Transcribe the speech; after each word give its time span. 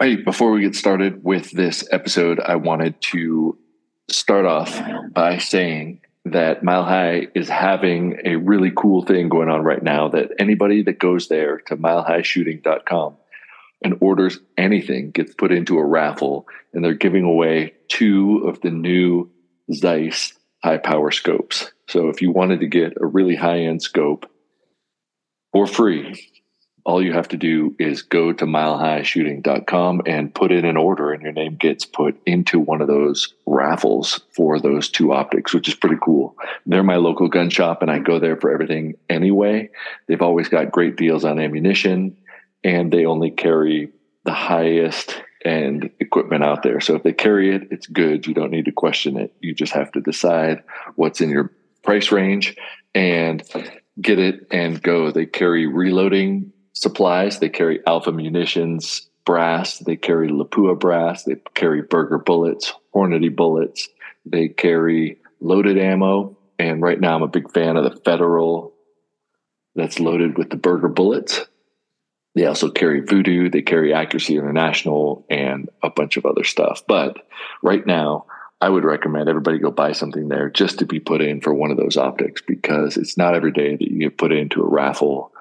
Hey, 0.00 0.14
before 0.14 0.52
we 0.52 0.60
get 0.60 0.76
started 0.76 1.24
with 1.24 1.50
this 1.50 1.82
episode, 1.90 2.38
I 2.38 2.54
wanted 2.54 3.00
to 3.10 3.58
start 4.08 4.46
off 4.46 4.80
by 5.12 5.38
saying 5.38 6.02
that 6.24 6.62
Mile 6.62 6.84
High 6.84 7.26
is 7.34 7.48
having 7.48 8.20
a 8.24 8.36
really 8.36 8.70
cool 8.70 9.04
thing 9.04 9.28
going 9.28 9.48
on 9.48 9.64
right 9.64 9.82
now 9.82 10.06
that 10.10 10.30
anybody 10.38 10.84
that 10.84 11.00
goes 11.00 11.26
there 11.26 11.58
to 11.66 11.76
milehighshooting.com 11.76 13.16
and 13.82 13.98
orders 14.00 14.38
anything 14.56 15.10
gets 15.10 15.34
put 15.34 15.50
into 15.50 15.78
a 15.78 15.84
raffle 15.84 16.46
and 16.72 16.84
they're 16.84 16.94
giving 16.94 17.24
away 17.24 17.74
two 17.88 18.44
of 18.46 18.60
the 18.60 18.70
new 18.70 19.28
Zeiss 19.74 20.32
high 20.62 20.78
power 20.78 21.10
scopes. 21.10 21.72
So 21.88 22.08
if 22.08 22.22
you 22.22 22.30
wanted 22.30 22.60
to 22.60 22.68
get 22.68 22.92
a 23.00 23.06
really 23.06 23.34
high 23.34 23.62
end 23.62 23.82
scope 23.82 24.30
for 25.52 25.66
free, 25.66 26.30
all 26.88 27.02
you 27.02 27.12
have 27.12 27.28
to 27.28 27.36
do 27.36 27.76
is 27.78 28.00
go 28.00 28.32
to 28.32 28.46
milehighshooting.com 28.46 30.00
and 30.06 30.34
put 30.34 30.50
in 30.50 30.64
an 30.64 30.78
order 30.78 31.12
and 31.12 31.22
your 31.22 31.32
name 31.32 31.54
gets 31.54 31.84
put 31.84 32.18
into 32.24 32.58
one 32.58 32.80
of 32.80 32.88
those 32.88 33.34
raffles 33.44 34.22
for 34.34 34.58
those 34.58 34.88
two 34.88 35.12
optics 35.12 35.52
which 35.52 35.68
is 35.68 35.74
pretty 35.74 35.98
cool. 36.02 36.34
They're 36.64 36.82
my 36.82 36.96
local 36.96 37.28
gun 37.28 37.50
shop 37.50 37.82
and 37.82 37.90
i 37.90 37.98
go 37.98 38.18
there 38.18 38.38
for 38.38 38.50
everything 38.50 38.94
anyway. 39.10 39.68
They've 40.06 40.22
always 40.22 40.48
got 40.48 40.72
great 40.72 40.96
deals 40.96 41.26
on 41.26 41.38
ammunition 41.38 42.16
and 42.64 42.90
they 42.90 43.04
only 43.04 43.32
carry 43.32 43.90
the 44.24 44.32
highest 44.32 45.22
end 45.44 45.90
equipment 46.00 46.42
out 46.42 46.62
there. 46.62 46.80
So 46.80 46.94
if 46.94 47.02
they 47.02 47.12
carry 47.12 47.54
it 47.54 47.68
it's 47.70 47.86
good. 47.86 48.26
You 48.26 48.32
don't 48.32 48.50
need 48.50 48.64
to 48.64 48.72
question 48.72 49.18
it. 49.18 49.34
You 49.40 49.54
just 49.54 49.74
have 49.74 49.92
to 49.92 50.00
decide 50.00 50.62
what's 50.96 51.20
in 51.20 51.28
your 51.28 51.52
price 51.82 52.10
range 52.10 52.56
and 52.94 53.42
get 54.00 54.18
it 54.18 54.46
and 54.50 54.82
go. 54.82 55.10
They 55.10 55.26
carry 55.26 55.66
reloading 55.66 56.54
supplies. 56.80 57.38
They 57.38 57.48
carry 57.48 57.80
Alpha 57.86 58.12
munitions, 58.12 59.08
brass. 59.24 59.78
They 59.78 59.96
carry 59.96 60.28
Lapua 60.30 60.78
brass. 60.78 61.24
They 61.24 61.36
carry 61.54 61.82
Berger 61.82 62.18
bullets, 62.18 62.72
Hornady 62.94 63.34
bullets. 63.34 63.88
They 64.24 64.48
carry 64.48 65.18
loaded 65.40 65.78
ammo. 65.78 66.36
And 66.58 66.82
right 66.82 67.00
now, 67.00 67.14
I'm 67.14 67.22
a 67.22 67.28
big 67.28 67.52
fan 67.52 67.76
of 67.76 67.84
the 67.84 68.00
Federal 68.00 68.74
that's 69.74 70.00
loaded 70.00 70.38
with 70.38 70.50
the 70.50 70.56
Berger 70.56 70.88
bullets. 70.88 71.46
They 72.34 72.46
also 72.46 72.70
carry 72.70 73.00
Voodoo. 73.00 73.50
They 73.50 73.62
carry 73.62 73.92
Accuracy 73.92 74.36
International 74.36 75.24
and 75.28 75.68
a 75.82 75.90
bunch 75.90 76.16
of 76.16 76.26
other 76.26 76.44
stuff. 76.44 76.82
But 76.86 77.18
right 77.62 77.86
now, 77.86 78.26
I 78.60 78.68
would 78.68 78.84
recommend 78.84 79.28
everybody 79.28 79.58
go 79.58 79.70
buy 79.70 79.92
something 79.92 80.28
there 80.28 80.50
just 80.50 80.78
to 80.80 80.86
be 80.86 80.98
put 80.98 81.20
in 81.20 81.40
for 81.40 81.54
one 81.54 81.70
of 81.70 81.76
those 81.76 81.96
optics 81.96 82.42
because 82.42 82.96
it's 82.96 83.16
not 83.16 83.34
every 83.34 83.52
day 83.52 83.76
that 83.76 83.88
you 83.88 83.98
get 83.98 84.18
put 84.18 84.32
into 84.32 84.62
a 84.62 84.68
raffle 84.68 85.32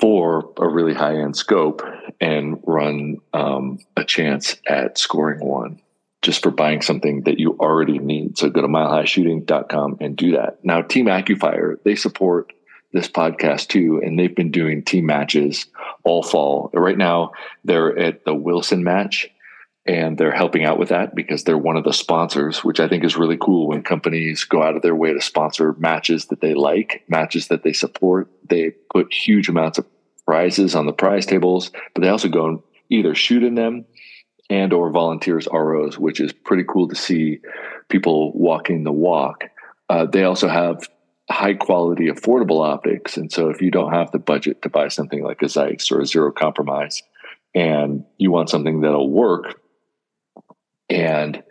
for 0.00 0.52
a 0.56 0.68
really 0.68 0.94
high 0.94 1.16
end 1.16 1.36
scope 1.36 1.82
and 2.20 2.60
run 2.66 3.18
um, 3.32 3.78
a 3.96 4.04
chance 4.04 4.56
at 4.66 4.98
scoring 4.98 5.44
one 5.44 5.80
just 6.22 6.42
for 6.42 6.50
buying 6.50 6.82
something 6.82 7.22
that 7.22 7.38
you 7.38 7.56
already 7.60 7.98
need. 7.98 8.36
So 8.38 8.50
go 8.50 8.60
to 8.60 8.68
milehighshooting.com 8.68 9.98
and 10.00 10.16
do 10.16 10.32
that. 10.32 10.64
Now, 10.64 10.82
Team 10.82 11.06
AccuFire, 11.06 11.76
they 11.84 11.94
support 11.94 12.52
this 12.92 13.08
podcast 13.08 13.68
too, 13.68 14.00
and 14.02 14.18
they've 14.18 14.34
been 14.34 14.50
doing 14.50 14.82
team 14.82 15.06
matches 15.06 15.66
all 16.04 16.22
fall. 16.22 16.70
Right 16.72 16.98
now, 16.98 17.32
they're 17.64 17.96
at 17.98 18.24
the 18.24 18.34
Wilson 18.34 18.82
match 18.82 19.28
and 19.88 20.18
they're 20.18 20.30
helping 20.30 20.66
out 20.66 20.78
with 20.78 20.90
that 20.90 21.14
because 21.14 21.44
they're 21.44 21.56
one 21.56 21.78
of 21.78 21.84
the 21.84 21.94
sponsors, 21.94 22.62
which 22.62 22.78
I 22.78 22.88
think 22.88 23.04
is 23.04 23.16
really 23.16 23.38
cool 23.40 23.68
when 23.68 23.82
companies 23.82 24.44
go 24.44 24.62
out 24.62 24.76
of 24.76 24.82
their 24.82 24.94
way 24.94 25.14
to 25.14 25.20
sponsor 25.22 25.74
matches 25.78 26.26
that 26.26 26.42
they 26.42 26.52
like, 26.52 27.04
matches 27.08 27.48
that 27.48 27.62
they 27.62 27.72
support. 27.72 28.30
They 28.46 28.72
put 28.92 29.12
huge 29.12 29.48
amounts 29.48 29.78
of 29.78 29.86
prizes 30.26 30.74
on 30.74 30.84
the 30.84 30.92
prize 30.92 31.24
tables, 31.24 31.70
but 31.94 32.02
they 32.02 32.10
also 32.10 32.28
go 32.28 32.46
and 32.46 32.62
either 32.90 33.14
shoot 33.14 33.42
in 33.42 33.54
them 33.54 33.86
and 34.50 34.74
or 34.74 34.90
volunteers 34.90 35.48
ROs, 35.50 35.98
which 35.98 36.20
is 36.20 36.34
pretty 36.34 36.64
cool 36.68 36.88
to 36.88 36.94
see 36.94 37.40
people 37.88 38.32
walking 38.34 38.84
the 38.84 38.92
walk. 38.92 39.44
Uh, 39.88 40.04
they 40.04 40.24
also 40.24 40.48
have 40.48 40.86
high 41.30 41.54
quality, 41.54 42.08
affordable 42.08 42.62
optics, 42.62 43.16
and 43.16 43.32
so 43.32 43.48
if 43.48 43.62
you 43.62 43.70
don't 43.70 43.92
have 43.94 44.10
the 44.10 44.18
budget 44.18 44.60
to 44.60 44.68
buy 44.68 44.88
something 44.88 45.24
like 45.24 45.40
a 45.40 45.48
Zeiss 45.48 45.90
or 45.90 46.00
a 46.00 46.06
Zero 46.06 46.30
Compromise, 46.30 47.02
and 47.54 48.04
you 48.18 48.30
want 48.30 48.50
something 48.50 48.82
that'll 48.82 49.10
work 49.10 49.58
and 50.88 51.42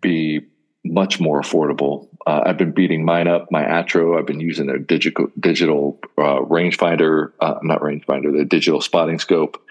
be 0.00 0.40
much 0.84 1.20
more 1.20 1.40
affordable. 1.40 2.08
Uh, 2.26 2.42
I've 2.46 2.58
been 2.58 2.72
beating 2.72 3.04
mine 3.04 3.28
up, 3.28 3.50
my 3.50 3.62
Atro. 3.62 4.18
I've 4.18 4.26
been 4.26 4.40
using 4.40 4.66
their 4.66 4.78
digital 4.78 5.28
digital 5.38 5.98
uh, 6.18 6.40
rangefinder, 6.40 7.32
uh, 7.40 7.58
not 7.62 7.80
rangefinder, 7.80 8.36
the 8.36 8.44
digital 8.44 8.80
spotting 8.80 9.18
scope, 9.18 9.62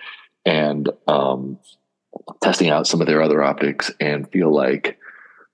and 0.46 0.90
um, 1.08 1.60
testing 2.42 2.70
out 2.70 2.88
some 2.88 3.02
of 3.02 3.08
their 3.08 3.22
other 3.22 3.44
optics, 3.44 3.92
and 4.00 4.30
feel 4.32 4.54
like 4.54 4.98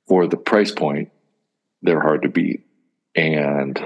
for 0.08 0.28
the 0.28 0.38
price 0.38 0.72
point, 0.72 1.12
they're 1.82 2.02
hard 2.02 2.24
to 2.24 2.30
beat. 2.30 2.66
And 3.16 3.80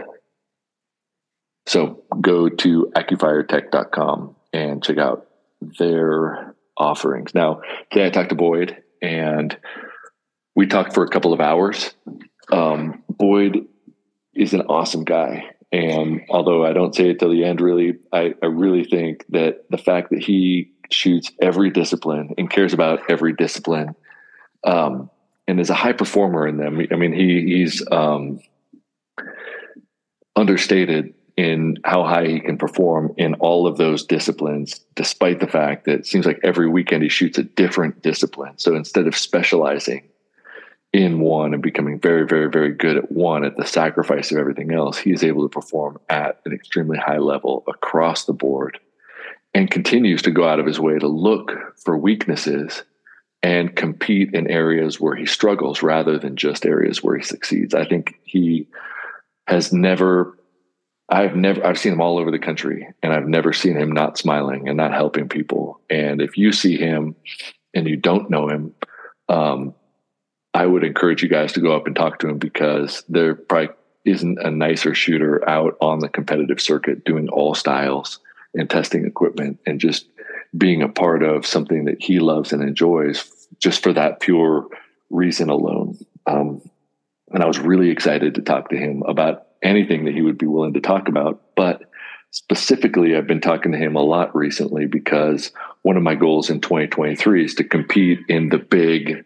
so 1.66 2.04
go 2.22 2.50
to 2.50 2.92
accufiretech.com 2.96 4.36
and 4.54 4.84
check 4.84 4.98
out 4.98 5.28
their 5.62 6.56
offerings. 6.78 7.34
Now, 7.34 7.62
today 7.92 8.08
I 8.08 8.10
talked 8.10 8.30
to 8.30 8.36
Boyd 8.36 8.84
and 9.06 9.58
we 10.56 10.66
talked 10.68 10.94
for 10.94 11.04
a 11.04 11.10
couple 11.10 11.34
of 11.34 11.40
hours. 11.40 11.94
Um, 12.52 13.04
Boyd 13.10 13.66
is 14.34 14.54
an 14.54 14.62
awesome 14.62 15.04
guy. 15.04 15.52
And 15.72 16.22
although 16.30 16.66
I 16.66 16.74
don't 16.74 16.96
say 16.96 17.10
it 17.10 17.20
till 17.20 17.32
the 17.32 17.44
end, 17.44 17.62
really, 17.62 17.98
I, 18.12 18.34
I 18.42 18.48
really 18.48 18.84
think 18.84 19.26
that 19.30 19.66
the 19.70 19.78
fact 19.78 20.10
that 20.12 20.24
he 20.24 20.72
shoots 20.90 21.32
every 21.42 21.70
discipline 21.70 22.34
and 22.38 22.50
cares 22.50 22.74
about 22.74 23.02
every 23.10 23.34
discipline 23.34 23.96
um, 24.64 25.10
and 25.48 25.60
is 25.60 25.70
a 25.70 25.76
high 25.76 25.94
performer 25.94 26.48
in 26.48 26.58
them. 26.58 26.80
I 26.92 26.96
mean, 26.96 27.14
he, 27.14 27.42
he's 27.42 27.84
um, 27.92 28.40
understated 30.36 31.14
in 31.38 31.78
how 31.84 32.04
high 32.04 32.28
he 32.28 32.40
can 32.40 32.58
perform 32.58 33.14
in 33.18 33.34
all 33.36 33.68
of 33.68 33.78
those 33.78 34.06
disciplines, 34.06 34.80
despite 34.96 35.42
the 35.42 35.48
fact 35.48 35.86
that 35.86 36.00
it 36.00 36.06
seems 36.06 36.26
like 36.26 36.40
every 36.44 36.70
weekend 36.70 37.04
he 37.04 37.10
shoots 37.10 37.38
a 37.38 37.44
different 37.44 38.02
discipline. 38.02 38.54
So 38.58 38.76
instead 38.76 39.06
of 39.06 39.18
specializing 39.18 40.08
in 40.94 41.20
one 41.20 41.54
and 41.54 41.62
becoming 41.62 42.00
very, 42.00 42.26
very, 42.26 42.50
very 42.50 42.74
good 42.74 42.96
at 42.96 43.12
one 43.12 43.44
at 43.44 43.58
the 43.58 43.66
sacrifice 43.66 44.32
of 44.32 44.38
everything 44.38 44.72
else, 44.72 44.98
he 44.98 45.12
is 45.12 45.26
able 45.26 45.44
to 45.44 45.50
perform 45.50 46.00
at 46.10 46.40
an 46.46 46.54
extremely 46.54 46.98
high 46.98 47.18
level 47.18 47.66
across 47.68 48.24
the 48.24 48.34
board 48.34 48.80
and 49.54 49.70
continues 49.70 50.22
to 50.22 50.32
go 50.32 50.48
out 50.48 50.60
of 50.60 50.66
his 50.66 50.80
way 50.80 50.98
to 50.98 51.08
look 51.08 51.52
for 51.84 51.98
weaknesses 51.98 52.84
and 53.44 53.76
compete 53.76 54.34
in 54.34 54.50
areas 54.50 55.00
where 55.00 55.16
he 55.16 55.26
struggles 55.26 55.84
rather 55.84 56.18
than 56.18 56.38
just 56.38 56.66
areas 56.66 57.04
where 57.04 57.18
he 57.18 57.24
succeeds. 57.24 57.74
I 57.74 57.86
think 57.86 58.16
he 58.24 58.68
has 59.48 59.74
never 59.74 60.38
I've 61.10 61.36
never 61.36 61.66
I've 61.66 61.78
seen 61.78 61.94
him 61.94 62.02
all 62.02 62.18
over 62.18 62.32
the 62.32 62.40
country 62.40 62.88
and 63.04 63.14
I've 63.14 63.28
never 63.28 63.54
seen 63.54 63.76
him 63.76 63.92
not 63.92 64.18
smiling 64.18 64.68
and 64.68 64.78
not 64.78 64.94
helping 64.94 65.30
people. 65.30 65.80
And 65.90 66.22
if 66.22 66.38
you 66.38 66.52
see 66.52 66.78
him 66.78 67.16
and 67.74 67.88
you 67.88 67.96
don't 67.96 68.30
know 68.30 68.50
him, 68.50 68.74
um, 69.30 69.76
I 70.54 70.66
would 70.66 70.84
encourage 70.84 71.22
you 71.22 71.30
guys 71.30 71.54
to 71.54 71.60
go 71.60 71.76
up 71.76 71.86
and 71.86 71.96
talk 71.96 72.20
to 72.20 72.30
him 72.30 72.38
because 72.38 73.04
there 73.08 73.36
probably 73.36 73.76
isn't 74.06 74.40
a 74.40 74.50
nicer 74.50 74.96
shooter 74.96 75.48
out 75.48 75.78
on 75.82 76.00
the 76.00 76.10
competitive 76.10 76.62
circuit 76.62 77.04
doing 77.04 77.28
all 77.30 77.54
styles 77.54 78.20
and 78.54 78.70
testing 78.70 79.06
equipment 79.06 79.60
and 79.66 79.80
just 79.80 80.08
being 80.58 80.82
a 80.82 80.90
part 80.90 81.24
of 81.24 81.46
something 81.46 81.86
that 81.86 82.02
he 82.02 82.20
loves 82.20 82.54
and 82.54 82.64
enjoys 82.64 83.30
just 83.60 83.84
for 83.84 83.94
that 83.94 84.22
pure 84.22 84.68
reason 85.10 85.50
alone. 85.50 85.98
Um, 86.26 86.62
and 87.32 87.44
I 87.44 87.48
was 87.48 87.60
really 87.60 87.90
excited 87.90 88.36
to 88.36 88.42
talk 88.42 88.70
to 88.70 88.78
him 88.78 89.04
about 89.08 89.48
anything 89.66 90.06
that 90.06 90.14
he 90.14 90.22
would 90.22 90.38
be 90.38 90.46
willing 90.46 90.74
to 90.74 90.82
talk 90.82 91.08
about. 91.10 91.42
But 91.56 91.82
specifically, 92.32 93.16
I've 93.16 93.28
been 93.28 93.42
talking 93.42 93.72
to 93.72 93.78
him 93.78 93.96
a 93.96 94.04
lot 94.04 94.36
recently 94.36 94.86
because 94.86 95.52
one 95.82 95.98
of 95.98 96.04
my 96.04 96.16
goals 96.16 96.50
in 96.50 96.62
2023 96.62 97.46
is 97.46 97.56
to 97.56 97.64
compete 97.64 98.20
in 98.30 98.50
the 98.50 98.60
big 98.60 99.26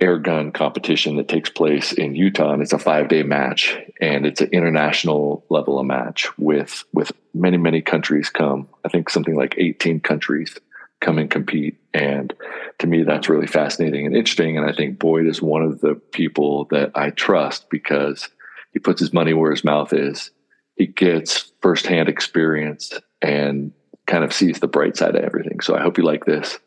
air 0.00 0.18
gun 0.18 0.50
competition 0.50 1.16
that 1.16 1.28
takes 1.28 1.50
place 1.50 1.92
in 1.92 2.14
Utah. 2.14 2.52
And 2.52 2.62
it's 2.62 2.72
a 2.72 2.78
five 2.78 3.08
day 3.08 3.22
match 3.22 3.76
and 4.00 4.24
it's 4.24 4.40
an 4.40 4.48
international 4.52 5.44
level 5.50 5.78
of 5.78 5.86
match 5.86 6.26
with, 6.38 6.84
with 6.94 7.12
many, 7.34 7.58
many 7.58 7.82
countries 7.82 8.30
come. 8.30 8.68
I 8.84 8.88
think 8.88 9.10
something 9.10 9.36
like 9.36 9.56
18 9.58 10.00
countries 10.00 10.56
come 11.00 11.18
and 11.18 11.30
compete. 11.30 11.78
And 11.92 12.32
to 12.78 12.86
me, 12.86 13.02
that's 13.02 13.28
really 13.28 13.46
fascinating 13.46 14.06
and 14.06 14.16
interesting. 14.16 14.56
And 14.56 14.68
I 14.68 14.72
think 14.72 14.98
Boyd 14.98 15.26
is 15.26 15.42
one 15.42 15.62
of 15.62 15.80
the 15.80 15.94
people 15.94 16.66
that 16.66 16.92
I 16.94 17.10
trust 17.10 17.68
because 17.68 18.28
he 18.72 18.78
puts 18.78 19.00
his 19.00 19.12
money 19.12 19.32
where 19.32 19.50
his 19.50 19.64
mouth 19.64 19.92
is. 19.92 20.30
He 20.76 20.86
gets 20.86 21.52
firsthand 21.60 22.08
experience 22.08 22.92
and 23.20 23.72
kind 24.06 24.24
of 24.24 24.32
sees 24.32 24.60
the 24.60 24.68
bright 24.68 24.96
side 24.96 25.14
of 25.14 25.24
everything. 25.24 25.60
So 25.60 25.76
I 25.76 25.82
hope 25.82 25.98
you 25.98 26.04
like 26.04 26.24
this. 26.24 26.58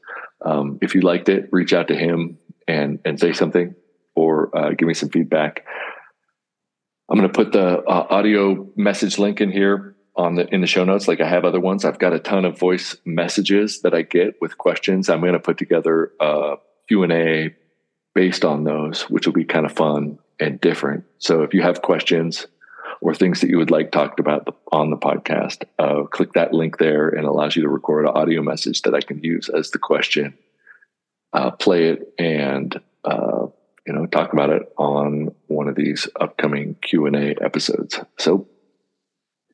Um, 0.42 0.78
if 0.82 0.94
you 0.94 1.02
liked 1.02 1.30
it, 1.30 1.50
reach 1.52 1.74
out 1.74 1.88
to 1.88 1.96
him 1.96 2.38
and 2.68 3.00
and 3.06 3.20
say 3.20 3.34
something 3.34 3.76
or 4.16 4.56
uh, 4.56 4.70
give 4.72 4.88
me 4.88 4.94
some 4.94 5.10
feedback. 5.10 5.66
I'm 7.10 7.18
going 7.18 7.30
to 7.30 7.34
put 7.34 7.52
the 7.52 7.80
uh, 7.80 8.08
audio 8.10 8.70
message 8.76 9.20
link 9.20 9.42
in 9.42 9.52
here 9.52 9.96
on 10.16 10.36
the 10.36 10.48
in 10.54 10.62
the 10.62 10.68
show 10.68 10.84
notes 10.84 11.08
like 11.08 11.22
I 11.22 11.28
have 11.28 11.46
other 11.46 11.60
ones. 11.60 11.86
I've 11.86 12.00
got 12.00 12.14
a 12.14 12.20
ton 12.20 12.46
of 12.46 12.60
voice 12.60 12.96
messages 13.06 13.82
that 13.82 13.94
I 13.94 14.04
get 14.04 14.36
with 14.42 14.58
questions. 14.58 15.10
I'm 15.10 15.22
going 15.22 15.34
to 15.34 15.40
put 15.40 15.58
together 15.58 16.12
a 16.20 16.56
Q&A 16.88 17.56
based 18.14 18.46
on 18.46 18.64
those, 18.64 19.04
which 19.10 19.26
will 19.26 19.34
be 19.34 19.44
kind 19.44 19.66
of 19.66 19.72
fun 19.72 20.20
and 20.40 20.60
different. 20.60 21.06
So 21.20 21.44
if 21.44 21.54
you 21.54 21.62
have 21.62 21.82
questions 21.82 22.48
or 23.02 23.14
things 23.14 23.42
that 23.42 23.50
you 23.50 23.58
would 23.58 23.72
like 23.72 23.92
talked 23.92 24.20
about 24.20 24.56
on 24.72 24.90
the 24.90 24.98
podcast, 24.98 25.64
uh, 25.80 26.04
click 26.04 26.34
that 26.34 26.54
link 26.54 26.78
there 26.78 27.10
and 27.10 27.26
allows 27.26 27.56
you 27.56 27.62
to 27.64 27.70
record 27.70 28.06
an 28.06 28.14
audio 28.16 28.42
message 28.42 28.82
that 28.84 28.96
I 28.96 29.02
can 29.02 29.24
use 29.24 29.50
as 29.50 29.72
the 29.72 29.80
question. 29.80 30.38
Uh, 31.34 31.52
play 31.52 31.90
it 31.90 32.14
and 32.20 32.80
uh, 33.06 33.48
you 33.88 33.94
know 33.94 34.06
talk 34.06 34.34
about 34.34 34.52
it 34.52 34.72
on 34.78 35.34
one 35.48 35.68
of 35.68 35.76
these 35.76 36.08
upcoming 36.20 36.76
Q 36.82 37.08
and 37.08 37.16
A 37.16 37.36
episodes. 37.44 38.00
So 38.20 38.48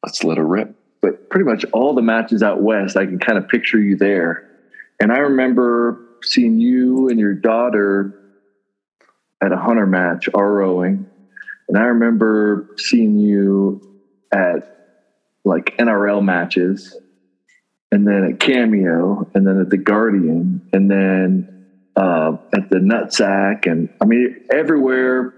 let's 0.03 0.23
let 0.23 0.37
her 0.37 0.45
rip. 0.45 0.75
But 1.01 1.29
pretty 1.29 1.45
much 1.45 1.63
all 1.71 1.93
the 1.93 2.01
matches 2.01 2.43
out 2.43 2.61
west, 2.61 2.97
I 2.97 3.05
can 3.05 3.19
kind 3.19 3.37
of 3.37 3.47
picture 3.47 3.79
you 3.79 3.95
there. 3.95 4.45
And 4.99 5.13
I 5.13 5.19
remember 5.19 6.01
seeing 6.21 6.59
you 6.59 7.07
and 7.07 7.17
your 7.17 7.33
daughter 7.33 8.18
at 9.41 9.51
a 9.51 9.57
hunter 9.57 9.85
match, 9.85 10.29
R 10.33 10.51
rowing. 10.51 11.05
And 11.67 11.77
I 11.77 11.83
remember 11.83 12.69
seeing 12.77 13.17
you 13.17 13.81
at 14.31 14.75
like 15.45 15.77
NRL 15.77 16.23
matches 16.23 16.95
and 17.91 18.07
then 18.07 18.23
at 18.31 18.39
Cameo 18.39 19.29
and 19.33 19.47
then 19.47 19.61
at 19.61 19.69
the 19.69 19.77
Guardian 19.77 20.67
and 20.73 20.89
then 20.89 21.65
uh, 21.95 22.37
at 22.53 22.69
the 22.69 22.77
Nutsack. 22.77 23.69
And 23.69 23.89
I 24.01 24.05
mean, 24.05 24.45
everywhere, 24.51 25.33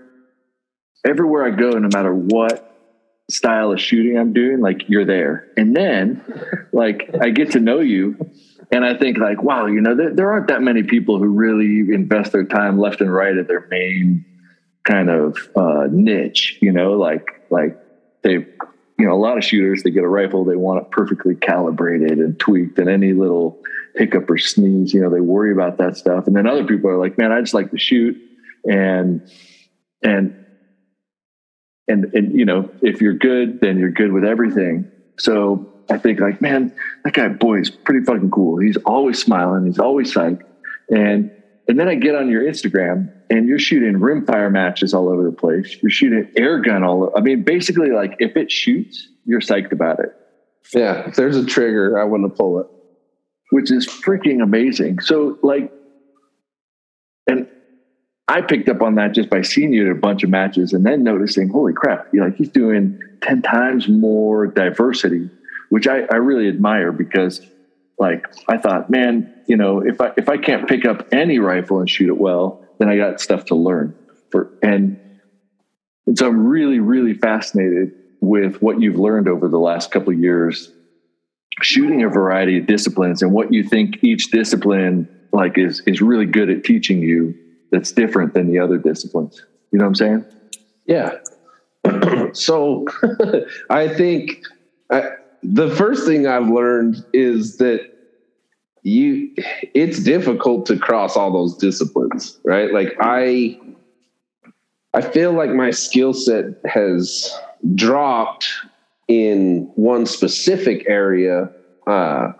everywhere 1.06 1.46
I 1.46 1.52
go, 1.52 1.72
no 1.72 1.90
matter 1.94 2.14
what 2.14 2.68
style 3.30 3.72
of 3.72 3.80
shooting 3.80 4.18
I'm 4.18 4.34
doing, 4.34 4.60
like 4.60 4.84
you're 4.88 5.06
there. 5.06 5.48
And 5.58 5.76
then 5.76 6.24
like 6.72 7.10
I 7.22 7.30
get 7.30 7.52
to 7.52 7.60
know 7.60 7.80
you 7.80 8.18
and 8.72 8.86
I 8.86 8.98
think 8.98 9.18
like, 9.18 9.44
wow, 9.44 9.66
you 9.66 9.82
know, 9.82 9.96
there, 9.96 10.14
there 10.14 10.32
aren't 10.32 10.48
that 10.48 10.62
many 10.62 10.84
people 10.84 11.18
who 11.18 11.28
really 11.28 11.94
invest 11.94 12.32
their 12.32 12.46
time 12.46 12.80
left 12.80 13.02
and 13.02 13.14
right 13.14 13.36
at 13.36 13.48
their 13.48 13.68
main 13.70 14.26
kind 14.84 15.10
of 15.10 15.38
uh, 15.56 15.88
niche, 15.92 16.58
you 16.62 16.72
know, 16.72 16.94
like, 16.94 17.46
like 17.50 17.78
they, 18.24 18.34
you 18.34 19.08
know, 19.08 19.14
a 19.14 19.20
lot 19.20 19.38
of 19.38 19.44
shooters, 19.44 19.84
they 19.84 19.92
get 19.92 20.04
a 20.04 20.08
rifle, 20.08 20.46
they 20.46 20.56
want 20.56 20.82
it 20.82 20.90
perfectly 20.92 21.36
calibrated 21.36 22.20
and 22.20 22.40
tweaked 22.40 22.80
and 22.80 22.90
any 22.90 23.14
little 23.14 23.62
hiccup 23.96 24.30
or 24.30 24.38
sneeze, 24.38 24.94
you 24.94 25.02
know, 25.02 25.10
they 25.10 25.20
worry 25.20 25.52
about 25.52 25.78
that 25.78 25.98
stuff. 25.98 26.28
And 26.28 26.36
then 26.36 26.48
other 26.48 26.66
people 26.66 26.90
are 26.90 26.98
like, 26.98 27.18
man, 27.18 27.32
I 27.32 27.42
just 27.42 27.54
like 27.54 27.72
to 27.72 27.78
shoot 27.78 28.18
and, 28.66 29.30
and 30.02 30.42
and 31.88 32.06
and 32.14 32.38
you 32.38 32.46
know 32.46 32.70
if 32.82 33.02
you're 33.02 33.14
good 33.14 33.60
then 33.62 33.78
you're 33.78 33.92
good 33.92 34.12
with 34.12 34.24
everything 34.24 34.90
so 35.20 35.68
i 35.92 35.98
think 35.98 36.20
like 36.20 36.42
man 36.42 36.74
that 37.04 37.14
guy 37.14 37.28
Boyd 37.28 37.62
is 37.62 37.70
pretty 37.70 38.06
fucking 38.06 38.32
cool. 38.32 38.60
He's 38.60 38.78
always 38.78 39.22
smiling. 39.22 39.66
He's 39.66 39.80
always 39.80 40.14
psyched. 40.14 40.44
And 40.90 41.32
and 41.68 41.80
then 41.80 41.88
i 41.88 41.96
get 41.96 42.16
on 42.16 42.30
your 42.30 42.44
instagram 42.44 43.12
and 43.30 43.48
you're 43.48 43.60
shooting 43.60 43.94
rimfire 43.94 44.52
matches 44.52 44.94
all 44.94 45.10
over 45.10 45.24
the 45.24 45.32
place. 45.32 45.78
You're 45.82 45.90
shooting 45.90 46.30
air 46.36 46.60
gun 46.60 46.84
all 46.84 47.04
over, 47.04 47.18
i 47.18 47.22
mean 47.22 47.44
basically 47.44 47.92
like 47.92 48.16
if 48.20 48.36
it 48.36 48.52
shoots 48.52 49.08
you're 49.26 49.42
psyched 49.42 49.72
about 49.72 50.00
it. 50.00 50.14
Yeah 50.74 51.08
if 51.08 51.16
there's 51.16 51.38
a 51.38 51.46
trigger 51.46 52.00
i 52.00 52.04
want 52.04 52.24
to 52.24 52.30
pull 52.30 52.60
it. 52.60 52.68
Which 53.52 53.70
is 53.72 53.86
freaking 53.88 54.42
amazing. 54.42 55.02
So 55.02 55.38
like 55.44 55.72
and 57.28 57.48
I 58.28 58.42
picked 58.42 58.70
up 58.70 58.82
on 58.82 58.96
that 58.96 59.14
just 59.14 59.30
by 59.30 59.42
seeing 59.42 59.74
you 59.74 59.86
at 59.86 59.92
a 59.92 60.00
bunch 60.00 60.24
of 60.24 60.30
matches 60.30 60.72
and 60.72 60.86
then 60.86 61.04
noticing, 61.04 61.50
holy 61.50 61.74
crap, 61.74 62.08
you're 62.14 62.24
like 62.24 62.36
he's 62.38 62.50
doing 62.50 62.98
10 63.24 63.42
times 63.42 63.90
more 63.90 64.48
diversity, 64.48 65.30
which 65.72 65.88
I, 65.88 66.02
I 66.12 66.18
really 66.18 66.50
admire 66.50 66.92
because 66.92 67.42
like 67.98 68.26
I 68.50 68.58
thought, 68.58 68.90
man, 68.90 69.34
you 69.48 69.56
know, 69.56 69.80
if 69.80 70.02
I 70.02 70.12
if 70.18 70.28
I 70.28 70.38
can't 70.38 70.68
pick 70.68 70.86
up 70.86 71.08
any 71.14 71.40
rifle 71.40 71.80
and 71.80 71.90
shoot 71.90 72.10
it 72.10 72.18
well, 72.18 72.66
then 72.78 72.90
I 72.90 72.98
got 72.98 73.22
stuff 73.22 73.46
to 73.46 73.56
learn. 73.56 73.96
For 74.32 74.52
and, 74.62 75.00
and 76.06 76.18
so 76.18 76.28
I'm 76.28 76.46
really, 76.46 76.80
really 76.80 77.14
fascinated 77.14 77.94
with 78.20 78.62
what 78.62 78.82
you've 78.82 79.00
learned 79.00 79.30
over 79.30 79.48
the 79.48 79.60
last 79.60 79.92
couple 79.92 80.12
of 80.12 80.20
years 80.20 80.72
shooting 81.62 82.04
a 82.04 82.10
variety 82.10 82.58
of 82.58 82.66
disciplines 82.66 83.22
and 83.22 83.32
what 83.32 83.54
you 83.54 83.64
think 83.64 84.04
each 84.04 84.32
discipline 84.32 85.08
like 85.32 85.58
is 85.58 85.82
is 85.88 86.02
really 86.02 86.26
good 86.26 86.50
at 86.50 86.66
teaching 86.66 87.02
you 87.02 87.34
that's 87.72 87.94
different 87.94 88.34
than 88.34 88.52
the 88.52 88.60
other 88.60 88.78
disciplines. 88.78 89.46
You 89.72 89.80
know 89.80 89.86
what 89.86 89.90
I'm 89.90 89.96
saying? 89.96 90.26
Yeah. 90.86 91.12
so 92.34 92.86
I 93.70 93.88
think 93.88 94.44
the 95.44 95.70
first 95.76 96.06
thing 96.06 96.28
I've 96.28 96.50
learned 96.50 97.04
is 97.14 97.58
that 97.58 97.92
you 98.84 99.34
it's 99.74 100.00
difficult 100.00 100.66
to 100.68 100.78
cross 100.78 101.16
all 101.16 101.32
those 101.32 101.56
disciplines, 101.58 102.40
right? 102.44 102.74
Like 102.74 102.96
I 103.00 103.60
I 104.94 105.02
feel 105.02 105.34
like 105.34 105.52
my 105.52 105.72
skill 105.72 106.14
set 106.14 106.46
has 106.66 107.34
dropped 107.76 108.48
in 109.08 109.72
one 109.76 110.06
specific 110.06 110.86
area 110.88 111.50
uh, 111.88 112.34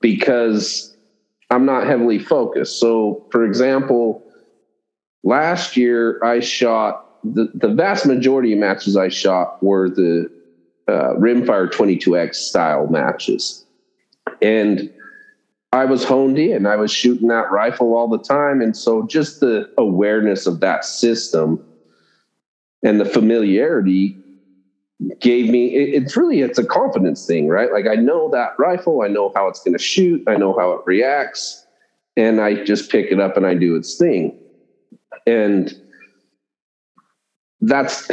because 0.00 0.96
I'm 1.50 1.64
not 1.64 1.86
heavily 1.86 2.18
focused. 2.18 2.80
So, 2.80 3.24
for 3.30 3.44
example, 3.44 4.22
last 5.22 5.76
year 5.76 6.22
I 6.24 6.40
shot 6.40 7.04
the, 7.24 7.50
the 7.54 7.68
vast 7.68 8.06
majority 8.06 8.52
of 8.52 8.58
matches 8.58 8.96
I 8.96 9.08
shot 9.08 9.62
were 9.62 9.88
the 9.88 10.30
uh, 10.88 11.14
rimfire 11.14 11.70
22x 11.70 12.36
style 12.36 12.86
matches. 12.86 13.64
And 14.40 14.92
i 15.72 15.84
was 15.84 16.04
honed 16.04 16.38
in. 16.38 16.66
I 16.66 16.76
was 16.76 16.90
shooting 16.90 17.28
that 17.28 17.50
rifle 17.50 17.94
all 17.94 18.08
the 18.08 18.18
time. 18.18 18.60
And 18.60 18.76
so 18.76 19.06
just 19.06 19.40
the 19.40 19.70
awareness 19.76 20.46
of 20.46 20.60
that 20.60 20.84
system 20.84 21.62
and 22.82 23.00
the 23.00 23.04
familiarity 23.04 24.16
gave 25.20 25.50
me 25.50 25.74
it, 25.74 26.02
it's 26.02 26.16
really 26.16 26.40
it's 26.40 26.58
a 26.58 26.64
confidence 26.64 27.26
thing 27.26 27.48
right? 27.48 27.70
Like 27.72 27.86
i 27.86 27.94
know 27.94 28.30
that 28.30 28.58
rifle. 28.58 29.02
I 29.02 29.08
know 29.08 29.32
how 29.34 29.48
it's 29.48 29.62
going 29.62 29.76
to 29.76 29.82
shoot. 29.82 30.22
I 30.26 30.36
know 30.36 30.56
how 30.58 30.72
it 30.72 30.80
reacts. 30.86 31.66
And 32.16 32.40
i 32.40 32.64
just 32.64 32.90
pick 32.90 33.10
it 33.10 33.20
up 33.20 33.36
and 33.36 33.46
i 33.46 33.54
do 33.54 33.76
its 33.76 33.96
thing. 33.96 34.38
And 35.26 35.74
that's 37.60 38.08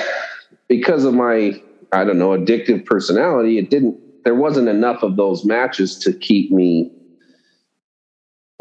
because 0.67 1.05
of 1.05 1.13
my 1.13 1.61
i 1.94 2.04
don't 2.04 2.19
know 2.19 2.30
addictive 2.30 2.86
personality 2.86 3.57
it 3.57 3.69
didn't 3.69 3.98
there 4.24 4.36
wasn't 4.36 4.69
enough 4.69 5.04
of 5.04 5.16
those 5.16 5.44
matches 5.44 5.98
to 5.98 6.13
keep 6.13 6.51
me 6.51 6.90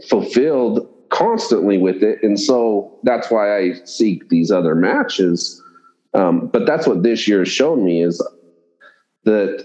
fulfilled 0.09 0.89
constantly 1.11 1.79
with 1.79 2.03
it. 2.03 2.19
And 2.23 2.41
so 2.41 2.91
that's 3.03 3.31
why 3.31 3.59
i 3.59 3.73
seek 3.85 4.29
these 4.29 4.51
other 4.51 4.75
matches. 4.75 5.61
Um, 6.15 6.49
but 6.53 6.67
that's 6.67 6.87
what 6.87 7.03
this 7.03 7.29
year 7.29 7.41
has 7.41 7.49
shown 7.49 7.85
me 7.85 8.03
is 8.03 8.25
that 9.25 9.65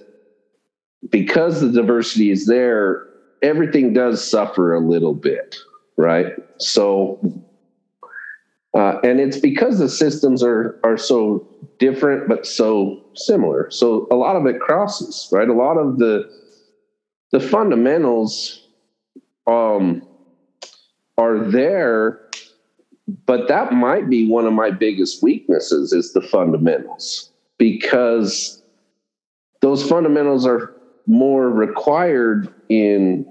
because 1.10 1.62
the 1.62 1.72
diversity 1.72 2.32
is 2.32 2.46
there 2.46 3.04
everything 3.42 3.94
does 3.94 4.28
suffer 4.28 4.74
a 4.74 4.80
little 4.80 5.14
bit 5.14 5.56
right? 6.00 6.28
So 6.60 7.20
uh, 8.78 9.00
and 9.04 9.20
it's 9.20 9.38
because 9.38 9.80
the 9.80 9.90
systems 9.90 10.44
are 10.44 10.80
are 10.84 10.98
so 10.98 11.48
different 11.80 12.28
but 12.30 12.46
so 12.46 13.04
similar. 13.16 13.72
So 13.72 14.08
a 14.12 14.16
lot 14.16 14.36
of 14.36 14.46
it 14.46 14.60
crosses, 14.60 15.28
right? 15.32 15.50
A 15.50 15.54
lot 15.54 15.78
of 15.78 15.98
the 15.98 16.30
the 17.32 17.40
fundamentals 17.40 18.68
um, 19.48 20.08
are 21.18 21.40
there, 21.40 22.22
but 23.26 23.48
that 23.48 23.74
might 23.74 24.12
be 24.12 24.30
one 24.30 24.46
of 24.46 24.54
my 24.54 24.70
biggest 24.70 25.24
weaknesses 25.24 25.92
is 25.92 26.14
the 26.14 26.22
fundamentals 26.22 27.32
because 27.58 28.62
those 29.62 29.90
fundamentals 29.90 30.46
are 30.46 30.76
more 31.08 31.50
required 31.50 32.54
in 32.70 33.26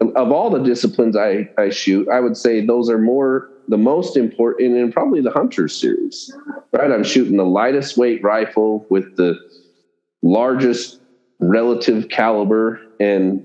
of 0.00 0.32
all 0.32 0.50
the 0.50 0.58
disciplines 0.58 1.16
I, 1.16 1.48
I 1.56 1.70
shoot, 1.70 2.08
I 2.08 2.18
would 2.18 2.36
say 2.36 2.66
those 2.66 2.90
are 2.90 2.98
more 2.98 3.48
the 3.68 3.78
most 3.78 4.16
important 4.16 4.76
in 4.76 4.92
probably 4.92 5.20
the 5.20 5.30
hunter 5.30 5.68
series. 5.68 6.32
Right? 6.72 6.90
I'm 6.90 7.04
shooting 7.04 7.36
the 7.36 7.44
lightest 7.44 7.96
weight 7.96 8.22
rifle 8.22 8.86
with 8.90 9.16
the 9.16 9.38
largest 10.22 11.00
relative 11.40 12.08
caliber 12.08 12.80
and 13.00 13.44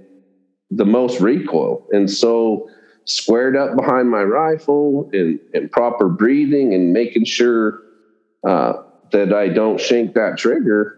the 0.69 0.85
most 0.85 1.19
recoil. 1.19 1.85
And 1.91 2.09
so 2.09 2.69
squared 3.05 3.57
up 3.57 3.75
behind 3.75 4.09
my 4.09 4.23
rifle 4.23 5.09
and, 5.11 5.39
and 5.53 5.71
proper 5.71 6.07
breathing 6.07 6.73
and 6.73 6.93
making 6.93 7.25
sure 7.25 7.81
uh, 8.47 8.73
that 9.11 9.33
I 9.33 9.49
don't 9.49 9.79
shank 9.79 10.13
that 10.13 10.37
trigger, 10.37 10.97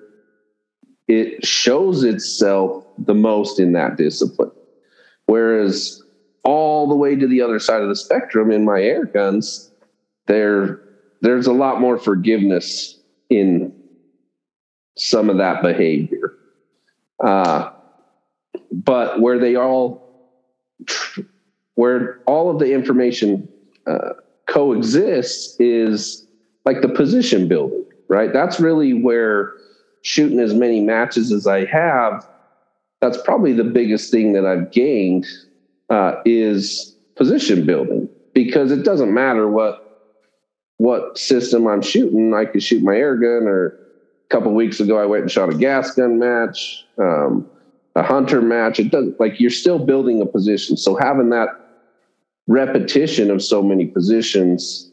it 1.08 1.46
shows 1.46 2.04
itself 2.04 2.86
the 2.98 3.16
most 3.16 3.60
in 3.60 3.74
that 3.74 3.98
discipline. 3.98 4.52
Whereas 5.26 6.03
all 6.44 6.88
the 6.88 6.96
way 6.96 7.16
to 7.16 7.28
the 7.28 7.42
other 7.42 7.60
side 7.60 7.82
of 7.82 7.90
the 7.90 7.96
spectrum 7.96 8.52
in 8.52 8.66
my 8.66 8.82
air 8.82 9.06
guns, 9.06 9.72
there 10.28 10.82
there's 11.22 11.48
a 11.48 11.54
lot 11.54 11.80
more 11.80 11.98
forgiveness 11.98 13.00
in 13.30 13.74
some 14.98 15.30
of 15.30 15.38
that 15.38 15.62
behavior. 15.62 16.34
Uh, 17.24 17.72
but 18.72 19.22
where 19.22 19.40
they 19.40 19.56
all, 19.56 20.30
where 21.76 22.20
all 22.28 22.50
of 22.50 22.60
the 22.60 22.74
information 22.74 23.48
uh, 23.88 24.10
coexists 24.48 25.58
is 25.60 26.28
like 26.66 26.82
the 26.82 26.90
position 26.90 27.48
building, 27.48 27.86
right? 28.10 28.34
That's 28.34 28.60
really 28.60 28.94
where 28.94 29.54
shooting 30.02 30.40
as 30.40 30.54
many 30.54 30.82
matches 30.82 31.32
as 31.32 31.48
I 31.48 31.64
have, 31.66 32.28
that's 33.00 33.22
probably 33.22 33.54
the 33.54 33.64
biggest 33.64 34.12
thing 34.12 34.34
that 34.34 34.46
I've 34.46 34.72
gained 34.72 35.26
uh, 35.94 36.20
is 36.26 36.96
position 37.16 37.68
building 37.68 38.10
because 38.34 38.72
it 38.72 38.84
doesn't 38.84 39.14
matter 39.14 39.48
what 39.48 39.80
what 40.78 41.18
system 41.20 41.68
I'm 41.68 41.84
shooting. 41.84 42.34
I 42.34 42.46
could 42.46 42.64
shoot 42.64 42.82
my 42.82 42.96
air 42.96 43.16
gun, 43.16 43.48
or 43.48 43.68
a 43.68 44.30
couple 44.30 44.52
weeks 44.54 44.80
ago 44.80 44.98
I 44.98 45.06
went 45.06 45.22
and 45.22 45.32
shot 45.32 45.54
a 45.54 45.56
gas 45.56 45.92
gun 45.92 46.18
match, 46.18 46.84
um, 46.98 47.48
a 47.96 48.02
hunter 48.02 48.42
match. 48.42 48.80
It 48.80 48.90
doesn't 48.90 49.20
like 49.20 49.40
you're 49.40 49.52
still 49.52 49.78
building 49.78 50.20
a 50.20 50.26
position. 50.26 50.78
So 50.78 50.96
having 50.96 51.30
that 51.30 51.50
repetition 52.48 53.30
of 53.30 53.44
so 53.44 53.62
many 53.62 53.86
positions 53.86 54.92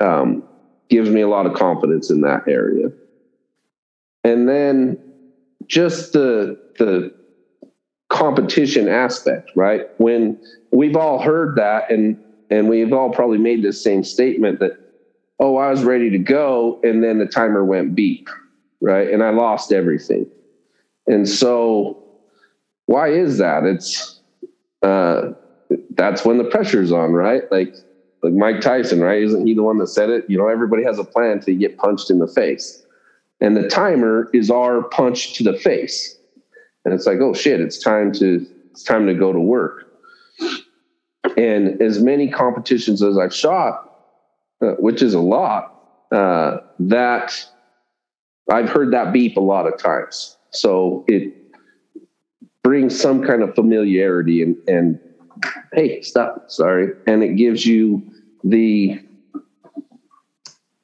um, 0.00 0.42
gives 0.90 1.08
me 1.08 1.22
a 1.22 1.28
lot 1.28 1.46
of 1.46 1.54
confidence 1.54 2.10
in 2.10 2.20
that 2.20 2.46
area. 2.46 2.92
And 4.22 4.46
then 4.46 4.98
just 5.66 6.12
the 6.12 6.60
the 6.78 7.21
competition 8.22 8.88
aspect, 8.88 9.50
right? 9.56 9.88
When 9.98 10.38
we've 10.70 10.94
all 10.94 11.20
heard 11.20 11.56
that 11.56 11.90
and 11.90 12.16
and 12.50 12.68
we've 12.68 12.92
all 12.92 13.10
probably 13.10 13.38
made 13.38 13.64
the 13.64 13.72
same 13.72 14.04
statement 14.04 14.60
that 14.60 14.78
oh, 15.40 15.56
I 15.56 15.70
was 15.70 15.82
ready 15.82 16.08
to 16.10 16.18
go 16.18 16.78
and 16.84 17.02
then 17.02 17.18
the 17.18 17.26
timer 17.26 17.64
went 17.64 17.96
beep, 17.96 18.28
right? 18.80 19.10
And 19.10 19.24
I 19.24 19.30
lost 19.30 19.72
everything. 19.72 20.26
And 21.08 21.28
so 21.28 22.00
why 22.86 23.08
is 23.08 23.38
that? 23.38 23.64
It's 23.64 24.20
uh 24.82 25.32
that's 25.96 26.24
when 26.24 26.38
the 26.38 26.44
pressure's 26.44 26.92
on, 26.92 27.12
right? 27.12 27.42
Like 27.50 27.74
like 28.22 28.34
Mike 28.34 28.60
Tyson, 28.60 29.00
right? 29.00 29.20
Isn't 29.20 29.48
he 29.48 29.54
the 29.54 29.64
one 29.64 29.78
that 29.78 29.88
said 29.88 30.10
it? 30.10 30.24
You 30.28 30.38
know, 30.38 30.46
everybody 30.46 30.84
has 30.84 30.96
a 31.00 31.04
plan 31.04 31.40
to 31.40 31.54
get 31.56 31.76
punched 31.76 32.08
in 32.08 32.20
the 32.20 32.28
face. 32.28 32.86
And 33.40 33.56
the 33.56 33.68
timer 33.68 34.30
is 34.32 34.48
our 34.48 34.84
punch 34.84 35.34
to 35.34 35.42
the 35.42 35.58
face. 35.58 36.16
And 36.84 36.92
it's 36.94 37.06
like, 37.06 37.18
oh 37.20 37.34
shit, 37.34 37.60
it's 37.60 37.78
time 37.78 38.12
to 38.12 38.46
it's 38.70 38.82
time 38.82 39.06
to 39.06 39.14
go 39.14 39.32
to 39.32 39.40
work. 39.40 39.86
And 41.36 41.80
as 41.80 42.02
many 42.02 42.28
competitions 42.28 43.02
as 43.02 43.16
I've 43.18 43.34
shot, 43.34 43.90
uh, 44.60 44.72
which 44.78 45.02
is 45.02 45.14
a 45.14 45.20
lot, 45.20 45.74
uh, 46.10 46.58
that 46.80 47.46
I've 48.50 48.68
heard 48.68 48.92
that 48.92 49.12
beep 49.12 49.36
a 49.36 49.40
lot 49.40 49.66
of 49.66 49.78
times. 49.78 50.36
So 50.50 51.04
it 51.08 51.34
brings 52.62 52.98
some 52.98 53.24
kind 53.24 53.42
of 53.42 53.54
familiarity 53.54 54.42
and, 54.42 54.56
and 54.68 55.00
hey, 55.72 56.02
stop, 56.02 56.50
sorry. 56.50 56.92
And 57.06 57.22
it 57.22 57.36
gives 57.36 57.64
you 57.66 58.02
the 58.44 59.00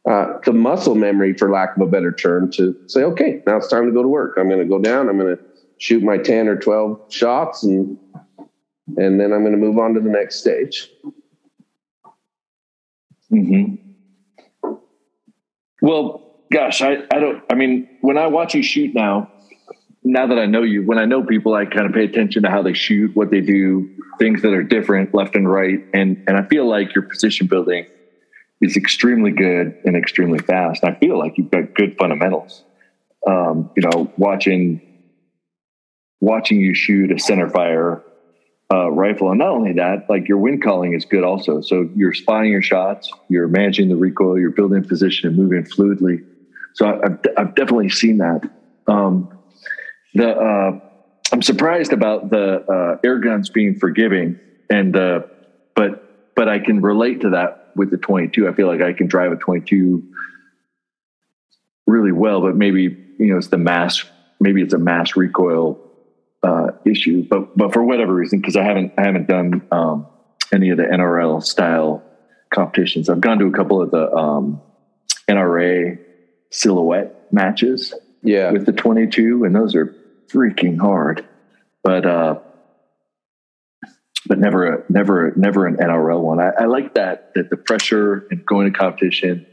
uh, 0.08 0.38
the 0.44 0.52
muscle 0.52 0.94
memory, 0.94 1.34
for 1.34 1.50
lack 1.50 1.76
of 1.76 1.82
a 1.82 1.86
better 1.86 2.10
term, 2.10 2.50
to 2.52 2.74
say, 2.86 3.02
okay, 3.02 3.42
now 3.46 3.58
it's 3.58 3.68
time 3.68 3.84
to 3.84 3.92
go 3.92 4.02
to 4.02 4.08
work. 4.08 4.38
I'm 4.38 4.48
going 4.48 4.60
to 4.60 4.64
go 4.64 4.78
down. 4.78 5.08
I'm 5.08 5.18
going 5.18 5.36
to 5.36 5.42
shoot 5.78 6.02
my 6.02 6.18
ten 6.18 6.48
or 6.48 6.56
twelve 6.56 7.00
shots, 7.08 7.64
and 7.64 7.98
and 8.96 9.20
then 9.20 9.32
I'm 9.32 9.40
going 9.40 9.52
to 9.52 9.58
move 9.58 9.78
on 9.78 9.94
to 9.94 10.00
the 10.00 10.10
next 10.10 10.40
stage. 10.40 10.90
Hmm. 13.30 13.74
Well, 15.80 16.36
gosh, 16.52 16.82
I 16.82 16.98
I 17.12 17.20
don't. 17.20 17.42
I 17.50 17.54
mean, 17.54 17.88
when 18.00 18.18
I 18.18 18.26
watch 18.26 18.54
you 18.54 18.62
shoot 18.62 18.94
now, 18.94 19.30
now 20.08 20.26
that 20.26 20.38
I 20.38 20.46
know 20.46 20.62
you, 20.62 20.84
when 20.84 20.98
I 20.98 21.04
know 21.04 21.22
people, 21.22 21.54
I 21.54 21.66
kind 21.66 21.86
of 21.86 21.92
pay 21.92 22.04
attention 22.04 22.42
to 22.42 22.50
how 22.50 22.62
they 22.62 22.72
shoot, 22.72 23.14
what 23.14 23.30
they 23.30 23.40
do, 23.40 23.90
things 24.18 24.42
that 24.42 24.52
are 24.52 24.62
different 24.62 25.14
left 25.14 25.36
and 25.36 25.50
right. 25.50 25.80
And, 25.92 26.22
and 26.26 26.36
I 26.36 26.44
feel 26.44 26.66
like 26.68 26.94
your 26.94 27.04
position 27.04 27.46
building 27.46 27.86
is 28.60 28.76
extremely 28.76 29.30
good 29.30 29.76
and 29.84 29.96
extremely 29.96 30.38
fast. 30.38 30.82
I 30.82 30.94
feel 30.94 31.18
like 31.18 31.36
you've 31.36 31.50
got 31.50 31.74
good 31.74 31.96
fundamentals. 31.98 32.64
Um, 33.26 33.70
you 33.76 33.82
know, 33.82 34.10
watching, 34.16 34.80
watching 36.20 36.60
you 36.60 36.74
shoot 36.74 37.12
a 37.12 37.18
center 37.18 37.48
fire 37.48 38.02
uh, 38.72 38.90
rifle. 38.90 39.30
And 39.30 39.38
not 39.38 39.48
only 39.48 39.72
that, 39.74 40.08
like 40.08 40.28
your 40.28 40.38
wind 40.38 40.62
calling 40.62 40.92
is 40.92 41.04
good 41.04 41.24
also. 41.24 41.60
So 41.60 41.88
you're 41.94 42.12
spotting 42.12 42.50
your 42.50 42.62
shots, 42.62 43.10
you're 43.28 43.48
managing 43.48 43.88
the 43.88 43.96
recoil, 43.96 44.38
you're 44.38 44.50
building 44.50 44.84
position 44.84 45.28
and 45.28 45.36
moving 45.36 45.64
fluidly. 45.64 46.24
So 46.74 47.00
I've, 47.02 47.18
I've 47.36 47.54
definitely 47.54 47.88
seen 47.88 48.18
that. 48.18 48.48
Um, 48.86 49.30
the 50.14 50.30
uh, 50.30 50.80
I'm 51.32 51.42
surprised 51.42 51.92
about 51.92 52.30
the 52.30 52.64
uh, 52.64 52.98
air 53.04 53.18
guns 53.18 53.50
being 53.50 53.78
forgiving, 53.78 54.38
and 54.70 54.96
uh, 54.96 55.22
but 55.74 56.34
but 56.34 56.48
I 56.48 56.58
can 56.58 56.80
relate 56.80 57.20
to 57.22 57.30
that 57.30 57.72
with 57.76 57.90
the 57.90 57.98
22. 57.98 58.48
I 58.48 58.52
feel 58.52 58.66
like 58.66 58.80
I 58.80 58.92
can 58.92 59.06
drive 59.06 59.32
a 59.32 59.36
22 59.36 60.02
really 61.86 62.12
well, 62.12 62.40
but 62.40 62.56
maybe 62.56 62.82
you 63.18 63.26
know 63.26 63.36
it's 63.36 63.48
the 63.48 63.58
mass. 63.58 64.04
Maybe 64.40 64.62
it's 64.62 64.72
a 64.72 64.78
mass 64.78 65.16
recoil 65.16 65.87
uh, 66.42 66.68
issue, 66.84 67.26
but 67.28 67.56
but 67.56 67.72
for 67.72 67.82
whatever 67.82 68.14
reason, 68.14 68.40
because 68.40 68.56
I 68.56 68.64
haven't 68.64 68.92
I 68.98 69.02
haven't 69.02 69.28
done 69.28 69.66
um, 69.70 70.06
any 70.52 70.70
of 70.70 70.76
the 70.76 70.84
NRL 70.84 71.42
style 71.42 72.02
competitions. 72.54 73.08
I've 73.08 73.20
gone 73.20 73.38
to 73.38 73.46
a 73.46 73.52
couple 73.52 73.82
of 73.82 73.90
the 73.90 74.10
um, 74.12 74.60
NRA 75.28 75.98
silhouette 76.50 77.32
matches 77.32 77.94
yeah. 78.22 78.50
with 78.50 78.66
the 78.66 78.72
22 78.72 79.44
and 79.44 79.54
those 79.54 79.74
are 79.74 79.94
freaking 80.28 80.78
hard. 80.78 81.26
But 81.82 82.06
uh 82.06 82.40
but 84.26 84.38
never 84.38 84.66
a 84.66 84.84
never 84.88 85.32
never 85.36 85.66
an 85.66 85.76
nrl 85.76 86.20
one. 86.20 86.40
I, 86.40 86.50
I, 86.58 86.64
like 86.64 86.94
that 86.94 87.32
that 87.34 87.50
the 87.50 87.56
pressure 87.56 88.26
and 88.30 88.44
going 88.44 88.70
to 88.70 88.78
competition 88.78 89.46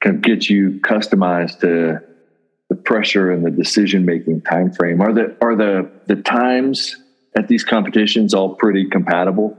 can 0.00 0.20
get 0.20 0.48
you 0.48 0.80
customized 0.80 1.60
to 1.60 2.02
pressure 2.84 3.30
and 3.30 3.44
the 3.44 3.50
decision 3.50 4.04
making 4.04 4.40
time 4.42 4.72
frame 4.72 5.00
are 5.00 5.12
the 5.12 5.36
are 5.40 5.56
the 5.56 5.90
the 6.06 6.16
times 6.16 6.96
at 7.36 7.48
these 7.48 7.64
competitions 7.64 8.34
all 8.34 8.54
pretty 8.54 8.88
compatible 8.88 9.56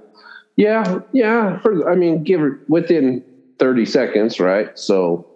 yeah 0.55 0.99
yeah 1.11 1.59
for, 1.59 1.89
i 1.89 1.95
mean 1.95 2.23
give 2.23 2.41
within 2.67 3.23
30 3.59 3.85
seconds 3.85 4.39
right 4.39 4.77
so 4.77 5.27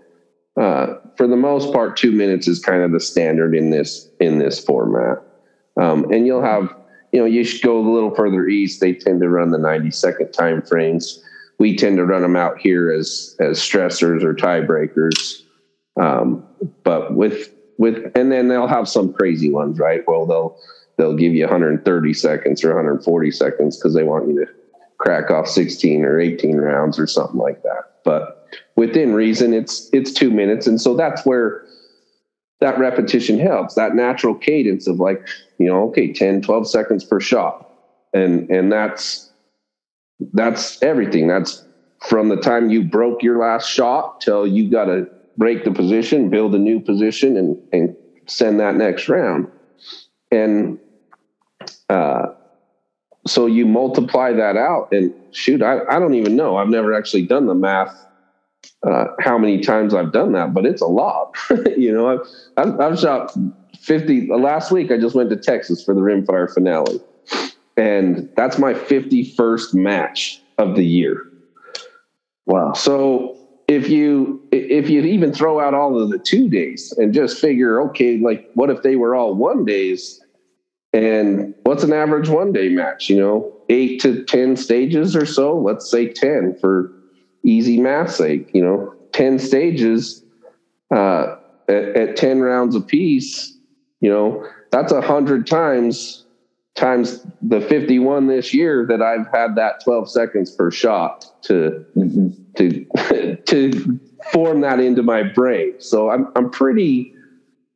uh, 0.58 0.96
for 1.16 1.28
the 1.28 1.36
most 1.36 1.72
part, 1.72 1.96
two 1.96 2.12
minutes 2.12 2.48
is 2.48 2.60
kind 2.60 2.82
of 2.82 2.92
the 2.92 3.00
standard 3.00 3.56
in 3.56 3.70
this 3.70 4.10
in 4.20 4.40
this 4.40 4.60
format. 4.60 5.20
Um, 5.80 6.12
and 6.12 6.26
you'll 6.26 6.44
have, 6.44 6.76
you 7.12 7.20
know, 7.20 7.26
you 7.26 7.44
should 7.44 7.62
go 7.62 7.80
a 7.80 7.86
little 7.88 8.14
further 8.16 8.48
east. 8.48 8.82
They 8.82 8.94
tend 8.94 9.22
to 9.22 9.30
run 9.30 9.52
the 9.52 9.60
90 9.60 9.92
second 9.92 10.32
time 10.32 10.64
frames. 10.64 11.24
We 11.60 11.76
tend 11.76 11.98
to 11.98 12.06
run 12.06 12.24
them 12.24 12.36
out 12.36 12.58
here 12.58 12.92
as 12.92 13.36
as 13.40 13.60
stressors 13.60 14.24
or 14.24 14.34
tiebreakers. 14.34 15.44
Um, 16.02 16.44
but 16.84 17.14
with 17.14 17.54
with 17.78 18.12
and 18.16 18.32
then 18.32 18.48
they'll 18.48 18.68
have 18.68 18.90
some 18.90 19.14
crazy 19.14 19.52
ones, 19.52 19.80
right? 19.80 20.04
Well, 20.08 20.26
they'll 20.26 20.58
they'll 20.98 21.16
give 21.16 21.34
you 21.34 21.44
130 21.44 22.14
seconds 22.14 22.64
or 22.64 22.70
140 22.70 23.32
seconds 23.32 23.78
because 23.78 23.94
they 23.94 24.04
want 24.04 24.28
you 24.28 24.46
to 24.46 24.52
crack 24.98 25.30
off 25.30 25.48
16 25.48 26.04
or 26.04 26.20
18 26.20 26.58
rounds 26.58 26.98
or 26.98 27.06
something 27.06 27.40
like 27.40 27.62
that. 27.64 27.84
But 28.04 28.48
within 28.76 29.14
reason, 29.14 29.54
it's 29.54 29.90
it's 29.94 30.12
two 30.12 30.32
minutes, 30.32 30.68
and 30.68 30.82
so 30.82 30.96
that's 30.96 31.26
where 31.26 31.64
that 32.60 32.80
repetition 32.80 33.38
helps. 33.40 33.76
That 33.76 33.96
natural 33.96 34.34
cadence 34.34 34.88
of 34.88 35.00
like 35.00 35.28
you 35.60 35.68
know, 35.68 35.90
okay, 35.90 36.14
10, 36.14 36.42
12 36.42 36.70
seconds 36.70 37.04
per 37.04 37.20
shot, 37.20 37.70
and 38.14 38.50
and 38.50 38.72
that's 38.72 39.32
that's 40.34 40.82
everything. 40.82 41.28
That's 41.28 41.64
from 42.08 42.30
the 42.30 42.38
time 42.38 42.70
you 42.70 42.84
broke 42.84 43.24
your 43.24 43.40
last 43.40 43.70
shot 43.70 44.22
till 44.22 44.48
you 44.48 44.70
got 44.70 44.86
to 44.86 45.08
break 45.38 45.64
the 45.64 45.72
position, 45.72 46.30
build 46.30 46.56
a 46.56 46.60
new 46.60 46.80
position, 46.80 47.38
and 47.38 47.58
and 47.72 47.96
send 48.28 48.60
that 48.60 48.76
next 48.76 49.08
round. 49.10 49.48
And 50.32 50.80
uh, 51.90 52.28
so 53.26 53.46
you 53.46 53.66
multiply 53.66 54.34
that 54.34 54.58
out, 54.58 54.92
and 54.92 55.14
shoot, 55.32 55.62
I, 55.62 55.80
I 55.90 56.00
don't 56.00 56.16
even 56.16 56.36
know. 56.36 56.58
I've 56.58 56.70
never 56.70 56.94
actually 56.94 57.26
done 57.26 57.46
the 57.46 57.56
math 57.56 58.08
uh, 58.84 59.06
how 59.20 59.38
many 59.38 59.60
times 59.60 59.94
I've 59.94 60.12
done 60.12 60.34
that, 60.34 60.54
but 60.54 60.66
it's 60.66 60.82
a 60.82 60.88
lot. 60.88 61.36
you 61.78 61.92
know, 61.92 62.08
I've, 62.08 62.20
I've, 62.58 62.80
I've 62.80 63.00
shot 63.00 63.36
50. 63.80 64.28
Last 64.28 64.72
week, 64.72 64.92
I 64.92 64.98
just 64.98 65.16
went 65.16 65.30
to 65.30 65.36
Texas 65.36 65.84
for 65.84 65.94
the 65.94 66.02
Rimfire 66.02 66.54
finale. 66.54 67.00
And 67.76 68.30
that's 68.36 68.58
my 68.58 68.74
51st 68.74 69.74
match 69.74 70.42
of 70.58 70.76
the 70.76 70.86
year. 70.86 71.28
Wow. 72.46 72.74
So 72.74 73.37
if 73.68 73.90
you 73.90 74.42
if 74.52 74.90
you 74.90 75.02
even 75.02 75.34
throw 75.34 75.60
out 75.60 75.74
all 75.74 76.02
of 76.02 76.10
the 76.10 76.20
two 76.20 76.50
days 76.50 76.94
and 76.98 77.14
just 77.14 77.40
figure, 77.40 77.82
okay, 77.90 78.18
like 78.18 78.50
what 78.54 78.70
if 78.70 78.82
they 78.82 78.96
were 78.96 79.16
all 79.16 79.36
one 79.36 79.66
days? 79.66 80.22
And 80.94 81.54
what's 81.64 81.84
an 81.84 81.94
average 81.94 82.30
one 82.30 82.54
day 82.54 82.70
match? 82.70 83.10
You 83.10 83.18
know, 83.18 83.54
eight 83.70 84.02
to 84.02 84.24
ten 84.24 84.56
stages 84.56 85.16
or 85.16 85.26
so. 85.26 85.58
Let's 85.58 85.90
say 85.92 86.12
ten 86.12 86.56
for 86.60 86.92
easy 87.48 87.80
math 87.80 88.14
sake, 88.14 88.50
you 88.54 88.64
know, 88.64 88.94
10 89.14 89.40
stages 89.40 90.24
uh, 90.94 91.38
at, 91.68 91.84
at 91.96 92.16
10 92.16 92.42
rounds 92.42 92.76
a 92.76 92.82
piece, 92.82 93.58
you 94.02 94.10
know, 94.10 94.46
that's 94.72 94.92
a 94.92 95.02
hundred 95.02 95.48
times 95.48 96.26
times 96.78 97.26
the 97.42 97.60
51 97.60 98.28
this 98.28 98.54
year 98.54 98.86
that 98.88 99.02
I've 99.02 99.28
had 99.34 99.56
that 99.56 99.84
12 99.84 100.10
seconds 100.10 100.52
per 100.52 100.72
shot 100.72 101.26
to 101.44 101.84
to 102.56 102.86
to 103.46 104.00
form 104.32 104.62
that 104.62 104.80
into 104.80 105.04
my 105.04 105.24
brain. 105.24 105.74
So 105.80 106.10
I'm 106.10 106.32
I'm 106.36 106.50
pretty 106.50 107.14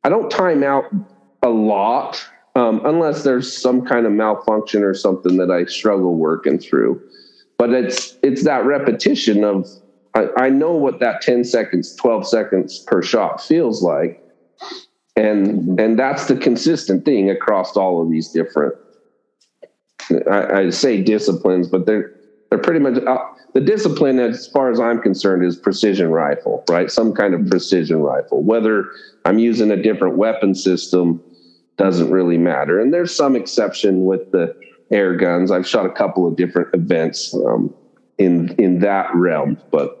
I 0.04 0.08
don't 0.08 0.30
time 0.30 0.62
out 0.62 0.84
a 1.42 1.50
lot 1.50 2.24
um, 2.54 2.80
unless 2.84 3.24
there's 3.24 3.54
some 3.54 3.84
kind 3.84 4.06
of 4.06 4.12
malfunction 4.12 4.82
or 4.82 4.94
something 4.94 5.36
that 5.36 5.50
I 5.50 5.64
struggle 5.64 6.16
working 6.16 6.58
through. 6.58 7.02
But 7.58 7.70
it's 7.70 8.16
it's 8.22 8.44
that 8.44 8.64
repetition 8.64 9.44
of 9.44 9.68
I, 10.14 10.28
I 10.36 10.48
know 10.48 10.72
what 10.72 11.00
that 11.00 11.22
10 11.22 11.44
seconds, 11.44 11.96
12 11.96 12.28
seconds 12.28 12.78
per 12.80 13.02
shot 13.02 13.42
feels 13.42 13.82
like. 13.82 14.20
And 15.16 15.78
and 15.78 15.98
that's 15.98 16.26
the 16.26 16.36
consistent 16.36 17.04
thing 17.04 17.30
across 17.30 17.76
all 17.76 18.00
of 18.00 18.10
these 18.10 18.28
different 18.30 18.74
I, 20.30 20.60
I 20.60 20.70
say 20.70 21.02
disciplines, 21.02 21.68
but 21.68 21.86
they're 21.86 22.12
they're 22.52 22.60
pretty 22.60 22.80
much 22.80 23.02
uh, 23.04 23.18
the 23.54 23.60
discipline 23.60 24.18
as 24.18 24.46
far 24.46 24.70
as 24.70 24.78
i'm 24.78 25.00
concerned 25.00 25.42
is 25.42 25.56
precision 25.56 26.10
rifle 26.10 26.64
right? 26.68 26.90
Some 26.90 27.14
kind 27.14 27.32
of 27.32 27.48
precision 27.48 28.00
rifle. 28.00 28.42
Whether 28.42 28.90
i'm 29.24 29.38
using 29.38 29.70
a 29.70 29.82
different 29.82 30.16
weapon 30.16 30.54
system 30.54 31.22
doesn't 31.78 32.10
really 32.10 32.36
matter. 32.36 32.78
And 32.78 32.92
there's 32.92 33.16
some 33.16 33.34
exception 33.34 34.04
with 34.04 34.30
the 34.32 34.54
air 34.90 35.16
guns. 35.16 35.50
I've 35.50 35.66
shot 35.66 35.86
a 35.86 35.90
couple 35.90 36.26
of 36.26 36.36
different 36.36 36.74
events 36.74 37.34
um, 37.34 37.74
in 38.18 38.54
in 38.56 38.80
that 38.80 39.14
realm 39.14 39.58
but 39.70 39.98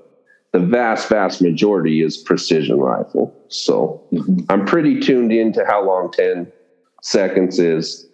the 0.52 0.58
vast 0.58 1.08
vast 1.08 1.40
majority 1.40 2.02
is 2.02 2.18
precision 2.18 2.78
rifle. 2.78 3.34
So 3.48 4.06
mm-hmm. 4.12 4.40
i'm 4.50 4.66
pretty 4.66 5.00
tuned 5.00 5.32
into 5.32 5.64
how 5.64 5.86
long 5.86 6.12
10 6.12 6.52
seconds 7.02 7.58
is. 7.58 8.06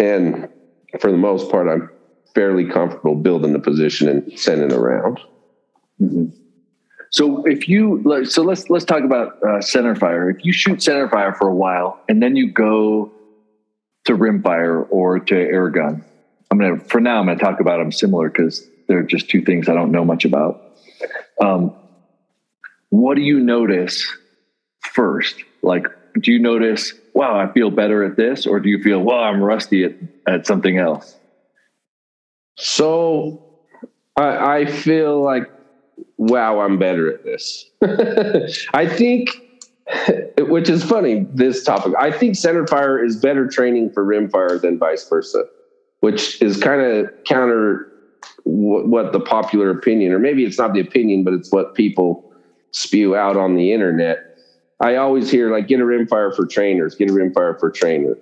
And 0.00 0.48
for 0.98 1.10
the 1.10 1.16
most 1.16 1.50
part 1.50 1.68
i'm 1.68 1.90
fairly 2.34 2.64
comfortable 2.64 3.14
building 3.14 3.52
the 3.52 3.58
position 3.58 4.08
and 4.08 4.38
sending 4.38 4.72
around. 4.72 5.20
Mm-hmm. 6.00 6.36
So 7.12 7.44
if 7.44 7.68
you 7.68 8.24
so 8.24 8.42
let's 8.42 8.70
let's 8.70 8.84
talk 8.84 9.02
about 9.02 9.42
uh, 9.42 9.60
center 9.60 9.96
fire. 9.96 10.30
If 10.30 10.44
you 10.44 10.52
shoot 10.52 10.82
center 10.82 11.08
fire 11.08 11.34
for 11.34 11.48
a 11.48 11.54
while 11.54 12.00
and 12.08 12.22
then 12.22 12.36
you 12.36 12.52
go 12.52 13.10
to 14.04 14.14
rim 14.14 14.42
fire 14.42 14.82
or 14.82 15.18
to 15.18 15.34
air 15.34 15.70
gun, 15.70 16.04
I'm 16.50 16.58
gonna 16.58 16.78
for 16.78 17.00
now 17.00 17.18
I'm 17.18 17.26
gonna 17.26 17.38
talk 17.38 17.58
about 17.58 17.78
them 17.78 17.90
similar 17.90 18.28
because 18.28 18.64
they're 18.86 19.02
just 19.02 19.28
two 19.28 19.42
things 19.42 19.68
I 19.68 19.74
don't 19.74 19.90
know 19.90 20.04
much 20.04 20.24
about. 20.24 20.78
Um, 21.40 21.74
what 22.90 23.16
do 23.16 23.22
you 23.22 23.40
notice 23.40 24.06
first? 24.80 25.36
Like, 25.62 25.86
do 26.18 26.32
you 26.32 26.38
notice, 26.38 26.92
wow, 27.14 27.38
I 27.38 27.52
feel 27.52 27.70
better 27.70 28.04
at 28.04 28.16
this, 28.16 28.46
or 28.46 28.60
do 28.60 28.68
you 28.68 28.82
feel, 28.82 29.00
well, 29.00 29.20
I'm 29.20 29.42
rusty 29.42 29.84
at, 29.84 29.94
at 30.26 30.46
something 30.46 30.78
else? 30.78 31.16
So 32.56 33.42
I, 34.16 34.58
I 34.58 34.66
feel 34.66 35.22
like, 35.22 35.50
wow, 36.16 36.60
I'm 36.60 36.78
better 36.78 37.12
at 37.12 37.24
this. 37.24 37.70
I 38.74 38.86
think, 38.86 39.30
which 40.38 40.68
is 40.68 40.84
funny, 40.84 41.26
this 41.32 41.64
topic. 41.64 41.94
I 41.98 42.10
think 42.10 42.36
center 42.36 42.66
fire 42.66 43.02
is 43.02 43.16
better 43.16 43.46
training 43.48 43.90
for 43.90 44.04
rim 44.04 44.28
fire 44.28 44.58
than 44.58 44.78
vice 44.78 45.08
versa, 45.08 45.44
which 46.00 46.40
is 46.42 46.56
kind 46.58 46.80
of 46.80 47.10
counter 47.24 47.90
what, 48.44 48.88
what 48.88 49.12
the 49.12 49.20
popular 49.20 49.70
opinion, 49.70 50.12
or 50.12 50.18
maybe 50.18 50.44
it's 50.44 50.58
not 50.58 50.74
the 50.74 50.80
opinion, 50.80 51.24
but 51.24 51.34
it's 51.34 51.50
what 51.50 51.74
people 51.74 52.30
spew 52.72 53.16
out 53.16 53.36
on 53.36 53.56
the 53.56 53.72
internet. 53.72 54.29
I 54.80 54.96
always 54.96 55.30
hear 55.30 55.52
like 55.52 55.68
get 55.68 55.80
a 55.80 55.84
rimfire 55.84 56.34
for 56.34 56.46
trainers, 56.46 56.94
get 56.94 57.10
a 57.10 57.12
rimfire 57.12 57.58
for 57.58 57.70
trainer. 57.70 58.16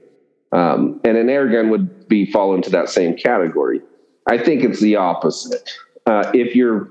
Um, 0.50 1.00
and 1.04 1.16
an 1.16 1.28
air 1.28 1.48
gun 1.48 1.70
would 1.70 2.08
be 2.08 2.30
fall 2.30 2.54
into 2.54 2.70
that 2.70 2.88
same 2.88 3.16
category. 3.16 3.80
I 4.26 4.38
think 4.38 4.64
it's 4.64 4.80
the 4.80 4.96
opposite. 4.96 5.70
Uh, 6.06 6.30
if 6.34 6.56
you're 6.56 6.90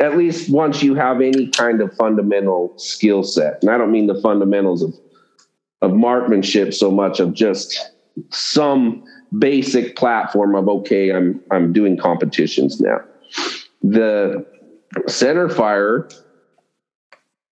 at 0.00 0.16
least 0.16 0.50
once 0.50 0.82
you 0.82 0.94
have 0.94 1.20
any 1.20 1.48
kind 1.48 1.80
of 1.80 1.94
fundamental 1.94 2.72
skill 2.78 3.22
set, 3.22 3.58
and 3.62 3.70
I 3.70 3.78
don't 3.78 3.90
mean 3.90 4.06
the 4.06 4.20
fundamentals 4.20 4.82
of 4.82 4.94
of 5.80 5.92
marksmanship 5.92 6.72
so 6.72 6.92
much 6.92 7.18
of 7.18 7.34
just 7.34 7.90
some 8.30 9.02
basic 9.38 9.96
platform 9.96 10.54
of 10.54 10.68
okay, 10.68 11.12
I'm 11.12 11.40
I'm 11.50 11.72
doing 11.72 11.96
competitions 11.96 12.80
now. 12.80 13.00
The 13.82 14.46
center 15.08 15.48
fire, 15.48 16.08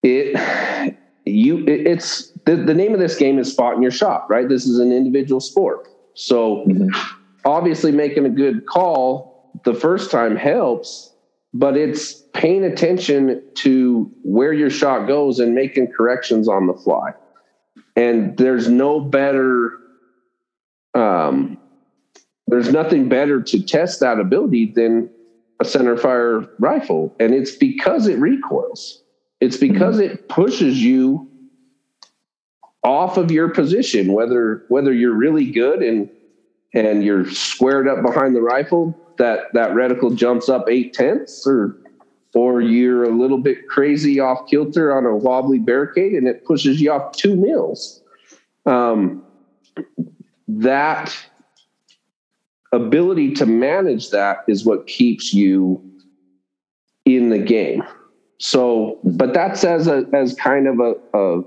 it 0.02 0.96
you 1.30 1.58
it, 1.66 1.86
it's 1.86 2.32
the, 2.44 2.56
the 2.56 2.74
name 2.74 2.94
of 2.94 3.00
this 3.00 3.16
game 3.16 3.38
is 3.38 3.50
spot 3.50 3.74
in 3.74 3.82
your 3.82 3.90
shot, 3.90 4.28
right? 4.28 4.48
This 4.48 4.66
is 4.66 4.78
an 4.78 4.92
individual 4.92 5.40
sport. 5.40 5.88
So 6.14 6.64
mm-hmm 6.66 6.88
obviously 7.44 7.92
making 7.92 8.26
a 8.26 8.30
good 8.30 8.66
call 8.66 9.50
the 9.64 9.74
first 9.74 10.10
time 10.10 10.36
helps, 10.36 11.12
but 11.52 11.76
it's 11.76 12.14
paying 12.34 12.64
attention 12.64 13.42
to 13.54 14.10
where 14.22 14.52
your 14.52 14.70
shot 14.70 15.06
goes 15.06 15.38
and 15.38 15.54
making 15.54 15.88
corrections 15.92 16.48
on 16.48 16.66
the 16.66 16.74
fly. 16.74 17.12
And 17.96 18.36
there's 18.36 18.68
no 18.68 19.00
better, 19.00 19.78
um, 20.94 21.58
there's 22.46 22.72
nothing 22.72 23.08
better 23.08 23.42
to 23.42 23.62
test 23.62 24.00
that 24.00 24.20
ability 24.20 24.72
than 24.74 25.10
a 25.60 25.64
center 25.64 25.96
fire 25.96 26.46
rifle. 26.58 27.14
And 27.18 27.34
it's 27.34 27.54
because 27.56 28.06
it 28.06 28.18
recoils, 28.18 28.99
it's 29.40 29.57
because 29.57 29.96
mm-hmm. 29.96 30.12
it 30.12 30.29
pushes 30.29 30.83
you 30.83 31.29
off 32.83 33.16
of 33.16 33.31
your 33.31 33.48
position, 33.48 34.12
whether 34.12 34.64
whether 34.68 34.92
you're 34.92 35.14
really 35.14 35.50
good 35.50 35.83
and 35.83 36.09
and 36.72 37.05
you're 37.05 37.29
squared 37.31 37.88
up 37.88 38.03
behind 38.03 38.35
the 38.35 38.42
rifle, 38.42 38.96
that 39.18 39.53
that 39.55 39.72
reticle 39.72 40.14
jumps 40.14 40.48
up 40.48 40.68
eight 40.68 40.92
tenths, 40.92 41.46
or 41.46 41.76
or 42.35 42.61
you're 42.61 43.05
a 43.05 43.11
little 43.11 43.38
bit 43.38 43.68
crazy 43.68 44.20
off 44.20 44.48
kilter 44.48 44.96
on 44.96 45.05
a 45.05 45.16
wobbly 45.16 45.59
barricade, 45.59 46.12
and 46.12 46.29
it 46.29 46.44
pushes 46.44 46.81
you 46.81 46.92
off 46.92 47.12
two 47.12 47.37
mils. 47.37 48.03
Um, 48.66 49.22
that 50.48 51.16
ability 52.72 53.35
to 53.35 53.46
manage 53.46 54.11
that 54.11 54.44
is 54.46 54.64
what 54.64 54.87
keeps 54.87 55.35
you 55.35 55.83
in 57.05 57.31
the 57.31 57.38
game. 57.38 57.83
So, 58.40 58.98
but 59.05 59.35
that's 59.35 59.64
as 59.64 59.87
a 59.87 60.07
as 60.14 60.35
kind 60.35 60.66
of 60.66 60.81
a, 60.81 60.94
a 61.16 61.42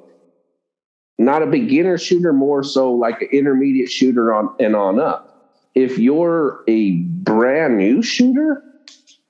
not 1.18 1.42
a 1.42 1.48
beginner 1.48 1.98
shooter, 1.98 2.32
more 2.34 2.64
so 2.64 2.94
like 2.94 3.20
an 3.22 3.30
intermediate 3.32 3.90
shooter 3.90 4.32
on 4.32 4.56
and 4.60 4.76
on 4.76 5.00
up. 5.00 5.52
If 5.74 5.98
you're 5.98 6.64
a 6.68 6.98
brand 7.02 7.80
new 7.80 8.04
shooter, 8.04 8.64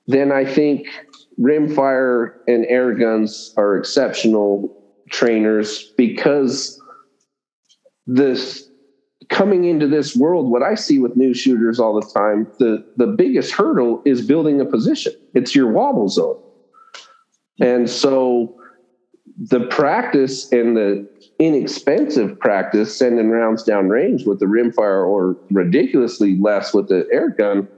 then 0.06 0.30
I 0.30 0.44
think 0.44 0.88
rimfire 1.40 2.34
and 2.46 2.66
air 2.66 2.92
guns 2.92 3.54
are 3.56 3.78
exceptional 3.78 4.70
trainers 5.10 5.90
because 5.96 6.78
this 8.06 8.68
coming 9.30 9.64
into 9.64 9.88
this 9.88 10.14
world, 10.14 10.50
what 10.50 10.62
I 10.62 10.74
see 10.74 10.98
with 10.98 11.16
new 11.16 11.32
shooters 11.32 11.80
all 11.80 11.98
the 11.98 12.06
time, 12.12 12.46
the, 12.58 12.84
the 12.98 13.06
biggest 13.06 13.52
hurdle 13.52 14.02
is 14.04 14.20
building 14.20 14.60
a 14.60 14.66
position. 14.66 15.14
It's 15.32 15.54
your 15.54 15.72
wobble 15.72 16.10
zone. 16.10 16.43
And 17.60 17.88
so 17.88 18.54
the 19.38 19.60
practice 19.66 20.50
and 20.52 20.76
the 20.76 21.08
inexpensive 21.38 22.38
practice 22.38 22.96
sending 22.96 23.30
rounds 23.30 23.64
down 23.64 23.88
range 23.88 24.26
with 24.26 24.38
the 24.38 24.46
rimfire 24.46 25.06
or 25.06 25.36
ridiculously 25.50 26.38
less 26.38 26.72
with 26.72 26.88
the 26.88 27.06
air 27.12 27.30
gun, 27.30 27.68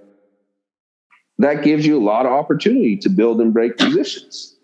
that 1.39 1.63
gives 1.63 1.87
you 1.87 1.99
a 1.99 2.05
lot 2.05 2.27
of 2.27 2.33
opportunity 2.33 2.97
to 2.97 3.09
build 3.09 3.41
and 3.41 3.53
break 3.53 3.77
positions. 3.77 4.57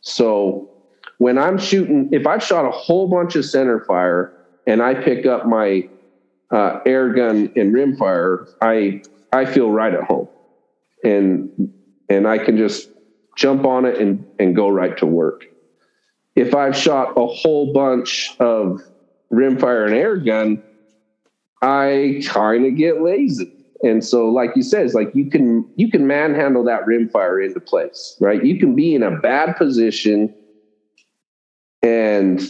So 0.00 0.70
when 1.18 1.38
I'm 1.38 1.58
shooting, 1.58 2.08
if 2.12 2.26
I've 2.26 2.42
shot 2.42 2.66
a 2.66 2.70
whole 2.70 3.08
bunch 3.08 3.36
of 3.36 3.44
center 3.44 3.80
fire 3.84 4.32
and 4.66 4.82
I 4.82 4.94
pick 4.94 5.26
up 5.26 5.46
my 5.46 5.88
uh, 6.50 6.80
air 6.86 7.12
gun 7.12 7.52
and 7.56 7.74
rimfire, 7.74 8.48
I 8.60 9.02
I 9.32 9.46
feel 9.46 9.70
right 9.70 9.92
at 9.92 10.04
home, 10.04 10.28
and 11.02 11.72
and 12.08 12.28
I 12.28 12.38
can 12.38 12.56
just 12.56 12.88
jump 13.36 13.64
on 13.64 13.84
it 13.84 13.98
and 13.98 14.24
and 14.38 14.54
go 14.56 14.68
right 14.68 14.96
to 14.98 15.06
work 15.06 15.42
if 16.36 16.54
I've 16.54 16.76
shot 16.76 17.12
a 17.16 17.26
whole 17.26 17.72
bunch 17.72 18.34
of 18.40 18.80
rimfire 19.32 19.86
and 19.86 19.94
air 19.94 20.16
gun, 20.16 20.62
I 21.62 22.22
kind 22.26 22.66
of 22.66 22.76
get 22.76 23.00
lazy. 23.00 23.50
And 23.82 24.04
so, 24.04 24.28
like 24.30 24.50
you 24.56 24.62
said, 24.62 24.84
it's 24.86 24.94
like 24.94 25.10
you 25.14 25.28
can 25.28 25.66
you 25.76 25.90
can 25.90 26.06
manhandle 26.06 26.64
that 26.64 26.82
rimfire 26.86 27.44
into 27.44 27.60
place, 27.60 28.16
right? 28.20 28.42
You 28.44 28.58
can 28.58 28.74
be 28.74 28.94
in 28.94 29.02
a 29.02 29.18
bad 29.18 29.56
position 29.56 30.30
and 31.82 32.40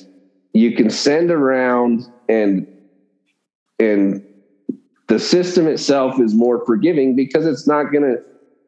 you 0.52 0.74
can 0.76 0.90
send 0.90 1.30
around 1.30 2.02
and 2.28 2.66
and 3.80 4.22
the 5.08 5.18
system 5.18 5.66
itself 5.66 6.20
is 6.20 6.34
more 6.34 6.64
forgiving 6.64 7.16
because 7.16 7.46
it's 7.46 7.66
not 7.66 7.92
gonna 7.92 8.16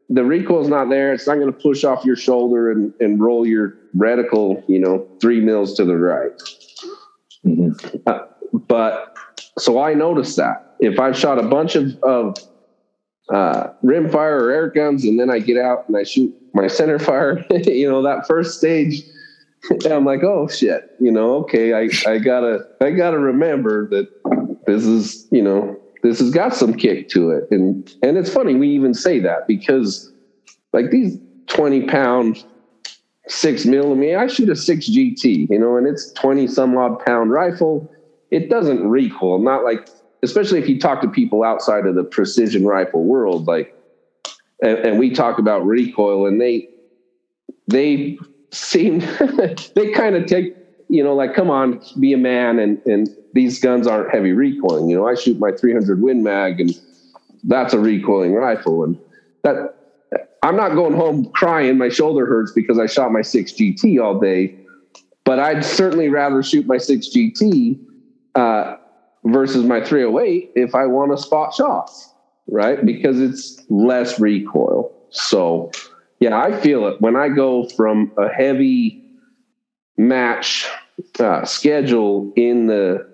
the 0.09 0.25
recoil 0.25 0.61
is 0.61 0.69
not 0.69 0.89
there. 0.89 1.13
It's 1.13 1.27
not 1.27 1.37
going 1.37 1.53
to 1.53 1.59
push 1.59 1.85
off 1.85 2.05
your 2.05 2.17
shoulder 2.17 2.71
and, 2.71 2.93
and 3.01 3.21
roll 3.21 3.47
your 3.47 3.77
reticle, 3.97 4.63
you 4.69 4.79
know, 4.79 5.09
three 5.21 5.41
mils 5.41 5.75
to 5.75 5.85
the 5.85 5.97
right. 5.97 6.31
Mm-hmm. 7.45 7.97
Uh, 8.07 8.19
but 8.53 9.17
so 9.59 9.81
I 9.81 9.95
noticed 9.95 10.37
that 10.37 10.77
if 10.81 11.01
I've 11.01 11.17
shot 11.17 11.39
a 11.39 11.43
bunch 11.43 11.75
of, 11.75 11.97
of 12.03 12.37
uh, 13.33 13.69
rimfire 13.85 14.41
or 14.41 14.51
air 14.51 14.71
guns, 14.71 15.05
and 15.05 15.19
then 15.19 15.31
I 15.31 15.41
get 15.41 15.57
out 15.57 15.89
and 15.89 15.97
I 15.97 16.05
shoot 16.05 16.35
my 16.55 16.69
center 16.69 16.99
fire, 16.99 17.45
you 17.51 17.91
know, 17.91 18.03
that 18.03 18.27
first 18.27 18.59
stage, 18.59 19.03
I'm 19.91 20.05
like, 20.05 20.23
oh 20.23 20.47
shit, 20.49 20.95
you 21.01 21.11
know, 21.11 21.37
okay, 21.39 21.73
I, 21.75 21.89
I 22.09 22.19
gotta, 22.19 22.61
I 22.81 22.91
gotta 22.91 23.19
remember 23.19 23.89
that 23.91 24.09
this 24.67 24.85
is, 24.85 25.27
you 25.33 25.43
know, 25.43 25.81
this 26.07 26.21
has 26.21 26.31
got 26.31 26.55
some 26.55 26.75
kick 26.75 27.09
to 27.11 27.31
it. 27.31 27.49
And, 27.51 27.93
and 28.03 28.17
it's 28.17 28.33
funny, 28.33 28.55
we 28.55 28.69
even 28.69 28.95
say 28.95 29.21
that 29.21 29.47
because 29.47 30.13
like 30.73 30.91
these 30.91 31.19
20 31.49 31.87
pound 31.87 32.45
six 33.29 33.65
millimeter, 33.65 34.19
I 34.19 34.27
shoot 34.27 34.49
a 34.49 34.57
six 34.57 34.89
GT, 34.89 35.49
you 35.51 35.59
know, 35.59 35.77
and 35.77 35.87
it's 35.87 36.13
20 36.13 36.47
some 36.47 36.77
odd 36.77 37.05
pound 37.05 37.31
rifle. 37.31 37.91
It 38.31 38.51
doesn't 38.51 38.89
recoil, 38.89 39.41
not 39.41 39.65
like 39.65 39.89
especially 40.23 40.59
if 40.59 40.69
you 40.69 40.79
talk 40.79 41.01
to 41.03 41.09
people 41.09 41.45
outside 41.45 41.87
of 41.87 41.95
the 41.95 42.05
precision 42.05 42.67
rifle 42.67 43.05
world, 43.05 43.47
like, 43.47 43.75
and, 44.63 44.79
and 44.79 44.99
we 44.99 45.11
talk 45.11 45.39
about 45.39 45.65
recoil, 45.67 46.27
and 46.27 46.41
they 46.41 46.69
they 47.69 48.19
seem 48.51 48.99
they 49.75 49.93
kind 49.93 50.17
of 50.17 50.27
take 50.27 50.57
you 50.89 51.03
know 51.03 51.15
like 51.15 51.35
come 51.35 51.51
on 51.51 51.81
be 52.01 52.13
a 52.13 52.19
man 52.19 52.59
and 52.59 52.81
and 52.87 53.09
these 53.37 53.61
guns 53.61 53.87
aren't 53.87 54.11
heavy 54.11 54.33
recoiling 54.33 54.89
you 54.89 54.97
know 54.97 55.07
i 55.07 55.15
shoot 55.15 55.39
my 55.39 55.53
300 55.53 56.01
win 56.03 56.23
mag 56.23 56.61
and 56.61 56.81
that's 57.45 57.73
a 57.73 57.79
recoiling 57.79 58.35
rifle 58.35 58.85
and 58.85 58.99
that 59.43 59.77
i'm 60.43 60.57
not 60.57 60.75
going 60.75 60.95
home 60.95 61.31
crying 61.33 61.79
my 61.79 61.89
shoulder 61.89 62.27
hurts 62.27 62.53
because 62.53 62.79
i 62.79 62.87
shot 62.87 63.13
my 63.13 63.23
6 63.23 63.53
gt 63.53 64.03
all 64.03 64.19
day 64.19 64.59
but 65.25 65.39
i'd 65.39 65.65
certainly 65.65 66.09
rather 66.09 66.43
shoot 66.43 66.67
my 66.67 66.79
6 66.79 67.09
gt 67.09 67.79
uh, 68.37 68.77
versus 69.25 69.65
my 69.65 69.83
308 69.83 70.53
if 70.55 70.75
I 70.75 70.87
want 70.87 71.17
to 71.17 71.23
spot 71.23 71.55
shots, 71.55 72.13
right? 72.47 72.85
Because 72.85 73.21
it's 73.21 73.61
less 73.69 74.21
recoil. 74.21 74.93
So, 75.11 75.71
yeah, 76.21 76.41
I 76.41 76.59
feel 76.61 76.87
it 76.87 77.01
when 77.01 77.17
I 77.17 77.29
go 77.29 77.69
from 77.71 78.13
a 78.17 78.29
heavy 78.29 79.03
match 79.97 80.69
uh, 81.19 81.45
schedule 81.45 82.33
in 82.37 82.67
the 82.67 83.09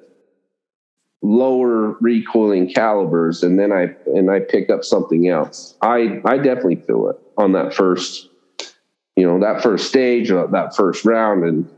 lower 1.22 1.96
recoiling 2.00 2.72
calibers 2.72 3.42
and 3.42 3.58
then 3.58 3.72
I 3.72 3.94
and 4.06 4.30
I 4.30 4.40
pick 4.40 4.70
up 4.70 4.84
something 4.84 5.28
else. 5.28 5.76
I 5.80 6.20
I 6.24 6.36
definitely 6.36 6.76
feel 6.76 7.08
it 7.08 7.16
on 7.36 7.52
that 7.52 7.72
first 7.74 8.28
you 9.16 9.26
know 9.26 9.38
that 9.40 9.62
first 9.62 9.88
stage 9.88 10.30
or 10.30 10.46
that 10.48 10.74
first 10.74 11.04
round 11.04 11.44
and 11.44 11.70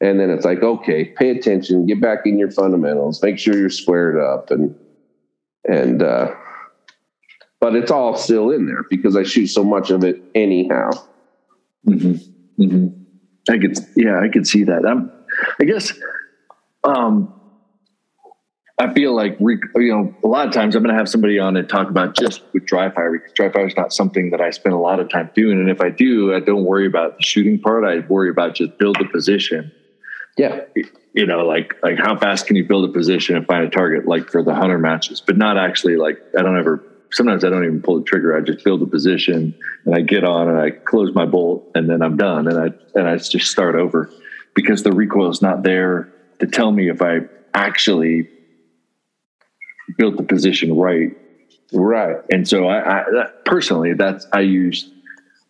and 0.00 0.20
then 0.20 0.30
it's 0.30 0.44
like 0.44 0.62
okay 0.62 1.04
pay 1.04 1.30
attention 1.30 1.86
get 1.86 2.00
back 2.00 2.20
in 2.24 2.38
your 2.38 2.50
fundamentals 2.50 3.22
make 3.22 3.38
sure 3.38 3.56
you're 3.56 3.70
squared 3.70 4.18
up 4.18 4.50
and 4.50 4.74
and 5.68 6.02
uh 6.02 6.32
but 7.60 7.74
it's 7.74 7.90
all 7.90 8.16
still 8.16 8.50
in 8.50 8.66
there 8.66 8.84
because 8.90 9.16
i 9.16 9.22
shoot 9.22 9.48
so 9.48 9.64
much 9.64 9.90
of 9.90 10.04
it 10.04 10.22
anyhow 10.34 10.90
mm-hmm. 11.86 12.62
Mm-hmm. 12.62 13.52
i 13.52 13.58
could 13.58 13.76
yeah 13.96 14.20
i 14.20 14.28
could 14.28 14.46
see 14.46 14.64
that 14.64 14.86
i'm 14.86 15.10
i 15.60 15.64
guess 15.64 15.92
um 16.84 17.32
I 18.80 18.92
feel 18.92 19.14
like 19.14 19.38
you 19.40 19.60
know 19.74 20.14
a 20.22 20.28
lot 20.28 20.46
of 20.46 20.54
times 20.54 20.76
I'm 20.76 20.82
going 20.82 20.94
to 20.94 20.98
have 20.98 21.08
somebody 21.08 21.38
on 21.38 21.56
and 21.56 21.68
talk 21.68 21.90
about 21.90 22.16
just 22.16 22.42
with 22.52 22.64
dry 22.64 22.90
fire 22.90 23.12
because 23.12 23.32
dry 23.32 23.50
fire 23.50 23.66
is 23.66 23.76
not 23.76 23.92
something 23.92 24.30
that 24.30 24.40
I 24.40 24.50
spend 24.50 24.74
a 24.74 24.78
lot 24.78 25.00
of 25.00 25.08
time 25.08 25.30
doing, 25.34 25.58
and 25.58 25.68
if 25.68 25.80
I 25.80 25.90
do, 25.90 26.34
I 26.34 26.40
don't 26.40 26.64
worry 26.64 26.86
about 26.86 27.16
the 27.16 27.22
shooting 27.22 27.60
part. 27.60 27.84
I 27.84 28.06
worry 28.06 28.30
about 28.30 28.54
just 28.54 28.78
build 28.78 28.96
the 28.98 29.06
position 29.06 29.72
yeah. 30.38 30.60
You 31.12 31.26
know, 31.26 31.44
like 31.44 31.74
like 31.82 31.98
how 31.98 32.16
fast 32.16 32.46
can 32.46 32.54
you 32.54 32.64
build 32.64 32.88
a 32.88 32.92
position 32.92 33.36
and 33.36 33.44
find 33.44 33.64
a 33.64 33.68
target 33.68 34.06
like 34.06 34.30
for 34.30 34.42
the 34.42 34.54
hunter 34.54 34.78
matches, 34.78 35.20
but 35.20 35.36
not 35.36 35.58
actually 35.58 35.96
like 35.96 36.16
I 36.38 36.42
don't 36.42 36.56
ever 36.56 36.82
sometimes 37.10 37.44
I 37.44 37.50
don't 37.50 37.64
even 37.64 37.82
pull 37.82 37.98
the 37.98 38.04
trigger. 38.04 38.36
I 38.36 38.40
just 38.40 38.64
build 38.64 38.80
a 38.82 38.86
position 38.86 39.52
and 39.84 39.94
I 39.94 40.00
get 40.00 40.22
on 40.22 40.48
and 40.48 40.58
I 40.58 40.70
close 40.70 41.12
my 41.12 41.26
bolt 41.26 41.68
and 41.74 41.90
then 41.90 42.02
I'm 42.02 42.16
done 42.16 42.46
and 42.46 42.56
I 42.56 42.98
and 42.98 43.08
I 43.08 43.16
just 43.16 43.50
start 43.50 43.74
over 43.74 44.08
because 44.54 44.84
the 44.84 44.92
recoil 44.92 45.28
is 45.28 45.42
not 45.42 45.64
there 45.64 46.12
to 46.38 46.46
tell 46.46 46.70
me 46.70 46.88
if 46.88 47.02
I 47.02 47.22
actually 47.52 48.28
built 49.98 50.16
the 50.16 50.22
position 50.22 50.76
right. 50.76 51.16
Right. 51.72 52.16
And 52.30 52.48
so 52.48 52.66
I, 52.66 53.02
I 53.02 53.26
personally 53.44 53.92
that's 53.92 54.26
I 54.32 54.40
use 54.40 54.90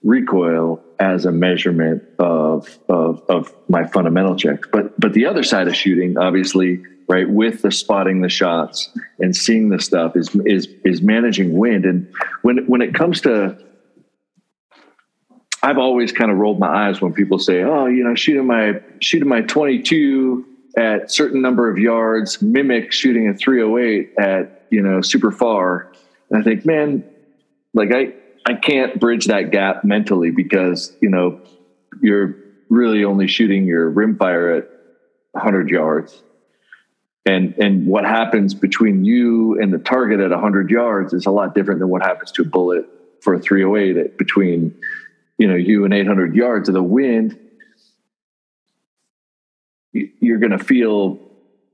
recoil 0.03 0.83
as 0.99 1.25
a 1.25 1.33
measurement 1.33 2.03
of, 2.19 2.79
of, 2.89 3.23
of 3.29 3.55
my 3.69 3.87
fundamental 3.87 4.37
checks. 4.37 4.69
But, 4.73 4.99
but 4.99 5.13
the 5.13 5.27
other 5.27 5.43
side 5.43 5.69
of 5.69 5.77
shooting, 5.77 6.19
obviously, 6.19 6.83
right, 7.09 7.29
with 7.29 7.63
the 7.63 7.71
spotting 7.71 8.21
the 8.21 8.29
shots 8.29 8.91
and 9.19 9.35
seeing 9.35 9.69
the 9.69 9.81
stuff 9.81 10.17
is, 10.17 10.35
is, 10.47 10.69
is 10.85 11.03
managing 11.03 11.57
wind. 11.57 11.85
And 11.85 12.13
when, 12.43 12.67
when 12.67 12.83
it 12.83 12.95
comes 12.95 13.21
to, 13.23 13.59
I've 15.63 15.79
always 15.79 16.13
kind 16.13 16.31
of 16.31 16.39
rolled 16.39 16.61
my 16.61 16.89
eyes 16.89 17.01
when 17.01 17.13
people 17.13 17.41
say, 17.41 17.63
"Oh, 17.63 17.87
you 17.87 18.05
know, 18.05 18.15
shooting 18.15 18.47
my 18.47 18.81
shooting 19.01 19.29
my 19.29 19.41
22 19.41 20.47
at 20.79 21.11
certain 21.11 21.43
number 21.43 21.69
of 21.69 21.77
yards 21.77 22.41
mimic 22.41 22.93
shooting 22.93 23.29
a 23.29 23.35
308 23.35 24.13
at 24.19 24.67
you 24.71 24.81
know 24.81 25.01
super 25.01 25.33
far." 25.33 25.93
And 26.31 26.41
I 26.41 26.45
think, 26.45 26.65
man, 26.65 27.05
like 27.75 27.93
I 27.93 28.15
I 28.47 28.55
can't 28.55 28.99
bridge 28.99 29.27
that 29.27 29.51
gap 29.51 29.85
mentally 29.85 30.31
because 30.31 30.97
you 31.01 31.11
know 31.11 31.41
you're 32.01 32.37
really 32.71 33.05
only 33.05 33.27
shooting 33.27 33.65
your 33.65 33.91
rimfire 33.91 34.59
at 34.59 34.71
100 35.33 35.69
yards, 35.69 36.23
and 37.27 37.55
and 37.59 37.87
what 37.87 38.05
happens 38.05 38.55
between 38.55 39.05
you 39.05 39.61
and 39.61 39.73
the 39.73 39.79
target 39.79 40.21
at 40.21 40.31
100 40.31 40.71
yards 40.71 41.13
is 41.13 41.27
a 41.27 41.31
lot 41.31 41.55
different 41.55 41.81
than 41.81 41.89
what 41.89 42.03
happens 42.03 42.31
to 42.33 42.43
a 42.43 42.47
bullet 42.47 42.87
for 43.21 43.35
a 43.35 43.41
308 43.41 43.97
at 43.97 44.17
between 44.17 44.75
you 45.39 45.49
know 45.49 45.57
you 45.57 45.85
and 45.85 45.93
800 45.93 46.37
yards 46.37 46.69
of 46.69 46.75
the 46.75 46.83
wind. 46.83 47.39
You're 49.93 50.39
going 50.39 50.57
to 50.57 50.59
feel 50.59 51.19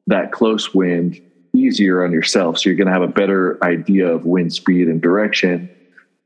that 0.07 0.33
close 0.33 0.72
wind 0.74 1.20
easier 1.53 2.05
on 2.05 2.12
yourself, 2.12 2.59
so 2.59 2.68
you're 2.68 2.77
going 2.77 2.87
to 2.88 2.92
have 2.92 3.03
a 3.03 3.09
better 3.09 3.62
idea 3.62 4.09
of 4.09 4.24
wind 4.24 4.53
speed 4.53 4.88
and 4.88 5.00
direction 5.00 5.70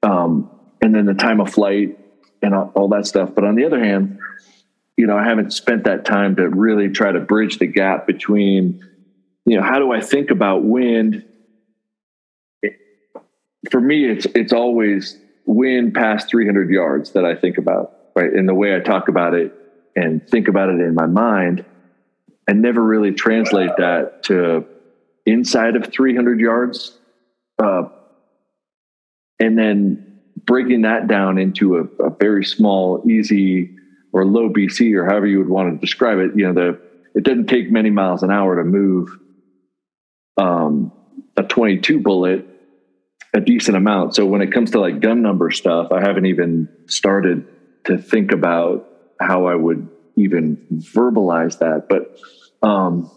um, 0.03 0.51
and 0.81 0.95
then 0.95 1.07
the 1.07 1.15
time 1.15 1.41
of 1.41 1.53
flight 1.53 1.99
and 2.43 2.55
all, 2.55 2.89
that 2.89 3.07
stuff. 3.07 3.35
But 3.35 3.45
on 3.45 3.57
the 3.57 3.65
other 3.65 3.83
hand, 3.83 4.19
you 4.97 5.07
know, 5.07 5.17
I 5.17 5.25
haven't 5.25 5.53
spent 5.53 5.85
that 5.85 6.05
time 6.05 6.37
to 6.37 6.49
really 6.49 6.89
try 6.89 7.13
to 7.13 7.21
bridge 7.21 7.59
the 7.59 7.67
gap 7.67 8.07
between, 8.07 8.85
you 9.45 9.57
know, 9.57 9.63
how 9.63 9.79
do 9.79 9.93
I 9.93 10.01
think 10.01 10.31
about 10.31 10.65
wind? 10.65 11.25
For 13.71 13.81
me, 13.81 14.09
it's 14.09 14.27
it's 14.35 14.53
always 14.53 15.19
wind 15.47 15.95
past 15.95 16.29
300 16.29 16.71
yards 16.71 17.13
that 17.13 17.25
I 17.25 17.35
think 17.35 17.59
about, 17.59 17.93
right? 18.15 18.33
And 18.33 18.49
the 18.49 18.55
way 18.55 18.75
I 18.75 18.81
talk 18.81 19.09
about 19.09 19.35
it 19.35 19.53
and 19.97 20.27
think 20.29 20.47
about 20.47 20.69
it 20.69 20.81
in 20.81 20.95
my 20.95 21.07
mind, 21.07 21.65
I 22.49 22.53
never 22.53 22.83
really 22.83 23.13
translate 23.13 23.71
that 23.79 24.23
to 24.25 24.65
inside 25.27 25.77
of 25.77 25.93
300 25.93 26.41
yards. 26.41 26.97
Uh, 27.63 27.85
and 29.39 29.59
then 29.59 30.21
breaking 30.45 30.83
that 30.83 31.07
down 31.09 31.39
into 31.39 31.77
a, 31.77 32.05
a, 32.05 32.11
very 32.11 32.45
small, 32.45 33.03
easy 33.09 33.77
or 34.13 34.25
low 34.25 34.49
BC 34.49 34.95
or 34.95 35.05
however 35.05 35.27
you 35.27 35.39
would 35.39 35.49
want 35.49 35.75
to 35.75 35.79
describe 35.79 36.19
it, 36.19 36.31
you 36.35 36.47
know, 36.47 36.55
the 36.55 36.81
it 37.15 37.25
doesn't 37.25 37.49
take 37.49 37.71
many 37.71 37.91
miles 37.91 38.23
an 38.23 38.31
hour 38.31 38.57
to 38.57 38.65
move 38.65 39.09
um, 40.37 40.93
a 41.37 41.43
22 41.43 42.01
bullet 42.01 42.47
a 43.35 43.41
decent 43.41 43.77
amount. 43.77 44.15
So 44.15 44.25
when 44.25 44.41
it 44.41 44.53
comes 44.53 44.71
to 44.73 44.81
like 44.81 45.01
gun 45.01 45.23
number 45.23 45.51
stuff, 45.51 45.93
I 45.93 46.01
haven't 46.01 46.27
even 46.27 46.69
started 46.87 47.47
to 47.85 47.99
think 47.99 48.33
about 48.33 48.89
how 49.21 49.47
I 49.47 49.55
would 49.55 49.89
even 50.17 50.57
verbalize 50.95 51.59
that. 51.59 51.89
But 51.89 52.19
um, 52.63 53.11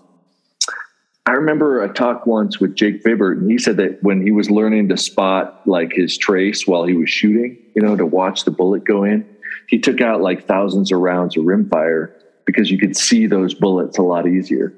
I 1.26 1.32
remember 1.32 1.84
a 1.84 1.94
talk 1.94 2.26
once 2.26 2.60
with 2.60 2.76
Jake 2.76 3.04
Vibbert, 3.04 3.38
and 3.38 3.50
he 3.50 3.58
said 3.58 3.78
that 3.78 4.02
when 4.02 4.22
he 4.22 4.32
was 4.32 4.50
learning 4.50 4.90
to 4.90 4.98
spot 4.98 5.62
like 5.66 5.94
his 5.94 6.18
trace 6.18 6.66
while 6.66 6.84
he 6.84 6.94
was 6.94 7.10
shooting, 7.10 7.58
you 7.76 7.82
know, 7.82 7.96
to 7.96 8.06
watch 8.06 8.44
the 8.44 8.52
bullet 8.52 8.84
go 8.84 9.04
in, 9.04 9.28
he 9.68 9.80
took 9.80 10.02
out 10.02 10.22
like 10.22 10.48
thousands 10.48 10.92
of 10.92 11.00
rounds 11.00 11.38
of 11.38 11.44
rimfire 11.44 12.12
because 12.46 12.72
you 12.72 12.78
could 12.78 12.98
see 12.98 13.28
those 13.28 13.54
bullets 13.54 13.98
a 13.98 14.02
lot 14.02 14.28
easier. 14.28 14.74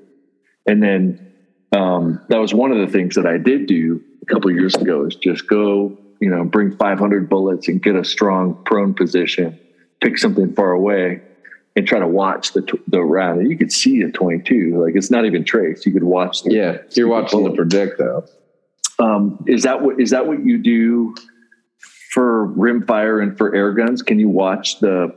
And 0.68 0.84
then 0.84 1.34
um, 1.72 2.22
that 2.30 2.38
was 2.38 2.54
one 2.54 2.72
of 2.72 2.78
the 2.78 2.92
things 2.92 3.16
that 3.16 3.26
I 3.26 3.38
did 3.38 3.66
do 3.66 4.02
a 4.22 4.26
couple 4.26 4.52
years 4.52 4.76
ago 4.76 5.06
is 5.06 5.16
just 5.16 5.48
go, 5.48 5.98
you 6.20 6.30
know, 6.30 6.44
bring 6.44 6.76
500 6.76 7.30
bullets 7.30 7.68
and 7.68 7.82
get 7.82 7.96
a 7.96 8.04
strong 8.04 8.62
prone 8.66 8.94
position, 8.94 9.60
pick 10.02 10.18
something 10.18 10.54
far 10.54 10.72
away, 10.72 11.22
and 11.76 11.88
try 11.88 12.00
to 12.00 12.08
watch 12.08 12.54
the 12.54 12.80
the 12.88 13.02
round. 13.02 13.50
You 13.50 13.58
could 13.58 13.72
see 13.72 14.02
a 14.02 14.12
22. 14.12 14.84
Like 14.84 14.96
it's 14.96 15.12
not 15.12 15.26
even 15.26 15.44
traced. 15.44 15.86
You 15.86 15.94
could 15.94 16.04
watch. 16.04 16.44
The, 16.44 16.54
yeah, 16.54 16.78
you're 16.92 17.08
watching 17.08 17.44
the 17.44 17.52
projectile. 17.52 18.28
Um, 19.00 19.44
is 19.48 19.64
that 19.64 19.82
what 19.82 20.00
is 20.00 20.12
that 20.12 20.28
what 20.28 20.46
you 20.46 20.58
do 20.58 21.16
for 22.12 22.48
rimfire 22.50 23.22
and 23.22 23.38
for 23.38 23.56
air 23.56 23.74
guns? 23.74 24.02
Can 24.02 24.20
you 24.20 24.30
watch 24.30 24.80
the 24.80 25.16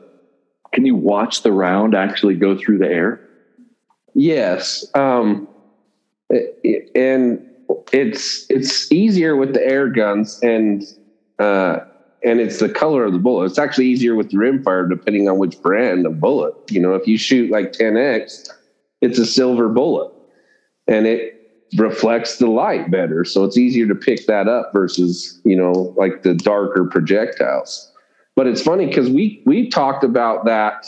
Can 0.73 0.87
you 0.87 0.95
watch 0.95 1.42
the 1.42 1.53
round 1.53 1.95
actually 1.95 2.35
go 2.35 2.57
through 2.57 2.79
the 2.79 2.88
air? 2.88 3.21
Yes. 4.14 4.87
Um, 4.95 5.47
and 6.31 7.47
it's 7.92 8.47
it's 8.49 8.90
easier 8.90 9.37
with 9.37 9.53
the 9.53 9.64
air 9.64 9.88
guns 9.88 10.40
and 10.42 10.83
uh, 11.38 11.81
and 12.27 12.41
it's 12.41 12.59
the 12.59 12.69
color 12.69 13.05
of 13.05 13.12
the 13.12 13.21
bullet. 13.21 13.47
It's 13.47 13.59
actually 13.59 13.87
easier 13.87 14.17
with 14.17 14.31
the 14.31 14.37
rimfire 14.37 14.91
depending 14.91 15.29
on 15.29 15.39
which 15.39 15.62
brand 15.62 16.05
of 16.05 16.19
bullet. 16.19 16.55
You 16.69 16.81
know, 16.81 16.95
if 16.95 17.07
you 17.07 17.17
shoot 17.17 17.53
like 17.53 17.73
Tenex, 17.73 18.51
it's 19.01 19.19
a 19.19 19.25
silver 19.25 19.69
bullet, 19.69 20.12
and 20.89 21.07
it 21.07 21.35
reflects 21.79 22.39
the 22.39 22.49
light 22.49 22.91
better, 22.91 23.25
so 23.25 23.45
it's 23.45 23.57
easier 23.57 23.87
to 23.87 23.95
pick 23.95 24.27
that 24.27 24.49
up 24.49 24.73
versus 24.73 25.41
you 25.45 25.57
know 25.57 25.95
like 25.97 26.23
the 26.23 26.35
darker 26.35 26.85
projectiles. 26.85 27.93
But 28.35 28.49
it's 28.49 28.61
funny 28.61 28.87
because 28.87 29.09
we 29.09 29.41
we 29.47 29.69
talked 29.69 30.03
about 30.03 30.45
that 30.47 30.85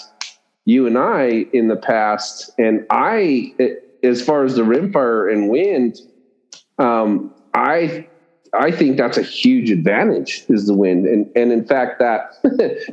you 0.64 0.88
and 0.88 0.98
I 0.98 1.46
in 1.53 1.68
the 1.68 1.77
past, 1.77 2.51
and 2.59 2.85
I 2.90 3.55
as 4.03 4.20
far 4.20 4.44
as 4.44 4.57
the 4.57 4.62
rimfire 4.62 5.33
and 5.33 5.48
wind, 5.48 6.01
um, 6.79 7.33
I 7.55 8.08
I 8.54 8.70
think 8.70 8.96
that's 8.96 9.18
a 9.18 9.22
huge 9.22 9.70
advantage 9.70 10.44
is 10.48 10.66
the 10.66 10.74
wind, 10.74 11.06
and 11.06 11.30
and 11.34 11.52
in 11.52 11.64
fact 11.64 11.98
that 11.98 12.32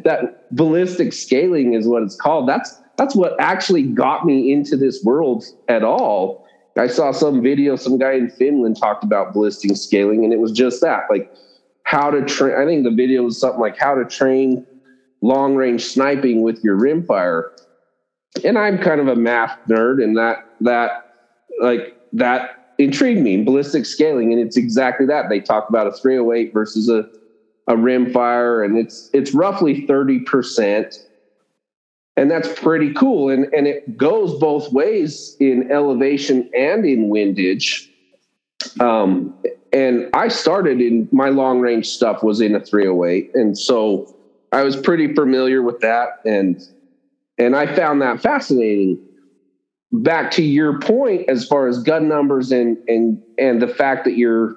that 0.03 0.41
ballistic 0.51 1.13
scaling 1.13 1.73
is 1.73 1.87
what 1.87 2.03
it's 2.03 2.15
called. 2.15 2.47
That's 2.47 2.81
that's 2.97 3.15
what 3.15 3.35
actually 3.39 3.83
got 3.83 4.25
me 4.25 4.51
into 4.51 4.77
this 4.77 5.03
world 5.03 5.43
at 5.67 5.83
all. 5.83 6.43
I 6.77 6.87
saw 6.87 7.11
some 7.11 7.41
video, 7.41 7.77
some 7.77 7.97
guy 7.97 8.13
in 8.13 8.29
Finland 8.29 8.77
talked 8.77 9.03
about 9.03 9.33
ballistic 9.33 9.77
scaling, 9.77 10.25
and 10.25 10.33
it 10.33 10.39
was 10.39 10.51
just 10.51 10.81
that, 10.81 11.03
like 11.09 11.31
how 11.83 12.09
to 12.11 12.23
train. 12.25 12.55
I 12.57 12.65
think 12.65 12.83
the 12.83 12.91
video 12.91 13.23
was 13.23 13.39
something 13.39 13.61
like 13.61 13.77
how 13.77 13.95
to 13.95 14.05
train 14.05 14.65
long 15.21 15.55
range 15.55 15.85
sniping 15.85 16.41
with 16.41 16.59
your 16.63 16.77
rimfire. 16.77 17.43
And 18.43 18.57
I'm 18.57 18.77
kind 18.77 18.99
of 18.99 19.07
a 19.07 19.15
math 19.15 19.57
nerd, 19.69 20.03
and 20.03 20.17
that 20.17 20.39
that 20.61 20.91
like 21.61 21.95
that 22.13 22.64
intrigued 22.77 23.21
me 23.21 23.43
ballistic 23.43 23.85
scaling 23.85 24.31
and 24.31 24.41
it's 24.41 24.57
exactly 24.57 25.05
that. 25.05 25.29
They 25.29 25.39
talk 25.39 25.69
about 25.69 25.87
a 25.87 25.91
308 25.91 26.53
versus 26.53 26.89
a 26.89 27.09
a 27.67 27.75
rim 27.75 28.11
fire 28.13 28.63
and 28.63 28.77
it's 28.77 29.09
it's 29.11 29.33
roughly 29.33 29.87
30% 29.87 31.03
and 32.15 32.29
that's 32.29 32.47
pretty 32.59 32.93
cool 32.93 33.29
and 33.29 33.51
and 33.53 33.65
it 33.65 33.97
goes 33.97 34.39
both 34.39 34.71
ways 34.71 35.35
in 35.39 35.71
elevation 35.71 36.49
and 36.55 36.85
in 36.85 37.09
windage. 37.09 37.89
Um 38.79 39.33
and 39.75 40.09
i 40.13 40.27
started 40.27 40.79
in 40.79 41.07
my 41.11 41.29
long 41.29 41.59
range 41.59 41.87
stuff 41.87 42.23
was 42.23 42.39
in 42.41 42.55
a 42.55 42.59
308 42.59 43.31
and 43.35 43.57
so 43.57 44.15
i 44.51 44.63
was 44.63 44.75
pretty 44.75 45.13
familiar 45.13 45.61
with 45.61 45.79
that 45.81 46.21
and 46.25 46.61
and 47.37 47.55
i 47.55 47.65
found 47.75 48.01
that 48.01 48.21
fascinating 48.21 48.97
back 50.03 50.31
to 50.31 50.43
your 50.43 50.79
point 50.79 51.27
as 51.29 51.45
far 51.45 51.67
as 51.67 51.79
gun 51.79 52.07
numbers 52.07 52.51
and 52.51 52.77
and 52.87 53.21
and 53.37 53.61
the 53.61 53.67
fact 53.67 54.05
that 54.05 54.17
you're 54.17 54.55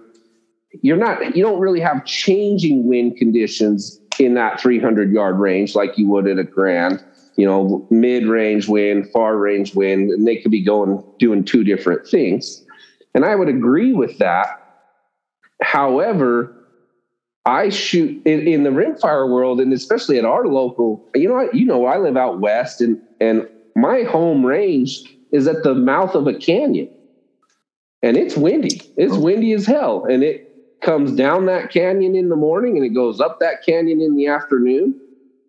you're 0.83 0.97
not 0.97 1.37
you 1.37 1.43
don't 1.43 1.61
really 1.61 1.81
have 1.81 2.05
changing 2.05 2.87
wind 2.87 3.17
conditions 3.17 4.01
in 4.19 4.35
that 4.35 4.61
300 4.61 5.13
yard 5.13 5.39
range 5.39 5.75
like 5.75 5.97
you 5.97 6.09
would 6.09 6.27
at 6.27 6.39
a 6.39 6.45
grand 6.45 7.03
you 7.37 7.47
know 7.47 7.87
mid 7.91 8.27
range 8.27 8.69
wind 8.69 9.09
far 9.13 9.37
range 9.37 9.75
wind 9.75 10.11
and 10.11 10.27
they 10.27 10.37
could 10.37 10.51
be 10.51 10.63
going 10.63 11.03
doing 11.19 11.45
two 11.45 11.65
different 11.65 12.07
things. 12.07 12.63
And 13.15 13.25
i 13.25 13.35
would 13.35 13.49
agree 13.49 13.93
with 13.93 14.19
that. 14.19 14.49
However 15.63 16.55
i 17.45 17.69
shoot 17.69 18.21
in, 18.27 18.47
in 18.47 18.63
the 18.63 18.71
rimfire 18.71 19.29
world 19.29 19.61
and 19.61 19.73
especially 19.73 20.19
at 20.19 20.25
our 20.25 20.47
local 20.47 21.03
you 21.15 21.29
know 21.29 21.49
you 21.53 21.65
know 21.65 21.87
i 21.87 21.97
live 21.97 22.17
out 22.17 22.41
west 22.41 22.81
and 22.81 22.99
and 23.21 23.47
my 23.75 24.03
home 24.03 24.45
range 24.45 25.03
is 25.33 25.47
at 25.47 25.63
the 25.63 25.75
mouth 25.75 26.15
of 26.15 26.27
a 26.27 26.35
canyon 26.35 26.89
and 28.03 28.17
it's 28.17 28.37
windy. 28.37 28.81
It's 28.97 29.15
oh. 29.15 29.21
windy 29.21 29.53
as 29.53 29.67
hell. 29.67 30.05
And 30.05 30.23
it 30.23 30.45
comes 30.81 31.13
down 31.13 31.47
that 31.47 31.71
canyon 31.71 32.15
in 32.15 32.29
the 32.29 32.37
morning 32.37 32.77
and 32.77 32.85
it 32.85 32.91
goes 32.91 33.21
up 33.21 33.41
that 33.41 33.65
canyon 33.65 34.01
in 34.01 34.17
the 34.17 34.29
afternoon. 34.29 34.99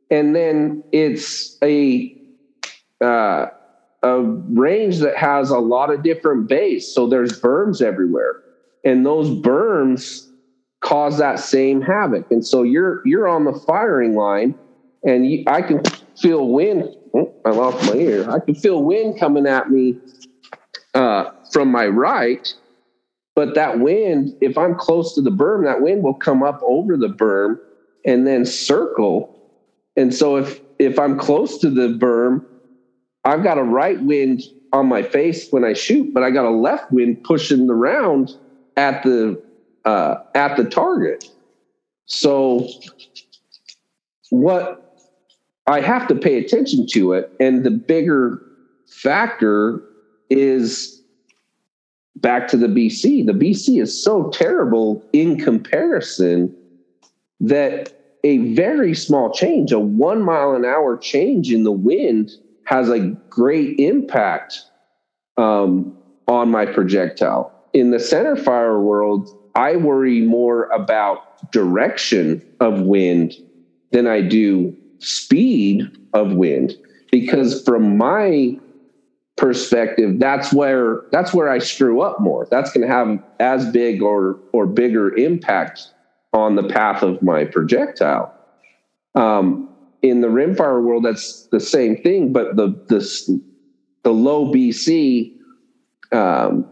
And 0.10 0.36
then 0.36 0.84
it's 0.92 1.58
a, 1.62 2.16
uh, 3.04 3.48
a 4.02 4.22
range 4.22 5.00
that 5.00 5.16
has 5.16 5.52
a 5.52 5.60
lot 5.60 5.94
of 5.94 6.02
different 6.02 6.48
bays. 6.48 6.92
So 6.92 7.08
there's 7.08 7.40
berms 7.40 7.82
everywhere. 7.82 8.42
And 8.84 9.06
those 9.06 9.30
berms 9.30 10.28
cause 10.82 11.20
that 11.20 11.40
same 11.40 11.82
havoc. 11.82 12.32
And 12.32 12.46
so 12.46 12.64
you're, 12.64 13.06
you're 13.06 13.28
on 13.28 13.44
the 13.44 13.54
firing 13.54 14.16
line 14.16 14.56
and 15.04 15.30
you, 15.30 15.44
I 15.46 15.62
can 15.62 15.84
feel 16.20 16.48
wind 16.48 16.96
I 17.46 17.50
lost 17.50 17.86
my 17.86 17.96
ear. 17.96 18.30
I 18.30 18.40
can 18.40 18.56
feel 18.56 18.84
wind 18.84 19.20
coming 19.20 19.48
at 19.48 19.70
me 19.70 19.98
uh, 20.94 21.32
from 21.52 21.72
my 21.72 21.88
right, 21.88 22.48
but 23.36 23.56
that 23.56 23.80
wind, 23.80 24.36
if 24.42 24.58
I'm 24.58 24.76
close 24.76 25.16
to 25.16 25.22
the 25.22 25.32
berm, 25.32 25.64
that 25.66 25.82
wind 25.82 26.04
will 26.04 26.14
come 26.14 26.44
up 26.44 26.60
over 26.64 26.98
the 26.98 27.08
berm 27.08 27.60
and 28.06 28.28
then 28.28 28.46
circle. 28.46 29.36
And 29.96 30.14
so 30.14 30.38
if 30.38 30.62
if 30.78 30.98
I'm 30.98 31.18
close 31.18 31.58
to 31.60 31.70
the 31.70 31.90
berm, 31.90 32.46
I've 33.26 33.44
got 33.44 33.58
a 33.58 33.64
right 33.64 34.02
wind 34.02 34.44
on 34.72 34.88
my 34.88 35.02
face 35.02 35.50
when 35.52 35.64
I 35.64 35.74
shoot, 35.74 36.14
but 36.14 36.24
I 36.24 36.32
got 36.32 36.46
a 36.46 36.52
left 36.52 36.92
wind 36.92 37.24
pushing 37.24 37.68
the 37.68 37.74
round 37.74 38.36
at 38.78 39.04
the 39.04 39.42
uh, 39.86 40.16
at 40.36 40.58
the 40.58 40.66
target. 40.66 41.26
So 42.06 42.68
what 44.30 44.89
I 45.70 45.82
have 45.82 46.08
to 46.08 46.16
pay 46.16 46.44
attention 46.44 46.88
to 46.94 47.14
it. 47.14 47.32
And 47.40 47.64
the 47.64 47.70
bigger 47.70 48.42
factor 48.88 49.84
is 50.32 51.04
back 52.16 52.48
to 52.50 52.58
the 52.58 52.66
BC. 52.66 53.28
The 53.28 53.34
BC 53.34 53.80
is 53.80 54.04
so 54.04 54.32
terrible 54.32 55.06
in 55.14 55.40
comparison 55.40 56.56
that 57.40 57.94
a 58.24 58.54
very 58.56 58.96
small 58.96 59.32
change, 59.32 59.72
a 59.72 59.80
one 59.80 60.24
mile 60.24 60.56
an 60.56 60.66
hour 60.66 60.98
change 60.98 61.52
in 61.52 61.64
the 61.64 61.72
wind, 61.72 62.32
has 62.66 62.90
a 62.90 63.00
great 63.30 63.80
impact 63.80 64.64
um, 65.38 65.96
on 66.28 66.50
my 66.50 66.66
projectile. 66.66 67.54
In 67.74 67.92
the 67.92 68.00
center 68.00 68.36
fire 68.36 68.82
world, 68.82 69.30
I 69.54 69.76
worry 69.76 70.22
more 70.22 70.66
about 70.70 71.52
direction 71.52 72.44
of 72.60 72.82
wind 72.82 73.34
than 73.92 74.08
I 74.08 74.22
do 74.22 74.76
speed 75.00 75.98
of 76.14 76.34
wind. 76.34 76.76
Because 77.12 77.64
from 77.64 77.98
my 77.98 78.58
perspective 79.38 80.20
that's 80.20 80.52
where 80.54 81.04
that's 81.12 81.34
where 81.34 81.50
I 81.50 81.60
screw 81.60 82.02
up 82.02 82.20
more. 82.20 82.48
That's 82.52 82.72
going 82.72 82.86
to 82.86 82.94
have 82.94 83.24
as 83.40 83.72
big 83.72 84.02
or 84.02 84.38
or 84.52 84.66
bigger 84.66 85.16
impact 85.16 85.88
on 86.34 86.56
the 86.56 86.68
path 86.68 87.02
of 87.02 87.22
my 87.22 87.46
projectile. 87.46 88.34
Um, 89.16 89.70
in 90.02 90.22
the 90.22 90.28
rimfire 90.28 90.82
world 90.84 91.04
that's 91.04 91.48
the 91.52 91.60
same 91.60 91.98
thing 91.98 92.32
but 92.32 92.56
the 92.56 92.68
the 92.88 93.42
the 94.04 94.12
low 94.12 94.52
bc 94.52 95.34
um, 96.12 96.66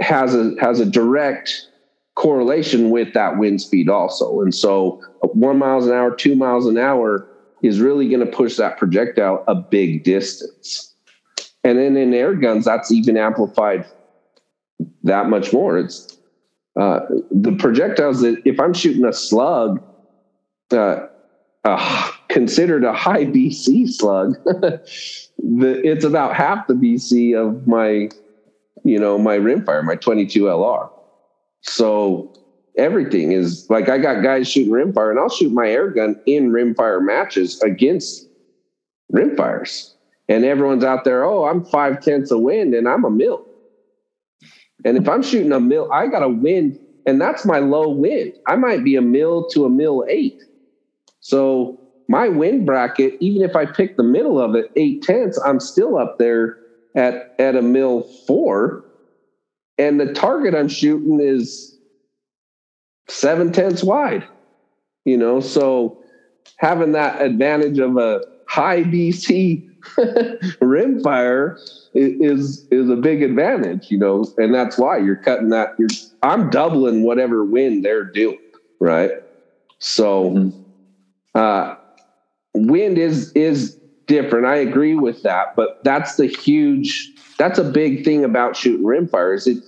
has 0.00 0.34
a 0.34 0.54
has 0.60 0.80
a 0.80 0.86
direct 0.86 1.68
correlation 2.14 2.90
with 2.90 3.12
that 3.14 3.38
wind 3.38 3.60
speed 3.60 3.88
also. 3.88 4.40
And 4.40 4.54
so 4.54 5.02
one 5.22 5.58
miles 5.58 5.86
an 5.86 5.92
hour, 5.92 6.14
two 6.14 6.36
miles 6.36 6.66
an 6.66 6.78
hour 6.78 7.28
is 7.62 7.80
really 7.80 8.08
going 8.08 8.24
to 8.24 8.30
push 8.30 8.56
that 8.56 8.78
projectile 8.78 9.42
a 9.48 9.54
big 9.54 10.04
distance. 10.04 10.94
And 11.64 11.78
then 11.78 11.96
in 11.96 12.12
air 12.12 12.34
guns, 12.34 12.66
that's 12.66 12.92
even 12.92 13.16
amplified 13.16 13.86
that 15.02 15.28
much 15.28 15.52
more. 15.52 15.78
It's 15.78 16.18
uh, 16.78 17.00
the 17.30 17.52
projectiles 17.58 18.20
that 18.20 18.42
if 18.44 18.60
I'm 18.60 18.74
shooting 18.74 19.04
a 19.04 19.12
slug, 19.12 19.82
uh, 20.72 21.06
uh, 21.64 22.10
considered 22.28 22.84
a 22.84 22.92
high 22.92 23.24
BC 23.24 23.88
slug, 23.88 24.34
the, 24.44 25.80
it's 25.84 26.04
about 26.04 26.34
half 26.34 26.66
the 26.66 26.74
BC 26.74 27.34
of 27.34 27.66
my, 27.66 28.10
you 28.84 28.98
know, 28.98 29.18
my 29.18 29.38
rimfire, 29.38 29.82
my 29.82 29.96
22 29.96 30.42
LR. 30.42 30.90
So 31.64 32.32
everything 32.76 33.32
is 33.32 33.66
like 33.68 33.88
I 33.88 33.98
got 33.98 34.22
guys 34.22 34.48
shooting 34.48 34.72
rimfire, 34.72 35.10
and 35.10 35.18
I'll 35.18 35.28
shoot 35.28 35.52
my 35.52 35.68
air 35.68 35.90
gun 35.90 36.20
in 36.26 36.50
rimfire 36.50 37.02
matches 37.02 37.60
against 37.62 38.28
rimfires. 39.12 39.90
And 40.28 40.44
everyone's 40.44 40.84
out 40.84 41.04
there, 41.04 41.24
oh, 41.24 41.44
I'm 41.44 41.64
five 41.64 42.00
tenths 42.00 42.30
of 42.30 42.40
wind 42.40 42.74
and 42.74 42.88
I'm 42.88 43.04
a 43.04 43.10
mil. 43.10 43.44
And 44.84 44.96
if 44.96 45.08
I'm 45.08 45.22
shooting 45.22 45.52
a 45.52 45.60
mil, 45.60 45.90
I 45.92 46.06
got 46.06 46.22
a 46.22 46.28
wind, 46.28 46.78
and 47.06 47.20
that's 47.20 47.44
my 47.44 47.58
low 47.58 47.88
wind. 47.88 48.32
I 48.46 48.56
might 48.56 48.84
be 48.84 48.96
a 48.96 49.02
mil 49.02 49.48
to 49.48 49.64
a 49.64 49.70
mil 49.70 50.04
eight. 50.08 50.42
So 51.20 51.80
my 52.08 52.28
wind 52.28 52.66
bracket, 52.66 53.14
even 53.20 53.42
if 53.42 53.56
I 53.56 53.66
pick 53.66 53.96
the 53.96 54.02
middle 54.02 54.38
of 54.38 54.54
it, 54.54 54.70
eight 54.76 55.02
tenths, 55.02 55.40
I'm 55.44 55.60
still 55.60 55.96
up 55.96 56.18
there 56.18 56.58
at 56.94 57.34
at 57.38 57.56
a 57.56 57.62
mil 57.62 58.02
four 58.26 58.83
and 59.78 60.00
the 60.00 60.12
target 60.12 60.54
I'm 60.54 60.68
shooting 60.68 61.20
is 61.20 61.78
seven 63.08 63.52
tenths 63.52 63.82
wide. 63.82 64.26
You 65.04 65.18
know, 65.18 65.40
so 65.40 65.98
having 66.56 66.92
that 66.92 67.20
advantage 67.20 67.78
of 67.78 67.96
a 67.98 68.22
high 68.46 68.84
BC 68.84 69.68
rimfire 70.60 71.58
is 71.94 72.66
is 72.70 72.88
a 72.88 72.96
big 72.96 73.22
advantage, 73.22 73.90
you 73.90 73.98
know, 73.98 74.24
and 74.38 74.54
that's 74.54 74.78
why 74.78 74.98
you're 74.98 75.16
cutting 75.16 75.50
that. 75.50 75.74
You're 75.78 75.88
I'm 76.22 76.50
doubling 76.50 77.02
whatever 77.02 77.44
wind 77.44 77.84
they're 77.84 78.04
doing, 78.04 78.38
right? 78.80 79.10
So, 79.78 80.30
mm-hmm. 80.30 80.60
uh, 81.34 81.76
wind 82.54 82.96
is 82.96 83.30
is 83.32 83.78
different. 84.06 84.46
I 84.46 84.56
agree 84.56 84.94
with 84.94 85.22
that, 85.22 85.54
but 85.56 85.82
that's 85.84 86.16
the 86.16 86.26
huge. 86.26 87.12
That's 87.38 87.58
a 87.58 87.64
big 87.64 88.04
thing 88.04 88.24
about 88.24 88.56
shooting 88.56 88.84
rimfire. 88.86 89.34
Is 89.36 89.46
it 89.46 89.64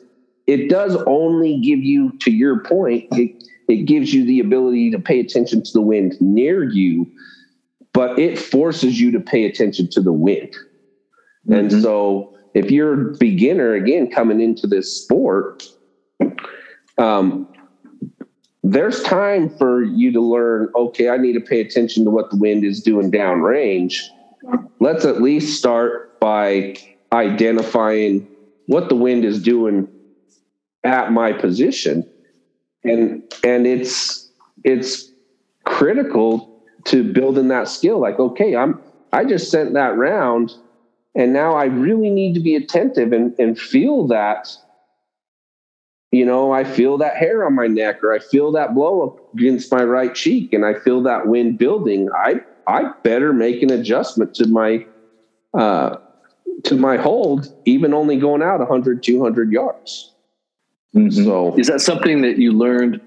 it 0.46 0.68
does 0.68 0.96
only 1.06 1.60
give 1.60 1.80
you, 1.80 2.12
to 2.20 2.30
your 2.30 2.62
point, 2.62 3.08
it 3.12 3.42
it 3.68 3.84
gives 3.84 4.14
you 4.14 4.24
the 4.24 4.38
ability 4.38 4.92
to 4.92 4.98
pay 4.98 5.18
attention 5.18 5.62
to 5.62 5.72
the 5.72 5.80
wind 5.80 6.14
near 6.20 6.62
you, 6.62 7.10
but 7.92 8.16
it 8.18 8.38
forces 8.38 9.00
you 9.00 9.10
to 9.10 9.18
pay 9.18 9.44
attention 9.44 9.88
to 9.90 10.00
the 10.00 10.12
wind. 10.12 10.54
Mm-hmm. 11.48 11.52
And 11.52 11.72
so 11.82 12.38
if 12.54 12.70
you're 12.70 13.10
a 13.10 13.16
beginner 13.16 13.74
again 13.74 14.08
coming 14.08 14.40
into 14.40 14.68
this 14.68 15.02
sport, 15.02 15.64
um, 16.96 17.48
there's 18.62 19.02
time 19.02 19.48
for 19.58 19.82
you 19.82 20.12
to 20.12 20.20
learn, 20.20 20.70
okay, 20.76 21.08
I 21.08 21.16
need 21.16 21.32
to 21.32 21.40
pay 21.40 21.60
attention 21.60 22.04
to 22.04 22.10
what 22.10 22.30
the 22.30 22.36
wind 22.36 22.64
is 22.64 22.82
doing 22.82 23.10
downrange. 23.10 24.02
Let's 24.78 25.04
at 25.04 25.20
least 25.20 25.58
start 25.58 26.20
by 26.20 26.76
identifying 27.12 28.28
what 28.66 28.88
the 28.88 28.96
wind 28.96 29.24
is 29.24 29.42
doing 29.42 29.88
at 30.84 31.12
my 31.12 31.32
position. 31.32 32.08
And 32.84 33.22
and 33.44 33.66
it's 33.66 34.30
it's 34.64 35.10
critical 35.64 36.62
to 36.84 37.12
building 37.12 37.48
that 37.48 37.68
skill. 37.68 38.00
Like 38.00 38.18
okay 38.18 38.56
i'm 38.56 38.80
i 39.12 39.24
just 39.24 39.50
sent 39.50 39.74
that 39.74 39.96
round 39.96 40.54
and 41.14 41.32
now 41.32 41.54
i 41.54 41.64
really 41.64 42.10
need 42.10 42.34
to 42.34 42.40
be 42.40 42.54
attentive 42.54 43.12
and 43.12 43.34
and 43.38 43.58
feel 43.58 44.06
that 44.08 44.48
you 46.12 46.24
know 46.24 46.52
i 46.52 46.64
feel 46.64 46.98
that 46.98 47.16
hair 47.16 47.44
on 47.44 47.54
my 47.54 47.66
neck 47.66 48.02
or 48.04 48.12
i 48.12 48.18
feel 48.18 48.52
that 48.52 48.74
blow 48.74 49.06
up 49.06 49.34
against 49.34 49.72
my 49.72 49.82
right 49.82 50.14
cheek 50.14 50.52
and 50.52 50.64
i 50.64 50.74
feel 50.74 51.02
that 51.02 51.26
wind 51.26 51.58
building. 51.58 52.08
I 52.16 52.40
i 52.66 52.90
better 53.02 53.32
make 53.32 53.62
an 53.62 53.72
adjustment 53.72 54.34
to 54.36 54.46
my 54.48 54.86
uh 55.54 55.96
to 56.64 56.74
my 56.74 56.96
hold 56.96 57.54
even 57.64 57.92
only 57.92 58.16
going 58.16 58.42
out 58.42 58.58
100 58.60 59.02
200 59.02 59.52
yards 59.52 60.12
Mm-hmm. 60.96 61.24
So, 61.24 61.54
is 61.58 61.66
that 61.66 61.80
something 61.80 62.22
that 62.22 62.38
you 62.38 62.52
learned 62.52 63.00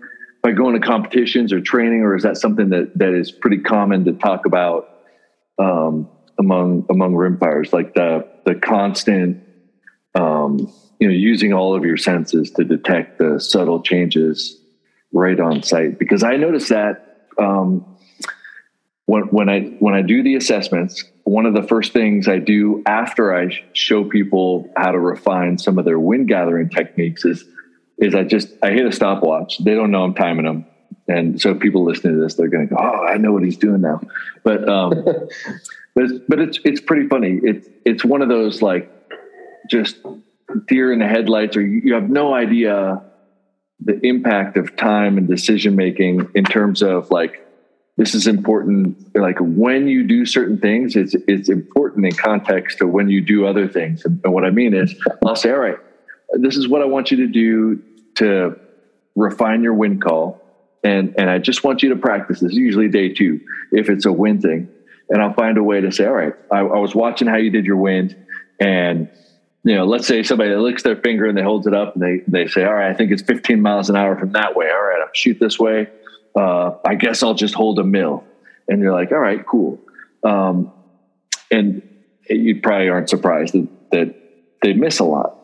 by 0.43 0.51
going 0.51 0.79
to 0.79 0.85
competitions 0.85 1.51
or 1.51 1.59
training, 1.59 2.01
or 2.01 2.15
is 2.15 2.23
that 2.23 2.37
something 2.37 2.69
that 2.69 2.97
that 2.97 3.13
is 3.13 3.31
pretty 3.31 3.57
common 3.57 4.05
to 4.05 4.13
talk 4.13 4.45
about 4.45 4.89
um, 5.57 6.07
among 6.37 6.85
among 6.89 7.13
rimfires, 7.13 7.73
like 7.73 7.95
the 7.95 8.27
the 8.45 8.53
constant, 8.53 9.43
um, 10.13 10.71
you 10.99 11.07
know, 11.07 11.13
using 11.13 11.51
all 11.51 11.75
of 11.75 11.83
your 11.83 11.97
senses 11.97 12.51
to 12.51 12.63
detect 12.63 13.17
the 13.17 13.39
subtle 13.39 13.81
changes 13.81 14.59
right 15.11 15.39
on 15.39 15.63
site? 15.63 15.97
Because 15.97 16.21
I 16.21 16.35
noticed 16.35 16.69
that 16.69 17.25
um, 17.39 17.97
when 19.07 19.23
when 19.23 19.49
I 19.49 19.61
when 19.79 19.95
I 19.95 20.03
do 20.03 20.21
the 20.21 20.35
assessments, 20.35 21.03
one 21.29 21.45
of 21.45 21.53
the 21.53 21.61
first 21.61 21.93
things 21.93 22.27
I 22.27 22.39
do 22.39 22.81
after 22.87 23.35
I 23.35 23.49
show 23.73 24.03
people 24.03 24.67
how 24.75 24.91
to 24.91 24.99
refine 24.99 25.59
some 25.59 25.77
of 25.77 25.85
their 25.85 25.99
wind 25.99 26.27
gathering 26.27 26.69
techniques 26.69 27.23
is 27.23 27.45
is 27.99 28.15
I 28.15 28.23
just 28.23 28.49
I 28.63 28.71
hit 28.71 28.87
a 28.87 28.91
stopwatch. 28.91 29.59
They 29.59 29.75
don't 29.75 29.91
know 29.91 30.03
I'm 30.03 30.15
timing 30.15 30.45
them, 30.45 30.65
and 31.07 31.39
so 31.39 31.53
people 31.53 31.83
listening 31.83 32.15
to 32.15 32.21
this, 32.21 32.33
they're 32.33 32.47
going 32.47 32.67
to 32.67 32.73
go, 32.73 32.81
"Oh, 32.81 33.05
I 33.05 33.17
know 33.17 33.31
what 33.31 33.43
he's 33.43 33.57
doing 33.57 33.81
now." 33.81 34.01
But 34.43 34.67
um, 34.67 34.89
but 35.95 36.03
it's, 36.05 36.25
but 36.27 36.39
it's 36.39 36.59
it's 36.65 36.81
pretty 36.81 37.07
funny. 37.07 37.39
It's 37.43 37.67
it's 37.85 38.03
one 38.03 38.23
of 38.23 38.29
those 38.29 38.63
like 38.63 38.91
just 39.69 39.97
deer 40.67 40.91
in 40.91 40.97
the 40.97 41.07
headlights, 41.07 41.55
or 41.55 41.61
you 41.61 41.93
have 41.93 42.09
no 42.09 42.33
idea 42.33 43.03
the 43.81 43.99
impact 44.03 44.57
of 44.57 44.75
time 44.75 45.19
and 45.19 45.27
decision 45.27 45.75
making 45.75 46.27
in 46.33 46.43
terms 46.43 46.81
of 46.81 47.11
like 47.11 47.45
this 47.99 48.15
is 48.15 48.25
important 48.25 49.15
like 49.15 49.37
when 49.39 49.87
you 49.87 50.07
do 50.07 50.25
certain 50.25 50.57
things 50.57 50.95
it's 50.95 51.15
it's 51.27 51.49
important 51.49 52.05
in 52.05 52.11
context 52.13 52.79
to 52.79 52.87
when 52.87 53.09
you 53.09 53.21
do 53.21 53.45
other 53.45 53.67
things 53.67 54.03
and, 54.05 54.19
what 54.23 54.43
i 54.43 54.49
mean 54.49 54.73
is 54.73 54.95
i'll 55.25 55.35
say 55.35 55.51
all 55.51 55.59
right 55.59 55.77
this 56.39 56.57
is 56.57 56.67
what 56.67 56.81
i 56.81 56.85
want 56.85 57.11
you 57.11 57.17
to 57.17 57.27
do 57.27 57.83
to 58.15 58.59
refine 59.15 59.63
your 59.63 59.73
wind 59.73 60.01
call. 60.01 60.41
And, 60.83 61.15
and 61.17 61.29
I 61.29 61.39
just 61.39 61.63
want 61.63 61.83
you 61.83 61.89
to 61.89 61.95
practice 61.95 62.39
this, 62.39 62.51
is 62.51 62.57
usually 62.57 62.87
day 62.87 63.09
two, 63.13 63.41
if 63.71 63.89
it's 63.89 64.05
a 64.05 64.11
wind 64.11 64.41
thing. 64.41 64.69
And 65.09 65.21
I'll 65.21 65.33
find 65.33 65.57
a 65.57 65.63
way 65.63 65.81
to 65.81 65.91
say, 65.91 66.05
all 66.05 66.13
right, 66.13 66.33
I, 66.51 66.59
I 66.59 66.79
was 66.79 66.95
watching 66.95 67.27
how 67.27 67.37
you 67.37 67.49
did 67.49 67.65
your 67.65 67.77
wind. 67.77 68.15
And, 68.59 69.09
you 69.63 69.75
know, 69.75 69.85
let's 69.85 70.07
say 70.07 70.23
somebody 70.23 70.55
licks 70.55 70.83
their 70.83 70.95
finger 70.95 71.25
and 71.25 71.37
they 71.37 71.41
holds 71.41 71.67
it 71.67 71.73
up 71.73 71.95
and 71.95 72.03
they, 72.03 72.23
they 72.27 72.47
say, 72.47 72.63
all 72.63 72.73
right, 72.73 72.91
I 72.91 72.93
think 72.93 73.11
it's 73.11 73.23
15 73.23 73.61
miles 73.61 73.89
an 73.89 73.95
hour 73.95 74.17
from 74.17 74.33
that 74.33 74.55
way. 74.55 74.67
All 74.69 74.81
right, 74.81 75.01
I'll 75.01 75.13
shoot 75.13 75.37
this 75.39 75.59
way. 75.59 75.87
Uh, 76.35 76.71
I 76.85 76.95
guess 76.95 77.23
I'll 77.23 77.33
just 77.33 77.53
hold 77.53 77.79
a 77.79 77.83
mil. 77.83 78.23
And 78.67 78.81
you're 78.81 78.93
like, 78.93 79.11
all 79.11 79.19
right, 79.19 79.45
cool. 79.45 79.79
Um, 80.23 80.71
and 81.51 81.81
you 82.29 82.61
probably 82.61 82.89
aren't 82.89 83.09
surprised 83.09 83.53
that, 83.53 83.67
that 83.91 84.15
they 84.61 84.73
miss 84.73 84.99
a 84.99 85.03
lot. 85.03 85.35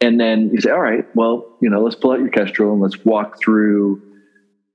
And 0.00 0.18
then 0.18 0.50
you 0.52 0.60
say, 0.60 0.70
all 0.70 0.80
right, 0.80 1.04
well, 1.14 1.56
you 1.60 1.68
know, 1.68 1.82
let's 1.82 1.94
pull 1.94 2.12
out 2.12 2.20
your 2.20 2.30
Kestrel 2.30 2.72
and 2.72 2.80
let's 2.80 3.04
walk 3.04 3.38
through 3.40 4.02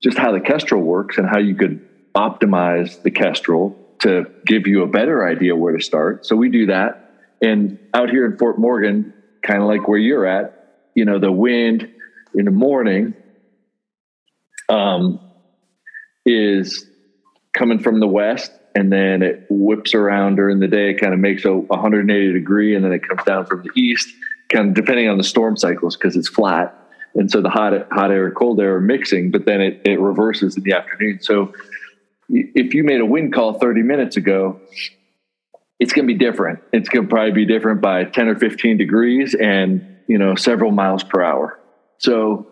just 0.01 0.17
how 0.17 0.31
the 0.31 0.39
Kestrel 0.39 0.81
works 0.81 1.17
and 1.17 1.27
how 1.27 1.39
you 1.39 1.55
could 1.55 1.81
optimize 2.13 3.01
the 3.01 3.11
Kestrel 3.11 3.75
to 3.99 4.25
give 4.45 4.67
you 4.67 4.83
a 4.83 4.87
better 4.87 5.27
idea 5.27 5.55
where 5.55 5.75
to 5.75 5.83
start. 5.83 6.25
So 6.25 6.35
we 6.35 6.49
do 6.49 6.67
that. 6.67 7.11
And 7.41 7.79
out 7.93 8.09
here 8.09 8.25
in 8.25 8.37
Fort 8.37 8.59
Morgan, 8.59 9.13
kind 9.41 9.61
of 9.61 9.67
like 9.67 9.87
where 9.87 9.97
you're 9.97 10.25
at, 10.25 10.89
you 10.95 11.05
know, 11.05 11.19
the 11.19 11.31
wind 11.31 11.91
in 12.35 12.45
the 12.45 12.51
morning 12.51 13.13
um, 14.69 15.19
is 16.25 16.85
coming 17.53 17.79
from 17.79 17.99
the 17.99 18.07
west 18.07 18.51
and 18.75 18.91
then 18.91 19.23
it 19.23 19.45
whips 19.49 19.93
around 19.93 20.35
during 20.35 20.59
the 20.59 20.67
day, 20.67 20.91
it 20.91 20.95
kind 20.99 21.13
of 21.13 21.19
makes 21.19 21.45
a 21.45 21.53
180 21.53 22.33
degree, 22.33 22.75
and 22.75 22.83
then 22.83 22.91
it 22.91 23.07
comes 23.07 23.23
down 23.23 23.45
from 23.45 23.63
the 23.63 23.69
east 23.79 24.13
kind 24.49 24.69
of 24.69 24.75
depending 24.75 25.07
on 25.07 25.17
the 25.17 25.23
storm 25.23 25.57
cycles 25.57 25.95
because 25.95 26.15
it's 26.15 26.27
flat. 26.27 26.77
And 27.15 27.31
so 27.31 27.41
the 27.41 27.49
hot, 27.49 27.71
hot 27.91 28.11
air 28.11 28.27
and 28.27 28.35
cold 28.35 28.59
air 28.59 28.75
are 28.75 28.81
mixing, 28.81 29.31
but 29.31 29.45
then 29.45 29.61
it, 29.61 29.81
it 29.85 29.99
reverses 29.99 30.57
in 30.57 30.63
the 30.63 30.73
afternoon. 30.73 31.19
So 31.21 31.53
if 32.29 32.73
you 32.73 32.83
made 32.83 32.99
a 32.99 33.05
wind 33.05 33.33
call 33.33 33.53
30 33.53 33.81
minutes 33.83 34.17
ago, 34.17 34.59
it's 35.79 35.93
going 35.93 36.07
to 36.07 36.13
be 36.13 36.17
different. 36.17 36.59
It's 36.73 36.89
going 36.89 37.05
to 37.05 37.09
probably 37.09 37.31
be 37.31 37.45
different 37.45 37.81
by 37.81 38.03
10 38.03 38.27
or 38.27 38.35
15 38.35 38.77
degrees 38.77 39.33
and, 39.35 39.97
you 40.07 40.17
know, 40.17 40.35
several 40.35 40.71
miles 40.71 41.03
per 41.03 41.23
hour. 41.23 41.59
So, 41.97 42.47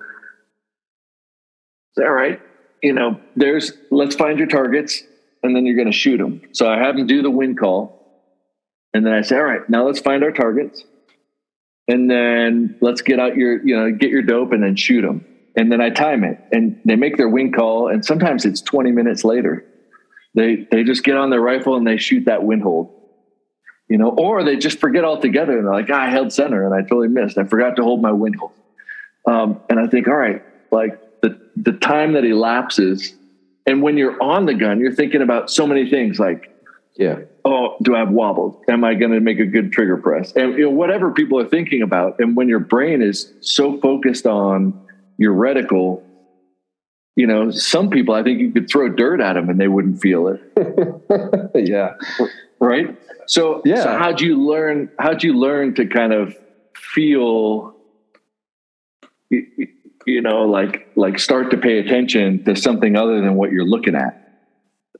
all 1.98 2.12
right, 2.12 2.42
you 2.82 2.94
know, 2.94 3.20
there's, 3.36 3.74
let's 3.92 4.16
find 4.16 4.40
your 4.40 4.48
targets 4.48 5.04
and 5.42 5.56
then 5.56 5.66
you're 5.66 5.76
going 5.76 5.92
to 5.92 5.98
shoot 5.98 6.18
them. 6.18 6.42
So 6.54 6.70
I 6.70 6.78
have 6.78 6.96
them 6.96 7.08
do 7.08 7.22
the 7.22 7.32
wind 7.32 7.60
call. 7.60 8.00
And 8.94 9.06
then 9.06 9.14
I 9.14 9.22
say, 9.22 9.36
all 9.38 9.44
right, 9.44 9.68
now 9.70 9.86
let's 9.86 10.00
find 10.00 10.24
our 10.24 10.32
targets 10.32 10.84
and 11.88 12.10
then 12.10 12.78
let's 12.82 13.02
get 13.02 13.20
out 13.20 13.36
your 13.36 13.66
you 13.66 13.76
know 13.76 13.92
get 13.92 14.10
your 14.10 14.22
dope 14.22 14.52
and 14.52 14.64
then 14.64 14.76
shoot 14.76 15.02
them 15.02 15.26
and 15.56 15.72
then 15.72 15.82
i 15.82 15.90
time 15.90 16.24
it 16.24 16.40
and 16.52 16.80
they 16.86 16.96
make 16.96 17.18
their 17.18 17.30
wind 17.30 17.56
call 17.56 17.90
and 17.90 18.06
sometimes 18.06 18.46
it's 18.46 18.62
20 18.62 18.92
minutes 18.92 19.24
later 19.24 19.66
they 20.36 20.68
they 20.72 20.84
just 20.84 21.04
get 21.04 21.18
on 21.18 21.30
their 21.30 21.42
rifle 21.42 21.76
and 21.76 21.86
they 21.86 21.98
shoot 21.98 22.26
that 22.26 22.44
wind 22.44 22.62
hold 22.62 22.94
you 23.90 23.98
know 23.98 24.10
or 24.10 24.44
they 24.44 24.56
just 24.56 24.80
forget 24.80 25.04
altogether 25.04 25.58
and 25.58 25.68
they're 25.68 25.74
like 25.74 25.90
ah, 25.92 26.04
i 26.04 26.10
held 26.10 26.32
center 26.32 26.66
and 26.66 26.74
i 26.74 26.82
totally 26.82 27.10
missed 27.10 27.38
i 27.38 27.44
forgot 27.44 27.76
to 27.76 27.84
hold 27.84 28.02
my 28.02 28.12
wind 28.12 28.36
hold 28.36 28.52
um, 29.28 29.60
and 29.70 29.80
i 29.80 29.88
think 29.88 30.08
all 30.08 30.16
right 30.16 30.44
like 30.72 31.00
the 31.56 31.74
time 31.74 32.14
that 32.14 32.26
elapses 32.26 33.14
and 33.66 33.82
when 33.82 33.98
you're 33.98 34.22
on 34.22 34.46
the 34.46 34.54
gun 34.54 34.80
you're 34.80 34.94
thinking 34.94 35.22
about 35.22 35.50
so 35.50 35.68
many 35.68 35.90
things 35.90 36.20
like 36.20 36.50
yeah 36.96 37.20
oh, 37.46 37.76
do 37.82 37.96
I 37.96 38.00
have 38.00 38.12
wobbled? 38.12 38.64
Am 38.68 38.84
I 38.84 38.94
going 38.94 39.12
to 39.12 39.20
make 39.20 39.40
a 39.40 39.46
good 39.46 39.72
trigger 39.72 39.98
press? 39.98 40.32
And 40.34 40.54
you 40.54 40.66
know, 40.66 40.70
whatever 40.70 41.12
people 41.12 41.40
are 41.40 41.48
thinking 41.48 41.82
about. 41.82 42.20
And 42.20 42.36
when 42.36 42.48
your 42.48 42.60
brain 42.60 43.02
is 43.02 43.32
so 43.42 43.80
focused 43.80 44.26
on 44.26 44.80
your 45.18 45.34
reticle, 45.34 46.02
you 47.16 47.28
know, 47.28 47.52
some 47.52 47.90
people, 47.90 48.16
I 48.16 48.24
think 48.24 48.40
you 48.40 48.52
could 48.52 48.70
throw 48.70 48.90
dirt 48.90 49.22
at 49.22 49.34
them 49.34 49.50
and 49.50 49.60
they 49.60 49.68
wouldn't 49.68 50.02
feel 50.02 50.28
it. 50.28 51.52
yeah. 51.56 51.94
Right. 52.60 52.98
So, 53.28 53.62
yeah. 53.66 53.84
So 53.84 53.98
how'd 53.98 54.22
you 54.22 54.42
learn, 54.42 54.90
how'd 55.00 55.24
you 55.24 55.34
learn 55.34 55.76
to 55.76 55.86
kind 55.86 56.14
of 56.14 56.36
feel, 56.76 57.76
you 60.06 60.22
know, 60.22 60.44
like, 60.44 60.90
like 60.96 61.20
start 61.20 61.52
to 61.52 61.58
pay 61.58 61.80
attention 61.80 62.44
to 62.46 62.56
something 62.56 62.96
other 62.96 63.22
than 63.22 63.36
what 63.36 63.52
you're 63.52 63.66
looking 63.66 63.96
at? 63.96 64.20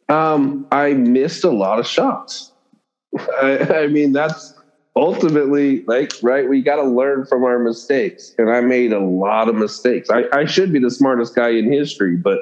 Um, 0.10 0.68
I 0.72 0.94
missed 0.94 1.44
a 1.44 1.52
lot 1.52 1.80
of 1.80 1.88
shots. 1.88 2.52
I, 3.42 3.84
I 3.84 3.88
mean, 3.88 4.12
that's 4.12 4.54
ultimately 4.96 5.84
like 5.86 6.14
right. 6.22 6.48
We 6.48 6.62
got 6.62 6.76
to 6.78 6.84
learn 6.84 7.26
from 7.26 7.44
our 7.44 7.60
mistakes, 7.60 8.36
and 8.38 8.50
I 8.50 8.62
made 8.62 8.94
a 8.94 9.00
lot 9.00 9.50
of 9.50 9.56
mistakes. 9.56 10.10
I, 10.10 10.26
I 10.34 10.46
should 10.46 10.74
be 10.74 10.80
the 10.80 10.92
smartest 10.92 11.36
guy 11.36 11.50
in 11.50 11.72
history, 11.72 12.16
but 12.16 12.40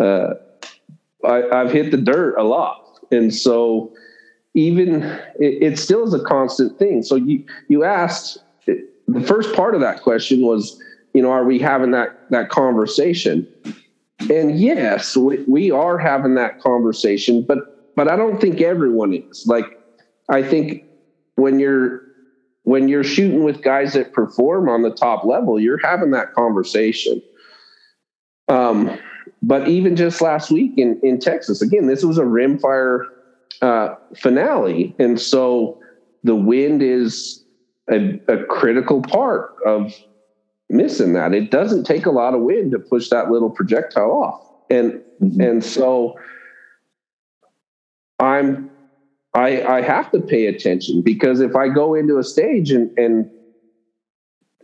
uh, 0.00 0.34
I, 1.24 1.48
I've 1.50 1.72
hit 1.72 1.90
the 1.90 1.96
dirt 1.96 2.36
a 2.38 2.44
lot, 2.44 2.98
and 3.10 3.34
so 3.34 3.92
even 4.54 5.02
it, 5.38 5.72
it 5.72 5.78
still 5.78 6.04
is 6.04 6.14
a 6.14 6.22
constant 6.22 6.78
thing. 6.78 7.02
So 7.02 7.16
you 7.16 7.44
you 7.68 7.84
asked 7.84 8.38
the 9.06 9.20
first 9.20 9.54
part 9.54 9.74
of 9.74 9.80
that 9.80 10.02
question 10.02 10.42
was, 10.42 10.80
you 11.14 11.22
know, 11.22 11.30
are 11.30 11.44
we 11.44 11.58
having 11.58 11.92
that 11.92 12.30
that 12.30 12.50
conversation? 12.50 13.48
And 14.30 14.58
yes, 14.58 15.16
we, 15.16 15.42
we 15.48 15.70
are 15.70 15.98
having 15.98 16.34
that 16.34 16.60
conversation, 16.60 17.42
but 17.42 17.94
but 17.96 18.08
I 18.08 18.16
don't 18.16 18.40
think 18.40 18.60
everyone 18.60 19.14
is. 19.14 19.46
Like 19.46 19.80
I 20.28 20.42
think 20.42 20.84
when 21.36 21.58
you're 21.58 22.02
when 22.64 22.88
you're 22.88 23.04
shooting 23.04 23.44
with 23.44 23.62
guys 23.62 23.92
that 23.92 24.12
perform 24.12 24.68
on 24.68 24.82
the 24.82 24.90
top 24.90 25.24
level, 25.24 25.60
you're 25.60 25.80
having 25.82 26.10
that 26.10 26.32
conversation. 26.34 27.22
Um, 28.48 28.98
but 29.42 29.68
even 29.68 29.96
just 29.96 30.20
last 30.20 30.50
week 30.50 30.72
in, 30.76 30.98
in 31.02 31.18
Texas, 31.20 31.60
again, 31.60 31.86
this 31.86 32.04
was 32.04 32.18
a 32.18 32.22
rimfire 32.22 33.04
uh, 33.60 33.94
finale. 34.16 34.94
And 34.98 35.20
so 35.20 35.78
the 36.22 36.34
wind 36.34 36.82
is 36.82 37.44
a, 37.90 38.18
a, 38.28 38.44
critical 38.44 39.02
part 39.02 39.54
of 39.66 39.94
missing 40.70 41.12
that. 41.14 41.34
It 41.34 41.50
doesn't 41.50 41.84
take 41.84 42.06
a 42.06 42.10
lot 42.10 42.34
of 42.34 42.40
wind 42.40 42.72
to 42.72 42.78
push 42.78 43.08
that 43.10 43.30
little 43.30 43.50
projectile 43.50 44.10
off. 44.10 44.40
And 44.70 45.02
mm-hmm. 45.22 45.40
and 45.40 45.64
so 45.64 46.18
I'm 48.18 48.70
I 49.34 49.62
I 49.62 49.82
have 49.82 50.10
to 50.12 50.20
pay 50.20 50.46
attention 50.46 51.02
because 51.02 51.40
if 51.40 51.54
I 51.54 51.68
go 51.68 51.94
into 51.94 52.18
a 52.18 52.24
stage 52.24 52.70
and 52.70 52.96
and 52.98 53.30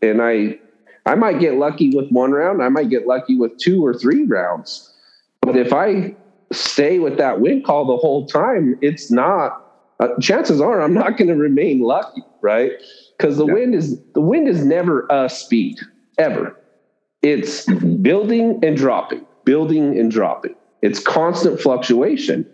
and 0.03 0.23
I 0.23 0.59
I 1.07 1.15
might 1.15 1.41
get 1.41 1.55
lucky 1.55 1.95
with 1.95 2.09
one 2.11 2.33
round, 2.33 2.63
I 2.63 2.69
might 2.69 2.89
get 2.89 3.07
lucky 3.07 3.37
with 3.37 3.57
two 3.59 3.85
or 3.85 3.95
three 3.95 4.25
rounds. 4.25 4.93
But 5.43 5.57
if 5.57 5.73
I 5.73 6.15
stay 6.53 6.99
with 6.99 7.17
that 7.19 7.41
wind 7.41 7.65
call 7.65 7.87
the 7.87 7.97
whole 7.97 8.27
time, 8.27 8.79
it's 8.81 9.11
not. 9.11 9.67
Uh, 9.99 10.09
chances 10.19 10.61
are 10.61 10.81
I'm 10.81 10.95
not 10.95 11.19
going 11.19 11.29
to 11.29 11.37
remain 11.37 11.81
lucky, 11.81 12.23
right? 12.41 12.73
Because 13.21 13.37
the 13.37 13.47
yeah. 13.47 13.53
wind 13.53 13.75
is 13.75 14.01
the 14.14 14.21
wind 14.21 14.49
is 14.49 14.64
never 14.64 15.07
a 15.11 15.29
speed 15.29 15.79
ever. 16.16 16.57
It's 17.23 17.66
building 18.01 18.59
and 18.62 18.77
dropping, 18.77 19.27
building 19.45 19.99
and 19.99 20.11
dropping. 20.11 20.55
It's 20.81 21.01
constant 21.01 21.61
fluctuation. 21.61 22.49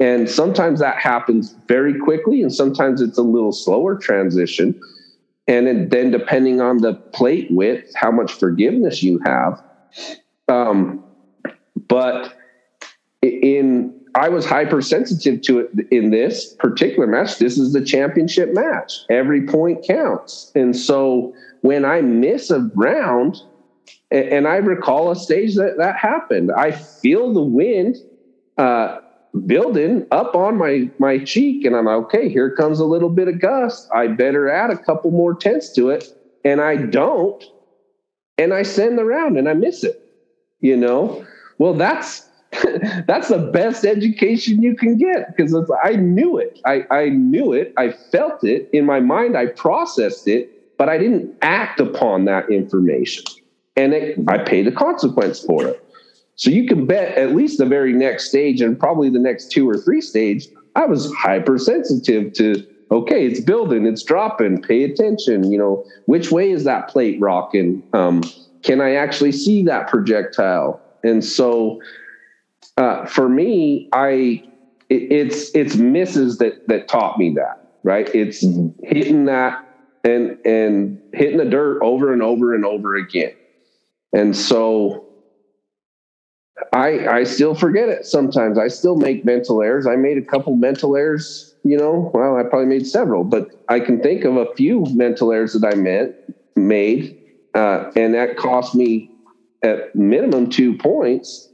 And 0.00 0.28
sometimes 0.28 0.80
that 0.80 0.96
happens 0.96 1.54
very 1.68 1.98
quickly, 1.98 2.42
and 2.42 2.52
sometimes 2.52 3.00
it's 3.00 3.18
a 3.18 3.22
little 3.22 3.52
slower 3.52 3.96
transition. 3.96 4.80
And 5.46 5.90
then, 5.90 6.10
depending 6.10 6.60
on 6.60 6.78
the 6.78 6.94
plate 6.94 7.48
width, 7.50 7.92
how 7.94 8.10
much 8.10 8.32
forgiveness 8.32 9.02
you 9.02 9.20
have. 9.24 9.62
Um, 10.48 11.04
but 11.88 12.36
in 13.22 13.97
I 14.14 14.28
was 14.28 14.44
hypersensitive 14.44 15.42
to 15.42 15.60
it 15.60 15.70
in 15.90 16.10
this 16.10 16.54
particular 16.54 17.06
match. 17.06 17.38
This 17.38 17.58
is 17.58 17.72
the 17.72 17.84
championship 17.84 18.52
match. 18.52 18.92
Every 19.10 19.46
point 19.46 19.84
counts. 19.86 20.50
And 20.54 20.76
so 20.76 21.34
when 21.60 21.84
I 21.84 22.00
miss 22.00 22.50
a 22.50 22.70
round, 22.74 23.42
and 24.10 24.48
I 24.48 24.56
recall 24.56 25.10
a 25.10 25.16
stage 25.16 25.54
that 25.56 25.76
that 25.78 25.96
happened, 25.96 26.50
I 26.50 26.70
feel 26.70 27.32
the 27.32 27.42
wind 27.42 27.96
uh, 28.56 28.98
building 29.46 30.06
up 30.10 30.34
on 30.34 30.56
my 30.56 30.90
my 30.98 31.18
cheek, 31.18 31.64
and 31.64 31.76
I'm 31.76 31.84
like, 31.84 31.96
okay. 32.06 32.28
Here 32.28 32.50
comes 32.54 32.80
a 32.80 32.84
little 32.84 33.10
bit 33.10 33.28
of 33.28 33.40
gust. 33.40 33.88
I 33.94 34.06
better 34.06 34.48
add 34.48 34.70
a 34.70 34.78
couple 34.78 35.10
more 35.10 35.34
tenths 35.34 35.72
to 35.74 35.90
it, 35.90 36.04
and 36.44 36.60
I 36.60 36.76
don't, 36.76 37.44
and 38.38 38.54
I 38.54 38.62
send 38.62 38.98
the 38.98 39.04
round, 39.04 39.36
and 39.36 39.48
I 39.48 39.54
miss 39.54 39.84
it. 39.84 40.02
You 40.60 40.76
know, 40.76 41.24
well, 41.58 41.74
that's 41.74 42.27
that's 43.06 43.28
the 43.28 43.50
best 43.52 43.84
education 43.84 44.62
you 44.62 44.74
can 44.74 44.96
get 44.96 45.36
because 45.36 45.54
I 45.84 45.92
knew 45.92 46.38
it. 46.38 46.58
I, 46.64 46.84
I 46.90 47.08
knew 47.08 47.52
it. 47.52 47.72
I 47.76 47.90
felt 47.90 48.44
it 48.44 48.68
in 48.72 48.84
my 48.84 49.00
mind. 49.00 49.36
I 49.36 49.46
processed 49.46 50.28
it, 50.28 50.76
but 50.78 50.88
I 50.88 50.98
didn't 50.98 51.36
act 51.42 51.80
upon 51.80 52.24
that 52.26 52.50
information. 52.50 53.24
And 53.76 53.92
it, 53.94 54.18
I 54.28 54.38
paid 54.38 54.66
the 54.66 54.72
consequence 54.72 55.40
for 55.40 55.66
it. 55.66 55.84
So 56.36 56.50
you 56.50 56.66
can 56.66 56.86
bet 56.86 57.18
at 57.18 57.34
least 57.34 57.58
the 57.58 57.66
very 57.66 57.92
next 57.92 58.28
stage 58.28 58.60
and 58.60 58.78
probably 58.78 59.10
the 59.10 59.18
next 59.18 59.50
two 59.50 59.68
or 59.68 59.76
three 59.76 60.00
stage, 60.00 60.46
I 60.76 60.86
was 60.86 61.12
hypersensitive 61.14 62.32
to 62.34 62.64
okay, 62.90 63.26
it's 63.26 63.40
building, 63.40 63.86
it's 63.86 64.02
dropping, 64.02 64.62
pay 64.62 64.84
attention. 64.84 65.50
You 65.50 65.58
know, 65.58 65.84
which 66.06 66.30
way 66.30 66.50
is 66.50 66.64
that 66.64 66.88
plate 66.88 67.20
rocking? 67.20 67.82
Um, 67.92 68.22
can 68.62 68.80
I 68.80 68.94
actually 68.94 69.32
see 69.32 69.62
that 69.64 69.88
projectile? 69.88 70.80
And 71.04 71.24
so 71.24 71.80
uh, 72.78 73.04
for 73.06 73.28
me, 73.28 73.88
I 73.92 74.44
it, 74.88 75.12
it's 75.12 75.50
it's 75.54 75.74
misses 75.74 76.38
that 76.38 76.68
that 76.68 76.86
taught 76.86 77.18
me 77.18 77.34
that 77.34 77.72
right. 77.82 78.08
It's 78.14 78.44
mm-hmm. 78.44 78.68
hitting 78.86 79.24
that 79.24 79.68
and 80.04 80.38
and 80.46 81.00
hitting 81.12 81.38
the 81.38 81.44
dirt 81.44 81.82
over 81.82 82.12
and 82.12 82.22
over 82.22 82.54
and 82.54 82.64
over 82.64 82.94
again, 82.94 83.32
and 84.12 84.34
so 84.34 85.06
I 86.72 87.08
I 87.08 87.24
still 87.24 87.56
forget 87.56 87.88
it 87.88 88.06
sometimes. 88.06 88.58
I 88.58 88.68
still 88.68 88.96
make 88.96 89.24
mental 89.24 89.60
errors. 89.60 89.84
I 89.88 89.96
made 89.96 90.16
a 90.16 90.24
couple 90.24 90.54
mental 90.54 90.96
errors. 90.96 91.56
You 91.64 91.76
know, 91.76 92.12
well, 92.14 92.36
I 92.36 92.44
probably 92.44 92.68
made 92.68 92.86
several, 92.86 93.24
but 93.24 93.50
I 93.68 93.80
can 93.80 94.00
think 94.00 94.24
of 94.24 94.36
a 94.36 94.46
few 94.54 94.86
mental 94.94 95.32
errors 95.32 95.52
that 95.54 95.66
I 95.66 95.74
made 95.74 96.14
made, 96.54 97.18
uh, 97.54 97.90
and 97.96 98.14
that 98.14 98.36
cost 98.36 98.76
me 98.76 99.10
at 99.64 99.96
minimum 99.96 100.48
two 100.48 100.78
points 100.78 101.47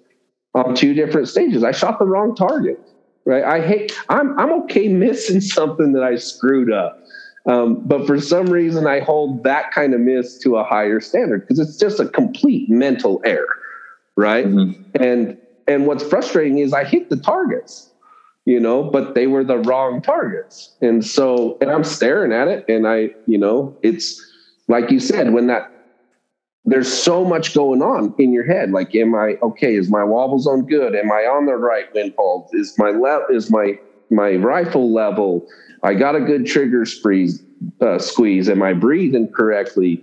on 0.55 0.75
two 0.75 0.95
different 0.95 1.29
stages. 1.29 1.65
I 1.65 1.73
shot 1.73 1.99
the 1.99 2.07
wrong 2.07 2.35
target. 2.35 2.81
Right. 3.27 3.43
I 3.43 3.67
hate. 3.67 3.93
I'm 4.09 4.39
I'm 4.39 4.53
okay 4.65 4.89
missing 4.89 5.41
something 5.41 5.93
that 5.93 6.03
I 6.03 6.17
screwed 6.17 6.73
up. 6.73 7.01
Um, 7.47 7.87
but 7.87 8.07
for 8.07 8.21
some 8.21 8.47
reason, 8.47 8.87
I 8.87 9.01
hold 9.01 9.45
that 9.45 9.71
kind 9.71 9.93
of 9.93 10.01
miss 10.01 10.39
to 10.39 10.57
a 10.57 10.65
higher 10.65 11.01
standard 11.01 11.41
because 11.47 11.59
it's 11.59 11.77
just 11.77 12.01
a 12.01 12.09
complete 12.09 12.71
mental 12.71 13.21
error, 13.25 13.59
right? 14.17 14.47
Mm-hmm. 14.47 15.03
And 15.03 15.39
and 15.67 15.87
what's 15.87 16.05
frustrating 16.05 16.59
is 16.59 16.73
I 16.73 16.85
hit 16.85 17.11
the 17.11 17.17
targets, 17.17 17.91
you 18.45 18.61
know, 18.61 18.83
but 18.83 19.15
they 19.15 19.27
were 19.27 19.45
the 19.45 19.59
wrong 19.59 20.01
targets, 20.01 20.75
and 20.81 21.05
so 21.05 21.59
and 21.61 21.71
I'm 21.71 21.85
staring 21.85 22.33
at 22.33 22.49
it, 22.49 22.65
and 22.69 22.87
I, 22.87 23.11
you 23.27 23.39
know, 23.39 23.77
it's 23.83 24.23
like 24.69 24.91
you 24.91 25.01
said 25.01 25.33
when 25.33 25.47
that 25.49 25.71
there's 26.65 26.91
so 26.91 27.25
much 27.25 27.53
going 27.55 27.83
on 27.83 28.15
in 28.19 28.33
your 28.33 28.45
head. 28.45 28.71
Like, 28.71 28.95
am 28.95 29.15
I 29.15 29.37
okay? 29.43 29.77
Is 29.77 29.91
my 29.91 30.03
wobble 30.03 30.39
zone 30.39 30.65
good? 30.65 30.95
Am 30.95 31.13
I 31.13 31.27
on 31.27 31.47
the 31.47 31.57
right 31.57 31.93
wind 31.95 32.17
pulse? 32.17 32.49
Is 32.53 32.75
my 32.79 32.91
left? 32.91 33.25
is 33.31 33.51
my 33.51 33.79
my 34.11 34.37
rifle 34.37 34.93
level? 34.93 35.47
I 35.83 35.95
got 35.95 36.17
a 36.17 36.21
good 36.21 36.47
trigger 36.47 36.87
squeeze. 36.87 37.43
Uh, 37.81 37.99
squeeze. 37.99 38.49
Am 38.49 38.63
I 38.63 38.73
breathing 38.73 39.29
correctly? 39.35 40.03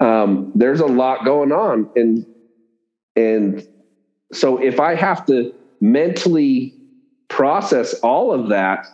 Um, 0.00 0.50
there's 0.54 0.80
a 0.80 0.86
lot 0.86 1.24
going 1.24 1.52
on, 1.52 1.88
and 1.94 2.26
and 3.14 3.66
so 4.32 4.62
if 4.62 4.80
I 4.80 4.94
have 4.94 5.26
to 5.26 5.52
mentally 5.80 6.74
process 7.28 7.94
all 8.00 8.32
of 8.32 8.48
that, 8.48 8.86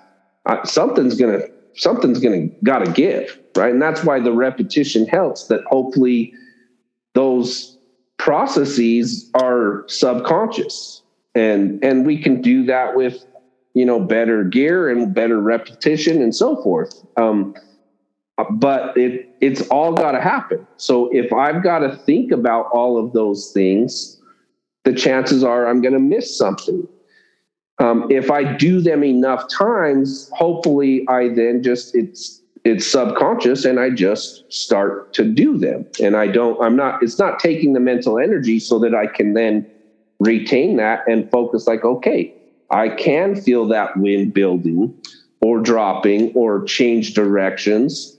uh, 0.46 0.64
something's 0.64 1.14
gonna 1.14 1.42
something's 1.74 2.18
gonna 2.18 2.48
gotta 2.64 2.90
give, 2.90 3.38
right? 3.56 3.72
And 3.72 3.80
that's 3.80 4.04
why 4.04 4.18
the 4.20 4.32
repetition 4.32 5.06
helps. 5.06 5.46
That 5.46 5.62
hopefully 5.68 6.32
those 7.14 7.78
processes 8.18 9.30
are 9.34 9.84
subconscious. 9.88 11.02
And 11.34 11.82
and 11.84 12.04
we 12.04 12.20
can 12.20 12.42
do 12.42 12.64
that 12.66 12.96
with 12.96 13.24
you 13.74 13.86
know 13.86 14.00
better 14.00 14.44
gear 14.44 14.88
and 14.88 15.14
better 15.14 15.40
repetition 15.40 16.20
and 16.20 16.34
so 16.34 16.62
forth. 16.62 17.04
Um, 17.16 17.54
but 18.50 18.96
it 18.96 19.34
it's 19.40 19.62
all 19.68 19.92
got 19.92 20.12
to 20.12 20.20
happen. 20.20 20.66
So 20.76 21.08
if 21.12 21.32
i've 21.32 21.62
got 21.62 21.80
to 21.80 21.96
think 21.96 22.32
about 22.32 22.66
all 22.72 22.98
of 23.02 23.12
those 23.12 23.52
things 23.52 24.20
the 24.84 24.92
chances 24.92 25.44
are 25.44 25.66
i'm 25.66 25.80
going 25.80 25.94
to 25.94 26.00
miss 26.00 26.36
something. 26.36 26.86
Um, 27.80 28.06
if 28.10 28.30
i 28.30 28.56
do 28.56 28.80
them 28.80 29.04
enough 29.04 29.48
times 29.48 30.30
hopefully 30.34 31.06
i 31.08 31.28
then 31.28 31.62
just 31.62 31.94
it's 31.94 32.37
it's 32.64 32.86
subconscious 32.86 33.64
and 33.64 33.78
I 33.78 33.90
just 33.90 34.50
start 34.52 35.12
to 35.14 35.24
do 35.24 35.58
them. 35.58 35.86
And 36.02 36.16
I 36.16 36.26
don't, 36.26 36.60
I'm 36.62 36.76
not, 36.76 37.02
it's 37.02 37.18
not 37.18 37.38
taking 37.38 37.72
the 37.72 37.80
mental 37.80 38.18
energy 38.18 38.58
so 38.58 38.78
that 38.80 38.94
I 38.94 39.06
can 39.06 39.34
then 39.34 39.68
retain 40.18 40.76
that 40.76 41.06
and 41.08 41.30
focus 41.30 41.66
like, 41.66 41.84
okay, 41.84 42.34
I 42.70 42.90
can 42.90 43.40
feel 43.40 43.66
that 43.68 43.96
wind 43.96 44.34
building 44.34 44.94
or 45.40 45.60
dropping 45.60 46.32
or 46.34 46.64
change 46.64 47.14
directions. 47.14 48.16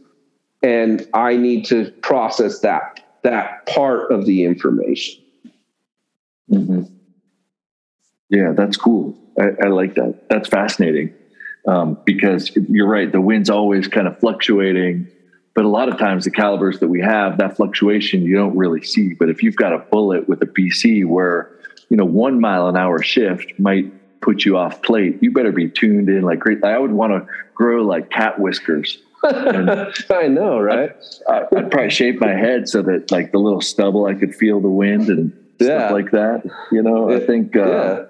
And 0.63 1.07
I 1.13 1.35
need 1.35 1.65
to 1.65 1.91
process 2.01 2.59
that, 2.59 3.01
that 3.23 3.65
part 3.65 4.11
of 4.11 4.25
the 4.25 4.45
information. 4.45 5.23
Mm-hmm. 6.51 6.83
Yeah, 8.29 8.53
that's 8.55 8.77
cool. 8.77 9.17
I, 9.39 9.65
I 9.65 9.67
like 9.67 9.95
that. 9.95 10.29
That's 10.29 10.47
fascinating 10.47 11.13
um, 11.67 11.97
because 12.05 12.55
you're 12.69 12.87
right, 12.87 13.11
the 13.11 13.21
wind's 13.21 13.49
always 13.49 13.87
kind 13.87 14.07
of 14.07 14.19
fluctuating. 14.19 15.07
But 15.55 15.65
a 15.65 15.67
lot 15.67 15.89
of 15.89 15.97
times, 15.97 16.25
the 16.25 16.31
calibers 16.31 16.79
that 16.79 16.87
we 16.87 17.01
have, 17.01 17.37
that 17.39 17.57
fluctuation 17.57 18.21
you 18.21 18.35
don't 18.35 18.55
really 18.55 18.81
see. 18.83 19.13
But 19.13 19.29
if 19.29 19.43
you've 19.43 19.55
got 19.55 19.73
a 19.73 19.79
bullet 19.79 20.29
with 20.29 20.41
a 20.41 20.45
BC 20.45 21.05
where 21.05 21.51
you 21.89 21.97
know 21.97 22.05
one 22.05 22.39
mile 22.39 22.67
an 22.67 22.77
hour 22.77 23.01
shift 23.01 23.59
might 23.59 23.91
put 24.21 24.45
you 24.45 24.57
off 24.57 24.81
plate, 24.81 25.17
you 25.21 25.31
better 25.31 25.51
be 25.51 25.69
tuned 25.69 26.09
in 26.09 26.21
like 26.21 26.39
great. 26.39 26.63
I 26.63 26.77
would 26.77 26.91
want 26.91 27.11
to 27.13 27.27
grow 27.53 27.83
like 27.83 28.09
cat 28.09 28.39
whiskers. 28.39 28.99
I 29.23 30.27
know, 30.29 30.59
right? 30.59 30.91
I, 31.27 31.43
would 31.51 31.71
probably 31.71 31.89
shape 31.89 32.21
my 32.21 32.33
head 32.33 32.69
so 32.69 32.81
that 32.83 33.11
like 33.11 33.31
the 33.31 33.39
little 33.39 33.61
stubble, 33.61 34.05
I 34.05 34.13
could 34.13 34.33
feel 34.33 34.61
the 34.61 34.69
wind 34.69 35.09
and 35.09 35.33
yeah. 35.59 35.65
stuff 35.65 35.91
like 35.91 36.11
that. 36.11 36.43
You 36.71 36.81
know, 36.83 37.11
I 37.11 37.19
think 37.19 37.55
uh, 37.55 37.65
yeah. 37.65 38.03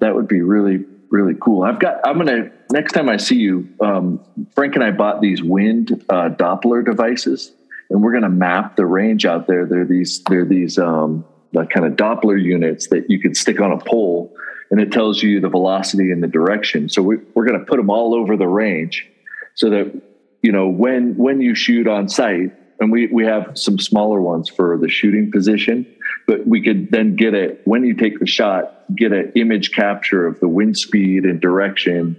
that 0.00 0.14
would 0.14 0.28
be 0.28 0.42
really, 0.42 0.84
really 1.12 1.34
cool. 1.40 1.62
I've 1.62 1.78
got, 1.78 2.00
I'm 2.04 2.18
to, 2.26 2.50
next 2.72 2.92
time 2.92 3.08
I 3.08 3.18
see 3.18 3.36
you, 3.36 3.68
um, 3.80 4.24
Frank 4.54 4.74
and 4.74 4.82
I 4.82 4.90
bought 4.90 5.20
these 5.20 5.42
wind 5.42 6.04
uh, 6.08 6.30
Doppler 6.30 6.84
devices 6.84 7.52
and 7.90 8.02
we're 8.02 8.12
to 8.22 8.30
map 8.30 8.76
the 8.76 8.86
range 8.86 9.26
out 9.26 9.46
there. 9.46 9.66
They're 9.66 9.84
these, 9.84 10.22
they're 10.24 10.46
these, 10.46 10.78
um, 10.78 11.24
the 11.52 11.66
kind 11.66 11.86
of 11.86 11.92
Doppler 11.92 12.42
units 12.42 12.88
that 12.88 13.10
you 13.10 13.20
could 13.20 13.36
stick 13.36 13.60
on 13.60 13.72
a 13.72 13.78
pole 13.78 14.34
and 14.70 14.80
it 14.80 14.90
tells 14.90 15.22
you 15.22 15.38
the 15.38 15.50
velocity 15.50 16.10
and 16.10 16.22
the 16.22 16.28
direction. 16.28 16.88
So 16.88 17.02
we, 17.02 17.18
we're 17.34 17.46
to 17.60 17.66
put 17.66 17.76
them 17.76 17.90
all 17.90 18.14
over 18.14 18.36
the 18.38 18.48
range 18.48 19.06
so 19.54 19.68
that 19.68 20.02
you 20.42 20.50
know 20.50 20.66
when 20.68 21.16
when 21.16 21.40
you 21.40 21.54
shoot 21.54 21.86
on 21.86 22.08
site 22.08 22.52
and 22.80 22.90
we 22.90 23.06
we 23.08 23.24
have 23.24 23.50
some 23.54 23.78
smaller 23.78 24.20
ones 24.20 24.48
for 24.48 24.78
the 24.78 24.88
shooting 24.88 25.30
position 25.30 25.86
but 26.26 26.46
we 26.46 26.62
could 26.62 26.90
then 26.90 27.16
get 27.16 27.34
it 27.34 27.60
when 27.64 27.84
you 27.84 27.94
take 27.94 28.18
the 28.18 28.26
shot 28.26 28.84
get 28.96 29.12
an 29.12 29.32
image 29.36 29.72
capture 29.72 30.26
of 30.26 30.38
the 30.40 30.48
wind 30.48 30.76
speed 30.76 31.24
and 31.24 31.40
direction 31.40 32.18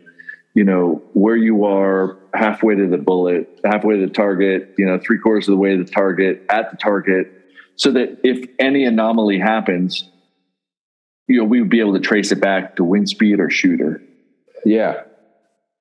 you 0.54 0.64
know 0.64 1.02
where 1.14 1.36
you 1.36 1.66
are 1.66 2.18
halfway 2.34 2.76
to 2.76 2.88
the 2.88 2.98
bullet 2.98 3.60
halfway 3.64 3.98
to 3.98 4.08
the 4.08 4.14
target 4.14 4.74
you 4.78 4.86
know 4.86 5.00
three 5.00 5.20
quarters 5.20 5.48
of 5.48 5.54
the 5.54 5.58
way 5.58 5.76
to 5.76 5.84
the 5.84 5.92
target 5.92 6.44
at 6.50 6.72
the 6.72 6.78
target 6.78 7.32
so 7.76 7.92
that 7.92 8.20
if 8.24 8.48
any 8.60 8.86
anomaly 8.86 9.40
happens 9.40 10.10
you 11.28 11.38
know 11.38 11.44
we 11.44 11.62
would 11.62 11.70
be 11.70 11.80
able 11.80 11.94
to 11.94 12.00
trace 12.00 12.32
it 12.32 12.40
back 12.40 12.76
to 12.76 12.84
wind 12.84 13.10
speed 13.10 13.40
or 13.40 13.50
shooter. 13.50 14.02
Yeah. 14.66 15.04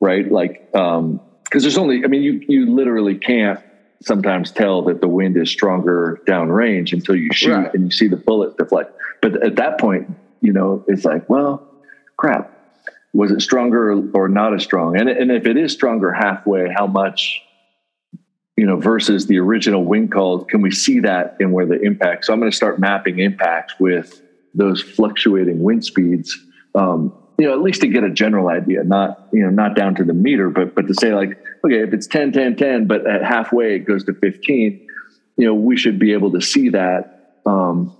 Right? 0.00 0.30
Like 0.30 0.68
um 0.74 1.20
because 1.44 1.64
there's 1.64 1.76
only, 1.76 2.02
I 2.02 2.08
mean, 2.08 2.22
you 2.22 2.42
you 2.48 2.74
literally 2.74 3.16
can't 3.16 3.60
sometimes 4.04 4.50
tell 4.50 4.82
that 4.82 5.00
the 5.00 5.08
wind 5.08 5.36
is 5.36 5.50
stronger 5.50 6.20
downrange 6.26 6.92
until 6.92 7.16
you 7.16 7.32
shoot 7.32 7.52
right. 7.52 7.74
and 7.74 7.84
you 7.84 7.90
see 7.90 8.08
the 8.08 8.16
bullet 8.16 8.56
deflect. 8.56 8.96
But 9.20 9.44
at 9.44 9.56
that 9.56 9.78
point, 9.78 10.10
you 10.40 10.52
know, 10.52 10.84
it's 10.88 11.04
like, 11.04 11.28
well, 11.28 11.68
crap. 12.16 12.50
Was 13.14 13.30
it 13.30 13.42
stronger 13.42 13.92
or, 13.92 14.10
or 14.14 14.28
not 14.28 14.54
as 14.54 14.62
strong? 14.62 14.98
And 14.98 15.08
and 15.08 15.30
if 15.30 15.46
it 15.46 15.56
is 15.56 15.72
stronger 15.72 16.12
halfway, 16.12 16.68
how 16.74 16.86
much? 16.86 17.42
You 18.56 18.66
know, 18.66 18.76
versus 18.76 19.26
the 19.26 19.38
original 19.38 19.84
wind 19.84 20.12
call, 20.12 20.44
can 20.44 20.62
we 20.62 20.70
see 20.70 21.00
that 21.00 21.36
in 21.40 21.52
where 21.52 21.66
the 21.66 21.80
impact? 21.80 22.26
So 22.26 22.32
I'm 22.32 22.38
going 22.38 22.50
to 22.50 22.56
start 22.56 22.78
mapping 22.78 23.18
impacts 23.18 23.74
with 23.80 24.22
those 24.54 24.82
fluctuating 24.82 25.62
wind 25.62 25.84
speeds 25.84 26.38
um, 26.74 27.12
you 27.38 27.46
know, 27.46 27.54
at 27.54 27.60
least 27.60 27.80
to 27.80 27.88
get 27.88 28.04
a 28.04 28.10
general 28.10 28.48
idea, 28.48 28.84
not, 28.84 29.28
you 29.32 29.42
know, 29.42 29.50
not 29.50 29.74
down 29.74 29.94
to 29.96 30.04
the 30.04 30.14
meter, 30.14 30.50
but, 30.50 30.74
but 30.74 30.86
to 30.86 30.94
say 30.94 31.14
like, 31.14 31.38
okay, 31.64 31.82
if 31.82 31.92
it's 31.92 32.06
10, 32.06 32.32
10, 32.32 32.56
10, 32.56 32.86
but 32.86 33.06
at 33.06 33.24
halfway 33.24 33.76
it 33.76 33.80
goes 33.80 34.04
to 34.04 34.14
15, 34.14 34.86
you 35.36 35.46
know, 35.46 35.54
we 35.54 35.76
should 35.76 35.98
be 35.98 36.12
able 36.12 36.32
to 36.32 36.40
see 36.40 36.68
that. 36.70 37.40
Um, 37.46 37.96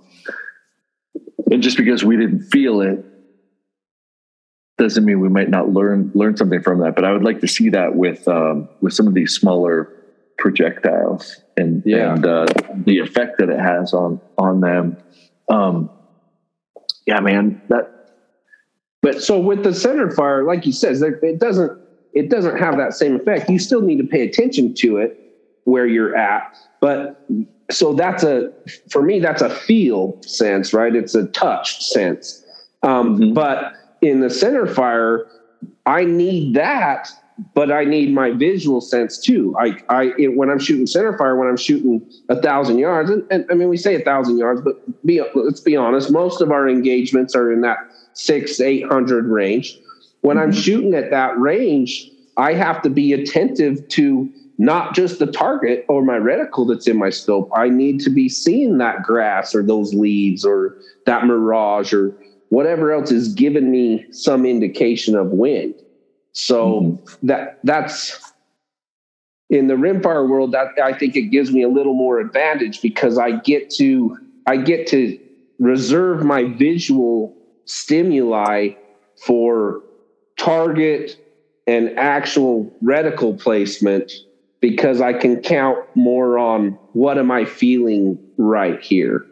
and 1.51 1.61
just 1.61 1.77
because 1.77 2.03
we 2.03 2.17
didn't 2.17 2.43
feel 2.43 2.81
it 2.81 3.03
doesn't 4.77 5.05
mean 5.05 5.19
we 5.19 5.29
might 5.29 5.49
not 5.49 5.69
learn, 5.69 6.11
learn 6.13 6.35
something 6.35 6.61
from 6.61 6.79
that. 6.79 6.95
But 6.95 7.05
I 7.05 7.11
would 7.11 7.23
like 7.23 7.41
to 7.41 7.47
see 7.47 7.69
that 7.69 7.95
with, 7.95 8.27
um, 8.27 8.67
with 8.81 8.93
some 8.93 9.07
of 9.07 9.13
these 9.13 9.33
smaller 9.33 9.89
projectiles 10.37 11.41
and, 11.57 11.83
yeah. 11.85 12.13
and, 12.13 12.25
uh, 12.25 12.45
the 12.75 12.99
effect 12.99 13.37
that 13.37 13.49
it 13.49 13.59
has 13.59 13.93
on, 13.93 14.19
on 14.37 14.61
them. 14.61 14.97
Um, 15.49 15.89
yeah, 17.05 17.19
man, 17.19 17.61
that, 17.69 17.89
but 19.01 19.21
so 19.21 19.37
with 19.37 19.63
the 19.63 19.73
center 19.73 20.09
fire, 20.09 20.43
like 20.43 20.65
you 20.65 20.71
says, 20.71 21.01
it 21.01 21.39
doesn't 21.39 21.82
it 22.13 22.29
doesn't 22.29 22.57
have 22.57 22.77
that 22.77 22.93
same 22.93 23.15
effect. 23.15 23.49
You 23.49 23.59
still 23.59 23.81
need 23.81 23.97
to 23.97 24.07
pay 24.07 24.21
attention 24.21 24.73
to 24.75 24.97
it 24.97 25.19
where 25.65 25.85
you're 25.85 26.15
at. 26.15 26.55
But 26.79 27.25
so 27.71 27.93
that's 27.93 28.23
a 28.23 28.51
for 28.89 29.01
me 29.01 29.19
that's 29.19 29.41
a 29.41 29.49
feel 29.49 30.21
sense, 30.23 30.73
right? 30.73 30.95
It's 30.95 31.15
a 31.15 31.27
touch 31.27 31.83
sense. 31.83 32.43
Um, 32.83 33.17
mm-hmm. 33.17 33.33
But 33.33 33.73
in 34.01 34.19
the 34.19 34.29
center 34.29 34.67
fire, 34.67 35.27
I 35.85 36.03
need 36.03 36.55
that, 36.55 37.09
but 37.53 37.71
I 37.71 37.85
need 37.85 38.13
my 38.13 38.31
visual 38.31 38.81
sense 38.81 39.17
too. 39.17 39.55
I, 39.57 39.77
I 39.89 40.13
it, 40.17 40.35
when 40.35 40.49
I'm 40.49 40.59
shooting 40.59 40.85
center 40.85 41.17
fire, 41.17 41.35
when 41.37 41.47
I'm 41.47 41.57
shooting 41.57 42.05
a 42.29 42.41
thousand 42.41 42.79
yards, 42.79 43.09
and, 43.09 43.25
and 43.31 43.45
I 43.49 43.53
mean 43.53 43.69
we 43.69 43.77
say 43.77 43.95
a 43.95 44.03
thousand 44.03 44.37
yards, 44.37 44.61
but 44.61 44.75
be 45.05 45.21
let's 45.35 45.61
be 45.61 45.75
honest, 45.75 46.11
most 46.11 46.41
of 46.41 46.51
our 46.51 46.67
engagements 46.67 47.33
are 47.35 47.51
in 47.51 47.61
that 47.61 47.77
six, 48.13 48.59
800 48.59 49.25
range. 49.25 49.79
When 50.23 50.37
mm-hmm. 50.37 50.43
I'm 50.43 50.51
shooting 50.51 50.93
at 50.95 51.11
that 51.11 51.37
range, 51.37 52.09
I 52.37 52.53
have 52.53 52.81
to 52.81 52.89
be 52.89 53.13
attentive 53.13 53.87
to 53.89 54.29
not 54.57 54.95
just 54.95 55.19
the 55.19 55.27
target 55.27 55.85
or 55.87 56.03
my 56.03 56.17
reticle 56.17 56.67
that's 56.67 56.87
in 56.87 56.97
my 56.97 57.09
scope. 57.09 57.51
I 57.55 57.69
need 57.69 57.99
to 58.01 58.09
be 58.09 58.29
seeing 58.29 58.77
that 58.79 59.03
grass 59.03 59.53
or 59.53 59.63
those 59.63 59.93
leaves 59.93 60.45
or 60.45 60.77
that 61.05 61.25
mirage 61.25 61.93
or 61.93 62.15
whatever 62.49 62.91
else 62.91 63.11
is 63.11 63.33
giving 63.33 63.71
me 63.71 64.05
some 64.11 64.45
indication 64.45 65.15
of 65.15 65.31
wind. 65.31 65.75
So 66.31 66.81
mm-hmm. 66.81 67.27
that 67.27 67.59
that's 67.63 68.33
in 69.49 69.67
the 69.67 69.75
rimfire 69.75 70.27
world 70.27 70.51
that 70.53 70.69
I 70.81 70.93
think 70.93 71.15
it 71.15 71.23
gives 71.23 71.51
me 71.51 71.63
a 71.63 71.69
little 71.69 71.93
more 71.93 72.19
advantage 72.19 72.81
because 72.81 73.17
I 73.17 73.31
get 73.31 73.69
to 73.71 74.17
I 74.47 74.57
get 74.57 74.87
to 74.87 75.19
reserve 75.59 76.23
my 76.23 76.45
visual 76.45 77.35
stimuli 77.65 78.69
for 79.17 79.81
target 80.37 81.17
and 81.67 81.97
actual 81.97 82.71
reticle 82.83 83.39
placement 83.39 84.11
because 84.59 85.01
I 85.01 85.13
can 85.13 85.41
count 85.41 85.79
more 85.95 86.37
on 86.37 86.77
what 86.93 87.17
am 87.17 87.31
I 87.31 87.45
feeling 87.45 88.17
right 88.37 88.81
here. 88.81 89.25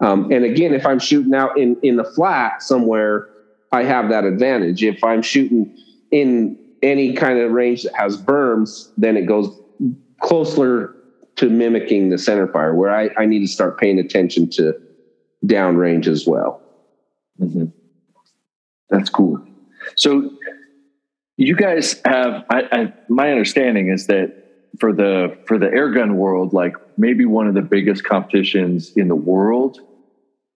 Um, 0.00 0.32
and 0.32 0.44
again, 0.44 0.74
if 0.74 0.84
I'm 0.84 0.98
shooting 0.98 1.34
out 1.34 1.56
in, 1.56 1.76
in 1.82 1.96
the 1.96 2.04
flat 2.04 2.62
somewhere, 2.62 3.28
I 3.70 3.84
have 3.84 4.08
that 4.10 4.24
advantage. 4.24 4.82
If 4.82 5.02
I'm 5.04 5.22
shooting 5.22 5.76
in 6.10 6.58
any 6.82 7.14
kind 7.14 7.38
of 7.38 7.52
range 7.52 7.84
that 7.84 7.94
has 7.94 8.20
berms, 8.20 8.90
then 8.96 9.16
it 9.16 9.26
goes 9.26 9.56
closer 10.20 10.96
to 11.36 11.48
mimicking 11.48 12.10
the 12.10 12.18
center 12.18 12.46
fire, 12.48 12.74
where 12.74 12.90
I, 12.90 13.10
I 13.16 13.26
need 13.26 13.40
to 13.40 13.48
start 13.48 13.78
paying 13.78 13.98
attention 13.98 14.50
to 14.50 14.74
downrange 15.46 16.06
as 16.06 16.26
well. 16.26 16.60
Mm-hmm. 17.40 17.66
That's 18.90 19.08
cool. 19.08 19.46
So 19.96 20.30
you 21.36 21.56
guys 21.56 22.00
have 22.04 22.44
I, 22.50 22.62
I, 22.72 22.92
my 23.08 23.30
understanding 23.30 23.88
is 23.88 24.06
that 24.06 24.42
for 24.78 24.92
the 24.92 25.36
for 25.46 25.58
the 25.58 25.66
airgun 25.66 26.14
world, 26.14 26.52
like 26.52 26.76
maybe 26.96 27.24
one 27.24 27.46
of 27.46 27.54
the 27.54 27.62
biggest 27.62 28.04
competitions 28.04 28.92
in 28.96 29.08
the 29.08 29.16
world 29.16 29.80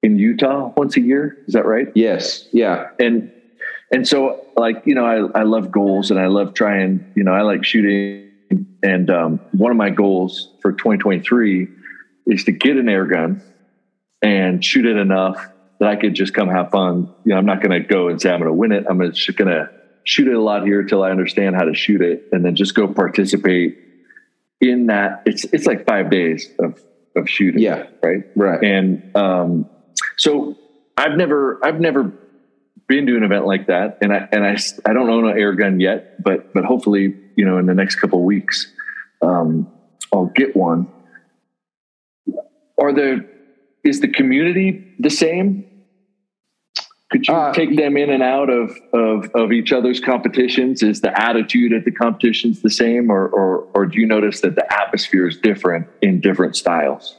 in 0.03 0.17
Utah 0.17 0.73
once 0.77 0.97
a 0.97 1.01
year. 1.01 1.39
Is 1.47 1.55
that 1.55 1.67
right? 1.67 1.89
Yes. 1.95 2.49
Yeah. 2.53 2.89
And 2.99 3.33
and 3.93 4.07
so 4.07 4.45
like 4.57 4.83
you 4.85 4.95
know 4.95 5.05
I 5.05 5.41
I 5.41 5.43
love 5.43 5.71
goals 5.71 6.11
and 6.11 6.21
I 6.21 6.27
love 6.27 6.55
trying 6.55 7.05
you 7.15 7.25
know 7.25 7.33
I 7.33 7.43
like 7.43 7.65
shooting 7.65 8.27
and 8.83 9.11
um, 9.11 9.41
one 9.53 9.71
of 9.71 9.77
my 9.77 9.91
goals 9.91 10.53
for 10.63 10.73
2023 10.73 11.69
is 12.27 12.45
to 12.45 12.53
get 12.53 12.77
an 12.77 12.89
air 12.89 13.05
gun 13.05 13.43
and 14.23 14.65
shoot 14.65 14.87
it 14.87 14.97
enough 14.97 15.45
that 15.79 15.89
I 15.89 15.97
could 15.97 16.15
just 16.15 16.35
come 16.35 16.49
have 16.49 16.71
fun. 16.71 17.13
You 17.25 17.33
know, 17.33 17.37
I'm 17.37 17.47
not 17.47 17.63
going 17.63 17.81
to 17.83 17.87
go 17.87 18.09
and 18.09 18.21
say 18.21 18.31
I'm 18.31 18.41
going 18.41 18.51
to 18.51 18.55
win 18.55 18.73
it. 18.73 18.87
I'm 18.89 19.01
just 19.13 19.37
going 19.37 19.51
to 19.51 19.71
shoot 20.05 20.29
it 20.29 20.35
a 20.35 20.41
lot 20.41 20.65
here 20.65 20.83
till 20.85 21.03
I 21.03 21.11
understand 21.11 21.57
how 21.57 21.65
to 21.65 21.75
shoot 21.75 22.01
it, 22.01 22.29
and 22.33 22.45
then 22.45 22.55
just 22.55 22.75
go 22.75 22.89
participate 22.89 23.79
in 24.61 24.87
that. 24.87 25.23
It's 25.27 25.45
it's 25.45 25.67
like 25.67 25.87
five 25.87 26.11
days 26.11 26.49
of 26.59 26.81
of 27.17 27.29
shooting. 27.29 27.61
Yeah. 27.61 27.87
Right. 28.03 28.25
Right. 28.35 28.63
And 28.63 29.17
um, 29.17 29.69
so 30.17 30.57
I've 30.97 31.17
never 31.17 31.59
I've 31.65 31.81
never 31.81 32.13
been 32.89 33.07
to 33.07 33.17
an 33.17 33.25
event 33.25 33.47
like 33.47 33.67
that, 33.67 33.99
and 34.01 34.13
I 34.13 34.29
and 34.33 34.47
I 34.47 34.57
I 34.85 34.93
don't 34.93 35.11
own 35.11 35.29
an 35.29 35.39
air 35.39 35.53
gun 35.55 35.81
yet, 35.81 36.23
but 36.23 36.55
but 36.55 36.65
hopefully 36.65 37.15
you 37.37 37.45
know 37.45 37.59
in 37.59 37.67
the 37.67 37.75
next 37.75 37.97
couple 37.97 38.23
weeks 38.25 38.73
um, 39.23 39.71
I'll 40.13 40.27
get 40.27 40.57
one. 40.57 40.89
Are 42.79 42.93
there 42.93 43.25
is 43.87 44.01
the 44.01 44.09
community 44.09 44.95
the 44.99 45.11
same? 45.11 45.65
Could 47.11 47.29
you 47.29 47.35
uh, 47.35 47.53
take 47.53 47.77
them 47.77 47.97
in 47.97 48.11
and 48.11 48.23
out 48.23 48.51
of, 48.51 48.77
of, 48.93 49.31
of 49.35 49.53
each 49.53 49.73
other's 49.73 50.01
competitions? 50.01 50.83
Is 50.83 51.03
the 51.03 51.21
attitude 51.21 51.73
at 51.73 51.85
the 51.85 51.93
competitions 51.93 52.63
the 52.63 52.71
same, 52.71 53.11
or, 53.11 53.29
or, 53.29 53.69
or 53.75 53.87
do 53.87 54.01
you 54.01 54.07
notice 54.07 54.41
that 54.41 54.57
the 54.57 54.73
atmosphere 54.75 55.29
is 55.29 55.39
different 55.39 55.87
in 56.03 56.21
different 56.21 56.57
styles? 56.57 57.17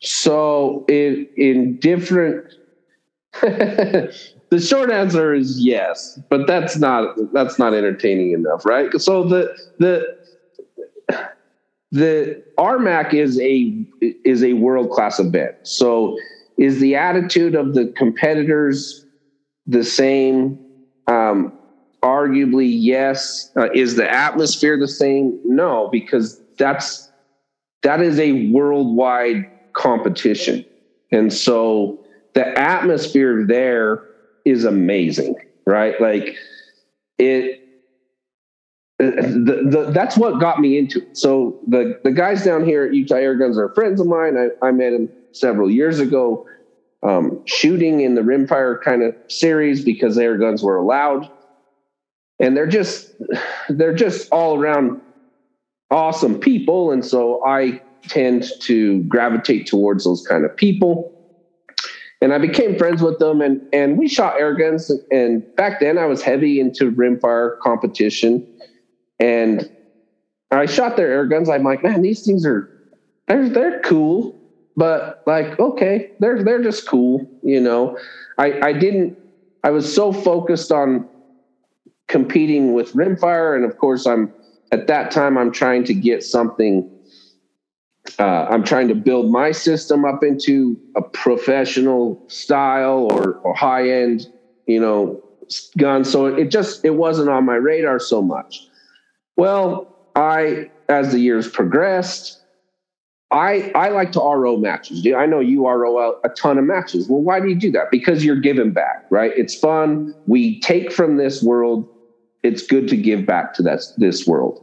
So, 0.00 0.84
in, 0.88 1.28
in 1.36 1.78
different, 1.78 2.52
the 3.40 4.60
short 4.60 4.90
answer 4.90 5.32
is 5.32 5.64
yes, 5.64 6.18
but 6.28 6.48
that's 6.48 6.76
not 6.76 7.14
that's 7.32 7.58
not 7.58 7.72
entertaining 7.72 8.32
enough, 8.32 8.66
right? 8.66 8.92
So 9.00 9.22
the 9.22 9.56
the 9.78 10.18
the 11.92 12.42
RMAC 12.58 13.12
is 13.12 13.38
a 13.38 13.86
is 14.00 14.42
a 14.42 14.54
world 14.54 14.90
class 14.90 15.20
event. 15.20 15.54
So 15.62 16.18
is 16.56 16.80
the 16.80 16.96
attitude 16.96 17.54
of 17.54 17.74
the 17.74 17.92
competitors 17.96 19.06
the 19.66 19.84
same? 19.84 20.58
Um, 21.06 21.52
arguably, 22.02 22.70
yes. 22.74 23.50
Uh, 23.56 23.70
is 23.74 23.96
the 23.96 24.10
atmosphere 24.10 24.78
the 24.78 24.88
same? 24.88 25.38
No, 25.44 25.90
because 25.92 26.40
that's 26.58 27.10
that 27.82 28.00
is 28.00 28.18
a 28.18 28.50
worldwide 28.50 29.50
competition, 29.74 30.64
and 31.10 31.30
so 31.30 32.02
the 32.34 32.58
atmosphere 32.58 33.44
there 33.46 34.02
is 34.46 34.64
amazing, 34.64 35.36
right? 35.66 36.00
Like 36.00 36.36
it. 37.18 37.58
The, 39.02 39.68
the, 39.68 39.90
that's 39.90 40.16
what 40.16 40.38
got 40.38 40.60
me 40.60 40.78
into 40.78 41.00
it. 41.02 41.16
So 41.16 41.58
the 41.66 41.98
the 42.04 42.12
guys 42.12 42.44
down 42.44 42.64
here 42.64 42.84
at 42.84 42.94
Utah 42.94 43.16
Air 43.16 43.34
Guns 43.34 43.58
are 43.58 43.68
friends 43.74 44.00
of 44.00 44.06
mine. 44.06 44.36
I, 44.36 44.66
I 44.66 44.70
met 44.70 44.90
them 44.90 45.08
several 45.32 45.70
years 45.70 45.98
ago, 45.98 46.46
um, 47.02 47.42
shooting 47.46 48.00
in 48.00 48.14
the 48.14 48.20
rimfire 48.20 48.80
kind 48.80 49.02
of 49.02 49.14
series 49.28 49.84
because 49.84 50.16
air 50.18 50.36
guns 50.36 50.62
were 50.62 50.76
allowed, 50.76 51.30
and 52.38 52.56
they're 52.56 52.66
just 52.66 53.12
they're 53.68 53.94
just 53.94 54.30
all 54.30 54.58
around 54.58 55.00
awesome 55.90 56.38
people, 56.38 56.92
and 56.92 57.04
so 57.04 57.44
I 57.44 57.82
tend 58.04 58.44
to 58.60 59.02
gravitate 59.04 59.66
towards 59.66 60.04
those 60.04 60.26
kind 60.26 60.44
of 60.44 60.56
people. 60.56 61.12
And 62.20 62.32
I 62.32 62.38
became 62.38 62.78
friends 62.78 63.02
with 63.02 63.18
them 63.18 63.40
and 63.40 63.60
and 63.72 63.98
we 63.98 64.06
shot 64.06 64.38
air 64.38 64.54
guns. 64.54 64.92
And 65.10 65.42
back 65.56 65.80
then 65.80 65.98
I 65.98 66.06
was 66.06 66.22
heavy 66.22 66.60
into 66.60 66.92
rimfire 66.92 67.58
competition 67.58 68.46
and 69.22 69.70
I 70.50 70.66
shot 70.66 70.96
their 70.96 71.10
air 71.10 71.26
guns 71.26 71.48
I'm 71.48 71.62
like 71.62 71.82
man 71.82 72.02
these 72.02 72.24
things 72.24 72.44
are 72.44 72.68
they're 73.28 73.48
they're 73.48 73.80
cool 73.80 74.38
but 74.76 75.22
like 75.26 75.58
okay 75.60 76.10
they're 76.18 76.42
they're 76.42 76.62
just 76.62 76.86
cool 76.88 77.26
you 77.42 77.60
know 77.60 77.96
I 78.38 78.60
I 78.60 78.72
didn't 78.72 79.16
I 79.64 79.70
was 79.70 79.92
so 79.92 80.12
focused 80.12 80.72
on 80.72 81.08
competing 82.08 82.74
with 82.74 82.92
rimfire 82.94 83.54
and 83.54 83.64
of 83.64 83.78
course 83.78 84.06
I'm 84.06 84.32
at 84.72 84.88
that 84.88 85.10
time 85.10 85.38
I'm 85.38 85.52
trying 85.52 85.84
to 85.84 85.94
get 85.94 86.22
something 86.24 86.90
uh, 88.18 88.46
I'm 88.50 88.64
trying 88.64 88.88
to 88.88 88.94
build 88.94 89.30
my 89.30 89.52
system 89.52 90.04
up 90.04 90.24
into 90.24 90.76
a 90.96 91.02
professional 91.02 92.20
style 92.28 93.08
or, 93.12 93.34
or 93.44 93.54
high 93.54 93.88
end, 93.88 94.26
you 94.66 94.80
know, 94.80 95.22
gun. 95.78 96.04
So 96.04 96.26
it 96.26 96.50
just 96.50 96.84
it 96.84 96.96
wasn't 96.96 97.28
on 97.28 97.44
my 97.44 97.54
radar 97.54 98.00
so 98.00 98.20
much. 98.20 98.66
Well, 99.36 99.88
I 100.14 100.70
as 100.88 101.12
the 101.12 101.18
years 101.18 101.48
progressed, 101.48 102.38
I 103.30 103.72
I 103.74 103.88
like 103.88 104.12
to 104.12 104.20
RO 104.20 104.56
matches. 104.56 105.06
I 105.16 105.26
know 105.26 105.40
you 105.40 105.66
RO 105.66 106.18
a 106.22 106.28
ton 106.30 106.58
of 106.58 106.64
matches. 106.64 107.08
Well, 107.08 107.20
why 107.20 107.40
do 107.40 107.48
you 107.48 107.54
do 107.54 107.70
that? 107.72 107.90
Because 107.90 108.24
you're 108.24 108.40
giving 108.40 108.72
back, 108.72 109.06
right? 109.10 109.32
It's 109.36 109.54
fun. 109.54 110.14
We 110.26 110.60
take 110.60 110.92
from 110.92 111.16
this 111.16 111.42
world. 111.42 111.88
It's 112.42 112.66
good 112.66 112.88
to 112.88 112.96
give 112.96 113.24
back 113.24 113.54
to 113.54 113.62
that 113.62 113.80
this 113.96 114.26
world. 114.26 114.62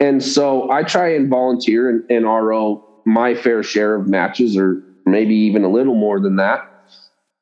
And 0.00 0.22
so 0.22 0.70
I 0.70 0.82
try 0.82 1.14
and 1.14 1.28
volunteer 1.28 1.88
and, 1.88 2.02
and 2.10 2.24
RO 2.24 2.84
my 3.04 3.34
fair 3.34 3.62
share 3.62 3.94
of 3.94 4.08
matches, 4.08 4.56
or 4.56 4.82
maybe 5.06 5.34
even 5.34 5.62
a 5.62 5.68
little 5.68 5.94
more 5.94 6.20
than 6.20 6.36
that. 6.36 6.66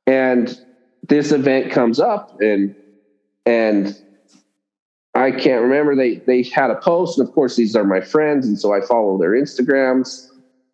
And 0.07 0.59
this 1.09 1.33
event 1.33 1.71
comes 1.71 2.01
up, 2.01 2.41
and 2.41 2.75
and 3.47 3.97
I 5.19 5.31
can't 5.33 5.63
remember 5.63 5.97
they 5.97 6.23
they 6.27 6.43
had 6.53 6.71
a 6.71 6.77
post, 6.77 7.19
and 7.19 7.27
of 7.27 7.35
course 7.35 7.57
these 7.57 7.75
are 7.75 7.85
my 7.85 8.01
friends, 8.01 8.47
and 8.47 8.59
so 8.59 8.73
I 8.73 8.81
follow 8.81 9.19
their 9.19 9.31
Instagrams, 9.31 10.27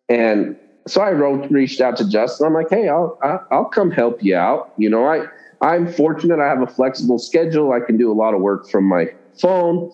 and 0.09 0.55
so 0.87 1.01
I 1.01 1.11
wrote 1.11 1.49
reached 1.51 1.81
out 1.81 1.97
to 1.97 2.07
Justin. 2.07 2.47
I'm 2.47 2.53
like, 2.53 2.69
hey, 2.69 2.87
I'll 2.87 3.17
I'll 3.51 3.65
come 3.65 3.91
help 3.91 4.17
you 4.21 4.35
out. 4.35 4.69
You 4.77 4.89
know, 4.89 5.05
I 5.05 5.25
I'm 5.61 5.91
fortunate. 5.91 6.39
I 6.39 6.47
have 6.47 6.61
a 6.61 6.67
flexible 6.67 7.17
schedule. 7.17 7.71
I 7.71 7.79
can 7.79 7.97
do 7.97 8.11
a 8.11 8.13
lot 8.13 8.33
of 8.33 8.41
work 8.41 8.67
from 8.69 8.85
my 8.85 9.07
phone. 9.39 9.89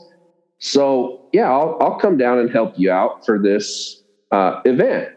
So 0.59 1.21
yeah, 1.31 1.49
I'll, 1.49 1.77
I'll 1.81 1.97
come 1.97 2.17
down 2.17 2.37
and 2.37 2.49
help 2.51 2.73
you 2.75 2.91
out 2.91 3.11
for 3.25 3.39
this 3.39 4.01
uh, 4.31 4.59
event. 4.65 5.09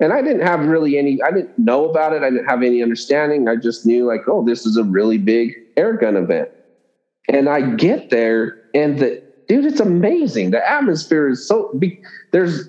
And 0.00 0.12
I 0.12 0.22
didn't 0.22 0.46
have 0.46 0.60
really 0.66 0.96
any, 0.96 1.18
I 1.26 1.30
didn't 1.30 1.50
know 1.56 1.88
about 1.88 2.12
it. 2.12 2.22
I 2.22 2.30
didn't 2.30 2.46
have 2.46 2.62
any 2.62 2.82
understanding. 2.82 3.48
I 3.48 3.56
just 3.56 3.84
knew 3.84 4.06
like, 4.06 4.22
oh, 4.28 4.44
this 4.44 4.64
is 4.64 4.76
a 4.76 4.84
really 4.84 5.18
big 5.18 5.52
air 5.76 5.96
gun 5.96 6.16
event. 6.16 6.48
And 7.28 7.48
I 7.48 7.60
get 7.76 8.10
there 8.10 8.56
and 8.74 8.98
the, 8.98 9.22
dude, 9.48 9.64
it's 9.64 9.80
amazing. 9.80 10.50
The 10.50 10.66
atmosphere 10.68 11.28
is 11.28 11.46
so 11.46 11.70
big. 11.78 12.02
There's 12.32 12.68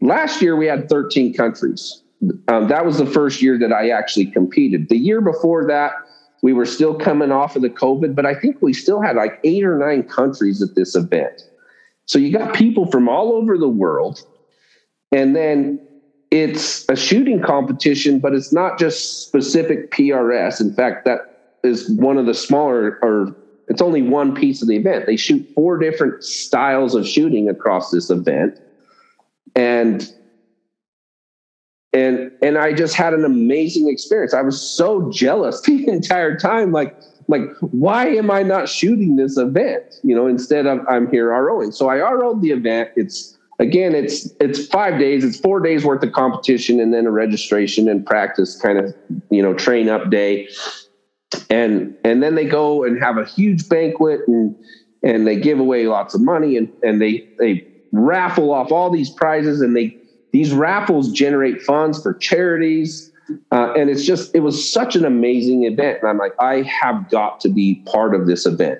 last 0.00 0.40
year 0.40 0.56
we 0.56 0.66
had 0.66 0.88
13 0.88 1.34
countries. 1.34 2.02
Um, 2.48 2.68
that 2.68 2.84
was 2.84 2.98
the 2.98 3.06
first 3.06 3.42
year 3.42 3.58
that 3.58 3.72
I 3.72 3.90
actually 3.90 4.26
competed. 4.26 4.88
The 4.88 4.98
year 4.98 5.20
before 5.20 5.66
that, 5.68 5.92
we 6.42 6.52
were 6.52 6.66
still 6.66 6.94
coming 6.94 7.32
off 7.32 7.56
of 7.56 7.62
the 7.62 7.70
COVID, 7.70 8.14
but 8.14 8.24
I 8.26 8.34
think 8.34 8.56
we 8.60 8.72
still 8.72 9.00
had 9.00 9.16
like 9.16 9.40
eight 9.44 9.64
or 9.64 9.78
nine 9.78 10.02
countries 10.04 10.62
at 10.62 10.74
this 10.74 10.94
event. 10.94 11.42
So 12.06 12.18
you 12.18 12.32
got 12.32 12.54
people 12.54 12.90
from 12.90 13.08
all 13.08 13.32
over 13.32 13.58
the 13.58 13.68
world. 13.68 14.20
And 15.12 15.34
then 15.34 15.80
it's 16.30 16.88
a 16.88 16.96
shooting 16.96 17.40
competition, 17.42 18.18
but 18.18 18.34
it's 18.34 18.52
not 18.52 18.78
just 18.78 19.26
specific 19.26 19.90
PRS. 19.90 20.60
In 20.60 20.72
fact, 20.72 21.04
that 21.06 21.58
is 21.64 21.88
one 21.90 22.18
of 22.18 22.26
the 22.26 22.34
smaller, 22.34 22.98
or 23.02 23.34
it's 23.68 23.82
only 23.82 24.02
one 24.02 24.34
piece 24.34 24.62
of 24.62 24.68
the 24.68 24.76
event. 24.76 25.06
They 25.06 25.16
shoot 25.16 25.46
four 25.54 25.78
different 25.78 26.22
styles 26.24 26.94
of 26.94 27.06
shooting 27.06 27.48
across 27.48 27.90
this 27.90 28.10
event. 28.10 28.58
And 29.54 30.10
and 31.92 32.30
and 32.42 32.58
I 32.58 32.72
just 32.72 32.94
had 32.94 33.14
an 33.14 33.24
amazing 33.24 33.88
experience. 33.88 34.34
I 34.34 34.42
was 34.42 34.60
so 34.60 35.10
jealous 35.10 35.60
the 35.66 35.88
entire 35.88 36.36
time. 36.36 36.72
Like, 36.72 36.96
like, 37.28 37.42
why 37.60 38.08
am 38.08 38.30
I 38.30 38.42
not 38.42 38.68
shooting 38.68 39.16
this 39.16 39.36
event? 39.36 39.82
You 40.02 40.14
know, 40.14 40.26
instead 40.26 40.66
of 40.66 40.80
I'm 40.88 41.10
here 41.10 41.30
ROing. 41.30 41.72
So 41.72 41.88
I 41.88 41.98
RO'd 41.98 42.40
the 42.40 42.50
event. 42.50 42.90
It's 42.96 43.36
again, 43.58 43.94
it's 43.94 44.32
it's 44.40 44.66
five 44.66 44.98
days. 44.98 45.24
It's 45.24 45.38
four 45.38 45.60
days 45.60 45.84
worth 45.84 46.02
of 46.02 46.12
competition 46.12 46.80
and 46.80 46.92
then 46.92 47.06
a 47.06 47.10
registration 47.10 47.88
and 47.88 48.04
practice 48.04 48.58
kind 48.60 48.78
of 48.78 48.94
you 49.30 49.42
know 49.42 49.54
train 49.54 49.88
up 49.88 50.10
day. 50.10 50.48
And 51.50 51.94
and 52.04 52.22
then 52.22 52.34
they 52.34 52.46
go 52.46 52.84
and 52.84 53.00
have 53.02 53.18
a 53.18 53.24
huge 53.24 53.68
banquet 53.68 54.20
and 54.26 54.54
and 55.02 55.26
they 55.26 55.36
give 55.36 55.60
away 55.60 55.86
lots 55.86 56.14
of 56.14 56.20
money 56.20 56.56
and 56.56 56.68
and 56.82 57.00
they 57.00 57.24
they 57.38 57.62
raffle 57.92 58.52
off 58.52 58.72
all 58.72 58.90
these 58.90 59.10
prizes 59.10 59.60
and 59.60 59.76
they 59.76 59.94
these 60.32 60.52
raffles 60.52 61.10
generate 61.12 61.60
funds 61.62 62.02
for 62.02 62.14
charities. 62.14 63.10
Uh, 63.50 63.72
and 63.76 63.90
it's 63.90 64.04
just, 64.04 64.30
it 64.34 64.40
was 64.40 64.70
such 64.70 64.96
an 64.96 65.04
amazing 65.04 65.64
event. 65.64 65.98
And 66.00 66.10
I'm 66.10 66.18
like, 66.18 66.32
I 66.40 66.62
have 66.62 67.08
got 67.10 67.40
to 67.40 67.48
be 67.48 67.80
part 67.86 68.14
of 68.14 68.26
this 68.26 68.46
event. 68.46 68.78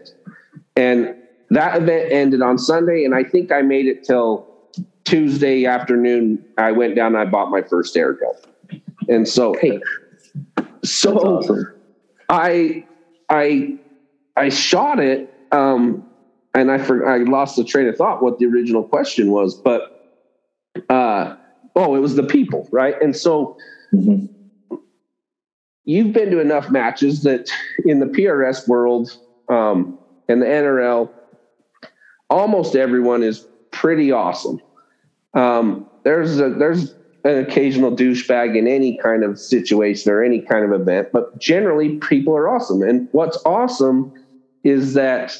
And 0.76 1.14
that 1.50 1.82
event 1.82 2.12
ended 2.12 2.42
on 2.42 2.58
Sunday. 2.58 3.04
And 3.04 3.14
I 3.14 3.24
think 3.24 3.52
I 3.52 3.62
made 3.62 3.86
it 3.86 4.04
till 4.04 4.46
Tuesday 5.04 5.66
afternoon. 5.66 6.38
I 6.56 6.72
went 6.72 6.96
down 6.96 7.14
and 7.14 7.18
I 7.18 7.30
bought 7.30 7.50
my 7.50 7.62
first 7.62 7.96
air 7.96 8.14
gun. 8.14 8.80
And 9.08 9.26
so, 9.26 9.54
hey, 9.60 9.80
so 10.84 11.16
awesome. 11.16 11.66
I, 12.28 12.86
I, 13.28 13.78
I 14.36 14.48
shot 14.48 15.00
it. 15.00 15.32
Um, 15.52 16.04
and 16.54 16.70
I, 16.70 16.78
for, 16.78 17.08
I 17.08 17.18
lost 17.18 17.56
the 17.56 17.64
train 17.64 17.88
of 17.88 17.96
thought 17.96 18.22
what 18.22 18.38
the 18.38 18.46
original 18.46 18.82
question 18.82 19.30
was, 19.30 19.54
but 19.54 20.18
uh, 20.88 21.36
oh, 21.76 21.94
it 21.94 22.00
was 22.00 22.16
the 22.16 22.22
people, 22.22 22.68
right? 22.72 23.00
And 23.00 23.14
so 23.14 23.56
mm-hmm. 23.92 24.76
you've 25.84 26.12
been 26.12 26.30
to 26.30 26.40
enough 26.40 26.70
matches 26.70 27.22
that 27.22 27.50
in 27.84 28.00
the 28.00 28.06
PRS 28.06 28.66
world 28.66 29.16
um, 29.48 29.98
and 30.28 30.42
the 30.42 30.46
NRL, 30.46 31.10
almost 32.28 32.74
everyone 32.74 33.22
is 33.22 33.46
pretty 33.70 34.10
awesome. 34.10 34.60
Um, 35.34 35.88
there's 36.04 36.40
a, 36.40 36.50
there's 36.50 36.94
an 37.28 37.38
occasional 37.38 37.94
douchebag 37.94 38.56
in 38.56 38.66
any 38.66 38.96
kind 38.96 39.22
of 39.22 39.38
situation 39.38 40.10
or 40.10 40.24
any 40.24 40.40
kind 40.40 40.64
of 40.64 40.80
event, 40.80 41.08
but 41.12 41.38
generally 41.38 41.98
people 41.98 42.34
are 42.34 42.48
awesome. 42.48 42.82
And 42.82 43.06
what's 43.12 43.38
awesome 43.44 44.12
is 44.64 44.94
that 44.94 45.36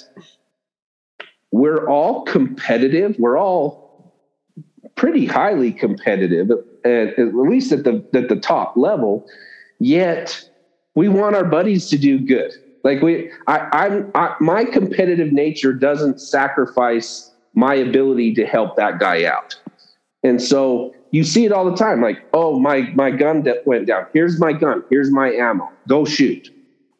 we're 1.51 1.89
all 1.89 2.24
competitive. 2.24 3.16
We're 3.18 3.39
all 3.39 4.12
pretty 4.97 5.24
highly 5.24 5.72
competitive, 5.72 6.51
at, 6.84 7.18
at 7.18 7.34
least 7.34 7.72
at 7.72 7.84
the 7.84 8.05
at 8.12 8.28
the 8.28 8.36
top 8.36 8.76
level. 8.76 9.24
Yet 9.80 10.45
we 10.95 11.09
want 11.09 11.36
our 11.36 11.45
buddies 11.45 11.89
to 11.89 11.97
do 11.97 12.18
good. 12.18 12.53
Like 12.84 13.01
we, 13.01 13.30
I, 13.47 13.68
I'm, 13.72 14.11
I, 14.14 14.34
my 14.41 14.64
competitive 14.64 15.32
nature 15.32 15.72
doesn't 15.72 16.20
sacrifice 16.20 17.30
my 17.55 17.74
ability 17.74 18.34
to 18.34 18.47
help 18.47 18.76
that 18.76 18.99
guy 18.99 19.24
out. 19.24 19.57
And 20.22 20.43
so 20.43 20.95
you 21.11 21.24
see 21.24 21.44
it 21.44 21.52
all 21.52 21.70
the 21.70 21.76
time. 21.76 22.00
Like, 22.00 22.18
oh, 22.32 22.59
my 22.59 22.82
my 22.94 23.11
gun 23.11 23.42
that 23.44 23.66
went 23.66 23.86
down. 23.86 24.06
Here's 24.12 24.38
my 24.38 24.52
gun. 24.52 24.84
Here's 24.90 25.11
my 25.11 25.32
ammo. 25.32 25.70
Go 25.86 26.04
shoot. 26.04 26.50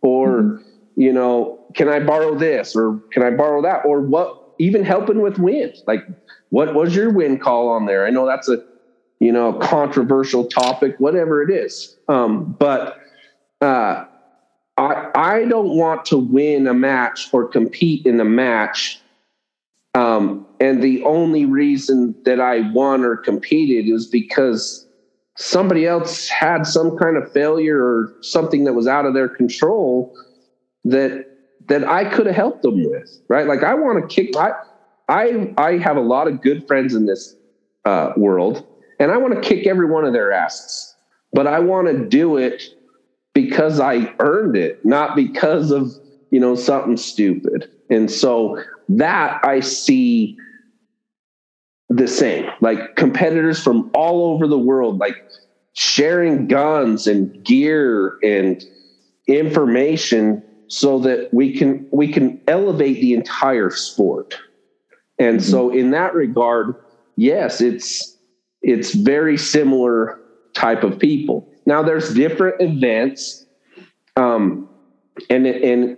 Or 0.01 0.29
mm-hmm. 0.43 0.63
you 1.01 1.13
know, 1.13 1.61
can 1.75 1.89
I 1.89 2.01
borrow 2.01 2.35
this? 2.35 2.75
Or 2.75 3.01
can 3.13 3.23
I 3.23 3.31
borrow 3.31 3.63
that? 3.63 3.85
Or 3.85 4.01
what? 4.01 4.45
Even 4.59 4.83
helping 4.83 5.21
with 5.21 5.39
wind. 5.39 5.75
Like 5.87 6.05
what 6.51 6.75
was 6.75 6.95
your 6.95 7.11
win 7.11 7.39
call 7.39 7.69
on 7.69 7.87
there? 7.87 8.07
I 8.07 8.11
know 8.11 8.27
that's 8.27 8.49
a 8.49 8.63
you 9.21 9.33
know 9.33 9.53
controversial 9.55 10.47
topic, 10.47 10.97
whatever 10.99 11.43
it 11.43 11.51
is. 11.51 11.97
Um, 12.09 12.57
but 12.59 12.99
uh, 13.61 14.05
I, 14.77 15.11
I 15.15 15.45
don't 15.45 15.77
want 15.77 16.05
to 16.07 16.19
win 16.19 16.67
a 16.67 16.75
match 16.75 17.29
or 17.33 17.47
compete 17.47 18.07
in 18.07 18.21
a 18.21 18.25
match. 18.25 19.01
Um, 19.95 20.47
and 20.61 20.83
the 20.83 21.03
only 21.05 21.45
reason 21.45 22.15
that 22.25 22.41
I 22.41 22.71
won 22.73 23.05
or 23.05 23.17
competed 23.17 23.89
is 23.89 24.07
because 24.07 24.87
somebody 25.37 25.87
else 25.87 26.29
had 26.29 26.67
some 26.67 26.97
kind 26.97 27.17
of 27.17 27.31
failure 27.33 27.81
or 27.81 28.13
something 28.23 28.65
that 28.65 28.73
was 28.73 28.87
out 28.89 29.07
of 29.07 29.15
their 29.15 29.29
control 29.29 30.13
that 30.85 31.25
that 31.69 31.87
I 31.87 32.05
could 32.05 32.27
have 32.27 32.35
helped 32.35 32.63
them 32.63 32.83
with, 32.83 33.21
right? 33.29 33.47
Like 33.47 33.63
I 33.63 33.75
want 33.75 34.01
to 34.01 34.15
kick. 34.15 34.37
I 34.37 34.53
I 35.09 35.55
I 35.57 35.79
have 35.79 35.97
a 35.97 36.03
lot 36.03 36.27
of 36.27 36.43
good 36.43 36.67
friends 36.67 36.95
in 36.95 37.07
this 37.07 37.37
uh, 37.85 38.13
world, 38.17 38.65
and 38.99 39.13
I 39.13 39.17
want 39.17 39.35
to 39.35 39.41
kick 39.41 39.67
every 39.67 39.87
one 39.87 40.05
of 40.05 40.13
their 40.13 40.33
asses. 40.33 40.95
But 41.33 41.47
I 41.47 41.61
want 41.61 41.89
to 41.89 42.09
do 42.09 42.37
it 42.37 42.63
because 43.35 43.79
I 43.81 44.13
earned 44.19 44.57
it, 44.57 44.85
not 44.85 45.15
because 45.15 45.71
of 45.71 45.93
you 46.31 46.41
know 46.41 46.57
something 46.57 46.97
stupid. 46.97 47.69
And 47.91 48.11
so 48.11 48.63
that 48.89 49.41
I 49.45 49.61
see 49.61 50.37
the 51.89 52.07
same, 52.07 52.49
like 52.61 52.97
competitors 52.97 53.63
from 53.63 53.91
all 53.95 54.35
over 54.35 54.47
the 54.47 54.59
world, 54.59 54.99
like 54.99 55.17
sharing 55.73 56.47
guns 56.47 57.07
and 57.07 57.45
gear 57.45 58.19
and 58.23 58.65
information 59.27 60.43
so 60.69 60.99
that 60.99 61.33
we 61.33 61.57
can 61.57 61.87
we 61.93 62.13
can 62.13 62.41
elevate 62.47 63.01
the 63.01 63.15
entire 63.15 63.71
sport. 63.71 64.39
And 65.19 65.39
mm-hmm. 65.39 65.51
so 65.51 65.71
in 65.71 65.91
that 65.93 66.15
regard 66.15 66.75
yes 67.17 67.61
it's 67.61 68.17
it's 68.61 68.95
very 68.95 69.39
similar 69.39 70.21
type 70.55 70.83
of 70.83 70.99
people. 70.99 71.49
Now 71.65 71.83
there's 71.83 72.13
different 72.13 72.61
events 72.61 73.47
um 74.17 74.69
and 75.31 75.47
and 75.47 75.97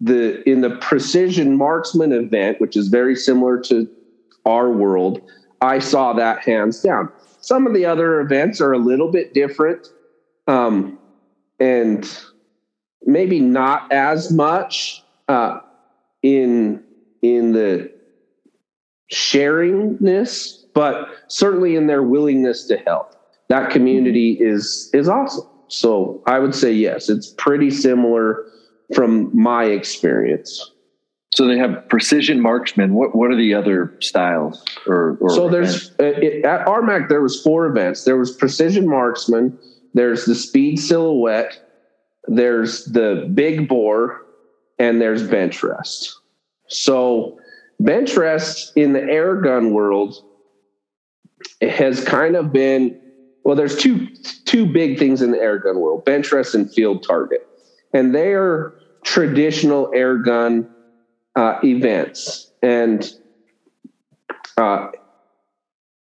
the 0.00 0.48
in 0.48 0.60
the 0.60 0.76
precision 0.76 1.56
marksman 1.56 2.12
event 2.12 2.60
which 2.60 2.76
is 2.76 2.86
very 2.88 3.16
similar 3.16 3.58
to 3.58 3.88
our 4.46 4.70
world 4.70 5.20
i 5.60 5.78
saw 5.78 6.12
that 6.12 6.44
hands 6.44 6.80
down 6.80 7.10
some 7.40 7.66
of 7.66 7.74
the 7.74 7.84
other 7.84 8.20
events 8.20 8.60
are 8.60 8.72
a 8.72 8.78
little 8.78 9.10
bit 9.10 9.34
different 9.34 9.88
um 10.46 10.98
and 11.60 12.18
maybe 13.04 13.40
not 13.40 13.90
as 13.92 14.32
much 14.32 15.02
uh, 15.28 15.60
in 16.22 16.82
in 17.22 17.52
the 17.52 17.92
sharingness, 19.12 20.64
but 20.74 21.08
certainly 21.28 21.76
in 21.76 21.86
their 21.86 22.02
willingness 22.02 22.66
to 22.66 22.76
help. 22.78 23.14
That 23.48 23.70
community 23.70 24.32
is 24.40 24.90
is 24.92 25.08
awesome. 25.08 25.46
So 25.68 26.22
I 26.26 26.38
would 26.38 26.54
say 26.54 26.72
yes, 26.72 27.08
it's 27.08 27.34
pretty 27.38 27.70
similar 27.70 28.44
from 28.94 29.30
my 29.34 29.64
experience. 29.64 30.71
So 31.34 31.46
they 31.46 31.56
have 31.56 31.88
precision 31.88 32.40
marksmen. 32.40 32.94
What 32.94 33.14
what 33.14 33.30
are 33.30 33.36
the 33.36 33.54
other 33.54 33.94
styles? 34.00 34.62
Or, 34.86 35.16
or 35.20 35.30
so 35.30 35.48
there's 35.48 35.90
uh, 35.92 36.04
it, 36.04 36.44
at 36.44 36.66
RMAC 36.66 37.08
there 37.08 37.22
was 37.22 37.40
four 37.40 37.66
events. 37.66 38.04
There 38.04 38.18
was 38.18 38.32
precision 38.32 38.86
marksman. 38.86 39.58
There's 39.94 40.26
the 40.26 40.34
speed 40.34 40.78
silhouette 40.78 41.58
there's 42.28 42.84
the 42.86 43.30
big 43.34 43.68
bore, 43.68 44.22
and 44.78 45.00
there's 45.00 45.22
bench 45.22 45.62
rest. 45.62 46.18
So, 46.68 47.38
bench 47.80 48.16
rest 48.16 48.72
in 48.76 48.92
the 48.92 49.02
air 49.02 49.36
gun 49.36 49.72
world 49.72 50.14
has 51.60 52.04
kind 52.04 52.36
of 52.36 52.52
been 52.52 52.98
well. 53.44 53.56
There's 53.56 53.76
two 53.76 54.08
two 54.44 54.66
big 54.66 54.98
things 54.98 55.20
in 55.20 55.32
the 55.32 55.38
air 55.38 55.58
gun 55.58 55.80
world: 55.80 56.04
bench 56.04 56.32
rest 56.32 56.54
and 56.54 56.72
field 56.72 57.02
target, 57.02 57.46
and 57.92 58.14
they 58.14 58.32
are 58.34 58.74
traditional 59.04 59.90
air 59.94 60.16
gun 60.16 60.68
uh, 61.36 61.58
events, 61.64 62.50
and 62.62 63.12
uh, 64.56 64.88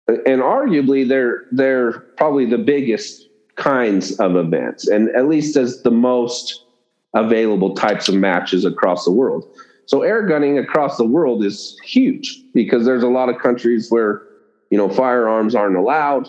and 0.08 0.42
arguably 0.42 1.06
they're 1.06 1.44
they're 1.52 2.00
probably 2.16 2.46
the 2.46 2.58
biggest 2.58 3.28
kinds 3.56 4.18
of 4.18 4.36
events, 4.36 4.88
and 4.88 5.08
at 5.10 5.28
least 5.28 5.56
as 5.56 5.82
the 5.82 5.90
most 5.90 6.64
available 7.14 7.74
types 7.74 8.08
of 8.08 8.14
matches 8.14 8.64
across 8.64 9.04
the 9.04 9.10
world. 9.10 9.46
So 9.86 10.02
air 10.02 10.26
gunning 10.26 10.58
across 10.58 10.98
the 10.98 11.04
world 11.04 11.42
is 11.44 11.78
huge 11.82 12.42
because 12.52 12.84
there's 12.84 13.02
a 13.02 13.08
lot 13.08 13.28
of 13.28 13.38
countries 13.38 13.90
where 13.90 14.22
you 14.70 14.78
know 14.78 14.88
firearms 14.88 15.54
aren't 15.54 15.76
allowed 15.76 16.28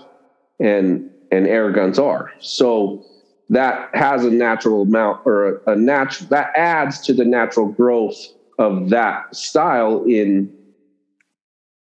and 0.59 1.09
and 1.31 1.47
air 1.47 1.71
guns 1.71 1.99
are. 1.99 2.31
So 2.39 3.05
that 3.49 3.89
has 3.93 4.25
a 4.25 4.31
natural 4.31 4.83
amount 4.83 5.21
or 5.25 5.61
a, 5.67 5.71
a 5.71 5.75
natural 5.75 6.29
that 6.29 6.51
adds 6.55 6.99
to 7.01 7.13
the 7.13 7.25
natural 7.25 7.67
growth 7.67 8.17
of 8.59 8.89
that 8.89 9.35
style 9.35 10.03
in 10.03 10.53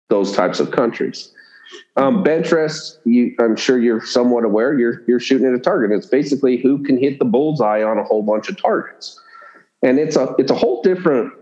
those 0.09 0.36
types 0.36 0.59
of 0.59 0.72
countries. 0.72 1.32
Um, 1.95 2.24
bench 2.24 2.51
rest, 2.51 2.99
you, 3.05 3.36
I'm 3.39 3.55
sure 3.55 3.80
you're 3.80 4.05
somewhat 4.05 4.45
aware. 4.45 4.78
You're 4.78 5.01
you're 5.07 5.20
shooting 5.20 5.47
at 5.47 5.53
a 5.53 5.59
target. 5.59 5.91
It's 5.91 6.05
basically 6.05 6.57
who 6.57 6.84
can 6.84 6.97
hit 6.97 7.20
the 7.20 7.26
bullseye 7.26 7.84
on 7.84 7.97
a 7.97 8.03
whole 8.03 8.22
bunch 8.22 8.47
of 8.49 8.61
targets, 8.61 9.20
and 9.82 9.97
it's 9.97 10.15
a 10.15 10.34
it's 10.38 10.51
a 10.51 10.55
whole 10.55 10.82
different 10.82 11.34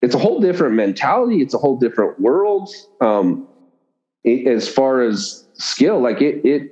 it's 0.00 0.14
a 0.14 0.18
whole 0.18 0.40
different 0.40 0.74
mentality. 0.74 1.42
It's 1.42 1.54
a 1.54 1.58
whole 1.58 1.76
different 1.76 2.20
world 2.20 2.70
um, 3.00 3.46
it, 4.22 4.46
as 4.46 4.68
far 4.68 5.02
as 5.02 5.44
skill. 5.54 6.00
Like 6.00 6.22
it 6.22 6.44
it. 6.44 6.70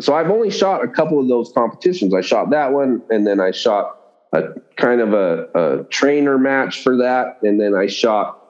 So 0.00 0.14
I've 0.14 0.30
only 0.30 0.50
shot 0.50 0.84
a 0.84 0.88
couple 0.88 1.18
of 1.20 1.28
those 1.28 1.50
competitions. 1.54 2.14
I 2.14 2.20
shot 2.20 2.50
that 2.50 2.72
one, 2.72 3.02
and 3.10 3.26
then 3.26 3.40
I 3.40 3.50
shot 3.50 4.03
a 4.34 4.60
kind 4.76 5.00
of 5.00 5.14
a, 5.14 5.48
a 5.54 5.84
trainer 5.84 6.38
match 6.38 6.82
for 6.82 6.96
that, 6.98 7.38
and 7.42 7.60
then 7.60 7.74
I 7.74 7.86
shot 7.86 8.40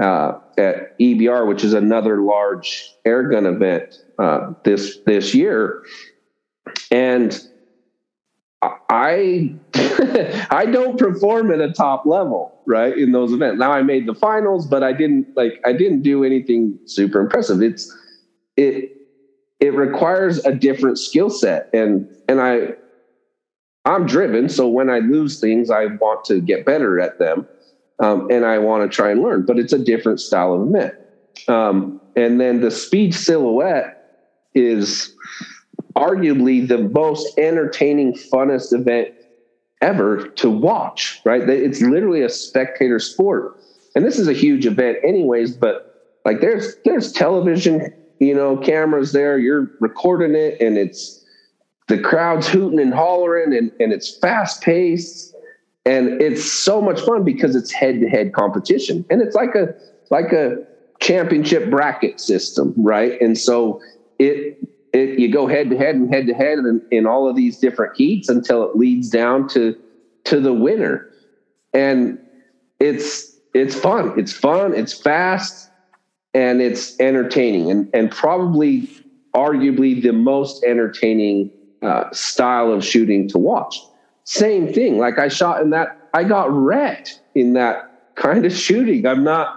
uh, 0.00 0.38
at 0.58 0.98
EBR, 0.98 1.46
which 1.46 1.64
is 1.64 1.74
another 1.74 2.20
large 2.20 2.94
airgun 3.06 3.46
event 3.46 3.94
uh, 4.18 4.52
this 4.64 4.98
this 5.06 5.34
year, 5.34 5.82
and 6.90 7.38
I 8.62 9.54
I 10.50 10.66
don't 10.70 10.98
perform 10.98 11.50
at 11.50 11.60
a 11.60 11.72
top 11.72 12.06
level, 12.06 12.58
right? 12.66 12.96
In 12.96 13.12
those 13.12 13.32
events. 13.32 13.58
Now 13.58 13.72
I 13.72 13.82
made 13.82 14.06
the 14.06 14.14
finals, 14.14 14.66
but 14.66 14.82
I 14.82 14.92
didn't 14.92 15.36
like 15.36 15.60
I 15.64 15.72
didn't 15.72 16.02
do 16.02 16.24
anything 16.24 16.78
super 16.86 17.20
impressive. 17.20 17.62
It's 17.62 17.94
it 18.56 18.92
it 19.60 19.74
requires 19.74 20.44
a 20.44 20.52
different 20.54 20.98
skill 20.98 21.30
set, 21.30 21.68
and 21.72 22.08
and 22.28 22.40
I 22.40 22.74
I'm 23.86 24.04
driven, 24.04 24.48
so 24.48 24.68
when 24.68 24.90
I 24.90 24.98
lose 24.98 25.40
things, 25.40 25.70
I 25.70 25.86
want 25.86 26.24
to 26.26 26.40
get 26.40 26.66
better 26.66 27.00
at 27.00 27.18
them 27.18 27.46
um, 28.00 28.28
and 28.30 28.44
I 28.44 28.58
want 28.58 28.90
to 28.90 28.94
try 28.94 29.10
and 29.10 29.22
learn. 29.22 29.46
But 29.46 29.58
it's 29.58 29.72
a 29.72 29.78
different 29.78 30.20
style 30.20 30.54
of 30.54 30.68
event. 30.68 30.94
Um, 31.48 32.00
and 32.16 32.40
then 32.40 32.60
the 32.60 32.70
speed 32.70 33.14
silhouette 33.14 33.92
is 34.54 35.14
arguably 35.94 36.66
the 36.66 36.78
most 36.78 37.38
entertaining, 37.38 38.14
funnest 38.14 38.72
event 38.72 39.08
ever 39.80 40.28
to 40.28 40.50
watch. 40.50 41.20
Right? 41.24 41.48
It's 41.48 41.80
literally 41.80 42.22
a 42.22 42.28
spectator 42.28 42.98
sport, 42.98 43.56
and 43.94 44.04
this 44.04 44.18
is 44.18 44.28
a 44.28 44.32
huge 44.32 44.66
event, 44.66 44.98
anyways. 45.04 45.56
But 45.56 46.18
like, 46.24 46.40
there's 46.40 46.74
there's 46.84 47.12
television, 47.12 47.92
you 48.18 48.34
know, 48.34 48.56
cameras 48.56 49.12
there. 49.12 49.38
You're 49.38 49.70
recording 49.80 50.34
it, 50.34 50.60
and 50.60 50.76
it's 50.76 51.15
the 51.88 51.98
crowd's 51.98 52.48
hooting 52.48 52.80
and 52.80 52.94
hollering, 52.94 53.56
and 53.56 53.70
and 53.80 53.92
it's 53.92 54.16
fast 54.18 54.62
paced 54.62 55.36
and 55.86 56.20
it's 56.20 56.44
so 56.44 56.82
much 56.82 57.00
fun 57.00 57.22
because 57.22 57.54
it's 57.54 57.72
head 57.72 58.00
to 58.00 58.08
head 58.08 58.32
competition. 58.32 59.04
And 59.08 59.22
it's 59.22 59.36
like 59.36 59.54
a 59.54 59.72
like 60.10 60.32
a 60.32 60.58
championship 61.00 61.70
bracket 61.70 62.20
system 62.20 62.74
right? 62.76 63.18
And 63.20 63.38
so 63.38 63.80
it 64.18 64.58
it 64.92 65.18
you 65.18 65.32
go 65.32 65.46
head 65.46 65.70
to 65.70 65.78
head 65.78 65.94
and 65.94 66.12
head 66.12 66.26
to 66.26 66.34
head 66.34 66.58
in, 66.58 66.82
in 66.90 67.06
all 67.06 67.28
of 67.28 67.36
these 67.36 67.58
different 67.58 67.96
heats 67.96 68.28
until 68.28 68.68
it 68.68 68.76
leads 68.76 69.08
down 69.08 69.48
to 69.50 69.76
to 70.24 70.40
the 70.40 70.52
winner. 70.52 71.08
And 71.72 72.18
it's 72.80 73.36
it's 73.54 73.78
fun. 73.78 74.18
It's 74.18 74.32
fun 74.32 74.74
it's 74.74 74.92
fast 74.92 75.70
and 76.34 76.60
it's 76.60 76.98
entertaining 76.98 77.70
and 77.70 77.88
and 77.94 78.10
probably 78.10 78.90
arguably 79.36 80.02
the 80.02 80.12
most 80.12 80.64
entertaining 80.64 81.52
uh, 81.82 82.10
style 82.12 82.72
of 82.72 82.84
shooting 82.84 83.28
to 83.28 83.38
watch 83.38 83.78
same 84.26 84.72
thing. 84.72 84.98
Like 84.98 85.18
I 85.18 85.28
shot 85.28 85.62
in 85.62 85.70
that, 85.70 85.96
I 86.12 86.24
got 86.24 86.50
wrecked 86.52 87.20
in 87.34 87.54
that 87.54 87.84
kind 88.16 88.44
of 88.44 88.52
shooting. 88.52 89.06
I'm 89.06 89.24
not, 89.24 89.54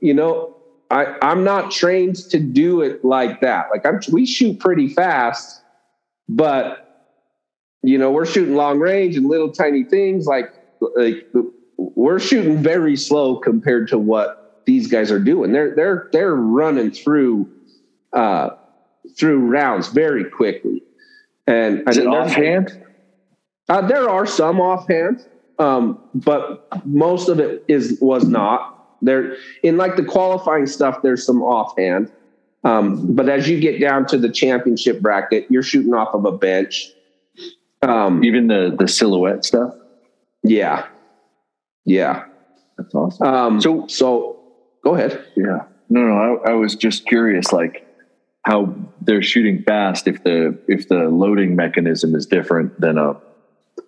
you 0.00 0.14
know, 0.14 0.54
I, 0.90 1.16
I'm 1.20 1.42
not 1.42 1.72
trained 1.72 2.16
to 2.30 2.38
do 2.38 2.80
it 2.80 3.04
like 3.04 3.40
that. 3.40 3.66
Like 3.72 3.84
I'm, 3.84 4.00
we 4.12 4.24
shoot 4.24 4.58
pretty 4.60 4.88
fast, 4.88 5.62
but 6.28 6.78
you 7.82 7.98
know, 7.98 8.12
we're 8.12 8.24
shooting 8.24 8.54
long 8.54 8.78
range 8.78 9.16
and 9.16 9.26
little 9.26 9.50
tiny 9.50 9.84
things. 9.84 10.26
Like, 10.26 10.46
like 10.96 11.26
we're 11.76 12.20
shooting 12.20 12.62
very 12.62 12.96
slow 12.96 13.36
compared 13.36 13.88
to 13.88 13.98
what 13.98 14.36
these 14.64 14.86
guys 14.86 15.10
are 15.10 15.18
doing. 15.18 15.52
They're 15.52 15.74
they're 15.74 16.08
they're 16.12 16.34
running 16.34 16.92
through 16.92 17.50
uh, 18.14 18.50
through 19.18 19.40
rounds 19.40 19.88
very 19.88 20.24
quickly. 20.24 20.82
And 21.46 21.88
is 21.88 21.98
I 21.98 22.00
mean, 22.02 22.08
offhand? 22.08 22.84
Uh, 23.68 23.86
there 23.86 24.08
are 24.08 24.26
some 24.26 24.60
offhand, 24.60 25.26
um, 25.58 25.98
but 26.14 26.68
most 26.86 27.28
of 27.28 27.38
it 27.38 27.64
is 27.68 27.98
was 28.00 28.26
not 28.26 28.96
there. 29.02 29.36
In 29.62 29.76
like 29.76 29.96
the 29.96 30.04
qualifying 30.04 30.66
stuff, 30.66 31.02
there's 31.02 31.24
some 31.24 31.42
offhand, 31.42 32.10
um, 32.64 33.14
but 33.14 33.28
as 33.28 33.48
you 33.48 33.60
get 33.60 33.80
down 33.80 34.06
to 34.06 34.18
the 34.18 34.30
championship 34.30 35.00
bracket, 35.00 35.46
you're 35.50 35.62
shooting 35.62 35.94
off 35.94 36.14
of 36.14 36.24
a 36.24 36.32
bench. 36.32 36.90
Um, 37.82 38.24
Even 38.24 38.46
the 38.46 38.74
the 38.78 38.88
silhouette 38.88 39.44
stuff. 39.44 39.74
Yeah, 40.42 40.86
yeah, 41.84 42.24
that's 42.78 42.94
awesome. 42.94 43.26
Um, 43.26 43.60
so 43.60 43.86
so 43.86 44.38
go 44.82 44.94
ahead. 44.94 45.22
Yeah, 45.36 45.64
no, 45.90 46.00
no, 46.00 46.40
I, 46.44 46.50
I 46.50 46.54
was 46.54 46.74
just 46.74 47.06
curious, 47.06 47.52
like 47.52 47.83
how 48.44 48.74
they're 49.00 49.22
shooting 49.22 49.62
fast 49.62 50.06
if 50.06 50.22
the 50.22 50.58
if 50.68 50.88
the 50.88 51.08
loading 51.08 51.56
mechanism 51.56 52.14
is 52.14 52.26
different 52.26 52.78
than 52.80 52.98
a 52.98 53.16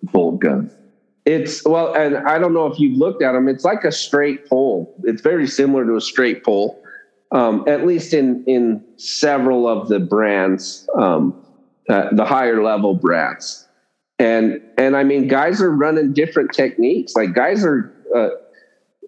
bolt 0.03 0.39
gun. 0.39 0.71
It's 1.25 1.63
well, 1.65 1.93
and 1.93 2.17
I 2.17 2.39
don't 2.39 2.53
know 2.53 2.67
if 2.67 2.79
you've 2.79 2.97
looked 2.97 3.21
at 3.21 3.33
them. 3.33 3.47
It's 3.47 3.65
like 3.65 3.83
a 3.83 3.91
straight 3.91 4.47
pull. 4.47 4.95
It's 5.03 5.21
very 5.21 5.45
similar 5.45 5.85
to 5.85 5.95
a 5.95 6.01
straight 6.01 6.43
pull, 6.43 6.81
um, 7.31 7.65
at 7.67 7.85
least 7.85 8.13
in 8.13 8.43
in 8.45 8.83
several 8.95 9.67
of 9.67 9.89
the 9.89 9.99
brands, 9.99 10.87
um, 10.95 11.35
uh, 11.89 12.13
the 12.13 12.25
higher 12.25 12.63
level 12.63 12.95
brands. 12.95 13.67
And 14.19 14.61
and 14.77 14.95
I 14.95 15.03
mean, 15.03 15.27
guys 15.27 15.61
are 15.61 15.69
running 15.69 16.13
different 16.13 16.53
techniques. 16.53 17.13
Like 17.15 17.33
guys 17.33 17.63
are 17.63 17.93
uh, 18.15 18.29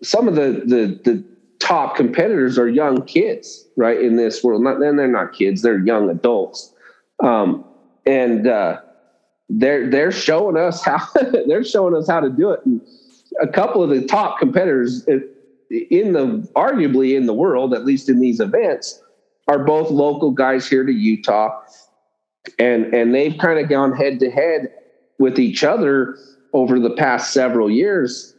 some 0.04 0.28
of 0.28 0.36
the 0.36 0.62
the 0.66 1.00
the 1.04 1.24
top 1.60 1.96
competitors 1.96 2.58
are 2.58 2.68
young 2.68 3.04
kids, 3.04 3.68
right? 3.76 4.00
In 4.00 4.16
this 4.16 4.44
world, 4.44 4.62
not 4.62 4.80
then 4.80 4.96
they're 4.96 5.08
not 5.08 5.34
kids; 5.34 5.62
they're 5.62 5.80
young 5.80 6.10
adults, 6.10 6.74
um, 7.22 7.64
and 8.06 8.48
uh, 8.48 8.80
they're 9.50 9.90
they're 9.90 10.12
showing 10.12 10.58
us 10.58 10.84
how 10.86 11.00
they're 11.48 11.64
showing 11.64 11.96
us 11.96 12.08
how 12.08 12.20
to 12.20 12.30
do 12.30 12.52
it. 12.52 12.62
And 12.66 12.82
a 13.42 13.48
couple 13.48 13.84
of 13.84 13.90
the 13.90 14.06
top 14.06 14.40
competitors 14.40 15.06
in 15.70 16.14
the 16.14 16.48
arguably 16.56 17.16
in 17.16 17.26
the 17.26 17.34
world, 17.34 17.74
at 17.74 17.86
least 17.86 18.10
in 18.10 18.20
these 18.20 18.40
events, 18.40 19.02
are 19.48 19.64
both 19.64 19.90
local 19.92 20.32
guys 20.32 20.68
here 20.68 20.86
to 20.86 20.94
Utah, 20.94 21.62
and 22.58 22.94
and 22.94 23.14
they've 23.14 23.38
kind 23.38 23.60
of 23.60 23.70
gone 23.70 23.94
head 23.94 24.20
to 24.22 24.32
head 24.32 24.74
with 25.20 25.38
each 25.38 25.64
other 25.64 26.18
over 26.54 26.80
the 26.80 26.92
past 26.92 27.34
several 27.34 27.70
years. 27.70 28.36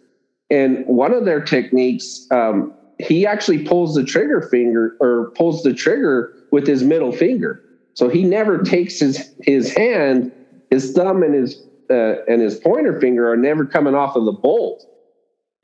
And 0.50 0.84
one 0.86 1.14
of 1.14 1.24
their 1.24 1.40
techniques, 1.40 2.26
um, 2.32 2.74
he 3.02 3.26
actually 3.26 3.64
pulls 3.64 3.94
the 3.94 4.04
trigger 4.04 4.42
finger 4.42 4.96
or 5.00 5.30
pulls 5.36 5.62
the 5.62 5.72
trigger 5.72 6.30
with 6.50 6.66
his 6.66 6.82
middle 6.82 7.12
finger. 7.12 7.62
So 7.94 8.08
he 8.08 8.24
never 8.24 8.62
takes 8.62 8.98
his 8.98 9.30
his 9.42 9.74
hand, 9.74 10.32
his 10.70 10.92
thumb 10.92 11.22
and 11.22 11.34
his 11.34 11.62
uh, 11.90 12.22
and 12.28 12.40
his 12.40 12.58
pointer 12.58 13.00
finger 13.00 13.30
are 13.30 13.36
never 13.36 13.66
coming 13.66 13.94
off 13.94 14.16
of 14.16 14.24
the 14.24 14.32
bolt, 14.32 14.84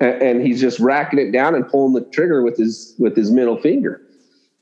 and, 0.01 0.22
and 0.22 0.43
he's 0.43 0.61
just 0.61 0.80
racking 0.80 1.18
it 1.18 1.30
down 1.30 1.55
and 1.55 1.66
pulling 1.68 1.95
the 1.95 2.05
trigger 2.12 2.43
with 2.43 2.57
his 2.57 2.95
with 2.99 3.16
his 3.16 3.30
middle 3.30 3.57
finger. 3.57 4.03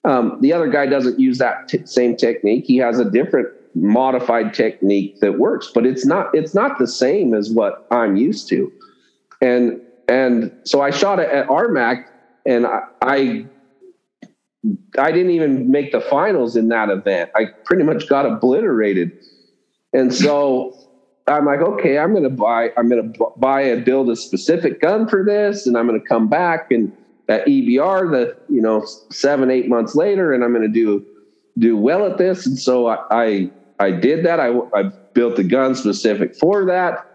Um, 0.05 0.37
the 0.41 0.53
other 0.53 0.68
guy 0.68 0.87
doesn't 0.87 1.18
use 1.18 1.39
that 1.39 1.66
t- 1.68 1.87
same 1.87 2.16
technique. 2.16 2.64
He 2.66 2.77
has 2.77 2.99
a 2.99 3.11
different 3.11 3.49
modified 3.75 4.55
technique 4.55 5.16
that 5.20 5.39
works, 5.39 5.70
but 5.75 5.87
it's 5.87 6.07
not 6.07 6.29
it's 6.35 6.55
not 6.55 6.79
the 6.79 6.87
same 6.87 7.35
as 7.35 7.51
what 7.51 7.87
I'm 7.91 8.16
used 8.16 8.49
to. 8.51 8.72
And 9.41 9.81
and 10.09 10.53
so 10.64 10.83
I 10.83 10.91
shot 10.91 11.18
it 11.18 11.31
at 11.31 11.47
RMAC 11.49 12.05
and 12.47 12.67
I, 12.67 12.83
I 13.03 13.47
I 14.99 15.13
didn't 15.13 15.33
even 15.33 15.71
make 15.71 15.93
the 15.93 16.01
finals 16.01 16.57
in 16.57 16.69
that 16.69 16.89
event. 16.89 17.31
I 17.35 17.47
pretty 17.65 17.83
much 17.83 18.09
got 18.09 18.25
obliterated. 18.25 19.13
And 19.93 20.15
so 20.15 20.75
I'm 21.27 21.45
like, 21.45 21.61
okay, 21.61 21.99
I'm 21.99 22.13
going 22.13 22.25
to 22.25 22.31
buy, 22.31 22.71
I'm 22.77 22.89
going 22.89 23.13
to 23.13 23.27
buy 23.37 23.63
and 23.63 23.85
build 23.85 24.09
a 24.09 24.17
specific 24.17 24.81
gun 24.81 25.09
for 25.09 25.25
this. 25.25 25.67
And 25.67 25.77
I'm 25.77 25.87
going 25.87 26.01
to 26.01 26.07
come 26.07 26.29
back 26.29 26.71
and 26.71 26.93
at 27.29 27.47
EBR 27.47 28.11
the, 28.11 28.37
you 28.53 28.61
know, 28.61 28.87
seven, 29.11 29.51
eight 29.51 29.69
months 29.69 29.95
later, 29.95 30.33
and 30.33 30.45
I'm 30.45 30.53
going 30.53 30.67
to 30.67 30.73
do, 30.73 31.05
do 31.59 31.77
well 31.77 32.07
at 32.07 32.19
this. 32.19 32.47
And 32.47 32.59
so 32.59 32.87
I, 32.87 32.99
I, 33.11 33.51
I 33.81 33.91
did 33.91 34.25
that. 34.25 34.41
I, 34.41 34.59
I 34.75 34.85
built 35.15 35.37
the 35.37 35.45
gun 35.45 35.75
specific 35.75 36.37
for 36.37 36.65
that. 36.67 37.11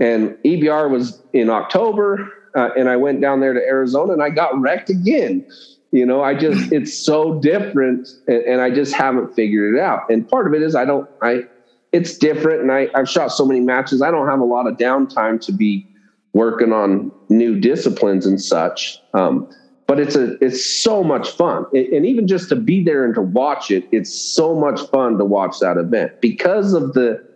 And 0.00 0.30
EBR 0.44 0.90
was 0.90 1.22
in 1.32 1.50
October 1.50 2.32
uh, 2.54 2.70
and 2.76 2.88
I 2.88 2.96
went 2.96 3.20
down 3.20 3.40
there 3.40 3.52
to 3.52 3.60
Arizona 3.60 4.12
and 4.12 4.22
I 4.22 4.30
got 4.30 4.58
wrecked 4.58 4.90
again. 4.90 5.46
You 5.90 6.04
know, 6.04 6.22
I 6.22 6.34
just 6.34 6.72
it's 6.72 6.96
so 6.96 7.40
different, 7.40 8.08
and, 8.26 8.42
and, 8.44 8.60
I 8.60 8.70
just 8.70 8.94
haven't 8.94 9.34
figured 9.34 9.74
it 9.74 9.80
out. 9.80 10.10
And 10.10 10.28
part 10.28 10.46
of 10.46 10.54
it 10.54 10.62
is 10.62 10.74
I 10.74 10.84
don't 10.84 11.08
I 11.22 11.44
it's 11.92 12.18
different, 12.18 12.60
and 12.60 12.72
I 12.72 12.88
I've 12.94 13.08
shot 13.08 13.28
so 13.28 13.46
many 13.46 13.60
matches. 13.60 14.02
I 14.02 14.10
don't 14.10 14.28
have 14.28 14.40
a 14.40 14.44
lot 14.44 14.66
of 14.66 14.76
downtime 14.76 15.40
to 15.46 15.52
be 15.52 15.86
working 16.34 16.72
on 16.72 17.10
new 17.28 17.58
disciplines 17.58 18.26
and 18.26 18.40
such. 18.40 18.98
Um, 19.14 19.50
but 19.86 19.98
it's 19.98 20.14
a 20.14 20.36
it's 20.44 20.82
so 20.82 21.02
much 21.02 21.30
fun, 21.30 21.64
it, 21.72 21.90
and 21.94 22.04
even 22.04 22.26
just 22.26 22.50
to 22.50 22.56
be 22.56 22.84
there 22.84 23.06
and 23.06 23.14
to 23.14 23.22
watch 23.22 23.70
it, 23.70 23.88
it's 23.90 24.14
so 24.14 24.54
much 24.54 24.80
fun 24.90 25.16
to 25.16 25.24
watch 25.24 25.60
that 25.60 25.78
event 25.78 26.20
because 26.20 26.74
of 26.74 26.92
the 26.92 27.26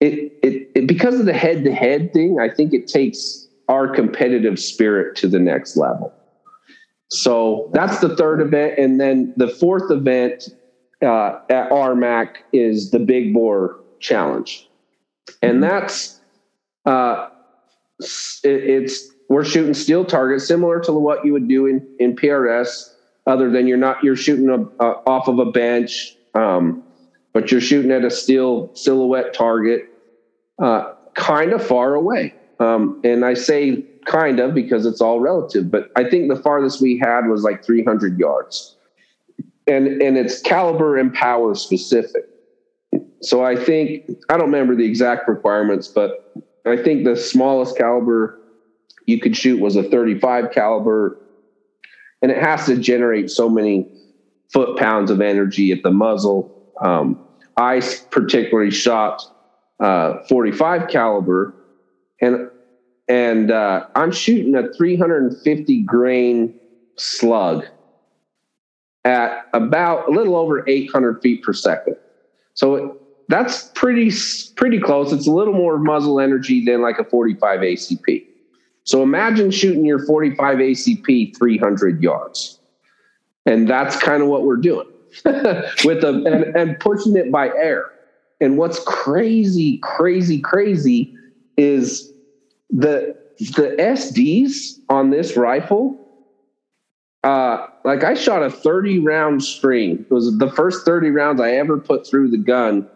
it, 0.00 0.32
it, 0.42 0.70
it 0.74 0.86
because 0.86 1.20
of 1.20 1.26
the 1.26 1.34
head 1.34 1.64
to 1.64 1.74
head 1.74 2.14
thing. 2.14 2.38
I 2.40 2.48
think 2.48 2.72
it 2.72 2.88
takes 2.88 3.46
our 3.70 3.88
competitive 3.88 4.58
spirit 4.58 5.16
to 5.16 5.28
the 5.28 5.38
next 5.38 5.76
level. 5.76 6.12
So 7.08 7.70
that's 7.72 8.00
the 8.00 8.16
third 8.16 8.40
event. 8.40 8.78
And 8.78 9.00
then 9.00 9.32
the 9.36 9.48
fourth 9.48 9.90
event 9.90 10.48
uh, 11.02 11.38
at 11.48 11.70
RMAC 11.70 12.36
is 12.52 12.90
the 12.90 12.98
Big 12.98 13.32
Bore 13.32 13.80
Challenge. 14.00 14.68
And 15.40 15.62
that's, 15.62 16.20
uh, 16.84 17.28
it, 18.00 18.48
it's, 18.48 19.08
we're 19.28 19.44
shooting 19.44 19.74
steel 19.74 20.04
targets 20.04 20.46
similar 20.46 20.80
to 20.80 20.92
what 20.92 21.24
you 21.24 21.32
would 21.32 21.48
do 21.48 21.66
in, 21.66 21.86
in 22.00 22.16
PRS, 22.16 22.92
other 23.26 23.50
than 23.50 23.68
you're 23.68 23.78
not, 23.78 24.02
you're 24.02 24.16
shooting 24.16 24.48
a, 24.48 24.82
uh, 24.82 25.00
off 25.06 25.28
of 25.28 25.38
a 25.38 25.52
bench, 25.52 26.16
um, 26.34 26.82
but 27.32 27.52
you're 27.52 27.60
shooting 27.60 27.92
at 27.92 28.04
a 28.04 28.10
steel 28.10 28.74
silhouette 28.74 29.32
target, 29.32 29.88
uh, 30.60 30.94
kind 31.14 31.52
of 31.52 31.64
far 31.64 31.94
away. 31.94 32.34
Um, 32.60 33.00
and 33.04 33.24
I 33.24 33.34
say 33.34 33.82
kind 34.04 34.38
of 34.38 34.54
because 34.54 34.84
it's 34.84 35.00
all 35.00 35.18
relative, 35.18 35.70
but 35.70 35.90
I 35.96 36.08
think 36.08 36.28
the 36.28 36.36
farthest 36.36 36.80
we 36.80 36.98
had 36.98 37.26
was 37.26 37.42
like 37.42 37.64
300 37.64 38.18
yards. 38.18 38.76
And, 39.66 40.02
and 40.02 40.18
it's 40.18 40.40
caliber 40.40 40.98
and 40.98 41.12
power 41.12 41.54
specific. 41.54 42.26
So 43.22 43.44
I 43.44 43.56
think, 43.56 44.10
I 44.28 44.36
don't 44.36 44.46
remember 44.46 44.76
the 44.76 44.84
exact 44.84 45.26
requirements, 45.26 45.88
but 45.88 46.32
I 46.66 46.76
think 46.76 47.04
the 47.04 47.16
smallest 47.16 47.78
caliber 47.78 48.38
you 49.06 49.18
could 49.18 49.36
shoot 49.36 49.58
was 49.60 49.76
a 49.76 49.82
35 49.82 50.52
caliber. 50.52 51.18
And 52.20 52.30
it 52.30 52.42
has 52.42 52.66
to 52.66 52.76
generate 52.76 53.30
so 53.30 53.48
many 53.48 53.88
foot 54.52 54.76
pounds 54.78 55.10
of 55.10 55.22
energy 55.22 55.72
at 55.72 55.82
the 55.82 55.90
muzzle. 55.90 56.54
Um, 56.82 57.24
I 57.56 57.80
particularly 58.10 58.70
shot 58.70 59.22
uh, 59.78 60.24
45 60.28 60.88
caliber 60.88 61.54
and 62.20 62.49
and 63.10 63.50
uh, 63.50 63.86
I'm 63.96 64.12
shooting 64.12 64.54
a 64.54 64.72
350 64.72 65.82
grain 65.82 66.54
slug 66.94 67.66
at 69.04 69.48
about 69.52 70.08
a 70.08 70.12
little 70.12 70.36
over 70.36 70.66
800 70.68 71.20
feet 71.20 71.42
per 71.42 71.52
second. 71.52 71.96
So 72.54 72.96
that's 73.28 73.64
pretty 73.74 74.12
pretty 74.54 74.78
close. 74.78 75.12
It's 75.12 75.26
a 75.26 75.32
little 75.32 75.54
more 75.54 75.76
muzzle 75.76 76.20
energy 76.20 76.64
than 76.64 76.82
like 76.82 77.00
a 77.00 77.04
45 77.04 77.60
ACP. 77.60 78.26
So 78.84 79.02
imagine 79.02 79.50
shooting 79.50 79.84
your 79.84 79.98
45 80.06 80.58
ACP 80.58 81.36
300 81.36 82.00
yards, 82.00 82.60
and 83.44 83.68
that's 83.68 83.98
kind 83.98 84.22
of 84.22 84.28
what 84.28 84.44
we're 84.44 84.56
doing 84.56 84.86
with 85.24 86.02
the 86.02 86.22
and, 86.26 86.56
and 86.56 86.78
pushing 86.78 87.16
it 87.16 87.32
by 87.32 87.48
air. 87.48 87.86
And 88.40 88.56
what's 88.56 88.78
crazy, 88.84 89.78
crazy, 89.78 90.40
crazy 90.40 91.12
is 91.56 92.09
the 92.70 93.16
the 93.38 93.74
SDs 93.78 94.78
on 94.88 95.10
this 95.10 95.36
rifle. 95.36 95.96
Uh, 97.22 97.66
like 97.84 98.02
I 98.02 98.14
shot 98.14 98.42
a 98.42 98.50
30 98.50 99.00
round 99.00 99.42
string. 99.42 100.06
It 100.10 100.12
was 100.12 100.36
the 100.38 100.50
first 100.50 100.84
30 100.84 101.10
rounds 101.10 101.40
I 101.40 101.52
ever 101.52 101.78
put 101.78 102.06
through 102.06 102.30
the 102.30 102.38
gun. 102.38 102.86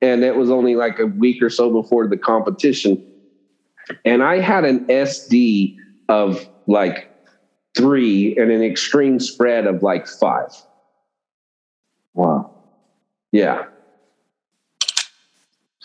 And 0.00 0.24
it 0.24 0.36
was 0.36 0.50
only 0.50 0.74
like 0.74 0.98
a 0.98 1.06
week 1.06 1.42
or 1.42 1.50
so 1.50 1.70
before 1.70 2.08
the 2.08 2.16
competition. 2.16 3.02
And 4.04 4.22
I 4.22 4.40
had 4.40 4.64
an 4.64 4.86
SD 4.86 5.76
of 6.08 6.48
like 6.66 7.10
three 7.76 8.36
and 8.36 8.50
an 8.50 8.62
extreme 8.62 9.20
spread 9.20 9.66
of 9.66 9.82
like 9.82 10.06
five. 10.06 10.50
Wow. 12.14 12.50
Yeah. 13.32 13.64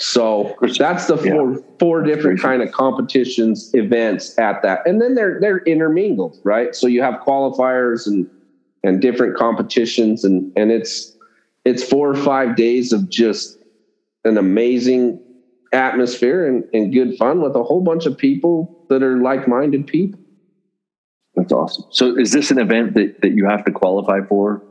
So 0.02 0.56
that's 0.78 1.08
the 1.08 1.18
four 1.18 1.52
yeah. 1.52 1.58
four 1.78 2.02
different 2.02 2.40
kind 2.40 2.62
of 2.62 2.72
competitions 2.72 3.70
events 3.74 4.38
at 4.40 4.62
that, 4.62 4.88
and 4.88 5.02
then 5.02 5.14
they're 5.14 5.40
they're 5.42 5.60
intermingled, 5.60 6.38
right? 6.46 6.74
So 6.74 6.88
you 6.88 7.02
have 7.02 7.16
qualifiers 7.16 8.08
and 8.08 8.30
and 8.82 9.02
different 9.02 9.38
competitions, 9.38 10.24
and 10.24 10.54
and 10.56 10.72
it's 10.72 11.18
it's 11.66 11.84
four 11.84 12.10
or 12.10 12.16
five 12.16 12.56
days 12.56 12.94
of 12.94 13.10
just 13.10 13.58
an 14.24 14.38
amazing 14.38 15.20
atmosphere 15.74 16.48
and, 16.48 16.64
and 16.74 16.94
good 16.94 17.18
fun 17.18 17.42
with 17.42 17.56
a 17.56 17.64
whole 17.64 17.82
bunch 17.82 18.06
of 18.06 18.18
people 18.18 18.86
that 18.90 19.04
are 19.04 19.18
like-minded 19.18 19.86
people. 19.86 20.20
That's 21.36 21.52
awesome. 21.52 21.86
So 21.92 22.18
is 22.18 22.32
this 22.32 22.52
an 22.52 22.58
event 22.58 22.96
that, 22.96 23.22
that 23.22 23.32
you 23.32 23.46
have 23.46 23.64
to 23.66 23.72
qualify 23.72 24.22
for 24.28 24.64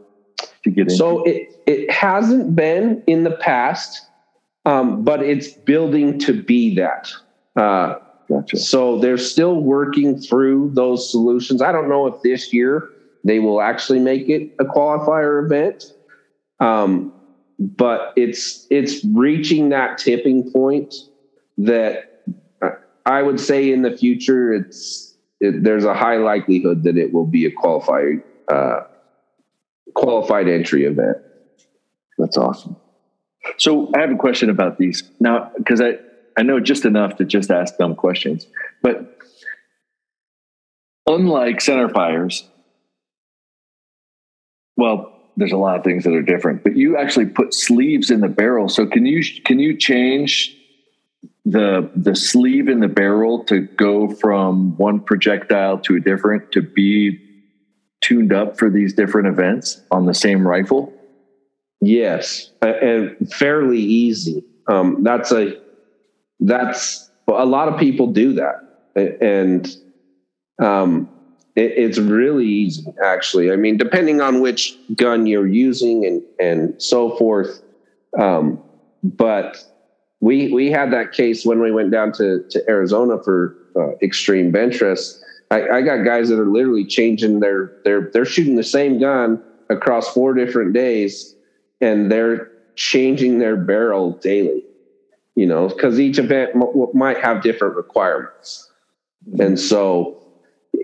to 0.64 0.70
get 0.70 0.91
in? 0.91 0.97
So 0.97 1.22
it, 1.24 1.49
it 1.66 1.91
hasn't 1.91 2.57
been 2.57 3.03
in 3.07 3.24
the 3.24 3.31
past, 3.31 4.08
um, 4.69 5.03
but 5.03 5.23
it's 5.23 5.49
building 5.49 6.19
to 6.19 6.43
be 6.43 6.75
that. 6.75 7.11
Uh, 7.57 7.95
gotcha. 8.29 8.59
So 8.59 8.99
they're 8.99 9.16
still 9.16 9.62
working 9.62 10.19
through 10.19 10.73
those 10.75 11.11
solutions. 11.11 11.62
I 11.62 11.73
don't 11.73 11.89
know 11.89 12.07
if 12.07 12.21
this 12.23 12.53
year 12.53 12.91
they 13.25 13.39
will 13.39 13.62
actually 13.62 13.99
make 13.99 14.29
it 14.29 14.53
a 14.61 14.64
qualifier 14.64 15.45
event. 15.45 15.85
Um, 16.61 17.14
but 17.59 18.12
it's 18.14 18.66
it's 18.71 19.05
reaching 19.14 19.71
that 19.71 19.97
tipping 19.97 20.51
point 20.53 20.95
that 21.57 22.05
I 23.07 23.23
would 23.23 23.41
say 23.41 23.73
in 23.73 23.83
the 23.83 23.97
future 23.97 24.53
it's 24.53 25.16
it, 25.41 25.64
there's 25.64 25.85
a 25.85 25.95
high 25.95 26.19
likelihood 26.19 26.83
that 26.83 26.99
it 26.99 27.12
will 27.14 27.27
be 27.27 27.47
a 27.47 27.51
qualified 27.51 28.23
uh, 28.53 28.81
qualified 29.95 30.47
entry 30.47 30.85
event. 30.85 31.16
That's 32.19 32.37
awesome. 32.37 32.77
So 33.57 33.90
I 33.94 34.01
have 34.01 34.11
a 34.11 34.16
question 34.16 34.51
about 34.51 34.78
these 34.78 35.03
now 35.20 35.51
because 35.57 35.80
I 35.80 35.99
I 36.36 36.42
know 36.42 36.61
just 36.61 36.84
enough 36.84 37.16
to 37.16 37.24
just 37.24 37.51
ask 37.51 37.76
dumb 37.78 37.96
questions, 37.96 38.46
but 38.82 39.18
unlike 41.07 41.61
center 41.61 41.88
fires, 41.88 42.46
well, 44.76 45.12
there's 45.36 45.53
a 45.53 45.57
lot 45.57 45.78
of 45.78 45.84
things 45.84 46.05
that 46.05 46.14
are 46.14 46.22
different, 46.22 46.62
but 46.62 46.76
you 46.76 46.96
actually 46.96 47.26
put 47.26 47.55
sleeves 47.55 48.11
in 48.11 48.20
the 48.20 48.28
barrel. 48.28 48.68
So 48.68 48.86
can 48.86 49.07
you 49.07 49.22
can 49.44 49.59
you 49.59 49.76
change 49.76 50.55
the 51.44 51.90
the 51.94 52.14
sleeve 52.14 52.68
in 52.68 52.80
the 52.80 52.88
barrel 52.88 53.44
to 53.44 53.61
go 53.61 54.09
from 54.09 54.76
one 54.76 55.01
projectile 55.01 55.78
to 55.78 55.96
a 55.96 56.01
different 56.01 56.53
to 56.53 56.62
be 56.62 57.18
tuned 58.01 58.32
up 58.32 58.59
for 58.59 58.70
these 58.70 58.92
different 58.92 59.28
events 59.28 59.80
on 59.90 60.07
the 60.07 60.14
same 60.14 60.46
rifle? 60.46 60.92
Yes, 61.81 62.51
and 62.62 63.16
fairly 63.33 63.79
easy. 63.81 64.45
Um, 64.66 65.03
that's 65.03 65.33
a 65.33 65.57
that's 66.41 67.11
a 67.29 67.47
lot 67.47 67.68
of 67.68 67.79
people 67.79 68.09
do 68.09 68.33
that, 68.35 69.16
and 69.20 69.68
um, 70.61 71.09
it, 71.55 71.72
it's 71.76 71.99
really 71.99 72.47
easy, 72.47 72.85
actually. 73.05 73.53
I 73.53 73.57
mean, 73.57 73.76
depending 73.76 74.20
on 74.20 74.41
which 74.41 74.76
gun 74.97 75.26
you're 75.26 75.47
using 75.47 76.05
and 76.05 76.22
and 76.41 76.83
so 76.83 77.16
forth. 77.16 77.62
Um, 78.18 78.61
but 79.05 79.59
we 80.20 80.53
we 80.53 80.70
had 80.70 80.93
that 80.93 81.12
case 81.12 81.45
when 81.45 81.61
we 81.61 81.70
went 81.70 81.91
down 81.91 82.12
to 82.12 82.43
to 82.51 82.68
Arizona 82.68 83.22
for 83.22 83.57
uh, 83.76 83.91
extreme 84.03 84.51
bench 84.51 84.81
rest. 84.81 85.22
I, 85.51 85.68
I 85.68 85.83
got 85.83 86.05
guys 86.05 86.29
that 86.29 86.39
are 86.39 86.47
literally 86.47 86.85
changing 86.85 87.41
their 87.41 87.72
they're 87.85 88.11
they're 88.12 88.24
shooting 88.24 88.57
the 88.57 88.64
same 88.64 88.99
gun 88.99 89.43
across 89.70 90.12
four 90.12 90.35
different 90.35 90.72
days, 90.72 91.35
and 91.81 92.11
they're 92.11 92.51
changing 92.76 93.39
their 93.39 93.57
barrel 93.57 94.12
daily. 94.22 94.64
You 95.35 95.47
know, 95.47 95.68
because 95.68 96.01
each 96.01 96.18
event 96.18 96.51
might 96.95 97.18
have 97.18 97.43
different 97.43 97.76
requirements, 97.76 98.68
and 99.39 99.59
so 99.59 100.18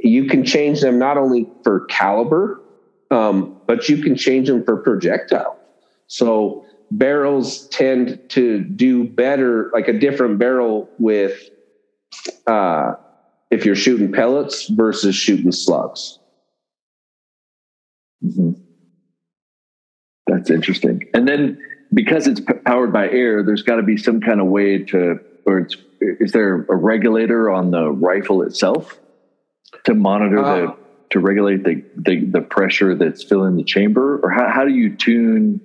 you 0.03 0.26
can 0.26 0.45
change 0.45 0.80
them 0.80 0.97
not 0.97 1.16
only 1.16 1.49
for 1.64 1.80
caliber, 1.86 2.61
um, 3.11 3.57
but 3.66 3.88
you 3.88 4.03
can 4.03 4.14
change 4.14 4.47
them 4.47 4.64
for 4.64 4.76
projectile. 4.76 5.59
So 6.07 6.64
barrels 6.90 7.66
tend 7.68 8.20
to 8.30 8.61
do 8.61 9.05
better, 9.05 9.70
like 9.72 9.88
a 9.88 9.92
different 9.92 10.38
barrel 10.38 10.88
with 10.99 11.36
uh, 12.47 12.92
if 13.51 13.64
you're 13.64 13.76
shooting 13.76 14.12
pellets 14.12 14.68
versus 14.68 15.14
shooting 15.14 15.53
slugs. 15.53 16.18
Mm-hmm. 18.24 18.53
That's 20.35 20.51
interesting. 20.51 21.09
And 21.14 21.26
then 21.28 21.59
because 21.93 22.26
it's 22.26 22.41
powered 22.64 22.93
by 22.93 23.09
air, 23.09 23.43
there's 23.43 23.62
got 23.62 23.76
to 23.76 23.82
be 23.82 23.97
some 23.97 24.20
kind 24.20 24.41
of 24.41 24.47
way 24.47 24.78
to, 24.85 25.20
or 25.47 25.59
it's, 25.59 25.76
is 26.01 26.32
there 26.32 26.66
a 26.68 26.76
regulator 26.76 27.51
on 27.51 27.70
the 27.70 27.91
rifle 27.91 28.43
itself? 28.43 28.99
to 29.85 29.95
monitor 29.95 30.39
uh, 30.39 30.57
the 30.57 30.76
to 31.11 31.20
regulate 31.20 31.62
the, 31.62 31.85
the, 31.97 32.24
the 32.24 32.41
pressure 32.41 32.95
that's 32.95 33.22
filling 33.22 33.57
the 33.57 33.62
chamber 33.62 34.18
or 34.22 34.30
how, 34.30 34.49
how 34.49 34.64
do 34.64 34.72
you 34.72 34.97
tune 34.97 35.61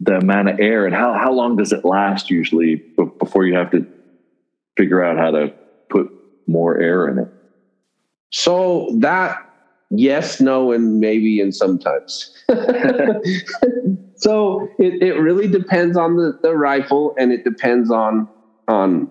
the 0.00 0.16
amount 0.16 0.48
of 0.48 0.60
air 0.60 0.86
and 0.86 0.94
how, 0.94 1.12
how 1.12 1.32
long 1.32 1.56
does 1.56 1.72
it 1.72 1.84
last 1.84 2.30
usually 2.30 2.76
before 3.18 3.44
you 3.44 3.54
have 3.54 3.70
to 3.70 3.86
figure 4.78 5.04
out 5.04 5.18
how 5.18 5.30
to 5.30 5.52
put 5.90 6.10
more 6.46 6.80
air 6.80 7.08
in 7.08 7.18
it 7.18 7.28
so 8.30 8.88
that 9.00 9.53
yes 9.90 10.40
no 10.40 10.72
and 10.72 11.00
maybe 11.00 11.40
and 11.40 11.54
sometimes 11.54 12.34
so 14.16 14.68
it, 14.78 15.02
it 15.02 15.14
really 15.14 15.48
depends 15.48 15.96
on 15.96 16.16
the, 16.16 16.38
the 16.42 16.54
rifle 16.56 17.14
and 17.18 17.32
it 17.32 17.44
depends 17.44 17.90
on 17.90 18.28
on 18.68 19.10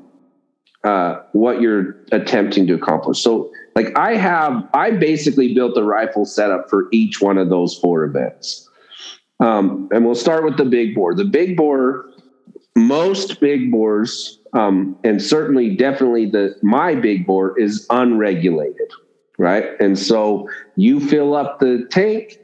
uh, 0.83 1.21
what 1.31 1.61
you're 1.61 1.95
attempting 2.11 2.67
to 2.67 2.73
accomplish 2.73 3.21
so 3.21 3.49
like 3.75 3.97
I 3.97 4.15
have, 4.15 4.67
I 4.73 4.91
basically 4.91 5.53
built 5.53 5.77
a 5.77 5.83
rifle 5.83 6.25
setup 6.25 6.69
for 6.69 6.87
each 6.91 7.21
one 7.21 7.37
of 7.37 7.49
those 7.49 7.77
four 7.77 8.03
events. 8.03 8.69
Um, 9.39 9.89
and 9.91 10.05
we'll 10.05 10.15
start 10.15 10.43
with 10.43 10.57
the 10.57 10.65
big 10.65 10.95
bore. 10.95 11.15
The 11.15 11.25
big 11.25 11.57
bore, 11.57 12.05
most 12.75 13.39
big 13.39 13.71
bores, 13.71 14.39
um, 14.53 14.95
and 15.03 15.21
certainly 15.21 15.75
definitely 15.75 16.29
the 16.29 16.55
my 16.61 16.93
big 16.95 17.25
bore 17.25 17.59
is 17.59 17.85
unregulated, 17.89 18.91
right? 19.37 19.79
And 19.79 19.97
so 19.97 20.49
you 20.75 20.99
fill 20.99 21.35
up 21.35 21.59
the 21.59 21.87
tank, 21.89 22.39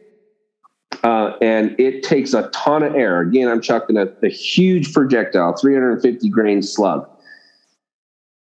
uh, 1.03 1.33
and 1.41 1.79
it 1.79 2.03
takes 2.03 2.33
a 2.33 2.49
ton 2.49 2.83
of 2.83 2.95
air. 2.95 3.21
Again, 3.21 3.47
I'm 3.47 3.61
chucking 3.61 3.97
a, 3.97 4.07
a 4.23 4.29
huge 4.29 4.93
projectile, 4.93 5.55
350 5.55 6.29
grain 6.29 6.61
slug. 6.61 7.07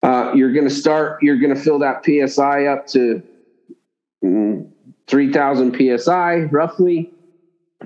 Uh, 0.03 0.33
you're 0.35 0.53
going 0.53 0.69
to 0.69 0.75
start, 0.75 1.23
you're 1.23 1.39
going 1.39 1.55
to 1.55 1.61
fill 1.61 1.79
that 1.79 2.05
PSI 2.05 2.65
up 2.65 2.87
to 2.89 3.23
mm, 4.25 4.69
3000 5.07 5.99
PSI 5.99 6.35
roughly, 6.51 7.13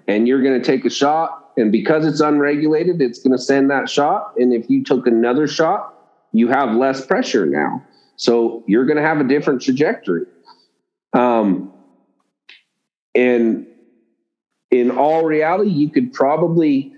and 0.08 0.26
you're 0.26 0.42
going 0.42 0.58
to 0.58 0.64
take 0.64 0.84
a 0.84 0.90
shot. 0.90 1.50
And 1.58 1.72
because 1.72 2.06
it's 2.06 2.20
unregulated, 2.20 3.00
it's 3.00 3.18
going 3.18 3.36
to 3.36 3.42
send 3.42 3.70
that 3.70 3.90
shot. 3.90 4.32
And 4.38 4.52
if 4.52 4.70
you 4.70 4.82
took 4.82 5.06
another 5.06 5.46
shot, 5.46 5.92
you 6.32 6.48
have 6.48 6.74
less 6.74 7.04
pressure 7.04 7.46
now. 7.46 7.82
So 8.16 8.62
you're 8.66 8.86
going 8.86 8.96
to 8.96 9.02
have 9.02 9.20
a 9.20 9.24
different 9.24 9.60
trajectory. 9.60 10.24
Um, 11.16 11.72
and 13.14 13.66
in 14.70 14.90
all 14.90 15.24
reality, 15.24 15.70
you 15.70 15.90
could 15.90 16.12
probably 16.12 16.92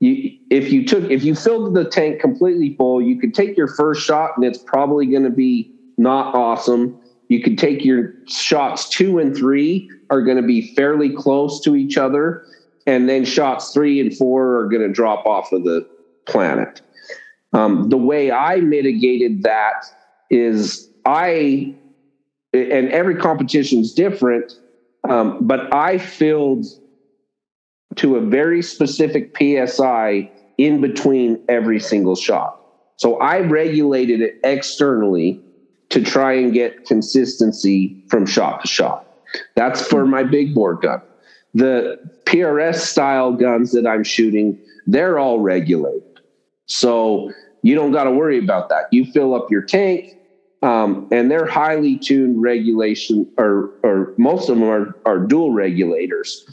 you, 0.00 0.38
if 0.50 0.70
you 0.70 0.86
took 0.86 1.10
if 1.10 1.24
you 1.24 1.34
filled 1.34 1.74
the 1.74 1.88
tank 1.88 2.20
completely 2.20 2.74
full, 2.76 3.00
you 3.00 3.18
could 3.18 3.32
take 3.34 3.56
your 3.56 3.68
first 3.68 4.04
shot 4.04 4.32
and 4.36 4.44
it's 4.44 4.58
probably 4.58 5.06
going 5.06 5.22
to 5.22 5.30
be 5.30 5.70
not 5.96 6.34
awesome. 6.34 6.98
You 7.28 7.42
could 7.42 7.56
take 7.56 7.84
your 7.84 8.12
shots 8.28 8.88
two 8.88 9.18
and 9.18 9.34
three 9.34 9.90
are 10.10 10.20
going 10.20 10.36
to 10.36 10.42
be 10.42 10.74
fairly 10.74 11.14
close 11.14 11.60
to 11.62 11.74
each 11.74 11.96
other, 11.96 12.44
and 12.86 13.08
then 13.08 13.24
shots 13.24 13.72
three 13.72 13.98
and 13.98 14.14
four 14.14 14.58
are 14.58 14.68
going 14.68 14.82
to 14.82 14.92
drop 14.92 15.24
off 15.24 15.50
of 15.52 15.64
the 15.64 15.88
planet. 16.26 16.82
Um, 17.54 17.88
the 17.88 17.96
way 17.96 18.30
I 18.30 18.56
mitigated 18.56 19.44
that 19.44 19.84
is 20.28 20.90
I, 21.06 21.74
and 22.54 22.88
every 22.90 23.16
competition 23.16 23.80
is 23.80 23.92
different, 23.92 24.52
um, 25.08 25.38
but 25.40 25.74
I 25.74 25.98
filled 25.98 26.66
to 27.96 28.16
a 28.16 28.20
very 28.20 28.62
specific 28.62 29.36
PSI 29.36 30.30
in 30.58 30.80
between 30.80 31.42
every 31.48 31.80
single 31.80 32.16
shot. 32.16 32.60
So 32.96 33.18
I 33.18 33.40
regulated 33.40 34.20
it 34.20 34.38
externally 34.44 35.40
to 35.90 36.02
try 36.02 36.34
and 36.34 36.52
get 36.52 36.86
consistency 36.86 38.04
from 38.08 38.26
shot 38.26 38.60
to 38.62 38.68
shot. 38.68 39.06
That's 39.56 39.82
for 39.86 40.06
my 40.06 40.22
big 40.22 40.54
bore 40.54 40.74
gun. 40.74 41.00
The 41.54 41.98
PRS 42.24 42.76
style 42.76 43.32
guns 43.32 43.72
that 43.72 43.86
I'm 43.86 44.04
shooting, 44.04 44.58
they're 44.86 45.18
all 45.18 45.40
regulated. 45.40 46.02
So 46.66 47.32
you 47.62 47.74
don't 47.74 47.92
got 47.92 48.04
to 48.04 48.10
worry 48.10 48.38
about 48.38 48.68
that. 48.70 48.84
You 48.90 49.04
fill 49.06 49.34
up 49.34 49.50
your 49.50 49.62
tank, 49.62 50.06
um, 50.64 51.06
and 51.12 51.30
they're 51.30 51.46
highly 51.46 51.98
tuned 51.98 52.40
regulation, 52.40 53.30
or, 53.38 53.70
or 53.82 54.14
most 54.16 54.48
of 54.48 54.58
them 54.58 54.68
are, 54.68 54.96
are 55.04 55.18
dual 55.18 55.52
regulators. 55.52 56.46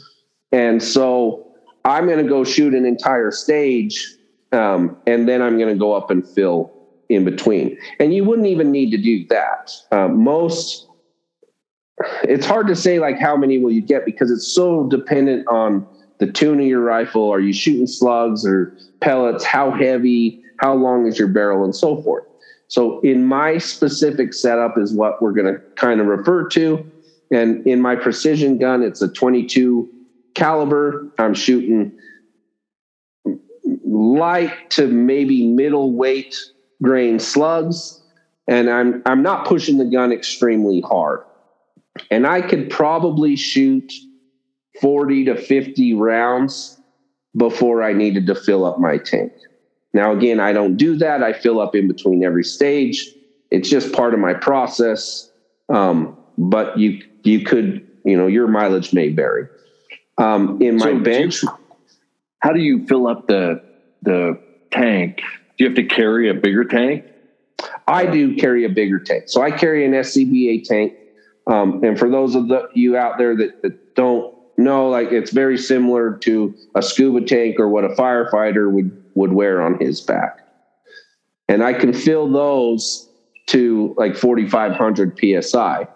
And 0.52 0.82
so 0.82 1.50
I'm 1.84 2.06
going 2.06 2.22
to 2.22 2.28
go 2.28 2.44
shoot 2.44 2.74
an 2.74 2.84
entire 2.84 3.30
stage, 3.30 4.16
um, 4.52 4.96
and 5.06 5.28
then 5.28 5.40
I'm 5.40 5.56
going 5.56 5.70
to 5.72 5.78
go 5.78 5.94
up 5.94 6.10
and 6.10 6.28
fill 6.28 6.72
in 7.08 7.24
between. 7.24 7.78
And 7.98 8.12
you 8.12 8.24
wouldn't 8.24 8.46
even 8.46 8.70
need 8.70 8.90
to 8.90 8.98
do 8.98 9.26
that. 9.28 9.72
Uh, 9.90 10.08
most, 10.08 10.88
it's 12.24 12.44
hard 12.44 12.66
to 12.66 12.76
say 12.76 12.98
like 12.98 13.18
how 13.18 13.36
many 13.36 13.58
will 13.58 13.72
you 13.72 13.82
get 13.82 14.04
because 14.04 14.30
it's 14.30 14.46
so 14.46 14.88
dependent 14.88 15.48
on 15.48 15.86
the 16.18 16.30
tune 16.30 16.60
of 16.60 16.66
your 16.66 16.82
rifle. 16.82 17.30
Are 17.30 17.40
you 17.40 17.52
shooting 17.52 17.86
slugs 17.86 18.44
or 18.46 18.76
pellets? 19.00 19.42
How 19.42 19.70
heavy? 19.70 20.42
how 20.62 20.74
long 20.74 21.06
is 21.06 21.18
your 21.18 21.28
barrel, 21.28 21.64
and 21.64 21.74
so 21.74 22.00
forth. 22.02 22.24
So 22.72 23.00
in 23.00 23.26
my 23.26 23.58
specific 23.58 24.32
setup 24.32 24.78
is 24.78 24.94
what 24.94 25.20
we're 25.20 25.32
going 25.32 25.52
to 25.52 25.60
kind 25.76 26.00
of 26.00 26.06
refer 26.06 26.48
to. 26.48 26.90
And 27.30 27.66
in 27.66 27.82
my 27.82 27.94
precision 27.94 28.56
gun, 28.56 28.82
it's 28.82 29.02
a 29.02 29.08
22 29.08 29.90
caliber. 30.34 31.12
I'm 31.18 31.34
shooting 31.34 31.92
light 33.84 34.70
to 34.70 34.86
maybe 34.86 35.46
middle 35.48 35.92
weight 35.92 36.34
grain 36.82 37.18
slugs. 37.18 38.02
And 38.48 38.70
I'm 38.70 39.02
I'm 39.04 39.22
not 39.22 39.46
pushing 39.46 39.76
the 39.76 39.84
gun 39.84 40.10
extremely 40.10 40.80
hard. 40.80 41.24
And 42.10 42.26
I 42.26 42.40
could 42.40 42.70
probably 42.70 43.36
shoot 43.36 43.92
40 44.80 45.26
to 45.26 45.36
50 45.36 45.92
rounds 45.92 46.80
before 47.36 47.82
I 47.82 47.92
needed 47.92 48.26
to 48.28 48.34
fill 48.34 48.64
up 48.64 48.78
my 48.78 48.96
tank. 48.96 49.32
Now, 49.94 50.12
again, 50.12 50.40
I 50.40 50.52
don't 50.52 50.76
do 50.76 50.96
that. 50.96 51.22
I 51.22 51.32
fill 51.32 51.60
up 51.60 51.74
in 51.74 51.88
between 51.88 52.24
every 52.24 52.44
stage. 52.44 53.10
It's 53.50 53.68
just 53.68 53.92
part 53.92 54.14
of 54.14 54.20
my 54.20 54.34
process. 54.34 55.30
Um, 55.68 56.16
but 56.38 56.78
you 56.78 57.02
you 57.24 57.44
could, 57.44 57.86
you 58.04 58.16
know, 58.16 58.26
your 58.26 58.48
mileage 58.48 58.92
may 58.92 59.10
vary. 59.10 59.48
Um, 60.18 60.60
in 60.60 60.76
my 60.76 60.92
so 60.92 60.98
bench, 60.98 61.42
you, 61.42 61.48
how 62.38 62.52
do 62.52 62.60
you 62.60 62.86
fill 62.86 63.06
up 63.06 63.26
the 63.26 63.62
the 64.02 64.40
tank? 64.70 65.18
Do 65.58 65.64
you 65.64 65.66
have 65.66 65.76
to 65.76 65.84
carry 65.84 66.30
a 66.30 66.34
bigger 66.34 66.64
tank? 66.64 67.04
I 67.86 68.06
do 68.06 68.36
carry 68.36 68.64
a 68.64 68.68
bigger 68.68 68.98
tank. 68.98 69.24
So 69.26 69.42
I 69.42 69.50
carry 69.50 69.84
an 69.84 69.92
SCBA 69.92 70.64
tank. 70.64 70.94
Um, 71.46 71.82
and 71.84 71.98
for 71.98 72.08
those 72.08 72.34
of 72.34 72.48
the, 72.48 72.68
you 72.74 72.96
out 72.96 73.18
there 73.18 73.36
that, 73.36 73.62
that 73.62 73.94
don't 73.94 74.34
know, 74.56 74.88
like 74.88 75.12
it's 75.12 75.32
very 75.32 75.58
similar 75.58 76.16
to 76.18 76.54
a 76.74 76.82
scuba 76.82 77.24
tank 77.26 77.58
or 77.58 77.68
what 77.68 77.84
a 77.84 77.88
firefighter 77.90 78.70
would 78.70 79.01
would 79.14 79.32
wear 79.32 79.62
on 79.62 79.78
his 79.78 80.00
back. 80.00 80.38
And 81.48 81.62
I 81.62 81.72
can 81.72 81.92
fill 81.92 82.30
those 82.30 83.08
to 83.48 83.94
like 83.98 84.16
4,500 84.16 85.18
psi. 85.42 85.88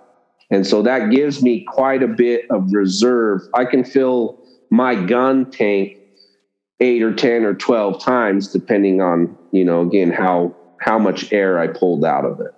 And 0.50 0.66
so 0.66 0.82
that 0.82 1.10
gives 1.10 1.42
me 1.42 1.64
quite 1.66 2.02
a 2.02 2.08
bit 2.08 2.46
of 2.50 2.72
reserve. 2.72 3.40
I 3.54 3.64
can 3.64 3.84
fill 3.84 4.42
my 4.70 4.94
gun 4.94 5.50
tank 5.50 5.96
eight 6.80 7.02
or 7.02 7.14
10 7.14 7.44
or 7.44 7.54
12 7.54 8.02
times, 8.02 8.52
depending 8.52 9.00
on, 9.00 9.36
you 9.50 9.64
know, 9.64 9.80
again, 9.80 10.10
how, 10.10 10.54
how 10.80 10.98
much 10.98 11.32
air 11.32 11.58
I 11.58 11.68
pulled 11.68 12.04
out 12.04 12.24
of 12.24 12.40
it. 12.40 12.52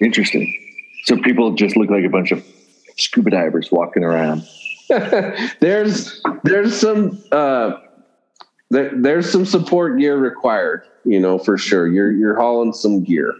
Interesting. 0.00 0.54
So 1.04 1.16
people 1.16 1.54
just 1.54 1.76
look 1.76 1.90
like 1.90 2.04
a 2.04 2.10
bunch 2.10 2.30
of 2.30 2.44
scuba 2.96 3.30
divers 3.30 3.72
walking 3.72 4.04
around. 4.04 4.46
there's 5.60 6.22
there's 6.44 6.78
some 6.78 7.22
uh, 7.30 7.72
there, 8.70 8.90
there's 8.94 9.30
some 9.30 9.44
support 9.44 9.98
gear 9.98 10.16
required, 10.16 10.82
you 11.04 11.20
know, 11.20 11.38
for 11.38 11.58
sure. 11.58 11.86
You're 11.86 12.10
you're 12.10 12.36
hauling 12.36 12.72
some 12.72 13.04
gear. 13.04 13.32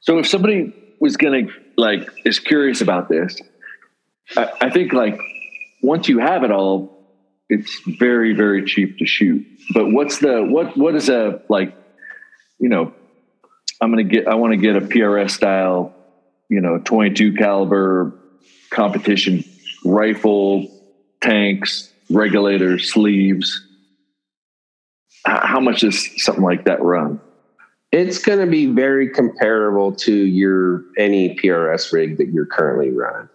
So 0.00 0.18
if 0.18 0.26
somebody 0.26 0.74
was 1.00 1.16
gonna 1.16 1.48
like 1.76 2.08
is 2.24 2.38
curious 2.38 2.80
about 2.80 3.08
this, 3.08 3.40
I, 4.36 4.50
I 4.62 4.70
think 4.70 4.92
like 4.92 5.18
once 5.82 6.08
you 6.08 6.18
have 6.18 6.44
it 6.44 6.50
all, 6.50 7.06
it's 7.48 7.80
very 7.98 8.34
very 8.34 8.64
cheap 8.64 8.98
to 8.98 9.06
shoot. 9.06 9.46
But 9.72 9.90
what's 9.90 10.18
the 10.18 10.44
what 10.44 10.76
what 10.76 10.94
is 10.94 11.08
a 11.08 11.40
like, 11.48 11.74
you 12.58 12.68
know, 12.68 12.92
I'm 13.80 13.90
gonna 13.90 14.04
get 14.04 14.28
I 14.28 14.34
want 14.34 14.52
to 14.52 14.58
get 14.58 14.76
a 14.76 14.82
PRS 14.82 15.30
style, 15.30 15.94
you 16.50 16.60
know, 16.60 16.78
22 16.84 17.34
caliber 17.34 18.12
competition 18.70 19.44
rifle, 19.84 20.66
tanks, 21.20 21.92
regulators, 22.10 22.92
sleeves. 22.92 23.64
How 25.26 25.60
much 25.60 25.80
does 25.80 26.08
something 26.22 26.44
like 26.44 26.64
that 26.64 26.82
run? 26.82 27.20
It's 27.90 28.18
going 28.18 28.38
to 28.38 28.46
be 28.46 28.66
very 28.66 29.08
comparable 29.08 29.92
to 29.96 30.12
your 30.12 30.84
any 30.98 31.34
PRS 31.36 31.92
rig 31.92 32.18
that 32.18 32.28
you're 32.28 32.46
currently 32.46 32.90
running. 32.90 33.28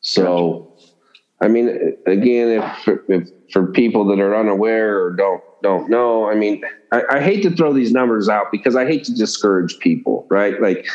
So, 0.00 0.72
gotcha. 0.76 0.92
I 1.40 1.48
mean, 1.48 1.96
again, 2.06 2.62
if, 2.86 2.98
if 3.08 3.28
for 3.52 3.66
people 3.66 4.06
that 4.06 4.20
are 4.20 4.34
unaware 4.34 5.02
or 5.02 5.12
don't 5.12 5.42
don't 5.62 5.90
know, 5.90 6.28
I 6.28 6.34
mean, 6.34 6.62
I, 6.92 7.02
I 7.10 7.20
hate 7.20 7.42
to 7.42 7.50
throw 7.50 7.72
these 7.72 7.92
numbers 7.92 8.28
out 8.28 8.46
because 8.50 8.76
I 8.76 8.86
hate 8.86 9.04
to 9.04 9.14
discourage 9.14 9.78
people, 9.78 10.26
right? 10.30 10.60
Like 10.60 10.86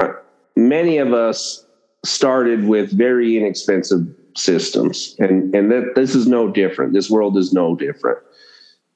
uh, 0.00 0.08
many 0.56 0.98
of 0.98 1.12
us 1.12 1.64
started 2.04 2.66
with 2.66 2.92
very 2.92 3.36
inexpensive 3.36 4.06
systems. 4.36 5.14
And 5.18 5.54
and 5.54 5.70
that 5.70 5.92
this 5.94 6.14
is 6.14 6.26
no 6.26 6.48
different. 6.48 6.92
This 6.92 7.10
world 7.10 7.36
is 7.36 7.52
no 7.52 7.76
different. 7.76 8.18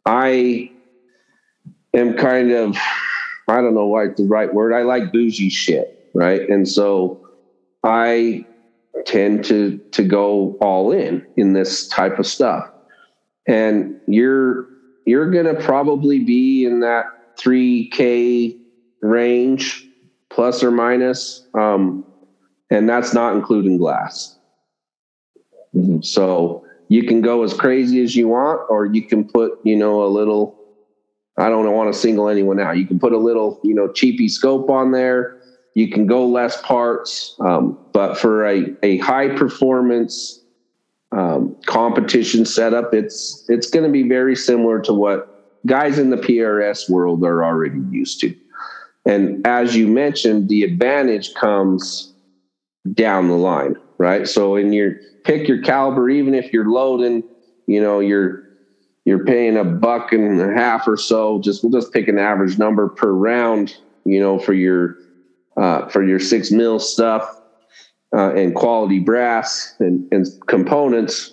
I 0.04 0.70
am 1.94 2.14
kind 2.14 2.52
of 2.52 2.76
i 3.48 3.56
don't 3.56 3.74
know 3.74 3.86
why 3.86 4.06
the 4.08 4.24
right 4.24 4.52
word 4.52 4.74
i 4.74 4.82
like 4.82 5.12
bougie 5.12 5.48
shit 5.48 5.96
right? 6.16 6.48
And 6.48 6.66
so 6.66 7.20
i 7.84 8.44
tend 9.04 9.44
to 9.44 9.78
to 9.92 10.02
go 10.02 10.56
all 10.60 10.90
in 10.90 11.24
in 11.36 11.52
this 11.52 11.86
type 11.88 12.18
of 12.18 12.26
stuff. 12.26 12.68
And 13.46 14.00
you're 14.08 14.66
you're 15.04 15.30
going 15.30 15.44
to 15.44 15.54
probably 15.54 16.24
be 16.24 16.64
in 16.64 16.80
that 16.80 17.36
3k 17.38 18.58
range 19.02 19.86
plus 20.30 20.64
or 20.64 20.70
minus. 20.72 21.46
Um, 21.54 22.04
and 22.70 22.88
that's 22.88 23.14
not 23.14 23.34
including 23.34 23.76
glass. 23.76 24.36
Mm-hmm. 25.74 26.02
So 26.02 26.64
you 26.88 27.06
can 27.06 27.20
go 27.20 27.42
as 27.42 27.52
crazy 27.52 28.02
as 28.02 28.14
you 28.16 28.28
want, 28.28 28.62
or 28.68 28.86
you 28.86 29.02
can 29.02 29.24
put, 29.24 29.58
you 29.64 29.76
know, 29.76 30.04
a 30.04 30.08
little. 30.08 30.58
I 31.38 31.50
don't 31.50 31.70
want 31.72 31.92
to 31.92 31.98
single 31.98 32.28
anyone 32.28 32.58
out. 32.58 32.78
You 32.78 32.86
can 32.86 32.98
put 32.98 33.12
a 33.12 33.18
little, 33.18 33.60
you 33.62 33.74
know, 33.74 33.92
cheapy 33.92 34.28
scope 34.28 34.70
on 34.70 34.92
there. 34.92 35.36
You 35.74 35.90
can 35.90 36.06
go 36.06 36.26
less 36.26 36.60
parts, 36.62 37.36
um, 37.40 37.78
but 37.92 38.16
for 38.16 38.46
a, 38.46 38.74
a 38.82 38.96
high 38.98 39.28
performance 39.28 40.42
um, 41.12 41.54
competition 41.66 42.46
setup, 42.46 42.94
it's 42.94 43.44
it's 43.48 43.68
going 43.68 43.84
to 43.84 43.92
be 43.92 44.08
very 44.08 44.34
similar 44.34 44.80
to 44.82 44.94
what 44.94 45.60
guys 45.66 45.98
in 45.98 46.10
the 46.10 46.16
PRS 46.16 46.88
world 46.88 47.22
are 47.24 47.44
already 47.44 47.80
used 47.90 48.20
to. 48.20 48.34
And 49.04 49.46
as 49.46 49.76
you 49.76 49.86
mentioned, 49.86 50.48
the 50.48 50.62
advantage 50.62 51.34
comes 51.34 52.14
down 52.94 53.28
the 53.28 53.34
line, 53.34 53.74
right? 53.98 54.26
So 54.28 54.56
in 54.56 54.72
your 54.72 54.94
pick 55.24 55.48
your 55.48 55.62
caliber, 55.62 56.08
even 56.08 56.34
if 56.34 56.52
you're 56.52 56.70
loading, 56.70 57.24
you 57.66 57.80
know, 57.80 58.00
you're 58.00 58.42
you're 59.04 59.24
paying 59.24 59.56
a 59.56 59.64
buck 59.64 60.12
and 60.12 60.40
a 60.40 60.52
half 60.52 60.86
or 60.88 60.96
so. 60.96 61.40
Just 61.40 61.62
we'll 61.62 61.72
just 61.72 61.92
pick 61.92 62.08
an 62.08 62.18
average 62.18 62.58
number 62.58 62.88
per 62.88 63.12
round, 63.12 63.74
you 64.04 64.20
know, 64.20 64.38
for 64.38 64.52
your 64.52 64.96
uh, 65.56 65.88
for 65.88 66.02
your 66.02 66.18
six 66.18 66.50
mil 66.50 66.78
stuff 66.78 67.28
uh, 68.14 68.34
and 68.34 68.54
quality 68.54 68.98
brass 68.98 69.74
and, 69.78 70.06
and 70.12 70.26
components. 70.48 71.32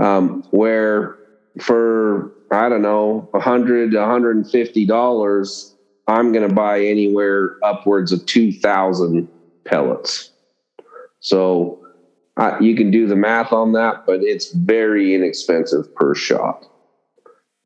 Um, 0.00 0.44
where 0.50 1.16
for 1.60 2.32
I 2.50 2.68
don't 2.68 2.82
know, 2.82 3.28
a 3.34 3.40
hundred, 3.40 3.94
a 3.94 4.06
hundred 4.06 4.36
and 4.36 4.48
fifty 4.48 4.86
dollars, 4.86 5.74
I'm 6.06 6.32
going 6.32 6.48
to 6.48 6.54
buy 6.54 6.80
anywhere 6.80 7.56
upwards 7.62 8.12
of 8.12 8.24
two 8.26 8.52
thousand 8.52 9.28
pellets. 9.64 10.30
So 11.20 11.84
uh, 12.36 12.56
you 12.60 12.76
can 12.76 12.90
do 12.90 13.06
the 13.06 13.16
math 13.16 13.52
on 13.52 13.72
that, 13.72 14.06
but 14.06 14.22
it's 14.22 14.52
very 14.52 15.14
inexpensive 15.14 15.92
per 15.94 16.14
shot. 16.14 16.64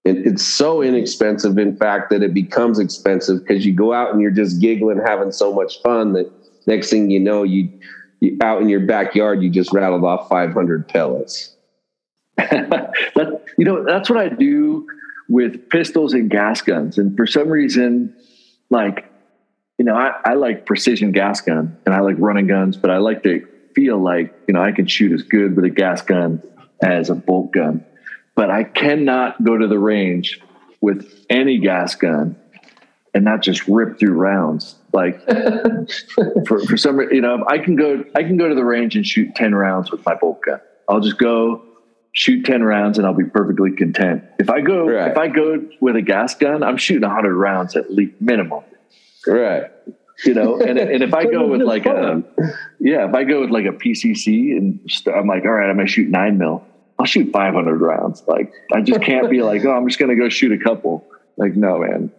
It, 0.05 0.27
it's 0.27 0.45
so 0.45 0.83
inexpensive, 0.83 1.59
in 1.59 1.77
fact, 1.77 2.11
that 2.11 2.23
it 2.23 2.35
becomes 2.35 2.79
expensive 2.79 3.41
because 3.41 3.65
you 3.67 3.75
go 3.75 3.93
out 3.93 4.13
and 4.13 4.21
you're 4.21 4.31
just 4.31 4.61
giggling, 4.61 5.01
having 5.05 5.31
so 5.31 5.53
much 5.53 5.81
fun 5.83 6.15
that 6.15 6.31
next 6.67 6.91
thing 6.91 7.11
you 7.11 7.21
know, 7.21 7.43
you, 7.43 7.69
you 8.21 8.39
out 8.43 8.63
in 8.63 8.69
your 8.69 8.81
backyard, 8.81 9.43
you 9.43 9.51
just 9.51 9.73
rattled 9.73 10.05
off 10.05 10.29
500 10.29 10.89
pellets. 10.89 11.55
that, 12.37 13.45
you 13.59 13.65
know, 13.65 13.85
that's 13.85 14.09
what 14.09 14.19
I 14.19 14.31
do 14.31 14.87
with 15.29 15.69
pistols 15.69 16.15
and 16.15 16.31
gas 16.31 16.63
guns. 16.63 16.97
And 16.97 17.15
for 17.17 17.27
some 17.27 17.49
reason, 17.49 18.15
like 18.71 19.12
you 19.83 19.87
know, 19.87 19.97
I, 19.97 20.13
I 20.25 20.35
like 20.35 20.65
precision 20.65 21.11
gas 21.11 21.41
gun 21.41 21.77
and 21.85 21.93
I 21.93 21.99
like 22.03 22.15
running 22.17 22.47
guns, 22.47 22.77
but 22.77 22.93
I 22.93 22.99
like 22.99 23.25
to 23.25 23.45
feel 23.75 23.99
like, 23.99 24.33
you 24.47 24.55
know, 24.55 24.63
I 24.63 24.71
can 24.71 24.87
shoot 24.87 25.11
as 25.11 25.25
good 25.25 25.57
with 25.57 25.65
a 25.65 25.71
gas 25.71 26.03
gun 26.03 26.41
as 26.81 27.11
a 27.11 27.17
bolt 27.17 27.51
gun. 27.51 27.85
But 28.37 28.49
I 28.49 28.63
cannot 28.63 29.43
go 29.43 29.59
to 29.59 29.67
the 29.67 29.81
range 29.81 30.41
with 30.81 31.27
any 31.29 31.59
gas 31.59 31.97
gun 31.97 32.37
and 33.13 33.25
not 33.25 33.43
just 33.43 33.67
rip 33.67 33.99
through 33.99 34.13
rounds. 34.13 34.77
Like 34.93 35.21
for, 36.47 36.65
for 36.65 36.77
some, 36.77 37.01
you 37.01 37.21
know, 37.21 37.45
I 37.49 37.59
can 37.59 37.75
go, 37.75 38.05
I 38.15 38.23
can 38.23 38.37
go 38.37 38.49
to 38.49 38.55
the 38.55 38.65
range 38.65 38.95
and 38.95 39.05
shoot 39.05 39.35
10 39.35 39.53
rounds 39.53 39.91
with 39.91 40.07
my 40.07 40.15
bolt 40.15 40.43
gun. 40.43 40.61
I'll 40.89 41.01
just 41.01 41.19
go 41.19 41.61
shoot 42.13 42.45
10 42.45 42.63
rounds 42.63 42.99
and 42.99 43.07
I'll 43.07 43.15
be 43.15 43.25
perfectly 43.25 43.73
content. 43.73 44.23
If 44.39 44.49
I 44.49 44.61
go, 44.61 44.87
right. 44.87 45.11
if 45.11 45.19
I 45.19 45.27
go 45.27 45.61
with 45.81 45.97
a 45.97 46.03
gas 46.03 46.37
gun, 46.37 46.63
I'm 46.63 46.77
shooting 46.77 47.09
hundred 47.09 47.35
rounds 47.35 47.75
at 47.75 47.93
least 47.93 48.13
minimum. 48.21 48.63
Right. 49.27 49.71
You 50.25 50.35
know, 50.35 50.61
and, 50.61 50.79
and 50.79 51.03
if 51.03 51.15
I 51.15 51.25
go 51.31 51.47
with 51.47 51.63
like 51.63 51.87
a, 51.87 52.23
yeah, 52.79 53.09
if 53.09 53.15
I 53.15 53.25
go 53.25 53.41
with 53.41 53.51
like 53.51 53.67
a 53.67 53.73
PCC 53.73 54.57
and 54.57 54.79
i 55.07 55.11
I'm 55.13 55.27
like, 55.27 55.45
all 55.45 55.53
right, 55.53 55.69
I'm 55.69 55.77
going 55.77 55.87
to 55.87 55.93
shoot 55.93 56.09
nine 56.09 56.39
mil, 56.39 56.65
I'll 56.99 57.07
shoot 57.07 57.33
500 57.33 57.81
rounds. 57.81 58.23
Like 58.29 58.53
I 58.73 58.81
just 58.81 59.03
can't 59.03 59.29
be 59.29 59.43
like, 59.43 59.65
oh, 59.65 59.73
I'm 59.73 59.89
just 59.89 59.99
gonna 59.99 60.15
go 60.15 60.29
shoot 60.29 60.53
a 60.53 60.63
couple. 60.63 61.05
Like 61.37 61.57
no, 61.57 61.79
man. 61.79 62.13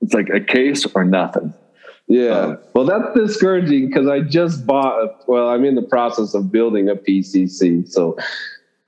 It's 0.00 0.14
like 0.14 0.28
a 0.28 0.40
case 0.40 0.86
or 0.94 1.04
nothing. 1.04 1.52
Yeah. 2.06 2.30
Um, 2.30 2.58
well, 2.74 2.84
that's 2.84 3.14
discouraging 3.14 3.88
because 3.88 4.06
I 4.06 4.20
just 4.20 4.66
bought. 4.66 5.28
Well, 5.28 5.48
I'm 5.48 5.64
in 5.64 5.74
the 5.74 5.82
process 5.82 6.34
of 6.34 6.52
building 6.52 6.88
a 6.88 6.94
PCC. 6.94 7.88
So, 7.90 8.16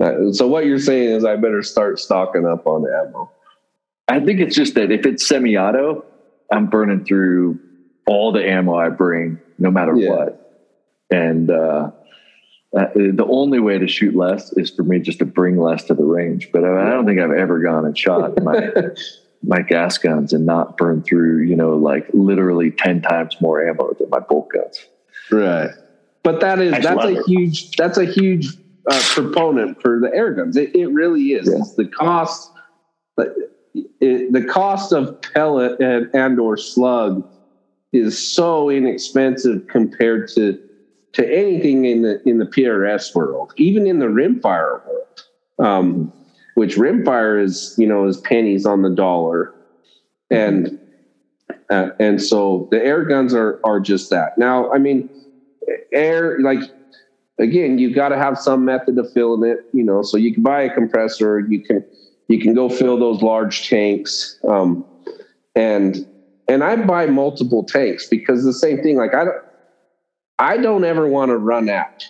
uh, 0.00 0.32
so 0.32 0.46
what 0.46 0.66
you're 0.66 0.78
saying 0.78 1.10
is 1.10 1.24
I 1.24 1.36
better 1.36 1.62
start 1.62 1.98
stocking 1.98 2.46
up 2.46 2.66
on 2.66 2.84
ammo. 2.86 3.30
I 4.08 4.20
think 4.20 4.40
it's 4.40 4.54
just 4.54 4.74
that 4.74 4.90
if 4.90 5.06
it's 5.06 5.26
semi-auto, 5.26 6.04
I'm 6.52 6.66
burning 6.66 7.04
through 7.04 7.58
all 8.06 8.30
the 8.32 8.46
ammo 8.46 8.76
I 8.76 8.90
bring, 8.90 9.40
no 9.58 9.70
matter 9.70 9.96
yeah. 9.96 10.10
what. 10.10 10.64
And 11.10 11.50
uh, 11.50 11.90
uh, 12.76 12.86
the 12.94 13.26
only 13.28 13.58
way 13.58 13.78
to 13.78 13.86
shoot 13.86 14.14
less 14.14 14.52
is 14.54 14.70
for 14.70 14.82
me 14.82 14.98
just 14.98 15.18
to 15.20 15.24
bring 15.24 15.58
less 15.58 15.84
to 15.84 15.94
the 15.94 16.04
range. 16.04 16.50
But 16.52 16.64
I, 16.64 16.88
I 16.88 16.90
don't 16.90 17.06
think 17.06 17.20
I've 17.20 17.32
ever 17.32 17.58
gone 17.60 17.84
and 17.84 17.96
shot 17.96 18.40
my 18.42 18.70
my 19.42 19.60
gas 19.62 19.98
guns 19.98 20.32
and 20.32 20.46
not 20.46 20.76
burn 20.76 21.02
through, 21.02 21.42
you 21.42 21.56
know, 21.56 21.76
like 21.76 22.06
literally 22.12 22.70
ten 22.70 23.02
times 23.02 23.36
more 23.40 23.66
ammo 23.66 23.94
than 23.98 24.10
my 24.10 24.20
bolt 24.20 24.48
guns. 24.52 24.86
Right. 25.30 25.70
But 26.22 26.40
that 26.40 26.60
is 26.60 26.82
that's 26.82 27.04
a 27.04 27.22
huge 27.24 27.72
that's 27.72 27.98
a 27.98 28.04
huge 28.04 28.48
uh, 28.90 29.00
proponent 29.10 29.80
for 29.82 30.00
the 30.00 30.10
air 30.14 30.32
guns. 30.32 30.56
It, 30.56 30.74
it 30.74 30.86
really 30.88 31.32
is. 31.32 31.48
Yeah. 31.48 31.58
It's 31.58 31.74
the 31.74 31.86
cost. 31.86 32.50
It, 33.74 34.32
the 34.32 34.44
cost 34.44 34.92
of 34.92 35.20
pellet 35.22 35.80
and, 35.80 36.10
and 36.12 36.38
or 36.38 36.56
slug 36.56 37.26
is 37.92 38.34
so 38.34 38.68
inexpensive 38.68 39.66
compared 39.68 40.28
to 40.34 40.58
to 41.12 41.30
anything 41.30 41.84
in 41.84 42.02
the 42.02 42.26
in 42.28 42.38
the 42.38 42.46
PRS 42.46 43.14
world, 43.14 43.52
even 43.56 43.86
in 43.86 43.98
the 43.98 44.06
rimfire 44.06 44.84
world, 44.86 45.22
um, 45.58 46.12
which 46.54 46.76
rimfire 46.76 47.42
is 47.42 47.74
you 47.78 47.86
know 47.86 48.06
is 48.06 48.18
pennies 48.18 48.66
on 48.66 48.82
the 48.82 48.90
dollar, 48.90 49.54
and 50.30 50.78
uh, 51.70 51.90
and 52.00 52.22
so 52.22 52.68
the 52.70 52.82
air 52.82 53.04
guns 53.04 53.34
are 53.34 53.60
are 53.64 53.80
just 53.80 54.10
that. 54.10 54.36
Now, 54.38 54.72
I 54.72 54.78
mean, 54.78 55.08
air 55.92 56.38
like 56.40 56.60
again, 57.38 57.78
you've 57.78 57.94
got 57.94 58.08
to 58.08 58.16
have 58.16 58.38
some 58.38 58.64
method 58.64 58.98
of 58.98 59.12
filling 59.12 59.48
it. 59.48 59.66
You 59.72 59.84
know, 59.84 60.02
so 60.02 60.16
you 60.16 60.32
can 60.32 60.42
buy 60.42 60.62
a 60.62 60.72
compressor, 60.72 61.40
you 61.40 61.62
can 61.62 61.84
you 62.32 62.40
can 62.40 62.54
go 62.54 62.68
fill 62.68 62.98
those 62.98 63.20
large 63.20 63.68
tanks, 63.68 64.38
um, 64.48 64.84
and 65.54 65.96
and 66.48 66.64
I 66.64 66.76
buy 66.76 67.06
multiple 67.06 67.64
tanks 67.64 68.08
because 68.08 68.42
the 68.42 68.54
same 68.54 68.82
thing. 68.82 68.96
Like 68.96 69.14
I 69.14 69.24
don't 69.24 69.42
I 70.38 70.56
don't 70.56 70.84
ever 70.84 71.06
want 71.06 71.28
to 71.28 71.36
run 71.36 71.68
out, 71.68 72.02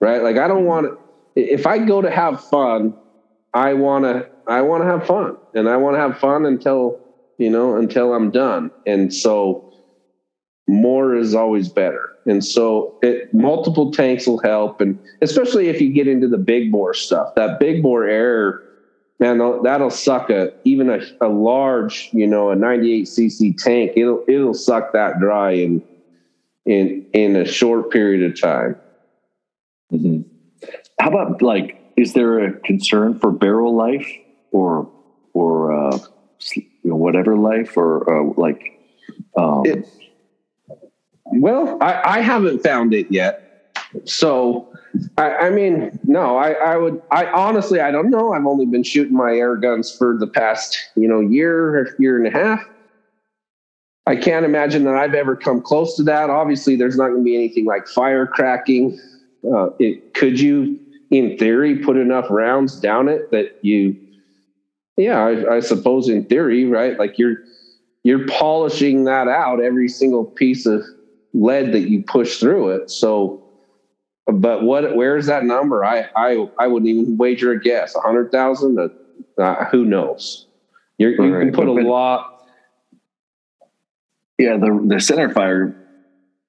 right? 0.00 0.22
Like 0.22 0.36
I 0.36 0.46
don't 0.46 0.64
want 0.64 0.86
to. 0.86 0.98
If 1.34 1.66
I 1.66 1.78
go 1.78 2.00
to 2.00 2.10
have 2.10 2.42
fun, 2.44 2.94
I 3.52 3.74
want 3.74 4.04
to. 4.04 4.28
I 4.48 4.62
want 4.62 4.84
to 4.84 4.88
have 4.88 5.04
fun, 5.04 5.36
and 5.54 5.68
I 5.68 5.76
want 5.76 5.96
to 5.96 6.00
have 6.00 6.16
fun 6.18 6.46
until 6.46 7.00
you 7.38 7.50
know 7.50 7.76
until 7.76 8.14
I'm 8.14 8.30
done. 8.30 8.70
And 8.86 9.12
so 9.12 9.64
more 10.68 11.14
is 11.16 11.34
always 11.34 11.68
better. 11.68 12.10
And 12.26 12.44
so 12.44 12.94
it, 13.02 13.32
multiple 13.32 13.92
tanks 13.92 14.26
will 14.26 14.40
help, 14.40 14.80
and 14.80 14.98
especially 15.22 15.68
if 15.68 15.80
you 15.80 15.92
get 15.92 16.08
into 16.08 16.28
the 16.28 16.38
big 16.38 16.70
bore 16.72 16.94
stuff, 16.94 17.34
that 17.36 17.60
big 17.60 17.82
bore 17.82 18.04
air, 18.04 18.60
man, 19.18 19.38
that'll 19.62 19.90
suck 19.90 20.30
a 20.30 20.52
even 20.64 20.90
a, 20.90 21.00
a 21.20 21.28
large, 21.28 22.10
you 22.12 22.26
know, 22.26 22.50
a 22.50 22.56
98 22.56 23.04
cc 23.04 23.56
tank. 23.62 23.92
It'll 23.96 24.24
it'll 24.28 24.54
suck 24.54 24.92
that 24.92 25.18
dry 25.20 25.52
in 25.52 25.82
in 26.64 27.06
in 27.12 27.36
a 27.36 27.44
short 27.44 27.90
period 27.90 28.30
of 28.30 28.40
time. 28.40 28.76
Mm-hmm. 29.92 30.22
How 31.00 31.08
about 31.08 31.42
like, 31.42 31.80
is 31.96 32.12
there 32.12 32.40
a 32.40 32.52
concern 32.60 33.18
for 33.18 33.30
barrel 33.30 33.74
life 33.74 34.10
or 34.50 34.90
or 35.32 35.72
uh, 35.72 35.98
you 36.54 36.64
know, 36.84 36.96
whatever 36.96 37.36
life 37.36 37.76
or 37.76 38.08
uh, 38.10 38.32
like? 38.36 38.72
Um, 39.36 39.62
it, 39.64 39.88
well, 41.26 41.78
I, 41.80 42.18
I 42.18 42.20
haven't 42.20 42.62
found 42.62 42.94
it 42.94 43.10
yet, 43.10 43.72
so 44.04 44.72
I, 45.18 45.30
I, 45.36 45.50
mean, 45.50 45.98
no, 46.04 46.36
I, 46.36 46.52
I 46.52 46.76
would, 46.76 47.00
I 47.10 47.26
honestly, 47.26 47.80
I 47.80 47.90
don't 47.90 48.10
know. 48.10 48.32
I've 48.32 48.46
only 48.46 48.66
been 48.66 48.82
shooting 48.82 49.16
my 49.16 49.32
air 49.32 49.56
guns 49.56 49.94
for 49.94 50.16
the 50.16 50.26
past, 50.26 50.78
you 50.94 51.08
know, 51.08 51.20
year, 51.20 51.94
year 51.98 52.16
and 52.16 52.26
a 52.26 52.30
half. 52.30 52.60
I 54.06 54.14
can't 54.14 54.44
imagine 54.44 54.84
that 54.84 54.94
I've 54.94 55.14
ever 55.14 55.34
come 55.34 55.60
close 55.60 55.96
to 55.96 56.02
that. 56.04 56.30
Obviously, 56.30 56.76
there's 56.76 56.96
not 56.96 57.08
going 57.08 57.20
to 57.20 57.24
be 57.24 57.34
anything 57.34 57.64
like 57.64 57.88
fire 57.88 58.26
cracking. 58.26 58.98
Uh, 59.44 59.70
it, 59.78 60.14
could 60.14 60.38
you, 60.38 60.78
in 61.10 61.36
theory, 61.38 61.78
put 61.78 61.96
enough 61.96 62.26
rounds 62.30 62.78
down 62.78 63.08
it 63.08 63.30
that 63.32 63.58
you, 63.62 63.96
yeah, 64.96 65.24
I, 65.24 65.56
I 65.56 65.60
suppose 65.60 66.08
in 66.08 66.24
theory, 66.24 66.64
right? 66.64 66.98
Like 66.98 67.18
you're 67.18 67.38
you're 68.06 68.26
polishing 68.28 69.02
that 69.04 69.26
out 69.26 69.60
every 69.60 69.88
single 69.88 70.24
piece 70.24 70.64
of 70.64 70.84
lead 71.34 71.72
that 71.72 71.90
you 71.90 72.04
push 72.04 72.38
through 72.38 72.70
it. 72.70 72.88
So, 72.88 73.42
but 74.26 74.62
what? 74.62 74.96
Where's 74.96 75.26
that 75.26 75.44
number? 75.44 75.84
I 75.84 76.06
I 76.16 76.48
I 76.58 76.66
wouldn't 76.66 76.88
even 76.88 77.16
wager 77.16 77.52
a 77.52 77.60
guess. 77.60 77.94
A 77.94 78.00
hundred 78.00 78.32
thousand? 78.32 78.78
Uh, 79.38 79.64
who 79.66 79.84
knows? 79.84 80.46
You're, 80.98 81.10
you 81.10 81.38
can 81.38 81.52
put 81.52 81.68
a 81.68 81.72
lot 81.72 82.36
yeah, 84.38 84.56
the 84.56 84.84
the 84.86 85.00
center 85.00 85.30
fire, 85.30 85.74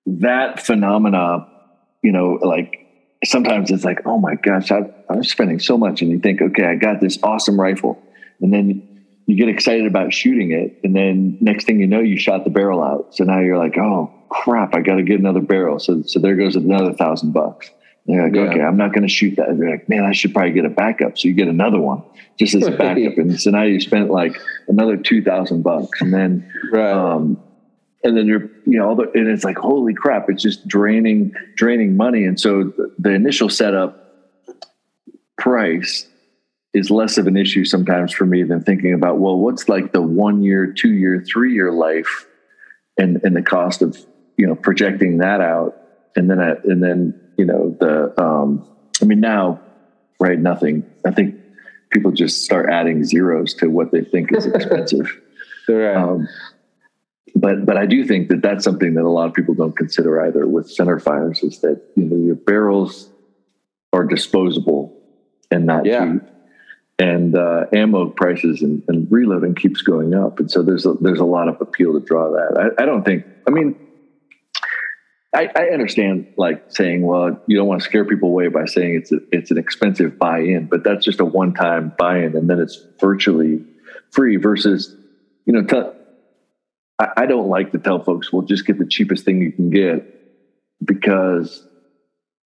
that 0.06 0.66
phenomena, 0.66 1.48
you 2.04 2.12
know, 2.12 2.40
like 2.42 2.86
sometimes 3.24 3.72
it's 3.72 3.86
like, 3.86 4.02
oh 4.06 4.18
my 4.20 4.36
gosh, 4.36 4.72
I, 4.72 4.82
I'm 5.10 5.24
spending 5.24 5.60
so 5.60 5.78
much, 5.78 6.02
and 6.02 6.12
you 6.12 6.20
think, 6.20 6.42
okay, 6.42 6.66
I 6.66 6.76
got 6.76 7.00
this 7.00 7.18
awesome 7.24 7.60
rifle, 7.60 8.02
and 8.42 8.54
then 8.54 8.87
you 9.28 9.36
get 9.36 9.50
excited 9.50 9.86
about 9.86 10.14
shooting 10.14 10.52
it, 10.52 10.80
and 10.84 10.96
then 10.96 11.38
next 11.42 11.66
thing 11.66 11.80
you 11.80 11.88
know, 11.88 12.00
you 12.00 12.18
shot 12.18 12.44
the 12.46 12.50
barrel 12.50 12.82
out. 12.82 13.14
So 13.14 13.24
now 13.26 13.40
you're 13.40 13.58
like, 13.58 13.78
oh 13.78 14.12
crap, 14.30 14.74
I 14.74 14.82
got 14.82 14.96
to 14.96 15.04
get 15.04 15.20
another 15.20 15.42
barrel. 15.42 15.80
So 15.80 16.02
so 16.04 16.20
there 16.20 16.36
goes 16.36 16.56
another 16.56 16.94
thousand 16.94 17.34
bucks. 17.34 17.70
You're 18.06 18.24
like, 18.24 18.36
yeah. 18.36 18.42
okay, 18.44 18.62
I'm 18.62 18.78
not 18.78 18.94
going 18.94 19.04
to 19.04 19.14
shoot 19.14 19.36
that. 19.36 19.56
You're 19.58 19.70
like, 19.70 19.90
man, 19.90 20.06
I 20.06 20.14
should 20.14 20.34
probably 20.34 20.54
get 20.54 20.64
a 20.64 20.70
backup. 20.70 21.18
So 21.18 21.28
you 21.28 21.34
get 21.34 21.50
another 21.50 21.78
one 21.78 22.04
just 22.40 22.56
as 22.56 22.66
a 22.66 22.72
backup, 22.78 23.18
and 23.18 23.40
so 23.40 23.52
now 23.52 23.64
you 23.64 23.82
spent 23.82 24.10
like 24.10 24.34
another 24.70 24.96
two 24.96 25.22
thousand 25.22 25.62
bucks, 25.62 26.02
and 26.02 26.14
then 26.14 26.50
right. 26.72 26.90
um, 26.90 27.38
and 28.06 28.16
then 28.16 28.28
you're 28.28 28.50
you 28.66 28.80
know 28.80 28.88
all 28.88 28.96
the, 28.96 29.12
and 29.14 29.28
it's 29.28 29.44
like 29.44 29.58
holy 29.58 29.94
crap 29.94 30.30
it's 30.30 30.42
just 30.42 30.68
draining 30.68 31.34
draining 31.56 31.98
money 31.98 32.24
and 32.24 32.40
so 32.40 32.64
the, 32.64 32.94
the 33.00 33.10
initial 33.10 33.50
setup 33.50 34.16
price 35.38 36.07
is 36.78 36.92
less 36.92 37.18
of 37.18 37.28
an 37.28 37.36
issue 37.36 37.66
sometimes 37.66 38.14
for 38.14 38.26
me 38.26 38.44
than 38.44 38.62
thinking 38.64 38.94
about 38.94 39.18
well 39.18 39.38
what's 39.38 39.68
like 39.68 39.92
the 39.94 40.02
one 40.02 40.42
year 40.44 40.72
two 40.72 40.94
year 40.94 41.24
three 41.28 41.54
year 41.54 41.72
life 41.72 42.28
and 42.98 43.20
and 43.24 43.36
the 43.36 43.42
cost 43.42 43.82
of 43.82 43.98
you 44.38 44.46
know 44.46 44.56
projecting 44.56 45.18
that 45.18 45.42
out 45.42 45.76
and 46.16 46.30
then 46.30 46.40
I, 46.40 46.52
and 46.66 46.84
then 46.84 47.20
you 47.38 47.46
know 47.46 47.76
the 47.80 48.14
um 48.22 48.68
i 49.02 49.06
mean 49.06 49.20
now 49.20 49.60
right 50.20 50.40
nothing 50.40 50.86
i 51.06 51.12
think 51.12 51.36
people 51.90 52.12
just 52.12 52.44
start 52.44 52.70
adding 52.70 53.04
zeros 53.04 53.54
to 53.56 53.68
what 53.68 53.92
they 53.92 54.04
think 54.04 54.34
is 54.34 54.46
expensive 54.46 55.22
right. 55.68 55.96
Um, 55.96 56.28
but 57.36 57.66
but 57.66 57.78
I 57.78 57.86
do 57.86 58.06
think 58.06 58.30
that 58.30 58.42
that's 58.42 58.64
something 58.64 58.96
that 58.96 59.04
a 59.04 59.10
lot 59.10 59.28
of 59.28 59.34
people 59.34 59.54
don't 59.54 59.76
consider 59.76 60.26
either 60.26 60.48
with 60.48 60.72
center 60.72 61.00
fires 61.00 61.44
is 61.44 61.60
that 61.60 61.82
you 61.96 62.06
know 62.06 62.16
your 62.16 62.36
barrels 62.36 63.10
are 63.94 64.04
disposable 64.04 64.98
and 65.52 65.66
not 65.66 65.86
yeah. 65.86 66.06
cheap, 66.06 66.22
and 67.00 67.36
uh, 67.36 67.66
ammo 67.74 68.10
prices 68.10 68.62
and, 68.62 68.82
and, 68.88 69.08
reloading 69.12 69.54
keeps 69.54 69.82
going 69.82 70.14
up, 70.14 70.40
and 70.40 70.50
so 70.50 70.64
there's 70.64 70.86
a, 70.86 70.94
there's 70.94 71.20
a 71.20 71.26
lot 71.26 71.48
of 71.48 71.62
appeal 71.62 71.94
to 71.94 72.00
draw 72.00 72.32
that. 72.32 72.74
I, 72.80 72.84
I 72.84 72.86
don't 72.86 73.04
think. 73.04 73.26
I 73.46 73.52
mean, 73.52 73.76
I, 75.36 75.50
I, 75.56 75.66
understand 75.74 76.34
like 76.38 76.64
saying, 76.70 77.04
well, 77.04 77.40
you 77.48 77.56
don't 77.56 77.68
want 77.68 77.82
to 77.82 77.86
scare 77.86 78.04
people 78.04 78.30
away 78.30 78.48
by 78.48 78.66
saying 78.66 78.96
it's 78.96 79.12
a, 79.12 79.20
it's 79.32 79.52
an 79.52 79.60
expensive 79.60 80.18
buy-in, 80.18 80.66
but 80.66 80.84
that's 80.84 81.06
just 81.06 81.20
a 81.20 81.26
one-time 81.26 81.94
buy-in, 82.00 82.36
and 82.36 82.50
then 82.50 82.60
it's 82.60 82.84
virtually 83.00 83.64
free. 84.12 84.38
Versus, 84.38 84.96
you 85.46 85.54
know, 85.54 85.64
t- 85.64 86.00
I, 86.98 87.10
I 87.18 87.26
don't 87.28 87.48
like 87.48 87.74
to 87.74 87.78
tell 87.78 88.04
folks, 88.04 88.34
well, 88.34 88.42
just 88.42 88.66
get 88.66 88.80
the 88.80 88.88
cheapest 88.88 89.24
thing 89.24 89.42
you 89.42 89.52
can 89.52 89.70
get 89.70 90.04
because, 90.84 91.68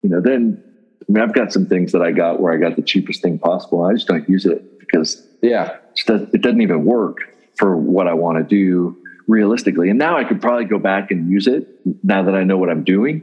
you 0.01 0.09
know, 0.09 0.19
then 0.19 0.63
I 1.07 1.11
mean, 1.11 1.23
I've 1.23 1.33
got 1.33 1.51
some 1.51 1.65
things 1.65 1.91
that 1.91 2.01
I 2.01 2.11
got 2.11 2.39
where 2.39 2.53
I 2.53 2.57
got 2.57 2.75
the 2.75 2.81
cheapest 2.81 3.21
thing 3.21 3.39
possible. 3.39 3.83
I 3.83 3.93
just 3.93 4.07
don't 4.07 4.27
use 4.29 4.45
it 4.45 4.79
because, 4.79 5.25
yeah, 5.41 5.77
it 6.07 6.41
doesn't 6.41 6.61
even 6.61 6.85
work 6.85 7.17
for 7.55 7.75
what 7.77 8.07
I 8.07 8.13
want 8.13 8.37
to 8.37 8.43
do 8.43 8.97
realistically. 9.27 9.89
And 9.89 9.99
now 9.99 10.17
I 10.17 10.23
could 10.23 10.41
probably 10.41 10.65
go 10.65 10.79
back 10.79 11.11
and 11.11 11.29
use 11.29 11.47
it 11.47 11.67
now 12.03 12.23
that 12.23 12.35
I 12.35 12.43
know 12.43 12.57
what 12.57 12.69
I'm 12.69 12.83
doing. 12.83 13.21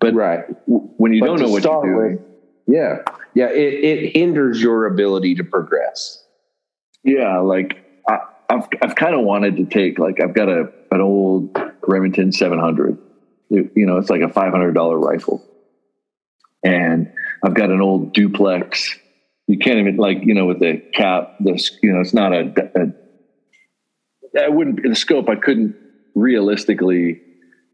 But 0.00 0.14
right. 0.14 0.44
when 0.66 1.12
you 1.12 1.20
but 1.20 1.26
don't 1.26 1.40
know 1.40 1.48
what 1.48 1.64
you're 1.64 1.82
doing, 1.84 2.12
with, 2.12 2.20
yeah, 2.66 2.98
yeah, 3.34 3.50
it, 3.50 3.84
it 3.84 4.16
hinders 4.16 4.60
your 4.60 4.86
ability 4.86 5.36
to 5.36 5.44
progress. 5.44 6.24
Yeah, 7.04 7.38
like 7.38 7.84
I've 8.08 8.68
I've 8.82 8.94
kind 8.94 9.14
of 9.14 9.22
wanted 9.22 9.56
to 9.56 9.64
take 9.64 9.98
like 9.98 10.20
I've 10.20 10.34
got 10.34 10.48
a 10.48 10.72
an 10.90 11.00
old 11.00 11.56
Remington 11.86 12.32
700. 12.32 12.98
you 13.48 13.70
know, 13.74 13.96
it's 13.96 14.10
like 14.10 14.20
a 14.20 14.26
$500 14.26 15.02
rifle, 15.02 15.42
and 16.62 17.12
I've 17.44 17.54
got 17.54 17.70
an 17.70 17.80
old 17.80 18.12
duplex, 18.12 18.98
you 19.46 19.58
can't 19.58 19.78
even 19.78 19.96
like 19.96 20.18
you 20.22 20.34
know 20.34 20.46
with 20.46 20.60
the 20.60 20.82
cap 20.94 21.36
this 21.40 21.76
you 21.82 21.92
know 21.92 22.00
it's 22.00 22.14
not 22.14 22.32
a, 22.32 22.52
a 22.76 24.44
I 24.44 24.48
wouldn't 24.48 24.82
the 24.82 24.94
scope 24.94 25.28
I 25.28 25.36
couldn't 25.36 25.76
realistically 26.14 27.20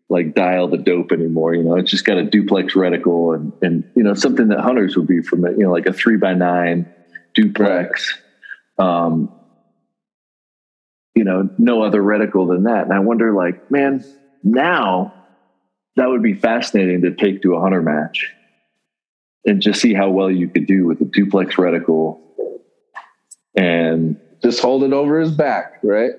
like 0.08 0.34
dial 0.34 0.68
the 0.68 0.78
dope 0.78 1.12
anymore. 1.12 1.54
You 1.54 1.62
know, 1.62 1.76
it's 1.76 1.90
just 1.90 2.06
got 2.06 2.16
a 2.16 2.24
duplex 2.24 2.74
reticle 2.74 3.34
and 3.34 3.52
and 3.62 3.84
you 3.94 4.02
know 4.02 4.14
something 4.14 4.48
that 4.48 4.60
hunters 4.60 4.96
would 4.96 5.06
be 5.06 5.22
from 5.22 5.44
it. 5.44 5.58
You 5.58 5.64
know, 5.64 5.72
like 5.72 5.86
a 5.86 5.92
three 5.92 6.16
by 6.16 6.34
nine 6.34 6.92
duplex. 7.34 8.16
Um, 8.78 9.32
you 11.14 11.24
know, 11.24 11.50
no 11.58 11.82
other 11.82 12.00
reticle 12.00 12.48
than 12.48 12.62
that. 12.64 12.84
And 12.84 12.92
I 12.92 13.00
wonder, 13.00 13.32
like, 13.32 13.72
man, 13.72 14.04
now 14.44 15.12
that 15.96 16.08
would 16.08 16.22
be 16.22 16.34
fascinating 16.34 17.02
to 17.02 17.12
take 17.12 17.42
to 17.42 17.56
a 17.56 17.60
hunter 17.60 17.82
match 17.82 18.32
and 19.44 19.60
just 19.60 19.80
see 19.80 19.94
how 19.94 20.10
well 20.10 20.30
you 20.30 20.48
could 20.48 20.66
do 20.66 20.86
with 20.86 21.00
a 21.00 21.04
duplex 21.04 21.56
reticle 21.56 22.20
and 23.56 24.18
just 24.42 24.60
hold 24.60 24.84
it 24.84 24.92
over 24.92 25.18
his 25.18 25.32
back, 25.32 25.80
right? 25.82 26.12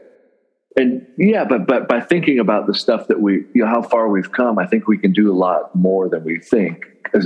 And 0.75 1.05
yeah, 1.17 1.45
but 1.45 1.65
but 1.65 1.87
by 1.87 1.99
thinking 1.99 2.39
about 2.39 2.67
the 2.67 2.73
stuff 2.73 3.07
that 3.07 3.21
we, 3.21 3.45
you 3.53 3.63
know, 3.63 3.67
how 3.67 3.81
far 3.81 4.09
we've 4.09 4.31
come, 4.31 4.59
I 4.59 4.65
think 4.65 4.87
we 4.87 4.97
can 4.97 5.11
do 5.11 5.31
a 5.31 5.35
lot 5.35 5.75
more 5.75 6.07
than 6.09 6.23
we 6.23 6.39
think. 6.39 6.85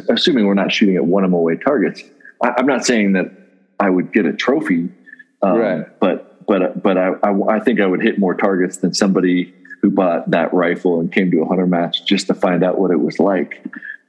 Assuming 0.10 0.46
we're 0.46 0.54
not 0.54 0.72
shooting 0.72 0.96
at 0.96 1.06
one 1.06 1.30
MOA 1.30 1.58
targets. 1.58 2.04
I, 2.42 2.54
am 2.58 2.66
not 2.66 2.86
saying 2.86 3.14
that 3.14 3.32
I 3.80 3.90
would 3.90 4.14
get 4.14 4.26
a 4.26 4.34
trophy, 4.34 4.90
um, 5.42 5.58
right? 5.58 6.00
But 6.00 6.46
but 6.48 6.82
but 6.82 6.98
I, 6.98 7.10
I 7.22 7.56
I 7.56 7.60
think 7.60 7.82
I 7.82 7.86
would 7.86 8.02
hit 8.02 8.18
more 8.18 8.34
targets 8.34 8.78
than 8.78 8.94
somebody 8.94 9.54
who 9.82 9.92
bought 9.92 10.32
that 10.32 10.54
rifle 10.54 11.02
and 11.02 11.12
came 11.12 11.30
to 11.32 11.42
a 11.42 11.46
hunter 11.46 11.68
match 11.68 12.06
just 12.06 12.28
to 12.28 12.34
find 12.34 12.64
out 12.64 12.80
what 12.80 12.92
it 12.92 13.02
was 13.02 13.20
like. 13.20 13.62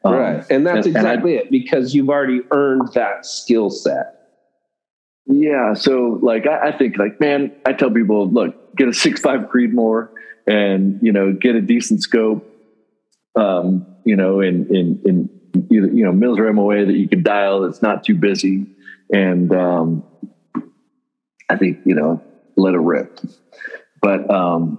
Um, 0.05 0.15
right. 0.15 0.47
And 0.51 0.67
that's 0.67 0.87
and, 0.87 0.97
exactly 0.97 1.37
and 1.37 1.47
it 1.47 1.51
because 1.51 1.95
you've 1.95 2.11
already 2.11 2.43
earned 2.51 2.93
that 2.93 3.25
skill 3.25 3.71
set. 3.71 4.15
Yeah. 5.27 5.73
So 5.75 6.19
like, 6.23 6.47
I, 6.47 6.69
I, 6.69 6.79
think 6.79 6.99
like, 6.99 7.19
man, 7.21 7.53
I 7.65 7.73
tell 7.73 7.91
people, 7.91 8.31
look, 8.31 8.77
get 8.77 8.89
a 8.89 8.93
six, 8.93 9.21
five 9.21 9.43
Creedmoor 9.43 10.11
and, 10.47 10.99
you 11.03 11.13
know, 11.13 11.33
get 11.33 11.55
a 11.55 11.63
decent 11.63 12.03
scope, 12.03 12.47
um, 13.35 13.87
you 14.05 14.17
know, 14.17 14.41
in, 14.41 14.67
in, 14.75 15.01
in 15.07 15.31
either, 15.71 15.87
you 15.87 16.05
know, 16.05 16.13
mils 16.13 16.39
or 16.39 16.53
MOA 16.53 16.85
that 16.85 16.95
you 16.95 17.09
can 17.09 17.23
dial 17.23 17.63
that's 17.63 17.81
not 17.81 18.05
too 18.05 18.15
busy. 18.15 18.67
And, 19.11 19.53
um, 19.55 20.05
I 21.49 21.57
think, 21.57 21.81
you 21.87 21.95
know, 21.95 22.23
let 22.57 22.75
it 22.75 22.79
rip, 22.79 23.21
but, 24.03 24.31
um, 24.31 24.79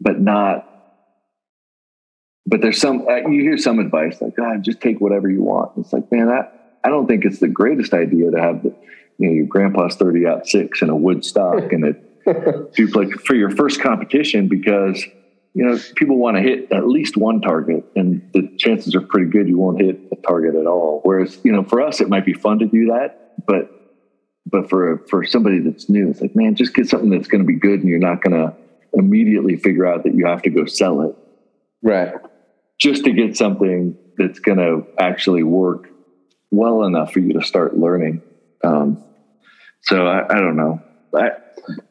but 0.00 0.20
not 0.20 0.73
but 2.46 2.60
there's 2.60 2.80
some 2.80 3.06
uh, 3.08 3.28
you 3.28 3.42
hear 3.42 3.58
some 3.58 3.78
advice 3.78 4.20
like 4.20 4.36
god 4.36 4.62
just 4.62 4.80
take 4.80 5.00
whatever 5.00 5.30
you 5.30 5.42
want. 5.42 5.72
It's 5.76 5.92
like 5.92 6.10
man 6.12 6.28
i 6.28 6.46
i 6.84 6.88
don't 6.88 7.06
think 7.06 7.24
it's 7.24 7.38
the 7.38 7.48
greatest 7.48 7.92
idea 7.92 8.30
to 8.30 8.40
have 8.40 8.62
the 8.62 8.74
you 9.18 9.28
know 9.28 9.34
your 9.34 9.46
grandpa's 9.46 9.96
30 9.96 10.26
aught 10.26 10.46
six 10.46 10.82
and 10.82 10.90
a 10.90 10.96
wood 10.96 11.24
stock 11.24 11.72
and 11.72 11.84
a 11.84 11.94
duplex 12.74 13.20
for 13.22 13.34
your 13.34 13.50
first 13.50 13.80
competition 13.80 14.48
because 14.48 15.04
you 15.54 15.64
know 15.64 15.78
people 15.94 16.16
want 16.16 16.36
to 16.36 16.42
hit 16.42 16.70
at 16.72 16.88
least 16.88 17.16
one 17.16 17.40
target 17.40 17.84
and 17.96 18.28
the 18.32 18.48
chances 18.58 18.94
are 18.94 19.00
pretty 19.00 19.30
good 19.30 19.48
you 19.48 19.58
won't 19.58 19.80
hit 19.80 20.00
a 20.12 20.16
target 20.16 20.54
at 20.54 20.66
all. 20.66 21.00
Whereas 21.02 21.38
you 21.44 21.52
know 21.52 21.64
for 21.64 21.80
us 21.80 22.00
it 22.00 22.08
might 22.08 22.26
be 22.26 22.32
fun 22.32 22.58
to 22.58 22.66
do 22.66 22.86
that 22.86 23.34
but 23.46 23.70
but 24.46 24.68
for 24.68 24.98
for 25.08 25.24
somebody 25.24 25.58
that's 25.58 25.88
new 25.88 26.10
it's 26.10 26.20
like 26.20 26.36
man 26.36 26.54
just 26.54 26.74
get 26.74 26.88
something 26.88 27.10
that's 27.10 27.28
going 27.28 27.42
to 27.42 27.46
be 27.46 27.58
good 27.58 27.80
and 27.80 27.88
you're 27.88 27.98
not 27.98 28.22
going 28.22 28.34
to 28.34 28.54
immediately 28.92 29.56
figure 29.56 29.86
out 29.86 30.04
that 30.04 30.14
you 30.14 30.24
have 30.24 30.40
to 30.42 30.50
go 30.50 30.64
sell 30.66 31.00
it. 31.00 31.16
Right 31.82 32.14
just 32.78 33.04
to 33.04 33.12
get 33.12 33.36
something 33.36 33.96
that's 34.16 34.38
going 34.38 34.58
to 34.58 34.86
actually 34.98 35.42
work 35.42 35.88
well 36.50 36.84
enough 36.84 37.12
for 37.12 37.20
you 37.20 37.32
to 37.34 37.42
start 37.42 37.76
learning. 37.76 38.22
Um, 38.62 39.02
so 39.82 40.06
I, 40.06 40.24
I, 40.24 40.40
don't 40.40 40.56
know. 40.56 40.82
I, 41.14 41.30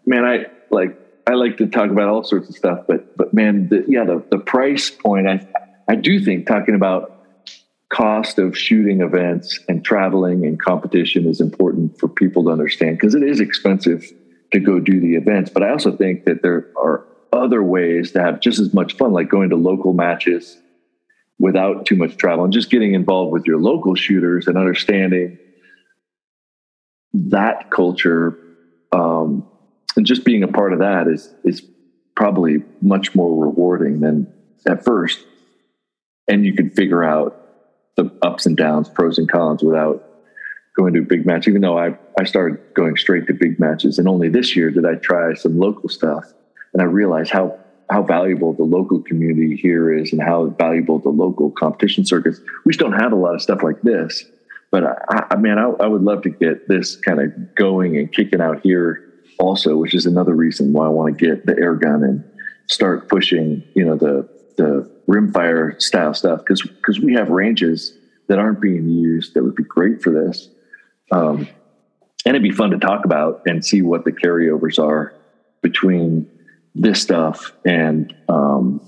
man, 0.05 0.25
I 0.25 0.45
like, 0.71 0.99
I 1.27 1.33
like 1.33 1.57
to 1.57 1.67
talk 1.67 1.89
about 1.89 2.09
all 2.09 2.23
sorts 2.23 2.49
of 2.49 2.55
stuff, 2.55 2.85
but, 2.87 3.15
but 3.17 3.33
man, 3.33 3.69
the, 3.69 3.85
yeah, 3.87 4.03
the, 4.03 4.23
the 4.31 4.39
price 4.39 4.89
point, 4.89 5.27
I, 5.27 5.45
I 5.87 5.95
do 5.95 6.23
think 6.23 6.47
talking 6.47 6.75
about 6.75 7.13
cost 7.89 8.39
of 8.39 8.57
shooting 8.57 9.01
events 9.01 9.59
and 9.69 9.85
traveling 9.85 10.45
and 10.45 10.59
competition 10.59 11.27
is 11.27 11.39
important 11.39 11.99
for 11.99 12.07
people 12.07 12.43
to 12.45 12.49
understand 12.49 12.97
because 12.97 13.13
it 13.13 13.21
is 13.21 13.39
expensive 13.39 14.03
to 14.51 14.59
go 14.59 14.79
do 14.79 14.99
the 14.99 15.15
events. 15.15 15.51
But 15.53 15.63
I 15.63 15.69
also 15.69 15.95
think 15.95 16.25
that 16.25 16.41
there 16.41 16.71
are 16.75 17.05
other 17.31 17.61
ways 17.61 18.11
to 18.13 18.21
have 18.21 18.39
just 18.39 18.59
as 18.59 18.73
much 18.73 18.93
fun, 18.97 19.11
like 19.13 19.29
going 19.29 19.49
to 19.49 19.55
local 19.55 19.93
matches 19.93 20.57
without 21.39 21.85
too 21.85 21.95
much 21.95 22.15
travel 22.17 22.43
and 22.43 22.53
just 22.53 22.69
getting 22.69 22.93
involved 22.93 23.31
with 23.31 23.45
your 23.45 23.59
local 23.59 23.95
shooters 23.95 24.47
and 24.47 24.57
understanding 24.57 25.37
that 27.13 27.69
culture 27.69 28.37
um, 28.91 29.45
and 29.95 30.05
just 30.05 30.23
being 30.23 30.43
a 30.43 30.47
part 30.47 30.73
of 30.73 30.79
that 30.79 31.07
is 31.07 31.33
is 31.43 31.63
probably 32.15 32.63
much 32.81 33.15
more 33.15 33.45
rewarding 33.45 33.99
than 33.99 34.31
at 34.67 34.83
first. 34.83 35.19
And 36.27 36.45
you 36.45 36.53
can 36.53 36.69
figure 36.69 37.03
out 37.03 37.39
the 37.95 38.11
ups 38.21 38.45
and 38.45 38.55
downs 38.55 38.89
pros 38.89 39.17
and 39.17 39.29
cons 39.29 39.63
without 39.63 40.03
going 40.75 40.93
to 40.93 40.99
a 40.99 41.03
big 41.03 41.25
match. 41.25 41.47
Even 41.47 41.61
though 41.61 41.77
i 41.77 41.97
i 42.19 42.23
started 42.23 42.59
going 42.73 42.95
straight 42.97 43.27
to 43.27 43.33
big 43.33 43.59
matches 43.59 43.99
and 43.99 44.07
only 44.07 44.29
this 44.29 44.55
year 44.55 44.71
did 44.71 44.85
i 44.85 44.95
try 44.95 45.33
some 45.33 45.57
local 45.57 45.89
stuff 45.89 46.31
and 46.73 46.81
i 46.81 46.85
realized 46.85 47.31
how 47.31 47.57
how 47.89 48.03
valuable 48.03 48.53
the 48.53 48.63
local 48.63 49.01
community 49.01 49.55
here 49.55 49.93
is 49.93 50.13
and 50.13 50.21
how 50.21 50.47
valuable 50.47 50.99
the 50.99 51.09
local 51.09 51.51
competition 51.51 52.05
circuits. 52.05 52.39
We 52.65 52.71
just 52.71 52.79
don't 52.79 52.99
have 52.99 53.11
a 53.11 53.15
lot 53.15 53.35
of 53.35 53.41
stuff 53.41 53.63
like 53.63 53.81
this. 53.81 54.25
But 54.71 54.85
I, 54.85 55.27
I 55.31 55.35
mean, 55.35 55.57
I, 55.57 55.69
I 55.83 55.87
would 55.87 56.01
love 56.01 56.23
to 56.23 56.29
get 56.29 56.67
this 56.67 56.95
kind 56.95 57.21
of 57.21 57.55
going 57.55 57.97
and 57.97 58.11
kicking 58.11 58.41
out 58.41 58.61
here 58.61 59.13
also, 59.37 59.77
which 59.77 59.93
is 59.93 60.05
another 60.05 60.33
reason 60.33 60.73
why 60.73 60.85
I 60.85 60.89
want 60.89 61.17
to 61.17 61.25
get 61.25 61.45
the 61.45 61.55
air 61.59 61.75
gun 61.75 62.03
and 62.03 62.23
start 62.67 63.09
pushing, 63.09 63.63
you 63.75 63.85
know, 63.85 63.95
the 63.95 64.27
the 64.55 64.89
rimfire 65.07 65.81
style 65.81 66.13
stuff 66.13 66.39
because 66.39 66.61
because 66.61 66.99
we 66.99 67.13
have 67.13 67.29
ranges 67.29 67.97
that 68.27 68.39
aren't 68.39 68.61
being 68.61 68.87
used 68.87 69.33
that 69.33 69.43
would 69.43 69.55
be 69.55 69.63
great 69.63 70.01
for 70.01 70.11
this. 70.11 70.49
Um, 71.11 71.47
and 72.25 72.35
it'd 72.35 72.41
be 72.41 72.51
fun 72.51 72.71
to 72.71 72.77
talk 72.77 73.05
about 73.05 73.41
and 73.45 73.63
see 73.63 73.81
what 73.81 74.05
the 74.05 74.11
carryovers 74.11 74.79
are 74.79 75.13
between 75.61 76.29
this 76.75 77.01
stuff 77.01 77.51
and 77.65 78.15
um, 78.29 78.81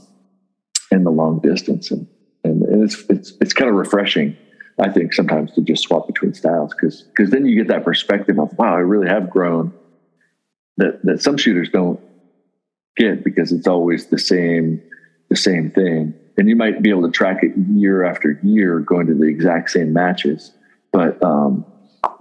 and 0.91 1.05
the 1.05 1.11
long 1.11 1.39
distance. 1.39 1.91
And, 1.91 2.07
and 2.43 2.83
it's 2.83 3.03
it's 3.09 3.33
it's 3.41 3.53
kind 3.53 3.69
of 3.69 3.75
refreshing 3.75 4.37
I 4.79 4.91
think 4.91 5.13
sometimes 5.13 5.53
to 5.53 5.61
just 5.61 5.83
swap 5.83 6.07
between 6.07 6.33
styles 6.33 6.73
because 6.73 7.03
because 7.03 7.31
then 7.31 7.45
you 7.45 7.55
get 7.55 7.67
that 7.69 7.85
perspective 7.85 8.39
of 8.39 8.57
wow 8.57 8.75
I 8.75 8.79
really 8.79 9.07
have 9.07 9.29
grown 9.29 9.73
that 10.77 11.03
that 11.03 11.21
some 11.21 11.37
shooters 11.37 11.69
don't 11.69 11.99
get 12.97 13.23
because 13.23 13.51
it's 13.51 13.67
always 13.67 14.07
the 14.07 14.19
same 14.19 14.81
the 15.29 15.35
same 15.35 15.71
thing. 15.71 16.13
And 16.37 16.49
you 16.49 16.55
might 16.57 16.81
be 16.81 16.89
able 16.89 17.03
to 17.03 17.11
track 17.11 17.43
it 17.43 17.53
year 17.69 18.03
after 18.03 18.39
year 18.43 18.79
going 18.79 19.07
to 19.07 19.13
the 19.13 19.27
exact 19.27 19.71
same 19.71 19.93
matches 19.93 20.51
but 20.95 21.21
um, 21.21 21.65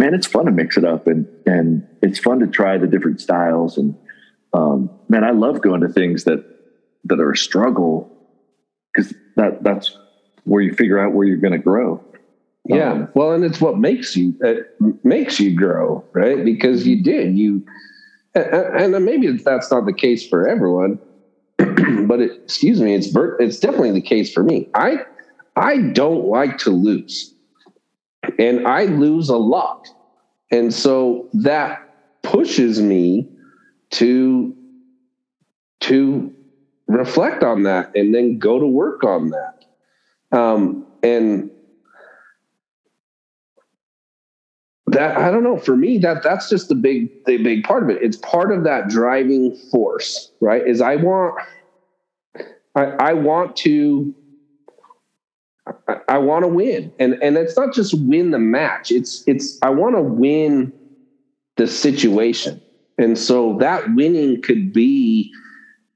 man 0.01 0.15
it's 0.15 0.27
fun 0.27 0.47
to 0.47 0.51
mix 0.51 0.77
it 0.77 0.85
up 0.85 1.07
and 1.07 1.29
and 1.47 1.87
it's 2.03 2.19
fun 2.19 2.41
to 2.41 2.47
try 2.49 2.77
the 2.77 2.89
different 2.89 3.21
styles 3.21 3.79
and 3.79 3.97
um, 4.55 4.89
man, 5.09 5.25
I 5.25 5.31
love 5.31 5.61
going 5.61 5.81
to 5.81 5.89
things 5.89 6.25
that 6.25 6.45
that 7.05 7.21
are 7.21 7.33
a 7.33 7.37
struggle 7.37 8.11
because 8.95 9.13
that 9.37 9.63
that's 9.63 9.97
where 10.45 10.63
you 10.63 10.73
figure 10.73 10.99
out 10.99 11.13
where 11.13 11.27
you're 11.27 11.39
going 11.39 11.53
to 11.53 11.59
grow. 11.59 12.03
Yeah, 12.67 12.93
um, 12.93 13.09
well, 13.15 13.33
and 13.33 13.45
it's 13.45 13.61
what 13.61 13.79
makes 13.79 14.17
you 14.17 14.35
it 14.41 14.75
makes 15.05 15.41
you 15.41 15.55
grow, 15.55 16.05
right? 16.13 16.43
Because 16.45 16.87
you 16.87 17.03
did 17.03 17.37
you, 17.37 17.67
and, 18.35 18.95
and 18.95 19.05
maybe 19.05 19.31
that's 19.37 19.71
not 19.71 19.85
the 19.85 19.93
case 19.93 20.27
for 20.27 20.49
everyone, 20.49 20.99
but 21.59 22.21
it, 22.21 22.41
excuse 22.45 22.81
me, 22.81 22.95
it's 22.95 23.09
it's 23.41 23.59
definitely 23.59 23.91
the 23.91 24.01
case 24.01 24.33
for 24.33 24.45
me. 24.45 24.69
I 24.75 24.99
I 25.57 25.79
don't 25.79 26.27
like 26.27 26.59
to 26.59 26.71
lose, 26.71 27.35
and 28.39 28.67
I 28.67 28.85
lose 28.85 29.29
a 29.29 29.37
lot, 29.37 29.89
and 30.53 30.73
so 30.73 31.29
that 31.35 31.81
pushes 32.23 32.81
me 32.81 33.29
to 33.95 34.55
to 35.81 36.33
reflect 36.89 37.43
on 37.43 37.63
that 37.65 37.91
and 37.95 38.15
then 38.15 38.39
go 38.39 38.59
to 38.59 38.67
work 38.67 39.05
on 39.05 39.31
that. 39.31 40.37
Um, 40.37 40.87
and 41.03 41.51
that 44.87 45.17
i 45.17 45.31
don't 45.31 45.43
know 45.43 45.57
for 45.57 45.77
me 45.77 45.99
that 45.99 46.23
that's 46.23 46.49
just 46.49 46.69
the 46.69 46.75
big 46.75 47.09
the 47.27 47.39
big 47.39 47.65
part 47.65 47.83
of 47.83 47.89
it. 47.91 48.03
It's 48.03 48.19
part 48.19 48.53
of 48.53 48.65
that 48.65 48.89
driving 48.89 49.57
force 49.71 50.31
right? 50.41 50.67
Is 50.67 50.81
i 50.81 50.97
want 50.97 51.35
i, 52.75 52.85
I 52.85 53.13
want 53.15 53.57
to 53.57 54.15
I, 55.89 55.97
I 56.09 56.19
want 56.19 56.45
to 56.45 56.49
win. 56.49 56.93
And 56.99 57.17
and 57.23 57.37
it's 57.37 57.57
not 57.57 57.75
just 57.75 57.95
win 58.07 58.31
the 58.31 58.39
match. 58.39 58.91
It's 58.91 59.23
it's 59.27 59.59
i 59.63 59.71
want 59.71 59.97
to 59.97 60.03
win 60.03 60.73
the 61.57 61.67
situation 61.67 62.61
and 62.99 63.19
so 63.19 63.57
that 63.59 63.95
winning 63.95 64.41
could 64.43 64.73
be 64.73 65.33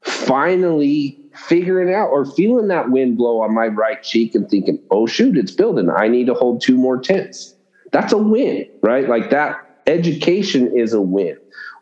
finally 0.03 1.19
figuring 1.35 1.95
out 1.95 2.09
or 2.09 2.25
feeling 2.25 2.69
that 2.69 2.91
wind 2.91 3.17
blow 3.17 3.41
on 3.41 3.55
my 3.55 3.69
right 3.69 4.03
cheek 4.03 4.35
and 4.35 4.49
thinking, 4.49 4.79
oh, 4.91 5.07
shoot, 5.07 5.37
it's 5.37 5.53
building. 5.53 5.89
I 5.91 6.09
need 6.09 6.27
to 6.27 6.35
hold 6.35 6.61
two 6.61 6.77
more 6.77 6.99
tenths. 7.01 7.55
that's 7.93 8.13
a 8.13 8.19
win, 8.19 8.67
right? 8.83 9.09
Like 9.09 9.31
that 9.31 9.83
education 9.87 10.77
is 10.77 10.93
a 10.93 11.01
win. 11.01 11.37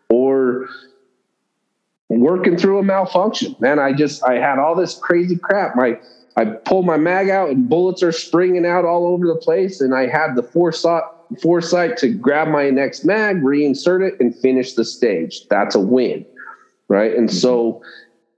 Or 0.08 0.68
working 2.08 2.56
through 2.56 2.78
a 2.78 2.82
malfunction. 2.82 3.56
Man, 3.58 3.78
I 3.78 3.92
just 3.92 4.22
I 4.24 4.34
had 4.34 4.58
all 4.58 4.74
this 4.74 4.96
crazy 4.96 5.36
crap. 5.36 5.74
My 5.74 5.98
I 6.36 6.44
pulled 6.44 6.86
my 6.86 6.96
mag 6.96 7.30
out 7.30 7.48
and 7.48 7.68
bullets 7.68 8.02
are 8.02 8.12
springing 8.12 8.66
out 8.66 8.84
all 8.84 9.06
over 9.06 9.26
the 9.26 9.36
place, 9.36 9.80
and 9.80 9.94
I 9.94 10.06
had 10.06 10.36
the 10.36 10.42
foresight 10.42 11.02
foresight 11.42 11.96
to 11.98 12.08
grab 12.08 12.48
my 12.48 12.70
next 12.70 13.04
mag, 13.04 13.42
reinsert 13.42 14.06
it, 14.06 14.20
and 14.20 14.34
finish 14.36 14.74
the 14.74 14.84
stage. 14.84 15.46
That's 15.48 15.74
a 15.74 15.80
win, 15.80 16.24
right? 16.88 17.14
And 17.14 17.28
mm-hmm. 17.28 17.38
so 17.38 17.82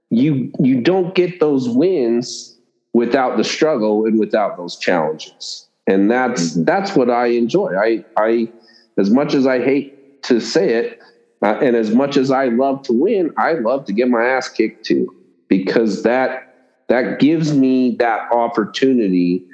you 0.09 0.51
you 0.59 0.81
don't 0.81 1.13
get 1.15 1.39
those 1.39 1.69
wins 1.69 2.57
without 2.93 3.37
the 3.37 3.43
struggle 3.43 4.05
and 4.05 4.19
without 4.19 4.57
those 4.57 4.77
challenges. 4.77 5.67
And 5.87 6.09
that's 6.09 6.51
mm-hmm. 6.51 6.63
that's 6.65 6.95
what 6.95 7.09
I 7.09 7.27
enjoy. 7.27 7.75
I 7.75 8.05
I 8.17 8.51
as 8.97 9.09
much 9.09 9.33
as 9.33 9.47
I 9.47 9.59
hate 9.63 10.23
to 10.23 10.39
say 10.41 10.73
it, 10.73 10.99
uh, 11.41 11.57
and 11.61 11.75
as 11.75 11.93
much 11.95 12.17
as 12.17 12.31
I 12.31 12.45
love 12.45 12.81
to 12.83 12.93
win, 12.93 13.31
I 13.37 13.53
love 13.53 13.85
to 13.85 13.93
get 13.93 14.09
my 14.09 14.23
ass 14.23 14.49
kicked 14.49 14.85
too, 14.85 15.15
because 15.47 16.03
that 16.03 16.45
that 16.89 17.19
gives 17.19 17.53
me 17.53 17.95
that 17.97 18.31
opportunity 18.31 19.45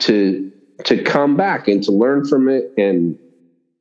to 0.00 0.52
to 0.84 1.02
come 1.02 1.36
back 1.36 1.68
and 1.68 1.82
to 1.84 1.92
learn 1.92 2.24
from 2.24 2.48
it 2.48 2.72
and 2.76 3.18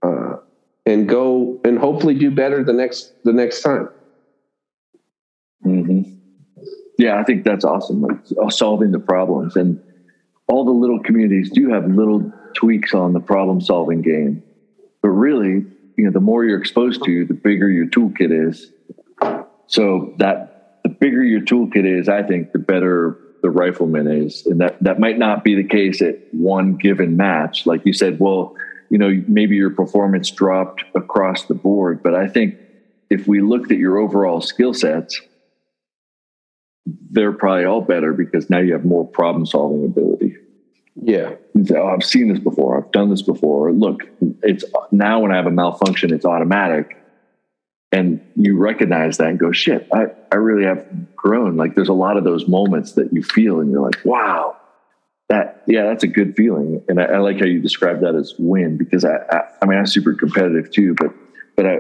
uh, 0.04 0.38
and 0.86 1.08
go 1.08 1.60
and 1.64 1.80
hopefully 1.80 2.14
do 2.14 2.30
better 2.30 2.64
the 2.64 2.74
next 2.74 3.14
the 3.24 3.34
next 3.34 3.62
time. 3.62 3.90
Mm-hmm. 5.66 6.14
Yeah, 6.98 7.20
I 7.20 7.24
think 7.24 7.44
that's 7.44 7.66
awesome. 7.66 8.02
Like 8.02 8.18
uh, 8.42 8.50
solving 8.50 8.92
the 8.92 9.00
problems 9.00 9.56
and 9.56 9.82
all 10.48 10.66
the 10.66 10.72
little 10.72 11.00
communities 11.00 11.50
do 11.52 11.70
have 11.70 11.88
little 11.88 12.32
tweaks 12.54 12.94
on 12.94 13.14
the 13.14 13.20
problem 13.20 13.62
solving 13.62 14.02
game, 14.02 14.44
but 15.02 15.10
really, 15.10 15.66
you 15.98 16.06
know, 16.06 16.12
the 16.12 16.20
more 16.20 16.46
you're 16.46 16.60
exposed 16.60 17.04
to, 17.06 17.26
the 17.26 17.34
bigger 17.34 17.70
your 17.70 17.88
toolkit 17.88 18.50
is. 18.50 18.72
So 19.68 20.14
that 20.20 20.80
the 20.84 20.90
bigger 20.90 21.24
your 21.24 21.42
toolkit 21.42 21.86
is, 21.86 22.10
I 22.10 22.24
think, 22.24 22.52
the 22.52 22.60
better 22.60 23.18
the 23.44 23.52
rifleman 23.52 24.08
is, 24.08 24.46
and 24.48 24.60
that 24.62 24.82
that 24.82 25.00
might 25.00 25.20
not 25.20 25.44
be 25.44 25.54
the 25.54 25.68
case 25.68 26.02
at 26.02 26.18
one 26.32 26.76
given 26.76 27.18
match. 27.18 27.68
Like 27.68 27.86
you 27.86 27.94
said, 27.94 28.20
well, 28.20 28.56
you 28.90 28.98
know, 28.98 29.22
maybe 29.28 29.56
your 29.56 29.70
performance 29.70 30.32
dropped 30.32 30.84
across 30.96 31.46
the 31.46 31.54
board, 31.54 32.02
but 32.02 32.16
I 32.16 32.28
think 32.28 32.56
if 33.10 33.28
we 33.28 33.42
looked 33.42 33.72
at 33.72 33.78
your 33.78 33.98
overall 33.98 34.40
skill 34.40 34.74
sets, 34.74 35.22
they're 37.12 37.34
probably 37.34 37.66
all 37.66 37.82
better 37.82 38.14
because 38.14 38.50
now 38.50 38.60
you 38.60 38.74
have 38.74 38.86
more 38.86 39.06
problem 39.06 39.46
solving 39.46 39.86
ability. 39.86 40.38
Yeah. 40.96 41.36
Say, 41.66 41.76
oh, 41.76 41.88
uh, 41.88 41.94
I've 41.94 42.04
seen 42.04 42.30
this 42.30 42.40
before. 42.40 42.78
I've 42.78 42.92
done 42.92 43.10
this 43.10 43.22
before. 43.22 43.74
Look, 43.74 44.04
it's 44.42 44.64
now 44.92 45.20
when 45.20 45.32
I 45.32 45.36
have 45.36 45.48
a 45.48 45.52
malfunction, 45.52 46.14
it's 46.14 46.26
automatic 46.26 46.98
and 47.94 48.20
you 48.36 48.58
recognize 48.58 49.18
that 49.18 49.28
and 49.28 49.40
go 49.40 49.52
shit 49.52 49.88
I, 49.94 50.08
I 50.32 50.36
really 50.36 50.66
have 50.66 51.16
grown. 51.16 51.56
Like 51.56 51.76
there's 51.76 51.90
a 51.90 51.94
lot 51.94 52.18
of 52.18 52.24
those 52.24 52.48
moments 52.48 52.94
that 52.94 53.14
you 53.14 53.24
feel 53.24 53.60
and 53.60 53.72
you're 53.72 53.82
like 53.82 54.04
wow 54.04 54.58
that 55.30 55.64
yeah 55.68 55.84
that's 55.84 56.04
a 56.04 56.08
good 56.08 56.36
feeling. 56.36 56.84
And 56.90 57.00
i, 57.00 57.06
I 57.06 57.18
like 57.20 57.40
how 57.40 57.46
you 57.46 57.62
describe 57.62 58.02
that 58.02 58.16
as 58.16 58.34
win 58.38 58.78
because 58.78 59.06
I, 59.06 59.16
I, 59.32 59.42
I 59.62 59.66
mean 59.66 59.78
i'm 59.78 59.86
super 59.86 60.14
competitive 60.14 60.72
too 60.72 60.96
but 60.96 61.14
but 61.56 61.66
i 61.66 61.78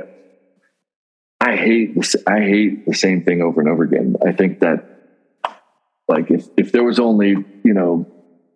i 1.41 1.55
hate 1.55 1.95
this 1.95 2.15
i 2.27 2.39
hate 2.39 2.85
the 2.85 2.93
same 2.93 3.23
thing 3.23 3.41
over 3.41 3.59
and 3.59 3.69
over 3.69 3.83
again. 3.83 4.15
I 4.25 4.31
think 4.31 4.59
that 4.59 4.93
like 6.07 6.29
if 6.29 6.47
if 6.57 6.71
there 6.71 6.83
was 6.83 6.99
only 6.99 7.31
you 7.63 7.73
know 7.73 8.05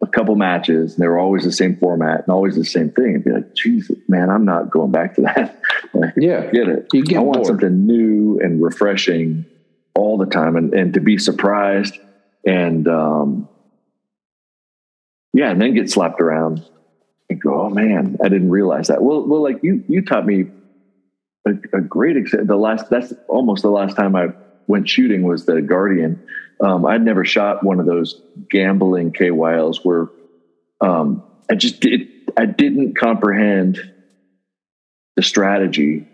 a 0.07 0.11
couple 0.11 0.35
matches 0.35 0.93
and 0.93 1.03
they 1.03 1.07
were 1.07 1.19
always 1.19 1.43
the 1.43 1.51
same 1.51 1.75
format 1.77 2.21
and 2.21 2.29
always 2.29 2.55
the 2.55 2.65
same 2.65 2.91
thing 2.91 3.15
and 3.15 3.23
be 3.23 3.31
like, 3.31 3.53
Jesus, 3.55 3.97
man, 4.07 4.29
I'm 4.29 4.45
not 4.45 4.69
going 4.69 4.91
back 4.91 5.15
to 5.15 5.21
that. 5.21 5.59
like, 5.93 6.13
yeah. 6.17 6.49
Get 6.51 6.69
it. 6.69 6.87
You 6.93 7.03
get 7.03 7.17
I 7.17 7.21
want 7.21 7.43
bored. 7.43 7.47
something 7.47 7.85
new 7.85 8.39
and 8.41 8.61
refreshing 8.61 9.45
all 9.95 10.17
the 10.17 10.25
time 10.25 10.55
and, 10.55 10.73
and 10.73 10.93
to 10.93 10.99
be 10.99 11.17
surprised 11.17 11.97
and 12.45 12.87
um 12.87 13.49
yeah, 15.33 15.51
and 15.51 15.61
then 15.61 15.75
get 15.75 15.89
slapped 15.89 16.19
around 16.19 16.65
and 17.29 17.39
go, 17.39 17.61
oh 17.61 17.69
man, 17.69 18.17
I 18.23 18.29
didn't 18.29 18.49
realize 18.49 18.87
that. 18.87 19.03
Well, 19.03 19.27
well, 19.27 19.43
like 19.43 19.59
you, 19.61 19.83
you 19.87 20.01
taught 20.01 20.25
me 20.25 20.45
a, 21.45 21.51
a 21.77 21.81
great 21.81 22.17
example. 22.17 22.47
The 22.47 22.55
last, 22.55 22.89
that's 22.89 23.13
almost 23.27 23.61
the 23.61 23.69
last 23.69 23.95
time 23.95 24.15
I 24.15 24.29
went 24.67 24.87
shooting 24.87 25.23
was 25.23 25.45
the 25.45 25.61
Guardian 25.61 26.21
um, 26.59 26.85
I'd 26.85 27.03
never 27.03 27.23
shot 27.23 27.63
one 27.63 27.79
of 27.79 27.85
those 27.85 28.19
gambling 28.49 29.11
KYLs 29.11 29.83
where 29.83 30.07
um, 30.81 31.23
I 31.49 31.55
just 31.55 31.79
did, 31.79 32.07
I 32.35 32.45
didn't 32.45 32.95
comprehend 32.95 33.79
the 35.15 35.21
strategy 35.21 36.07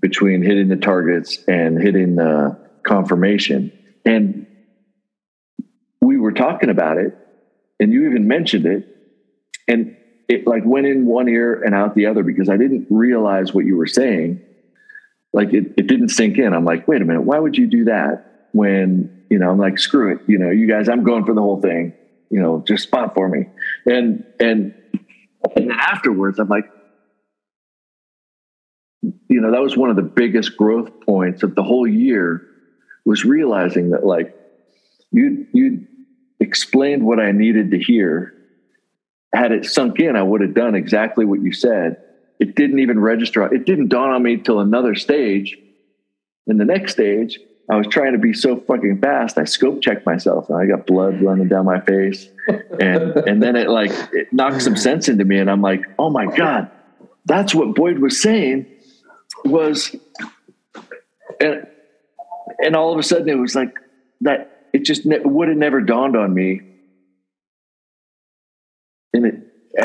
between 0.00 0.42
hitting 0.42 0.68
the 0.68 0.76
targets 0.76 1.38
and 1.48 1.80
hitting 1.80 2.16
the 2.16 2.58
confirmation. 2.82 3.72
And 4.04 4.46
we 6.00 6.18
were 6.18 6.32
talking 6.32 6.68
about 6.68 6.98
it, 6.98 7.16
and 7.80 7.92
you 7.92 8.08
even 8.08 8.28
mentioned 8.28 8.66
it, 8.66 8.86
and 9.66 9.96
it 10.28 10.46
like 10.46 10.64
went 10.64 10.86
in 10.86 11.06
one 11.06 11.28
ear 11.28 11.62
and 11.62 11.74
out 11.74 11.94
the 11.94 12.06
other 12.06 12.22
because 12.22 12.48
I 12.48 12.56
didn't 12.56 12.86
realize 12.90 13.54
what 13.54 13.64
you 13.64 13.76
were 13.76 13.86
saying. 13.86 14.40
Like 15.32 15.52
it, 15.52 15.74
it 15.76 15.86
didn't 15.86 16.08
sink 16.10 16.38
in. 16.38 16.54
I'm 16.54 16.64
like, 16.64 16.88
wait 16.88 17.02
a 17.02 17.04
minute, 17.04 17.22
why 17.22 17.38
would 17.38 17.56
you 17.56 17.66
do 17.66 17.84
that 17.84 18.48
when 18.52 19.16
you 19.30 19.38
know, 19.38 19.50
I'm 19.50 19.58
like, 19.58 19.78
screw 19.78 20.14
it. 20.14 20.20
You 20.26 20.38
know, 20.38 20.50
you 20.50 20.68
guys, 20.68 20.88
I'm 20.88 21.04
going 21.04 21.24
for 21.24 21.34
the 21.34 21.40
whole 21.40 21.60
thing. 21.60 21.92
You 22.30 22.40
know, 22.40 22.62
just 22.66 22.84
spot 22.84 23.14
for 23.14 23.28
me. 23.28 23.46
And 23.86 24.24
and 24.40 24.74
and 25.54 25.72
afterwards, 25.72 26.38
I'm 26.38 26.48
like, 26.48 26.64
you 29.02 29.40
know, 29.40 29.52
that 29.52 29.62
was 29.62 29.76
one 29.76 29.90
of 29.90 29.96
the 29.96 30.02
biggest 30.02 30.56
growth 30.56 30.90
points 31.00 31.42
of 31.42 31.54
the 31.54 31.62
whole 31.62 31.86
year 31.86 32.46
was 33.04 33.24
realizing 33.24 33.90
that 33.90 34.04
like 34.04 34.34
you 35.12 35.46
you 35.52 35.86
explained 36.40 37.04
what 37.04 37.20
I 37.20 37.32
needed 37.32 37.70
to 37.72 37.78
hear. 37.78 38.32
Had 39.34 39.52
it 39.52 39.66
sunk 39.66 40.00
in, 40.00 40.16
I 40.16 40.22
would 40.22 40.40
have 40.40 40.54
done 40.54 40.74
exactly 40.74 41.24
what 41.24 41.42
you 41.42 41.52
said. 41.52 41.98
It 42.38 42.54
didn't 42.54 42.80
even 42.80 43.00
register. 43.00 43.42
It 43.52 43.64
didn't 43.64 43.88
dawn 43.88 44.10
on 44.10 44.22
me 44.22 44.36
till 44.36 44.60
another 44.60 44.94
stage. 44.94 45.56
In 46.46 46.58
the 46.58 46.64
next 46.64 46.92
stage, 46.92 47.38
I 47.68 47.76
was 47.76 47.86
trying 47.88 48.12
to 48.12 48.18
be 48.18 48.32
so 48.32 48.56
fucking 48.60 49.00
fast. 49.00 49.38
I 49.38 49.44
scope 49.44 49.82
checked 49.82 50.06
myself 50.06 50.48
and 50.48 50.58
I 50.58 50.66
got 50.66 50.86
blood 50.86 51.20
running 51.20 51.48
down 51.48 51.64
my 51.64 51.80
face. 51.80 52.28
And 52.80 53.16
and 53.28 53.42
then 53.42 53.56
it 53.56 53.68
like 53.68 53.90
it 54.12 54.32
knocked 54.32 54.62
some 54.62 54.76
sense 54.76 55.08
into 55.08 55.24
me 55.24 55.38
and 55.38 55.50
I'm 55.50 55.62
like, 55.62 55.82
"Oh 55.98 56.10
my 56.10 56.26
god. 56.26 56.70
That's 57.24 57.54
what 57.54 57.74
Boyd 57.74 57.98
was 57.98 58.22
saying 58.22 58.66
was 59.44 59.96
and 61.40 61.66
and 62.58 62.76
all 62.76 62.92
of 62.92 62.98
a 62.98 63.02
sudden 63.02 63.28
it 63.28 63.38
was 63.38 63.54
like 63.54 63.74
that 64.22 64.68
it 64.72 64.84
just 64.84 65.06
ne- 65.06 65.20
would 65.20 65.48
have 65.48 65.56
never 65.56 65.80
dawned 65.80 66.16
on 66.16 66.32
me. 66.32 66.60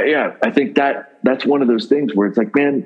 Yeah, 0.05 0.31
I 0.43 0.51
think 0.51 0.75
that 0.75 1.19
that's 1.23 1.45
one 1.45 1.61
of 1.61 1.67
those 1.67 1.87
things 1.87 2.13
where 2.15 2.27
it's 2.27 2.37
like, 2.37 2.55
man, 2.55 2.85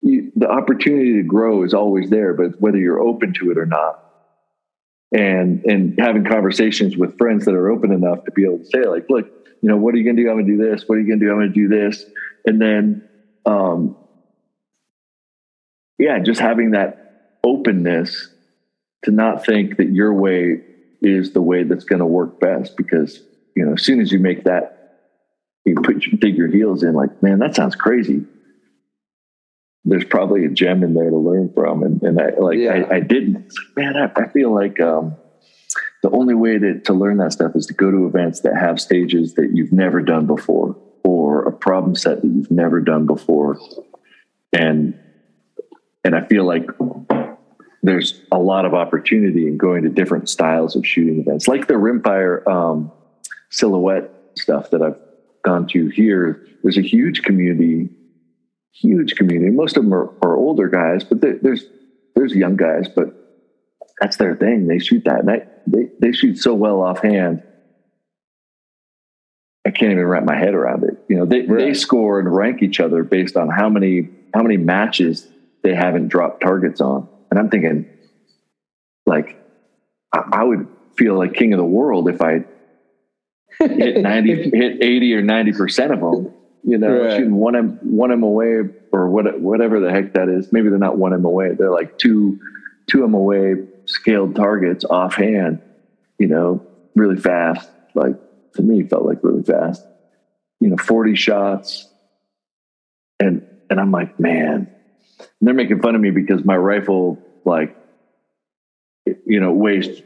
you, 0.00 0.32
the 0.36 0.48
opportunity 0.48 1.14
to 1.14 1.22
grow 1.22 1.64
is 1.64 1.74
always 1.74 2.10
there, 2.10 2.34
but 2.34 2.52
whether 2.58 2.78
you're 2.78 3.00
open 3.00 3.32
to 3.34 3.50
it 3.50 3.58
or 3.58 3.66
not. 3.66 3.98
And 5.10 5.64
and 5.64 5.98
having 5.98 6.24
conversations 6.24 6.96
with 6.96 7.16
friends 7.16 7.46
that 7.46 7.54
are 7.54 7.70
open 7.70 7.92
enough 7.92 8.24
to 8.24 8.30
be 8.32 8.44
able 8.44 8.58
to 8.58 8.66
say, 8.66 8.84
like, 8.84 9.06
look, 9.08 9.26
you 9.62 9.68
know, 9.68 9.76
what 9.76 9.94
are 9.94 9.98
you 9.98 10.04
gonna 10.04 10.22
do? 10.22 10.28
I'm 10.30 10.36
gonna 10.36 10.46
do 10.46 10.58
this. 10.58 10.84
What 10.86 10.96
are 10.96 11.00
you 11.00 11.08
gonna 11.08 11.20
do? 11.20 11.30
I'm 11.30 11.38
gonna 11.38 11.48
do 11.48 11.68
this. 11.68 12.04
And 12.46 12.60
then 12.60 13.08
um 13.46 13.96
yeah, 15.98 16.18
just 16.20 16.40
having 16.40 16.72
that 16.72 17.40
openness 17.42 18.28
to 19.04 19.10
not 19.10 19.44
think 19.44 19.76
that 19.76 19.88
your 19.88 20.12
way 20.12 20.60
is 21.02 21.32
the 21.32 21.42
way 21.42 21.62
that's 21.62 21.84
going 21.84 22.00
to 22.00 22.06
work 22.06 22.40
best 22.40 22.76
because 22.76 23.20
you 23.54 23.64
know 23.64 23.74
as 23.74 23.84
soon 23.84 24.00
as 24.00 24.10
you 24.10 24.18
make 24.18 24.44
that 24.44 24.77
you 25.68 25.76
put 25.76 26.00
dig 26.20 26.36
your 26.36 26.48
heels 26.50 26.82
in 26.82 26.94
like 26.94 27.22
man 27.22 27.38
that 27.38 27.54
sounds 27.54 27.74
crazy 27.74 28.24
there's 29.88 30.04
probably 30.04 30.44
a 30.44 30.48
gem 30.48 30.82
in 30.82 30.94
there 30.94 31.08
to 31.08 31.16
learn 31.16 31.50
from. 31.54 31.82
And, 31.82 32.02
and 32.02 32.20
I 32.20 32.30
like, 32.38 32.58
yeah. 32.58 32.72
I, 32.90 32.96
I, 32.96 33.00
didn't, 33.00 33.52
man, 33.74 33.96
I, 33.96 34.10
I 34.20 34.28
feel 34.28 34.54
like, 34.54 34.80
um, 34.80 35.16
the 36.02 36.10
only 36.10 36.34
way 36.34 36.58
to, 36.58 36.78
to 36.80 36.92
learn 36.92 37.16
that 37.18 37.32
stuff 37.32 37.52
is 37.56 37.66
to 37.66 37.74
go 37.74 37.90
to 37.90 38.06
events 38.06 38.40
that 38.40 38.54
have 38.54 38.80
stages 38.80 39.34
that 39.34 39.50
you've 39.54 39.72
never 39.72 40.00
done 40.00 40.26
before 40.26 40.76
or 41.04 41.44
a 41.44 41.52
problem 41.52 41.96
set 41.96 42.22
that 42.22 42.28
you've 42.28 42.50
never 42.50 42.80
done 42.80 43.06
before. 43.06 43.58
And, 44.52 44.98
and 46.04 46.14
I 46.14 46.26
feel 46.26 46.44
like 46.44 46.66
there's 47.82 48.20
a 48.30 48.38
lot 48.38 48.64
of 48.64 48.74
opportunity 48.74 49.46
in 49.46 49.56
going 49.56 49.84
to 49.84 49.88
different 49.88 50.28
styles 50.28 50.76
of 50.76 50.86
shooting 50.86 51.20
events, 51.20 51.48
like 51.48 51.66
the 51.66 51.74
rimfire 51.74 52.46
um, 52.46 52.92
silhouette 53.50 54.10
stuff 54.36 54.70
that 54.70 54.82
I've 54.82 54.98
gone 55.48 55.66
to 55.68 55.88
here. 55.88 56.46
There's 56.62 56.78
a 56.78 56.82
huge 56.82 57.22
community 57.22 57.90
huge 58.80 59.16
community. 59.16 59.50
Most 59.50 59.76
of 59.76 59.84
them 59.84 59.94
are, 59.94 60.12
are 60.22 60.36
older 60.36 60.68
guys, 60.68 61.04
but 61.04 61.20
there's 61.20 61.64
there's 62.14 62.34
young 62.34 62.56
guys, 62.56 62.88
but 62.88 63.14
that's 64.00 64.16
their 64.16 64.36
thing. 64.36 64.66
They 64.66 64.78
shoot 64.78 65.04
that, 65.04 65.20
and 65.20 65.42
they 65.66 65.88
they 66.00 66.12
shoot 66.12 66.38
so 66.38 66.54
well 66.54 66.80
offhand. 66.80 67.42
I, 69.66 69.70
can't 69.70 69.92
even 69.92 70.06
wrap 70.06 70.24
my 70.24 70.36
head 70.36 70.54
around 70.54 70.84
it. 70.84 70.96
You 71.08 71.16
know, 71.16 71.26
they, 71.26 71.42
right. 71.42 71.58
they 71.58 71.74
score 71.74 72.18
and 72.18 72.34
rank 72.34 72.62
each 72.62 72.80
other 72.80 73.04
based 73.04 73.36
on 73.36 73.50
how 73.50 73.68
many 73.68 74.08
how 74.34 74.42
many 74.42 74.56
matches 74.56 75.28
they 75.62 75.74
haven't 75.74 76.08
dropped 76.08 76.40
targets 76.40 76.80
on. 76.80 77.06
And 77.30 77.38
I'm 77.38 77.50
thinking, 77.50 77.86
like, 79.04 79.38
I, 80.14 80.22
I 80.32 80.44
would 80.44 80.66
feel 80.96 81.18
like 81.18 81.34
king 81.34 81.52
of 81.52 81.58
the 81.58 81.64
world 81.64 82.08
if 82.08 82.22
I 82.22 82.44
hit 83.58 83.96
90, 84.02 84.50
hit 84.50 84.82
80 84.82 85.14
or 85.14 85.22
90 85.22 85.52
percent 85.52 85.92
of 85.92 86.00
them. 86.00 86.32
You 86.64 86.76
know, 86.76 87.02
right. 87.02 87.16
shooting 87.16 87.36
one 87.36 87.56
M 87.56 87.78
one 87.82 88.12
M 88.12 88.22
away 88.22 88.62
or 88.92 89.08
what 89.08 89.40
whatever 89.40 89.80
the 89.80 89.90
heck 89.90 90.14
that 90.14 90.28
is. 90.28 90.52
Maybe 90.52 90.68
they're 90.68 90.78
not 90.78 90.98
one 90.98 91.14
M 91.14 91.24
away. 91.24 91.52
They're 91.56 91.72
like 91.72 91.98
two 91.98 92.40
two 92.88 93.04
M 93.04 93.14
away 93.14 93.54
scaled 93.86 94.34
targets 94.34 94.84
offhand. 94.84 95.62
You 96.18 96.26
know, 96.26 96.66
really 96.94 97.16
fast. 97.16 97.70
Like 97.94 98.16
to 98.54 98.62
me, 98.62 98.82
felt 98.82 99.06
like 99.06 99.18
really 99.22 99.44
fast. 99.44 99.84
You 100.60 100.70
know, 100.70 100.76
forty 100.76 101.14
shots, 101.14 101.88
and 103.20 103.46
and 103.70 103.80
I'm 103.80 103.92
like, 103.92 104.18
man, 104.18 104.68
and 105.18 105.46
they're 105.46 105.54
making 105.54 105.80
fun 105.80 105.94
of 105.94 106.00
me 106.00 106.10
because 106.10 106.44
my 106.44 106.56
rifle, 106.56 107.18
like, 107.44 107.76
you 109.06 109.40
know, 109.40 109.52
weighs 109.52 110.02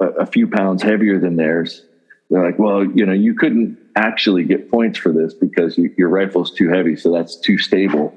a, 0.00 0.06
a 0.06 0.26
few 0.26 0.48
pounds 0.48 0.82
heavier 0.82 1.18
than 1.18 1.36
theirs. 1.36 1.82
They're 2.30 2.44
like, 2.44 2.58
well, 2.58 2.84
you 2.84 3.06
know, 3.06 3.12
you 3.12 3.34
couldn't 3.34 3.78
actually 3.94 4.44
get 4.44 4.70
points 4.70 4.98
for 4.98 5.12
this 5.12 5.32
because 5.32 5.78
you, 5.78 5.94
your 5.96 6.08
rifle's 6.08 6.52
too 6.52 6.68
heavy, 6.68 6.96
so 6.96 7.12
that's 7.12 7.36
too 7.36 7.58
stable. 7.58 8.14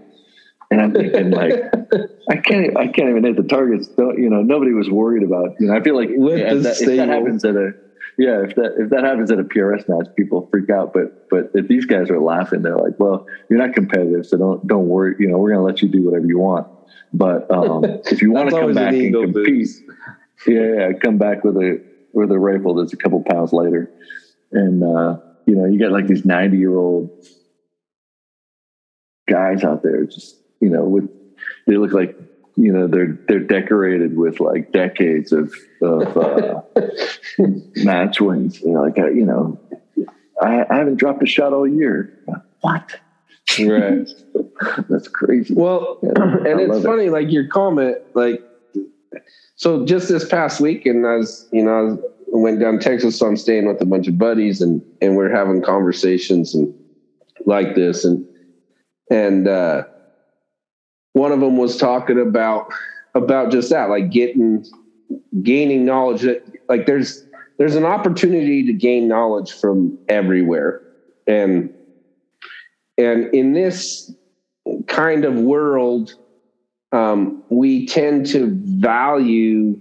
And 0.71 0.81
I'm 0.81 0.93
thinking, 0.93 1.31
like, 1.31 1.53
I 2.29 2.37
can't, 2.37 2.77
I 2.77 2.87
can't 2.87 3.09
even 3.09 3.23
hit 3.23 3.35
the 3.35 3.43
targets. 3.43 3.87
Don't, 3.87 4.17
you 4.19 4.29
know, 4.29 4.41
nobody 4.41 4.73
was 4.73 4.89
worried 4.89 5.23
about. 5.23 5.55
You 5.59 5.67
know, 5.67 5.75
I 5.75 5.81
feel 5.81 5.95
like 5.95 6.09
yeah, 6.09 6.53
if, 6.53 6.63
that, 6.63 6.81
if 6.81 6.97
that 6.97 7.09
happens 7.09 7.43
at 7.43 7.55
a, 7.55 7.73
yeah, 8.17 8.43
if 8.43 8.55
that 8.55 8.75
if 8.77 8.89
that 8.89 9.03
happens 9.03 9.31
at 9.31 9.39
a 9.39 9.43
PRS 9.43 9.87
match, 9.87 10.13
people 10.15 10.47
freak 10.51 10.69
out. 10.69 10.93
But 10.93 11.29
but 11.29 11.51
if 11.53 11.67
these 11.67 11.85
guys 11.85 12.09
are 12.09 12.19
laughing, 12.19 12.61
they're 12.61 12.77
like, 12.77 12.99
well, 12.99 13.25
you're 13.49 13.59
not 13.59 13.73
competitive, 13.73 14.25
so 14.25 14.37
don't 14.37 14.67
don't 14.67 14.87
worry. 14.87 15.15
You 15.19 15.29
know, 15.29 15.37
we're 15.37 15.51
gonna 15.51 15.63
let 15.63 15.81
you 15.81 15.87
do 15.87 16.03
whatever 16.03 16.25
you 16.25 16.37
want. 16.37 16.67
But 17.13 17.49
um, 17.49 17.83
if 17.85 18.21
you 18.21 18.31
want 18.33 18.49
to 18.49 18.59
come 18.59 18.73
back 18.73 18.93
and 18.93 19.13
compete, 19.13 19.33
boost. 19.33 19.83
yeah, 20.45 20.61
yeah, 20.61 20.93
come 20.93 21.17
back 21.17 21.43
with 21.43 21.55
a 21.57 21.81
with 22.13 22.31
a 22.31 22.39
rifle 22.39 22.75
that's 22.75 22.93
a 22.93 22.97
couple 22.97 23.23
pounds 23.23 23.53
lighter, 23.53 23.91
and 24.51 24.83
uh, 24.83 25.17
you 25.45 25.55
know, 25.55 25.65
you 25.65 25.79
got 25.79 25.91
like 25.91 26.07
these 26.07 26.25
ninety 26.25 26.57
year 26.57 26.75
old 26.75 27.09
guys 29.29 29.63
out 29.63 29.83
there, 29.83 30.05
just 30.05 30.37
you 30.59 30.69
know, 30.69 30.85
with 30.85 31.09
they 31.67 31.77
look 31.77 31.93
like 31.93 32.17
you 32.55 32.73
know 32.73 32.87
they're 32.87 33.17
they're 33.27 33.39
decorated 33.39 34.17
with 34.17 34.39
like 34.39 34.71
decades 34.71 35.31
of 35.31 35.53
of 35.81 36.17
uh, 36.17 36.61
match 37.75 38.19
wins. 38.19 38.59
You 38.61 38.73
know, 38.73 38.81
like 38.81 38.99
uh, 38.99 39.09
you 39.09 39.25
know, 39.25 39.59
I, 40.41 40.65
I 40.69 40.75
haven't 40.77 40.97
dropped 40.97 41.23
a 41.23 41.27
shot 41.27 41.53
all 41.53 41.67
year. 41.67 42.19
What? 42.61 42.99
Right. 43.59 44.07
That's 44.89 45.07
crazy. 45.07 45.53
Well, 45.53 45.99
yeah, 46.03 46.11
and 46.15 46.59
it's 46.59 46.85
funny, 46.85 47.05
it. 47.05 47.11
like 47.11 47.31
your 47.31 47.47
comment, 47.47 47.97
like 48.13 48.43
so 49.59 49.85
just 49.85 50.07
this 50.07 50.25
past 50.25 50.61
week, 50.61 50.85
and 50.85 51.05
I 51.05 51.17
was, 51.17 51.45
you 51.51 51.61
know, 51.61 52.01
I 52.33 52.37
went 52.37 52.61
down 52.61 52.79
to 52.79 52.79
Texas, 52.79 53.19
so 53.19 53.27
I'm 53.27 53.35
staying 53.35 53.67
with 53.67 53.81
a 53.81 53.85
bunch 53.85 54.07
of 54.07 54.17
buddies, 54.17 54.61
and 54.61 54.81
and 55.01 55.17
we're 55.17 55.29
having 55.29 55.61
conversations 55.61 56.55
and 56.55 56.73
like 57.45 57.75
this, 57.75 58.05
and 58.05 58.25
and 59.11 59.49
uh, 59.49 59.83
one 61.11 61.33
of 61.33 61.41
them 61.41 61.57
was 61.57 61.75
talking 61.75 62.17
about 62.21 62.71
about 63.15 63.51
just 63.51 63.69
that, 63.71 63.89
like 63.89 64.09
getting 64.09 64.65
gaining 65.43 65.83
knowledge 65.83 66.21
that 66.21 66.41
like 66.69 66.85
there's 66.85 67.27
there's 67.57 67.75
an 67.75 67.85
opportunity 67.85 68.65
to 68.65 68.71
gain 68.71 69.09
knowledge 69.09 69.51
from 69.51 69.97
everywhere, 70.07 70.81
and 71.27 71.69
and 72.97 73.25
in 73.33 73.51
this 73.51 74.09
kind 74.87 75.25
of 75.25 75.33
world, 75.33 76.13
um, 76.91 77.43
we 77.49 77.85
tend 77.85 78.25
to 78.27 78.57
value 78.63 79.79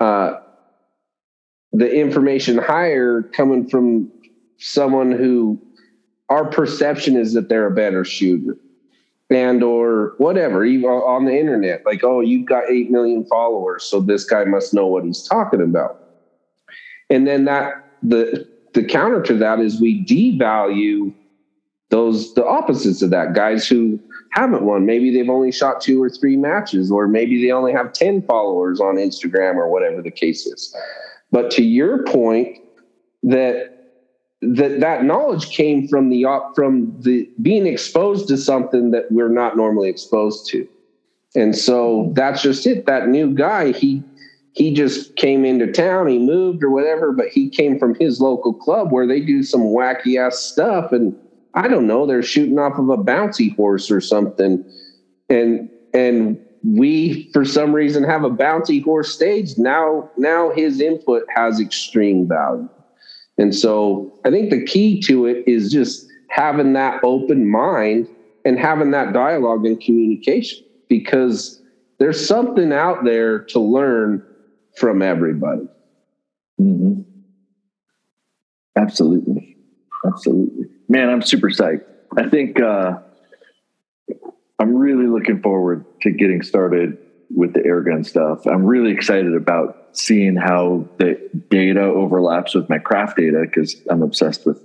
uh, 0.00 0.34
the 1.72 1.92
information 1.92 2.58
higher 2.58 3.22
coming 3.22 3.68
from 3.68 4.10
someone 4.58 5.12
who 5.12 5.60
our 6.28 6.44
perception 6.44 7.16
is 7.16 7.32
that 7.32 7.48
they're 7.48 7.66
a 7.66 7.74
better 7.74 8.04
shooter 8.04 8.56
and 9.30 9.62
or 9.62 10.14
whatever 10.18 10.64
even 10.64 10.90
on 10.90 11.24
the 11.24 11.38
internet 11.38 11.80
like 11.86 12.02
oh 12.02 12.20
you've 12.20 12.46
got 12.46 12.68
8 12.68 12.90
million 12.90 13.24
followers 13.24 13.84
so 13.84 14.00
this 14.00 14.24
guy 14.24 14.44
must 14.44 14.74
know 14.74 14.86
what 14.86 15.04
he's 15.04 15.22
talking 15.22 15.62
about. 15.62 15.96
And 17.08 17.26
then 17.26 17.44
that 17.44 17.74
the 18.02 18.46
the 18.72 18.84
counter 18.84 19.20
to 19.22 19.34
that 19.34 19.60
is 19.60 19.80
we 19.80 20.04
devalue 20.04 21.12
those 21.90 22.32
the 22.34 22.46
opposites 22.46 23.02
of 23.02 23.10
that 23.10 23.34
guys 23.34 23.66
who 23.66 24.00
haven't 24.30 24.62
won. 24.62 24.86
Maybe 24.86 25.12
they've 25.12 25.28
only 25.28 25.52
shot 25.52 25.80
two 25.80 26.02
or 26.02 26.08
three 26.08 26.36
matches 26.36 26.90
or 26.90 27.08
maybe 27.08 27.44
they 27.44 27.50
only 27.50 27.72
have 27.72 27.92
10 27.92 28.22
followers 28.22 28.80
on 28.80 28.96
instagram 28.96 29.56
or 29.56 29.68
whatever 29.68 30.02
the 30.02 30.10
case 30.10 30.46
is. 30.46 30.74
But 31.32 31.50
to 31.52 31.62
your 31.62 32.04
point 32.04 32.58
that 33.22 33.76
that 34.42 34.80
that 34.80 35.04
knowledge 35.04 35.50
came 35.50 35.86
from 35.86 36.08
the 36.08 36.24
from 36.54 36.94
the 37.00 37.28
being 37.42 37.66
exposed 37.66 38.28
to 38.28 38.38
something 38.38 38.90
that 38.92 39.10
we're 39.10 39.28
not 39.28 39.56
normally 39.56 39.90
exposed 39.90 40.46
to. 40.48 40.66
And 41.34 41.56
so 41.56 42.10
that's 42.14 42.42
just 42.42 42.66
it. 42.66 42.86
That 42.86 43.08
new 43.08 43.34
guy 43.34 43.72
he 43.72 44.02
he 44.52 44.72
just 44.74 45.14
came 45.16 45.44
into 45.44 45.70
town 45.70 46.08
he 46.08 46.18
moved 46.18 46.64
or 46.64 46.70
whatever 46.70 47.12
but 47.12 47.28
he 47.28 47.48
came 47.48 47.78
from 47.78 47.94
his 47.94 48.20
local 48.20 48.52
club 48.52 48.90
where 48.90 49.06
they 49.06 49.20
do 49.20 49.44
some 49.44 49.60
wacky 49.60 50.18
ass 50.18 50.38
stuff 50.38 50.90
and 50.90 51.16
i 51.54 51.68
don't 51.68 51.86
know 51.86 52.06
they're 52.06 52.22
shooting 52.22 52.58
off 52.58 52.78
of 52.78 52.88
a 52.88 52.96
bouncy 52.96 53.54
horse 53.56 53.90
or 53.90 54.00
something 54.00 54.64
and 55.28 55.68
and 55.92 56.38
we 56.62 57.28
for 57.32 57.44
some 57.44 57.72
reason 57.72 58.04
have 58.04 58.24
a 58.24 58.30
bouncy 58.30 58.82
horse 58.82 59.12
stage 59.12 59.56
now 59.56 60.10
now 60.16 60.50
his 60.50 60.80
input 60.80 61.22
has 61.34 61.58
extreme 61.60 62.28
value 62.28 62.68
and 63.40 63.54
so 63.54 64.12
I 64.24 64.30
think 64.30 64.50
the 64.50 64.62
key 64.66 65.00
to 65.06 65.24
it 65.24 65.42
is 65.46 65.72
just 65.72 66.06
having 66.28 66.74
that 66.74 67.00
open 67.02 67.50
mind 67.50 68.06
and 68.44 68.58
having 68.58 68.90
that 68.90 69.14
dialogue 69.14 69.64
and 69.64 69.80
communication 69.80 70.58
because 70.88 71.58
there's 71.98 72.24
something 72.24 72.70
out 72.70 73.02
there 73.02 73.44
to 73.48 73.58
learn 73.58 74.22
from 74.76 75.00
everybody. 75.00 75.70
Mm-hmm. 76.60 77.00
Absolutely. 78.76 79.56
Absolutely. 80.06 80.66
Man, 80.90 81.08
I'm 81.08 81.22
super 81.22 81.50
psyched. 81.50 81.84
I 82.18 82.28
think 82.28 82.60
uh, 82.60 82.98
I'm 84.58 84.74
really 84.74 85.06
looking 85.06 85.40
forward 85.40 85.84
to 86.02 86.10
getting 86.10 86.42
started 86.42 86.98
with 87.32 87.52
the 87.52 87.60
airgun 87.60 88.04
stuff. 88.04 88.44
I'm 88.44 88.64
really 88.64 88.90
excited 88.90 89.32
about 89.36 89.90
seeing 89.92 90.34
how 90.34 90.88
the 90.98 91.30
data 91.48 91.82
overlaps 91.82 92.56
with 92.56 92.68
my 92.68 92.78
craft 92.78 93.18
data 93.18 93.44
because 93.46 93.76
I'm 93.88 94.02
obsessed 94.02 94.44
with 94.44 94.60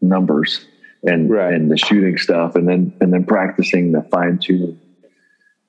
numbers 0.00 0.64
and 1.02 1.28
right. 1.28 1.52
and 1.52 1.70
the 1.70 1.76
shooting 1.76 2.16
stuff, 2.16 2.54
and 2.54 2.66
then 2.66 2.96
and 3.02 3.12
then 3.12 3.26
practicing 3.26 3.92
the 3.92 4.00
fine 4.10 4.38
tune, 4.38 4.80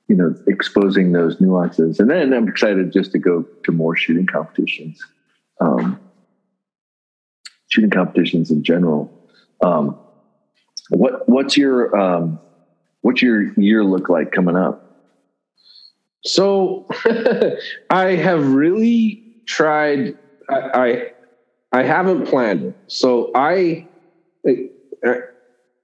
you 0.08 0.16
know, 0.16 0.34
exposing 0.48 1.12
those 1.12 1.42
nuances, 1.42 2.00
and 2.00 2.10
then 2.10 2.32
I'm 2.32 2.48
excited 2.48 2.94
just 2.94 3.12
to 3.12 3.20
go 3.20 3.44
to 3.66 3.72
more 3.74 3.98
shooting 3.98 4.26
competitions, 4.26 5.04
um, 5.60 6.00
shooting 7.68 7.90
competitions 7.90 8.52
in 8.52 8.64
general. 8.64 9.14
Um, 9.62 9.98
what 10.90 11.28
what's 11.28 11.58
your 11.58 11.96
um, 11.98 12.40
what's 13.02 13.22
your 13.22 13.54
year 13.60 13.84
look 13.84 14.10
like 14.10 14.32
coming 14.32 14.56
up? 14.56 14.84
So 16.24 16.86
I 17.90 18.16
have 18.16 18.54
really 18.54 19.24
tried. 19.46 20.18
I, 20.50 21.12
I, 21.74 21.80
I 21.80 21.84
haven't 21.84 22.28
planned. 22.28 22.74
So 22.88 23.32
I, 23.36 23.88
I 24.46 25.20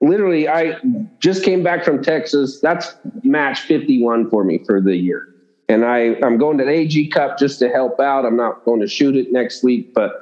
literally 0.00 0.48
I 0.48 0.76
just 1.20 1.44
came 1.44 1.62
back 1.62 1.84
from 1.84 2.02
Texas. 2.02 2.60
That's 2.60 2.94
match 3.22 3.60
51 3.62 4.30
for 4.30 4.44
me 4.44 4.62
for 4.66 4.80
the 4.80 4.96
year. 4.96 5.28
And 5.68 5.84
I, 5.84 6.16
I'm 6.22 6.36
going 6.36 6.58
to 6.58 6.64
the 6.64 6.70
AG 6.70 7.08
Cup 7.08 7.38
just 7.38 7.58
to 7.60 7.70
help 7.70 7.98
out. 7.98 8.26
I'm 8.26 8.36
not 8.36 8.64
going 8.64 8.80
to 8.80 8.86
shoot 8.86 9.16
it 9.16 9.32
next 9.32 9.62
week, 9.62 9.88
but 9.94 10.12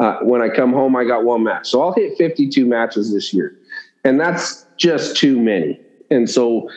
uh, 0.00 0.18
when 0.22 0.40
I 0.40 0.48
come 0.48 0.72
home, 0.72 0.96
I 0.96 1.04
got 1.04 1.24
one 1.24 1.44
match. 1.44 1.68
So 1.68 1.82
I'll 1.82 1.92
hit 1.92 2.16
52 2.16 2.64
matches 2.66 3.12
this 3.12 3.32
year. 3.34 3.54
And 4.02 4.18
that's 4.18 4.66
just 4.78 5.16
too 5.16 5.38
many. 5.38 5.78
And 6.10 6.28
so 6.28 6.70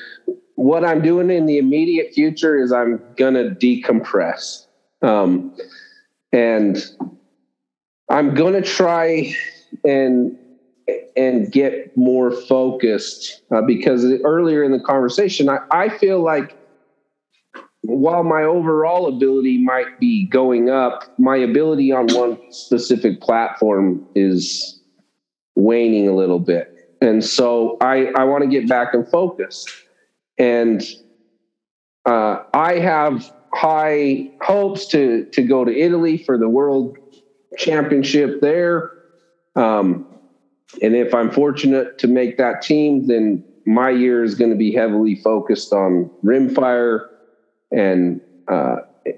what 0.55 0.83
I'm 0.83 1.01
doing 1.01 1.31
in 1.31 1.45
the 1.45 1.57
immediate 1.57 2.13
future 2.13 2.61
is 2.61 2.73
I'm 2.73 3.01
going 3.15 3.33
to 3.35 3.55
decompress. 3.55 4.67
Um, 5.01 5.55
and 6.33 6.83
I'm 8.09 8.35
going 8.35 8.53
to 8.53 8.61
try 8.61 9.33
and 9.85 10.37
and 11.15 11.49
get 11.49 11.95
more 11.95 12.29
focused 12.31 13.41
uh, 13.55 13.61
because 13.61 14.03
earlier 14.25 14.63
in 14.63 14.73
the 14.73 14.79
conversation, 14.81 15.47
I, 15.47 15.59
I 15.71 15.87
feel 15.87 16.21
like 16.21 16.57
while 17.83 18.23
my 18.23 18.43
overall 18.43 19.07
ability 19.07 19.61
might 19.61 19.87
be 19.99 20.25
going 20.27 20.69
up, 20.69 21.03
my 21.17 21.35
ability 21.35 21.91
on 21.91 22.07
one 22.13 22.37
specific 22.49 23.19
platform 23.21 24.01
is 24.15 24.79
waning 25.55 26.07
a 26.07 26.15
little 26.15 26.39
bit. 26.39 26.67
And 27.01 27.23
so 27.23 27.75
I, 27.81 28.07
I 28.15 28.23
want 28.23 28.43
to 28.43 28.49
get 28.49 28.69
back 28.69 28.93
and 28.93 29.07
focus. 29.09 29.65
And 30.37 30.81
uh, 32.05 32.37
I 32.53 32.75
have 32.79 33.29
high 33.53 34.29
hopes 34.41 34.87
to, 34.87 35.25
to 35.33 35.43
go 35.43 35.65
to 35.65 35.77
Italy 35.77 36.17
for 36.17 36.37
the 36.37 36.47
world 36.47 36.95
championship 37.57 38.39
there. 38.39 38.91
Um, 39.57 40.05
and 40.81 40.95
if 40.95 41.13
I'm 41.13 41.29
fortunate 41.29 41.97
to 41.99 42.07
make 42.07 42.37
that 42.37 42.61
team, 42.61 43.07
then 43.07 43.43
my 43.65 43.89
year 43.89 44.23
is 44.23 44.35
going 44.35 44.51
to 44.51 44.57
be 44.57 44.73
heavily 44.73 45.15
focused 45.15 45.73
on 45.73 46.09
rimfire 46.23 47.07
and 47.73 48.21
uh, 48.47 48.77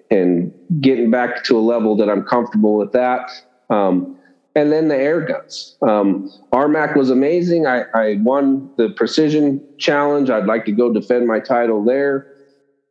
and 0.10 0.54
getting 0.82 1.12
back 1.12 1.44
to 1.46 1.58
a 1.58 1.62
level 1.62 1.96
that 1.98 2.10
I'm 2.10 2.24
comfortable 2.24 2.76
with 2.76 2.92
that. 2.94 3.30
Um, 3.70 4.18
and 4.56 4.72
then 4.72 4.88
the 4.88 4.96
air 4.96 5.22
guns. 5.22 5.76
Um, 5.82 6.32
RMAC 6.54 6.96
was 6.96 7.10
amazing. 7.10 7.68
I, 7.68 7.84
I, 7.94 8.16
won 8.22 8.70
the 8.78 8.90
precision 8.90 9.62
challenge. 9.78 10.30
I'd 10.30 10.46
like 10.46 10.64
to 10.66 10.72
go 10.72 10.94
defend 10.94 11.28
my 11.28 11.42
title 11.42 11.84
there. 11.84 12.28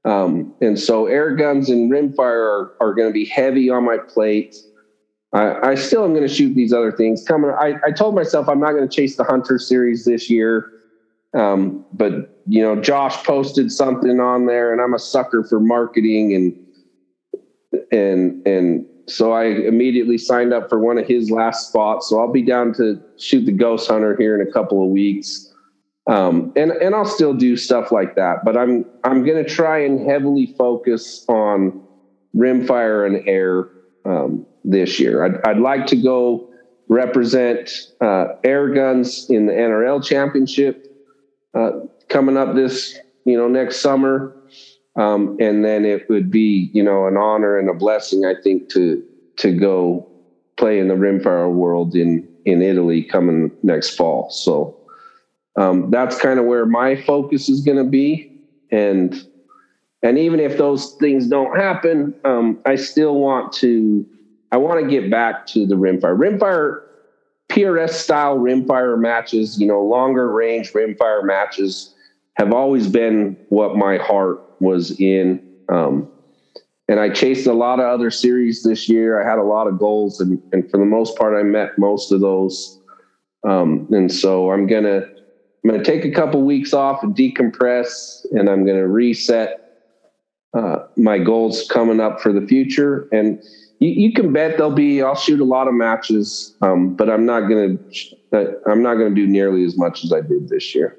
Um, 0.05 0.55
and 0.61 0.79
so 0.79 1.07
air 1.07 1.35
guns 1.35 1.71
and 1.71 1.91
rimfire 1.91 2.19
are, 2.19 2.73
are 2.81 2.95
going 2.95 3.09
to 3.09 3.13
be 3.13 3.25
heavy 3.25 3.71
on 3.71 3.85
my 3.85 3.97
plate. 3.97 4.57
I, 5.33 5.71
I 5.71 5.75
still 5.75 6.05
am 6.05 6.13
going 6.13 6.27
to 6.27 6.33
shoot 6.33 6.55
these 6.55 6.73
other 6.73 6.93
things. 6.93 7.25
Coming, 7.25 7.51
I, 7.59 7.75
I 7.85 7.91
told 7.91 8.15
myself 8.15 8.49
I'm 8.49 8.61
not 8.61 8.73
going 8.73 8.87
to 8.87 8.95
chase 8.95 9.17
the 9.17 9.25
Hunter 9.25 9.59
series 9.59 10.05
this 10.05 10.29
year. 10.29 10.71
Um, 11.35 11.85
but 11.93 12.41
you 12.47 12.63
know, 12.63 12.81
Josh 12.81 13.25
posted 13.25 13.73
something 13.73 14.21
on 14.21 14.47
there, 14.47 14.73
and 14.73 14.81
I'm 14.81 14.95
a 14.95 14.99
sucker 14.99 15.45
for 15.45 15.61
marketing, 15.61 16.35
and 16.35 17.83
and 17.91 18.47
and 18.47 18.87
so 19.07 19.33
I 19.33 19.47
immediately 19.47 20.17
signed 20.17 20.53
up 20.53 20.69
for 20.69 20.79
one 20.79 20.97
of 20.97 21.07
his 21.07 21.31
last 21.31 21.69
spots. 21.69 22.09
So 22.09 22.21
I'll 22.21 22.33
be 22.33 22.43
down 22.43 22.73
to 22.75 23.01
shoot 23.19 23.45
the 23.45 23.53
Ghost 23.53 23.89
Hunter 23.91 24.17
here 24.17 24.41
in 24.41 24.47
a 24.47 24.51
couple 24.51 24.83
of 24.83 24.91
weeks, 24.91 25.53
um, 26.07 26.53
and 26.55 26.71
and 26.71 26.95
I'll 26.95 27.05
still 27.05 27.35
do 27.35 27.57
stuff 27.57 27.91
like 27.91 28.15
that. 28.15 28.45
But 28.45 28.57
I'm 28.57 28.85
I'm 29.03 29.25
going 29.25 29.43
to 29.43 29.49
try 29.49 29.79
and 29.79 30.09
heavily 30.09 30.55
focus 30.57 31.25
on 31.29 31.83
rimfire 32.37 33.07
and 33.07 33.29
air 33.29 33.69
um, 34.05 34.47
this 34.65 35.01
year. 35.01 35.25
I'd, 35.25 35.41
I'd 35.45 35.59
like 35.59 35.87
to 35.87 35.97
go 35.97 36.51
represent 36.89 37.71
uh, 38.01 38.27
air 38.45 38.69
guns 38.69 39.29
in 39.31 39.47
the 39.47 39.53
NRL 39.53 40.05
championship 40.05 40.84
uh, 41.55 41.71
coming 42.09 42.37
up 42.37 42.55
this 42.55 42.99
you 43.25 43.37
know 43.37 43.49
next 43.49 43.81
summer. 43.81 44.37
Um, 44.97 45.37
and 45.41 45.65
then 45.65 45.85
it 45.85 46.09
would 46.09 46.31
be 46.31 46.71
you 46.73 46.83
know 46.83 47.07
an 47.07 47.17
honor 47.17 47.59
and 47.59 47.69
a 47.69 47.75
blessing 47.75 48.25
i 48.25 48.35
think 48.45 48.69
to 48.71 49.03
to 49.39 49.53
go 49.53 50.09
play 50.57 50.79
in 50.79 50.87
the 50.87 50.95
rimfire 50.95 51.53
world 51.53 51.97
in 51.97 52.29
in 52.45 52.63
italy 52.63 53.03
coming 53.03 53.51
next 53.63 53.97
fall. 53.97 54.31
So 54.31 54.77
um, 55.57 55.91
that's 55.91 56.21
kind 56.21 56.39
of 56.39 56.47
where 56.47 56.67
my 56.67 56.95
focus 56.95 57.49
is 57.49 57.61
going 57.63 57.79
to 57.79 57.85
be. 57.91 58.31
And 58.71 59.15
and 60.03 60.19
even 60.19 60.39
if 60.39 60.59
those 60.59 60.93
things 61.01 61.27
don't 61.27 61.57
happen 61.57 62.15
um, 62.25 62.61
i 62.67 62.77
still 62.77 63.17
want 63.17 63.53
to 63.55 64.07
i 64.53 64.57
want 64.57 64.81
to 64.81 64.89
get 64.89 65.11
back 65.11 65.47
to 65.49 65.67
the 65.67 65.75
rimfire. 65.75 66.17
Rimfire 66.17 66.84
PRS 67.55 67.91
style 67.91 68.39
rimfire 68.39 68.99
matches, 68.99 69.61
you 69.61 69.67
know, 69.67 69.81
longer 69.81 70.29
range 70.31 70.73
rimfire 70.73 71.25
matches 71.25 71.95
have 72.35 72.53
always 72.53 72.89
been 72.89 73.37
what 73.49 73.77
my 73.77 73.97
heart 73.97 74.43
was 74.59 74.99
in. 74.99 75.41
Um, 75.69 76.09
and 76.89 76.99
I 76.99 77.11
chased 77.11 77.47
a 77.47 77.53
lot 77.53 77.79
of 77.79 77.87
other 77.87 78.11
series 78.11 78.65
this 78.65 78.89
year. 78.89 79.23
I 79.23 79.29
had 79.29 79.39
a 79.39 79.45
lot 79.45 79.69
of 79.69 79.79
goals, 79.79 80.21
and, 80.21 80.43
and 80.53 80.69
for 80.69 80.79
the 80.79 80.85
most 80.85 81.17
part, 81.17 81.39
I 81.39 81.45
met 81.45 81.79
most 81.79 82.11
of 82.11 82.21
those. 82.21 82.81
Um, 83.47 83.87
and 83.91 84.13
so 84.13 84.51
I'm 84.51 84.67
gonna 84.67 85.03
I'm 85.03 85.71
gonna 85.71 85.85
take 85.85 86.05
a 86.05 86.11
couple 86.11 86.43
weeks 86.43 86.75
off 86.75 87.05
and 87.05 87.15
decompress, 87.15 88.27
and 88.33 88.51
I'm 88.51 88.67
gonna 88.67 88.89
reset 88.89 89.61
uh, 90.55 90.81
my 90.97 91.19
goals 91.19 91.67
coming 91.71 92.01
up 92.01 92.21
for 92.21 92.33
the 92.33 92.47
future. 92.47 93.09
And 93.13 93.43
you, 93.79 93.89
you, 93.89 94.13
can 94.13 94.33
bet 94.33 94.57
they'll 94.59 94.71
be. 94.71 95.03
I'll 95.03 95.15
shoot 95.15 95.41
a 95.41 95.45
lot 95.45 95.69
of 95.69 95.75
matches, 95.75 96.55
um, 96.63 96.95
but 96.95 97.11
I'm 97.11 97.27
not 97.27 97.43
gonna. 97.43 97.77
I'm 98.67 98.83
not 98.83 98.95
gonna 98.95 99.15
do 99.15 99.27
nearly 99.27 99.65
as 99.65 99.77
much 99.77 100.05
as 100.05 100.13
I 100.13 100.21
did 100.21 100.49
this 100.49 100.75
year. 100.75 100.97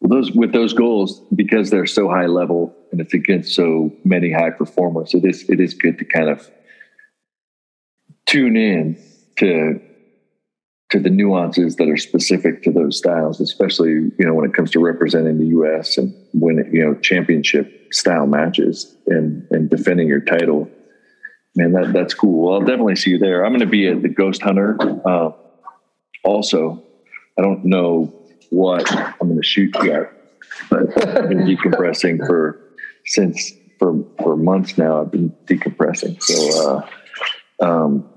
Well, 0.00 0.10
those 0.10 0.32
with 0.32 0.52
those 0.52 0.72
goals 0.72 1.20
because 1.34 1.70
they're 1.70 1.86
so 1.86 2.08
high 2.08 2.26
level 2.26 2.74
and 2.92 3.00
it's 3.00 3.14
against 3.14 3.54
so 3.54 3.92
many 4.04 4.32
high 4.32 4.50
performers. 4.50 5.14
It 5.14 5.24
is 5.24 5.48
it 5.48 5.60
is 5.60 5.74
good 5.74 5.98
to 5.98 6.04
kind 6.04 6.28
of 6.28 6.50
tune 8.26 8.56
in 8.56 9.00
to 9.36 9.80
to 10.90 10.98
the 10.98 11.10
nuances 11.10 11.76
that 11.76 11.88
are 11.88 11.98
specific 11.98 12.62
to 12.62 12.72
those 12.72 12.96
styles, 12.96 13.40
especially 13.40 13.90
you 13.90 14.12
know 14.18 14.34
when 14.34 14.48
it 14.48 14.54
comes 14.54 14.70
to 14.70 14.80
representing 14.80 15.38
the 15.38 15.46
U.S. 15.46 15.98
and 15.98 16.14
when 16.32 16.56
you 16.72 16.84
know 16.84 16.94
championship 16.94 17.92
style 17.92 18.26
matches 18.26 18.96
and 19.06 19.46
and 19.50 19.68
defending 19.68 20.08
your 20.08 20.20
title. 20.20 20.68
Man, 21.54 21.72
that 21.72 21.92
that's 21.92 22.14
cool. 22.14 22.46
Well, 22.46 22.54
I'll 22.54 22.66
definitely 22.66 22.96
see 22.96 23.10
you 23.10 23.18
there. 23.18 23.44
I'm 23.44 23.52
going 23.52 23.60
to 23.60 23.66
be 23.66 23.88
at 23.88 24.02
the 24.02 24.08
Ghost 24.08 24.42
Hunter. 24.42 24.78
Uh, 25.06 25.32
also, 26.24 26.82
I 27.38 27.42
don't 27.42 27.64
know 27.64 28.14
what 28.50 28.90
I'm 28.92 29.28
going 29.28 29.36
to 29.36 29.46
shoot 29.46 29.74
yet, 29.82 30.12
but 30.70 30.96
I've 31.06 31.28
been 31.28 31.40
decompressing 31.40 32.26
for 32.26 32.60
since 33.06 33.52
for 33.78 33.94
for 34.22 34.36
months 34.36 34.78
now. 34.78 35.02
I've 35.02 35.10
been 35.10 35.34
decompressing. 35.46 36.22
So. 36.22 36.70
Uh, 36.70 36.88
um, 37.60 38.08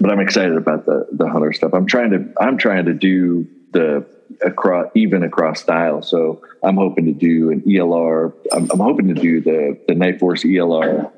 but 0.00 0.10
I'm 0.10 0.20
excited 0.20 0.56
about 0.56 0.86
the 0.86 1.06
the 1.12 1.28
hunter 1.28 1.52
stuff. 1.52 1.72
I'm 1.74 1.86
trying 1.86 2.10
to 2.10 2.32
I'm 2.40 2.58
trying 2.58 2.86
to 2.86 2.94
do 2.94 3.46
the 3.72 4.06
across 4.44 4.86
even 4.94 5.22
across 5.22 5.60
style. 5.60 6.02
So 6.02 6.42
I'm 6.62 6.76
hoping 6.76 7.04
to 7.06 7.12
do 7.12 7.50
an 7.50 7.60
ELR. 7.62 8.32
I'm, 8.52 8.70
I'm 8.70 8.80
hoping 8.80 9.08
to 9.08 9.14
do 9.14 9.40
the 9.40 9.78
the 9.86 9.94
Nightforce 9.94 10.44
ELR, 10.44 11.10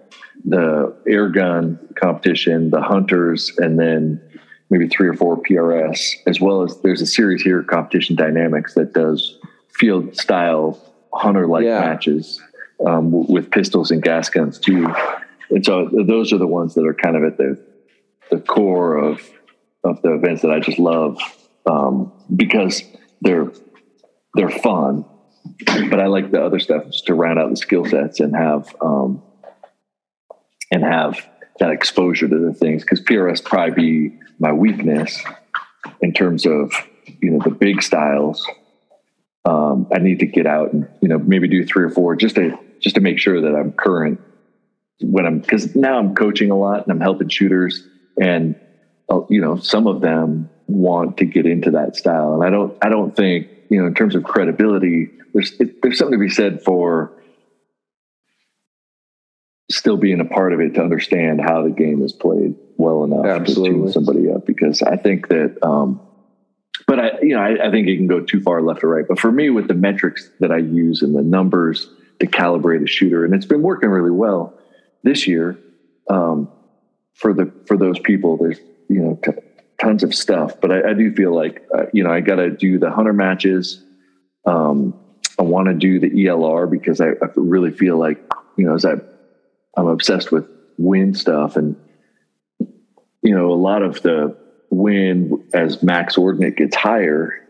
the 0.45 0.95
air 1.09 1.29
gun 1.29 1.79
competition, 1.95 2.71
the 2.71 2.83
hunters, 2.83 3.53
and 3.59 3.79
then 3.79 4.21
maybe 4.71 4.89
three 4.89 5.09
or 5.09 5.15
four 5.15 5.41
PRS, 5.41 6.15
as 6.27 6.41
well 6.41 6.63
as 6.63 6.81
there's 6.81 7.01
a 7.01 7.07
series 7.07 7.43
here, 7.43 7.63
Competition 7.63 8.17
Dynamics, 8.17 8.75
that 8.75 8.93
does 8.93 9.39
field 9.69 10.17
style 10.17 10.79
hunter 11.15 11.47
like 11.47 11.65
yeah. 11.65 11.81
matches 11.81 12.43
um, 12.87 13.27
with 13.29 13.51
pistols 13.51 13.91
and 13.91 14.03
gas 14.03 14.29
guns 14.29 14.59
too. 14.59 14.93
And 15.51 15.65
so 15.65 15.89
those 16.07 16.33
are 16.33 16.39
the 16.39 16.47
ones 16.47 16.75
that 16.75 16.85
are 16.87 16.95
kind 16.95 17.17
of 17.17 17.25
at 17.25 17.37
the 17.39 17.59
the 18.31 18.41
core 18.41 18.97
of 18.97 19.21
of 19.85 20.03
the 20.03 20.15
events 20.15 20.43
that 20.43 20.51
I 20.51 20.59
just 20.61 20.79
love 20.79 21.19
um, 21.67 22.13
because 22.35 22.83
they're 23.21 23.51
they're 24.35 24.51
fun, 24.51 25.05
but 25.65 26.01
I 26.01 26.07
like 26.07 26.31
the 26.31 26.43
other 26.43 26.59
stuff 26.59 26.87
just 26.87 27.07
to 27.07 27.15
round 27.15 27.39
out 27.39 27.51
the 27.51 27.57
skill 27.57 27.85
sets 27.85 28.21
and 28.21 28.35
have 28.35 28.75
um, 28.81 29.23
and 30.71 30.83
have 30.83 31.27
that 31.59 31.71
exposure 31.71 32.29
to 32.29 32.39
the 32.39 32.53
things 32.53 32.83
because 32.83 33.01
PRS 33.01 33.43
probably 33.43 34.09
be 34.11 34.19
my 34.39 34.53
weakness 34.53 35.23
in 36.01 36.13
terms 36.13 36.47
of 36.47 36.73
you 37.21 37.31
know 37.31 37.41
the 37.45 37.51
big 37.51 37.83
styles. 37.83 38.47
Um, 39.45 39.87
I 39.95 39.99
need 39.99 40.19
to 40.21 40.27
get 40.27 40.47
out 40.47 40.73
and 40.73 40.89
you 41.01 41.09
know 41.09 41.19
maybe 41.19 41.49
do 41.49 41.65
three 41.65 41.85
or 41.85 41.91
four 41.91 42.17
just 42.17 42.35
to 42.35 42.59
just 42.81 42.97
to 42.97 43.01
make 43.01 43.19
sure 43.19 43.41
that 43.41 43.57
I'm 43.57 43.73
current 43.73 44.21
when 45.01 45.27
I'm 45.27 45.41
because 45.41 45.75
now 45.75 45.99
I'm 45.99 46.15
coaching 46.15 46.51
a 46.51 46.57
lot 46.57 46.83
and 46.83 46.93
I'm 46.93 47.01
helping 47.01 47.29
shooters 47.29 47.87
and 48.21 48.55
uh, 49.09 49.21
you 49.29 49.41
know 49.41 49.57
some 49.57 49.87
of 49.87 50.01
them 50.01 50.51
want 50.67 51.19
to 51.19 51.25
get 51.25 51.47
into 51.47 51.71
that 51.73 51.97
style. 51.97 52.35
And 52.35 52.45
i 52.45 52.51
don't 52.51 52.77
i 52.83 52.89
don't 52.89 53.15
think 53.15 53.49
you 53.71 53.81
know 53.81 53.87
in 53.87 53.95
terms 53.95 54.15
of 54.15 54.25
credibility 54.25 55.11
there's 55.33 55.53
it, 55.61 55.83
there's 55.83 55.99
something 55.99 56.19
to 56.19 56.25
be 56.25 56.31
said 56.31 56.63
for 56.63 57.13
still 59.71 59.97
being 59.97 60.21
a 60.21 60.25
part 60.25 60.53
of 60.53 60.61
it 60.61 60.75
to 60.75 60.81
understand 60.81 61.41
how 61.41 61.63
the 61.63 61.71
game 61.71 62.03
is 62.03 62.13
played 62.13 62.55
well 62.77 63.05
enough 63.05 63.27
Absolutely. 63.27 63.71
to 63.71 63.77
tune 63.77 63.93
somebody 63.93 64.31
up. 64.31 64.47
Because 64.47 64.83
i 64.83 64.97
think 64.97 65.29
that 65.29 65.59
um 65.63 66.01
but 66.87 67.01
i 67.01 67.11
you 67.21 67.35
know 67.35 67.41
I, 67.41 67.69
I 67.69 67.71
think 67.71 67.89
it 67.89 67.97
can 67.97 68.07
go 68.07 68.21
too 68.21 68.41
far 68.41 68.63
left 68.63 68.85
or 68.85 68.89
right. 68.89 69.07
But 69.07 69.19
for 69.19 69.31
me 69.31 69.51
with 69.51 69.69
the 69.69 69.75
metrics 69.75 70.31
that 70.41 70.51
i 70.51 70.59
use 70.59 71.03
and 71.03 71.15
the 71.15 71.23
numbers 71.23 71.89
to 72.21 72.27
calibrate 72.27 72.83
a 72.83 72.87
shooter 72.87 73.25
and 73.25 73.35
it's 73.35 73.47
been 73.47 73.63
working 73.63 73.91
really 73.91 74.11
well 74.11 74.55
this 75.03 75.27
year 75.27 75.59
um 76.09 76.49
for 77.17 77.33
the 77.33 77.51
for 77.67 77.77
those 77.77 77.99
people 77.99 78.37
there's 78.37 78.59
you 78.89 79.01
know 79.01 79.19
t- 79.25 79.33
tons 79.81 80.05
of 80.05 80.15
stuff 80.15 80.61
but 80.61 80.71
I, 80.71 80.91
I 80.91 80.95
do 80.95 81.13
feel 81.13 81.35
like 81.35 81.67
uh, 81.75 81.87
you 81.93 82.05
know 82.05 82.11
I 82.11 82.21
got 82.21 82.37
to 82.37 82.51
do 82.51 82.79
the 82.79 82.91
hunter 82.91 83.13
matches. 83.13 83.83
Um, 84.45 84.95
I 85.39 85.43
want 85.43 85.67
to 85.67 85.75
do 85.75 85.99
the 85.99 86.09
ELR 86.09 86.71
because 86.71 87.01
I, 87.01 87.09
I, 87.09 87.29
really 87.35 87.73
feel 87.73 87.99
like 87.99 88.19
you 88.57 88.67
know 88.67 88.75
as 88.75 88.85
I 88.85 88.95
I'm 89.77 89.89
obsessed 89.89 90.31
with 90.31 90.49
wind 90.79 91.19
stuff 91.19 91.57
and 91.57 91.77
you 93.23 93.35
know 93.35 93.51
a 93.51 93.55
lot 93.55 93.83
of 93.83 94.03
the 94.03 94.37
wind 94.71 95.33
as 95.53 95.83
max 95.83 96.17
ordinate 96.17 96.57
gets 96.57 96.77
higher 96.77 97.43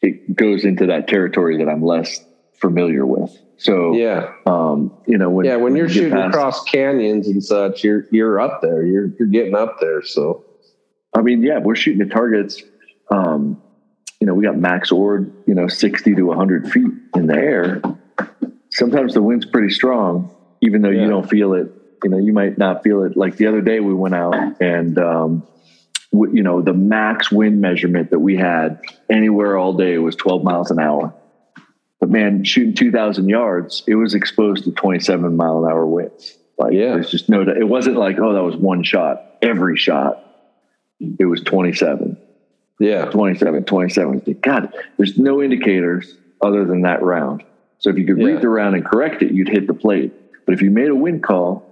it 0.00 0.34
goes 0.34 0.64
into 0.64 0.86
that 0.86 1.08
territory 1.08 1.58
that 1.58 1.68
I'm 1.68 1.82
less 1.82 2.20
familiar 2.54 3.06
with 3.06 3.36
so 3.56 3.94
yeah, 3.94 4.32
um, 4.46 4.92
you 5.06 5.18
know, 5.18 5.30
when, 5.30 5.46
yeah, 5.46 5.54
when, 5.54 5.64
when 5.64 5.76
you're 5.76 5.86
you 5.86 5.94
shooting 5.94 6.12
past, 6.12 6.34
across 6.34 6.64
canyons 6.64 7.28
and 7.28 7.42
such, 7.42 7.84
you're 7.84 8.06
you're 8.10 8.40
up 8.40 8.60
there. 8.62 8.84
You're 8.84 9.10
you're 9.18 9.28
getting 9.28 9.54
up 9.54 9.78
there. 9.80 10.02
So 10.02 10.44
I 11.14 11.22
mean, 11.22 11.42
yeah, 11.42 11.58
we're 11.58 11.76
shooting 11.76 12.02
at 12.02 12.10
targets. 12.10 12.62
Um, 13.10 13.62
you 14.20 14.26
know, 14.26 14.34
we 14.34 14.44
got 14.44 14.56
max 14.56 14.90
ord, 14.90 15.32
you 15.46 15.54
know, 15.54 15.68
60 15.68 16.14
to 16.14 16.22
100 16.22 16.70
feet 16.70 16.90
in 17.14 17.26
the 17.26 17.34
air. 17.34 17.82
Sometimes 18.70 19.14
the 19.14 19.22
wind's 19.22 19.46
pretty 19.46 19.70
strong, 19.70 20.34
even 20.60 20.82
though 20.82 20.90
yeah. 20.90 21.02
you 21.02 21.08
don't 21.08 21.28
feel 21.28 21.52
it. 21.52 21.68
You 22.02 22.10
know, 22.10 22.18
you 22.18 22.32
might 22.32 22.58
not 22.58 22.82
feel 22.82 23.04
it. 23.04 23.16
Like 23.16 23.36
the 23.36 23.46
other 23.46 23.60
day, 23.60 23.80
we 23.80 23.94
went 23.94 24.14
out 24.14 24.60
and, 24.60 24.98
um, 24.98 25.46
w- 26.12 26.34
you 26.34 26.42
know, 26.42 26.60
the 26.60 26.72
max 26.72 27.30
wind 27.30 27.60
measurement 27.60 28.10
that 28.10 28.18
we 28.18 28.36
had 28.36 28.80
anywhere 29.10 29.56
all 29.56 29.74
day 29.74 29.98
was 29.98 30.16
12 30.16 30.42
miles 30.42 30.70
an 30.70 30.78
hour. 30.78 31.14
But 32.04 32.10
man, 32.10 32.44
shooting 32.44 32.74
2,000 32.74 33.30
yards, 33.30 33.82
it 33.86 33.94
was 33.94 34.12
exposed 34.14 34.64
to 34.64 34.72
27 34.72 35.34
mile 35.38 35.64
an 35.64 35.72
hour 35.72 35.86
winds. 35.86 36.36
Like, 36.58 36.74
yeah. 36.74 36.92
there's 36.92 37.10
just 37.10 37.30
no, 37.30 37.40
it 37.40 37.66
wasn't 37.66 37.96
like, 37.96 38.18
oh, 38.18 38.34
that 38.34 38.42
was 38.42 38.56
one 38.56 38.82
shot. 38.82 39.38
Every 39.40 39.78
shot, 39.78 40.22
it 41.00 41.24
was 41.24 41.40
27. 41.40 42.18
Yeah. 42.78 43.06
27, 43.06 43.64
27. 43.64 44.36
God, 44.42 44.74
there's 44.98 45.16
no 45.16 45.42
indicators 45.42 46.14
other 46.42 46.66
than 46.66 46.82
that 46.82 47.02
round. 47.02 47.42
So 47.78 47.88
if 47.88 47.96
you 47.96 48.04
could 48.04 48.18
yeah. 48.18 48.26
read 48.26 48.42
the 48.42 48.50
round 48.50 48.74
and 48.76 48.84
correct 48.84 49.22
it, 49.22 49.32
you'd 49.32 49.48
hit 49.48 49.66
the 49.66 49.72
plate. 49.72 50.12
But 50.44 50.52
if 50.52 50.60
you 50.60 50.70
made 50.70 50.90
a 50.90 50.94
wind 50.94 51.22
call, 51.22 51.64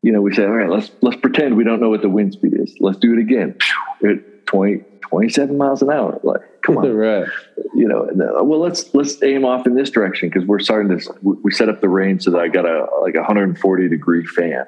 you 0.00 0.12
know, 0.12 0.22
we 0.22 0.34
say, 0.34 0.44
all 0.44 0.50
right, 0.50 0.70
let's 0.70 0.90
let's 1.02 1.18
pretend 1.18 1.58
we 1.58 1.64
don't 1.64 1.80
know 1.80 1.90
what 1.90 2.00
the 2.00 2.08
wind 2.08 2.32
speed 2.32 2.54
is. 2.58 2.74
Let's 2.80 2.96
do 2.96 3.12
it 3.12 3.18
again. 3.18 3.58
At 4.02 4.37
20, 4.48 4.84
27 5.02 5.56
miles 5.56 5.82
an 5.82 5.90
hour. 5.90 6.20
Like, 6.22 6.40
come 6.62 6.76
on. 6.78 6.92
right. 6.92 7.28
You 7.74 7.88
know, 7.88 8.04
uh, 8.04 8.42
well, 8.42 8.60
let's 8.60 8.92
let's 8.94 9.22
aim 9.22 9.44
off 9.44 9.66
in 9.66 9.74
this 9.74 9.90
direction 9.90 10.28
because 10.28 10.46
we're 10.46 10.58
starting 10.58 10.98
to. 10.98 11.14
We 11.22 11.52
set 11.52 11.68
up 11.68 11.80
the 11.80 11.88
range 11.88 12.24
so 12.24 12.32
that 12.32 12.40
I 12.40 12.48
got 12.48 12.66
a 12.66 12.86
like 13.00 13.14
a 13.14 13.18
140 13.18 13.88
degree 13.88 14.26
fan, 14.26 14.66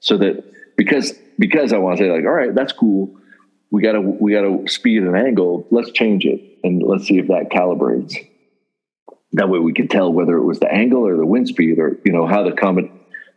so 0.00 0.16
that 0.18 0.76
because 0.76 1.12
because 1.38 1.72
I 1.72 1.78
want 1.78 1.98
to 1.98 2.04
say 2.04 2.10
like, 2.10 2.24
all 2.24 2.32
right, 2.32 2.54
that's 2.54 2.72
cool 2.72 3.16
we 3.72 3.80
got 3.80 3.92
to 3.92 4.00
we 4.00 4.32
got 4.32 4.42
to 4.42 4.68
speed 4.68 5.02
and 5.02 5.16
angle. 5.16 5.66
Let's 5.70 5.90
change 5.90 6.26
it 6.26 6.40
and 6.62 6.82
let's 6.82 7.06
see 7.06 7.18
if 7.18 7.26
that 7.28 7.48
calibrates. 7.50 8.14
That 9.32 9.48
way 9.48 9.58
we 9.58 9.72
can 9.72 9.88
tell 9.88 10.12
whether 10.12 10.36
it 10.36 10.44
was 10.44 10.60
the 10.60 10.70
angle 10.70 11.06
or 11.06 11.16
the 11.16 11.24
wind 11.24 11.48
speed 11.48 11.78
or 11.78 11.98
you 12.04 12.12
know 12.12 12.26
how 12.26 12.42
the 12.42 12.52
comet 12.52 12.90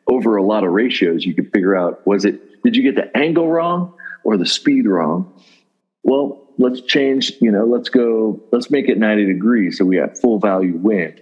over 0.07 0.35
a 0.35 0.43
lot 0.43 0.65
of 0.65 0.71
ratios 0.71 1.25
you 1.25 1.33
could 1.33 1.51
figure 1.53 1.75
out 1.75 2.05
was 2.05 2.25
it 2.25 2.61
did 2.63 2.75
you 2.75 2.83
get 2.83 2.95
the 2.95 3.17
angle 3.17 3.49
wrong 3.49 3.93
or 4.25 4.35
the 4.35 4.45
speed 4.45 4.85
wrong? 4.85 5.41
Well, 6.05 6.53
let's 6.59 6.81
change, 6.81 7.33
you 7.41 7.51
know, 7.51 7.65
let's 7.65 7.89
go 7.89 8.41
let's 8.51 8.69
make 8.69 8.87
it 8.87 8.97
90 8.97 9.25
degrees 9.25 9.77
so 9.77 9.85
we 9.85 9.97
have 9.97 10.17
full 10.19 10.39
value 10.39 10.77
wind. 10.77 11.19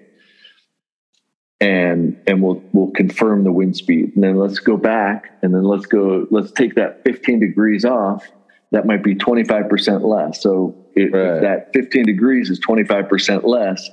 And 1.61 2.21
and 2.27 2.43
we'll 2.43 2.61
we'll 2.73 2.91
confirm 2.91 3.45
the 3.45 3.51
wind 3.51 3.77
speed. 3.77 4.11
And 4.15 4.23
then 4.23 4.35
let's 4.35 4.59
go 4.59 4.75
back 4.75 5.39
and 5.41 5.55
then 5.55 5.63
let's 5.63 5.85
go 5.85 6.27
let's 6.29 6.51
take 6.51 6.75
that 6.75 7.03
15 7.05 7.39
degrees 7.39 7.85
off 7.85 8.29
that 8.71 8.85
might 8.85 9.03
be 9.03 9.15
25% 9.15 10.01
less. 10.01 10.41
So 10.41 10.75
it, 10.95 11.13
right. 11.13 11.35
if 11.35 11.41
that 11.43 11.73
15 11.73 12.05
degrees 12.05 12.49
is 12.49 12.59
25% 12.59 13.43
less, 13.43 13.87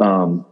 um, 0.00 0.46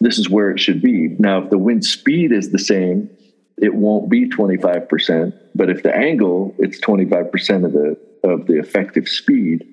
this 0.00 0.18
is 0.18 0.28
where 0.28 0.50
it 0.50 0.60
should 0.60 0.82
be. 0.82 1.16
Now, 1.18 1.44
if 1.44 1.50
the 1.50 1.56
wind 1.56 1.84
speed 1.84 2.32
is 2.32 2.50
the 2.50 2.58
same, 2.58 3.08
it 3.56 3.74
won't 3.74 4.10
be 4.10 4.28
25%. 4.28 5.32
But 5.54 5.70
if 5.70 5.82
the 5.82 5.96
angle, 5.96 6.54
it's 6.58 6.80
25% 6.80 7.64
of 7.64 7.72
the 7.72 7.96
of 8.24 8.46
the 8.46 8.58
effective 8.58 9.08
speed. 9.08 9.66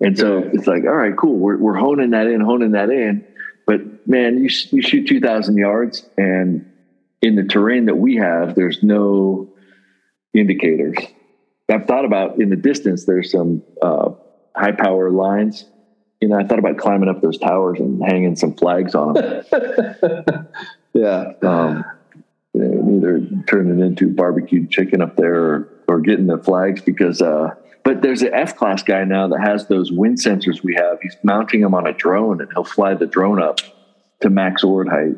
And 0.00 0.18
so 0.18 0.38
it's 0.38 0.66
like, 0.66 0.84
all 0.84 0.94
right, 0.94 1.16
cool. 1.16 1.36
We're, 1.36 1.58
we're 1.58 1.76
honing 1.76 2.10
that 2.10 2.26
in, 2.26 2.40
honing 2.40 2.72
that 2.72 2.90
in. 2.90 3.24
But 3.66 4.08
man, 4.08 4.38
you, 4.38 4.48
you 4.70 4.82
shoot 4.82 5.06
2,000 5.06 5.56
yards, 5.56 6.08
and 6.16 6.70
in 7.22 7.36
the 7.36 7.44
terrain 7.44 7.86
that 7.86 7.96
we 7.96 8.16
have, 8.16 8.54
there's 8.54 8.82
no 8.82 9.48
indicators. 10.34 10.96
I've 11.70 11.86
thought 11.86 12.04
about 12.04 12.40
in 12.40 12.50
the 12.50 12.56
distance, 12.56 13.04
there's 13.04 13.30
some 13.30 13.62
uh, 13.82 14.10
high 14.56 14.72
power 14.72 15.10
lines. 15.10 15.66
You 16.20 16.28
know, 16.28 16.36
I 16.36 16.44
thought 16.46 16.58
about 16.58 16.78
climbing 16.78 17.08
up 17.08 17.22
those 17.22 17.38
towers 17.38 17.78
and 17.78 18.02
hanging 18.02 18.36
some 18.36 18.54
flags 18.54 18.94
on 18.94 19.14
them. 19.14 19.44
yeah. 20.92 21.32
Um, 21.42 21.84
you 22.52 22.60
know, 22.62 22.96
either 22.96 23.26
turning 23.46 23.80
into 23.80 24.08
barbecued 24.08 24.70
chicken 24.70 25.00
up 25.00 25.16
there 25.16 25.34
or, 25.34 25.68
or 25.88 26.00
getting 26.00 26.26
the 26.26 26.38
flags 26.38 26.82
because, 26.82 27.22
uh, 27.22 27.54
but 27.84 28.02
there's 28.02 28.22
an 28.22 28.34
F 28.34 28.56
class 28.56 28.82
guy 28.82 29.04
now 29.04 29.28
that 29.28 29.40
has 29.40 29.66
those 29.68 29.90
wind 29.90 30.18
sensors 30.18 30.62
we 30.62 30.74
have. 30.74 30.98
He's 31.00 31.16
mounting 31.22 31.60
them 31.60 31.74
on 31.74 31.86
a 31.86 31.92
drone 31.92 32.40
and 32.40 32.50
he'll 32.52 32.64
fly 32.64 32.94
the 32.94 33.06
drone 33.06 33.42
up 33.42 33.60
to 34.20 34.30
max 34.30 34.62
ord 34.62 34.88
height 34.88 35.16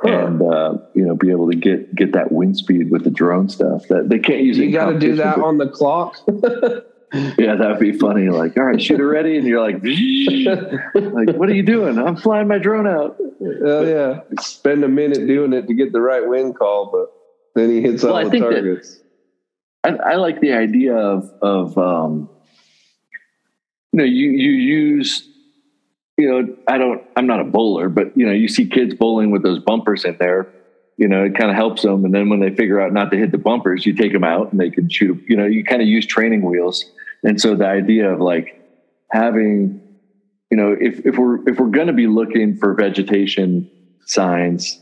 Huh. 0.00 0.26
and 0.26 0.42
uh, 0.42 0.74
you 0.94 1.04
know 1.04 1.16
be 1.16 1.30
able 1.32 1.50
to 1.50 1.56
get 1.56 1.92
get 1.92 2.12
that 2.12 2.30
wind 2.30 2.56
speed 2.56 2.90
with 2.90 3.02
the 3.02 3.10
drone 3.10 3.48
stuff 3.48 3.88
that 3.88 4.08
they 4.08 4.20
can't 4.20 4.42
use. 4.42 4.56
You 4.56 4.70
got 4.70 4.90
to 4.92 4.98
do 4.98 5.16
that 5.16 5.38
on 5.38 5.58
the 5.58 5.68
clock. 5.68 6.16
yeah, 7.36 7.56
that'd 7.56 7.80
be 7.80 7.92
funny. 7.92 8.28
Like, 8.28 8.56
all 8.56 8.62
right, 8.62 8.80
shooter 8.80 9.08
ready, 9.08 9.36
and 9.36 9.44
you're 9.44 9.60
like, 9.60 9.74
like, 10.94 11.36
what 11.36 11.48
are 11.48 11.54
you 11.54 11.64
doing? 11.64 11.98
I'm 11.98 12.14
flying 12.14 12.46
my 12.46 12.58
drone 12.58 12.86
out. 12.86 13.16
Oh 13.40 13.82
yeah, 13.84 14.20
spend 14.40 14.84
a 14.84 14.88
minute 14.88 15.26
doing 15.26 15.52
it 15.52 15.66
to 15.66 15.74
get 15.74 15.92
the 15.92 16.00
right 16.00 16.24
wind 16.24 16.56
call, 16.56 16.90
but 16.92 17.60
then 17.60 17.68
he 17.68 17.80
hits 17.80 18.04
all 18.04 18.14
well, 18.14 18.30
the 18.30 18.38
targets. 18.38 19.00
I, 19.84 19.90
I, 19.90 20.14
like 20.16 20.40
the 20.40 20.52
idea 20.52 20.96
of 20.96 21.30
of 21.40 21.78
um, 21.78 22.28
you 23.92 23.98
know 23.98 24.04
you 24.04 24.30
you 24.30 24.50
use 24.50 25.28
you 26.18 26.28
know, 26.28 26.56
I 26.66 26.78
don't, 26.78 27.00
I'm 27.16 27.28
not 27.28 27.40
a 27.40 27.44
bowler, 27.44 27.88
but 27.88 28.14
you 28.16 28.26
know, 28.26 28.32
you 28.32 28.48
see 28.48 28.68
kids 28.68 28.92
bowling 28.92 29.30
with 29.30 29.44
those 29.44 29.60
bumpers 29.60 30.04
in 30.04 30.16
there, 30.18 30.52
you 30.96 31.06
know, 31.06 31.24
it 31.24 31.36
kind 31.36 31.48
of 31.48 31.56
helps 31.56 31.82
them. 31.82 32.04
And 32.04 32.12
then 32.12 32.28
when 32.28 32.40
they 32.40 32.50
figure 32.50 32.80
out 32.80 32.92
not 32.92 33.12
to 33.12 33.16
hit 33.16 33.30
the 33.30 33.38
bumpers, 33.38 33.86
you 33.86 33.94
take 33.94 34.12
them 34.12 34.24
out 34.24 34.50
and 34.50 34.60
they 34.60 34.68
can 34.68 34.90
shoot, 34.90 35.22
you 35.28 35.36
know, 35.36 35.46
you 35.46 35.62
kind 35.62 35.80
of 35.80 35.86
use 35.86 36.04
training 36.06 36.42
wheels. 36.42 36.84
And 37.22 37.40
so 37.40 37.54
the 37.54 37.68
idea 37.68 38.12
of 38.12 38.20
like 38.20 38.60
having, 39.12 39.80
you 40.50 40.56
know, 40.56 40.76
if, 40.78 41.06
if 41.06 41.16
we're, 41.16 41.48
if 41.48 41.60
we're 41.60 41.68
going 41.68 41.86
to 41.86 41.92
be 41.92 42.08
looking 42.08 42.56
for 42.56 42.74
vegetation 42.74 43.70
signs 44.06 44.80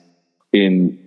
in 0.55 0.98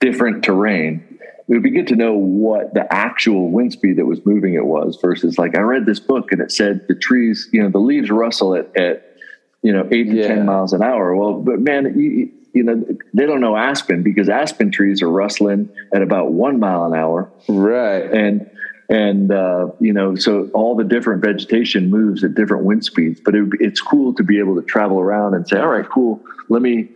different 0.00 0.42
terrain, 0.42 1.03
it 1.48 1.52
would 1.52 1.62
be 1.62 1.70
good 1.70 1.88
to 1.88 1.96
know 1.96 2.14
what 2.14 2.72
the 2.72 2.90
actual 2.92 3.50
wind 3.50 3.72
speed 3.72 3.96
that 3.96 4.06
was 4.06 4.24
moving 4.24 4.54
it 4.54 4.64
was 4.64 4.96
versus 5.00 5.36
like 5.36 5.56
I 5.56 5.60
read 5.60 5.84
this 5.84 6.00
book 6.00 6.32
and 6.32 6.40
it 6.40 6.50
said 6.50 6.86
the 6.88 6.94
trees, 6.94 7.48
you 7.52 7.62
know, 7.62 7.68
the 7.68 7.78
leaves 7.78 8.10
rustle 8.10 8.54
at, 8.54 8.74
at 8.76 9.16
you 9.62 9.72
know, 9.72 9.86
eight 9.92 10.04
to 10.04 10.14
yeah. 10.14 10.28
10 10.28 10.46
miles 10.46 10.72
an 10.72 10.82
hour. 10.82 11.14
Well, 11.14 11.34
but 11.34 11.60
man, 11.60 11.98
you, 11.98 12.30
you 12.54 12.62
know, 12.62 12.82
they 13.12 13.26
don't 13.26 13.42
know 13.42 13.56
aspen 13.56 14.02
because 14.02 14.30
aspen 14.30 14.70
trees 14.70 15.02
are 15.02 15.10
rustling 15.10 15.68
at 15.92 16.00
about 16.00 16.32
one 16.32 16.58
mile 16.60 16.84
an 16.84 16.94
hour. 16.94 17.30
Right. 17.46 18.10
And, 18.10 18.50
and, 18.88 19.30
uh, 19.30 19.68
you 19.80 19.92
know, 19.92 20.14
so 20.14 20.48
all 20.54 20.76
the 20.76 20.84
different 20.84 21.22
vegetation 21.22 21.90
moves 21.90 22.24
at 22.24 22.34
different 22.34 22.64
wind 22.64 22.84
speeds, 22.86 23.20
but 23.22 23.34
it, 23.34 23.48
it's 23.60 23.82
cool 23.82 24.14
to 24.14 24.22
be 24.22 24.38
able 24.38 24.54
to 24.56 24.62
travel 24.62 24.98
around 24.98 25.34
and 25.34 25.46
say, 25.46 25.58
all 25.58 25.68
right, 25.68 25.88
cool. 25.88 26.22
Let 26.48 26.62
me 26.62 26.88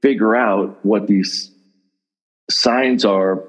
figure 0.00 0.34
out 0.34 0.78
what 0.84 1.06
these 1.06 1.50
signs 2.50 3.04
are 3.04 3.44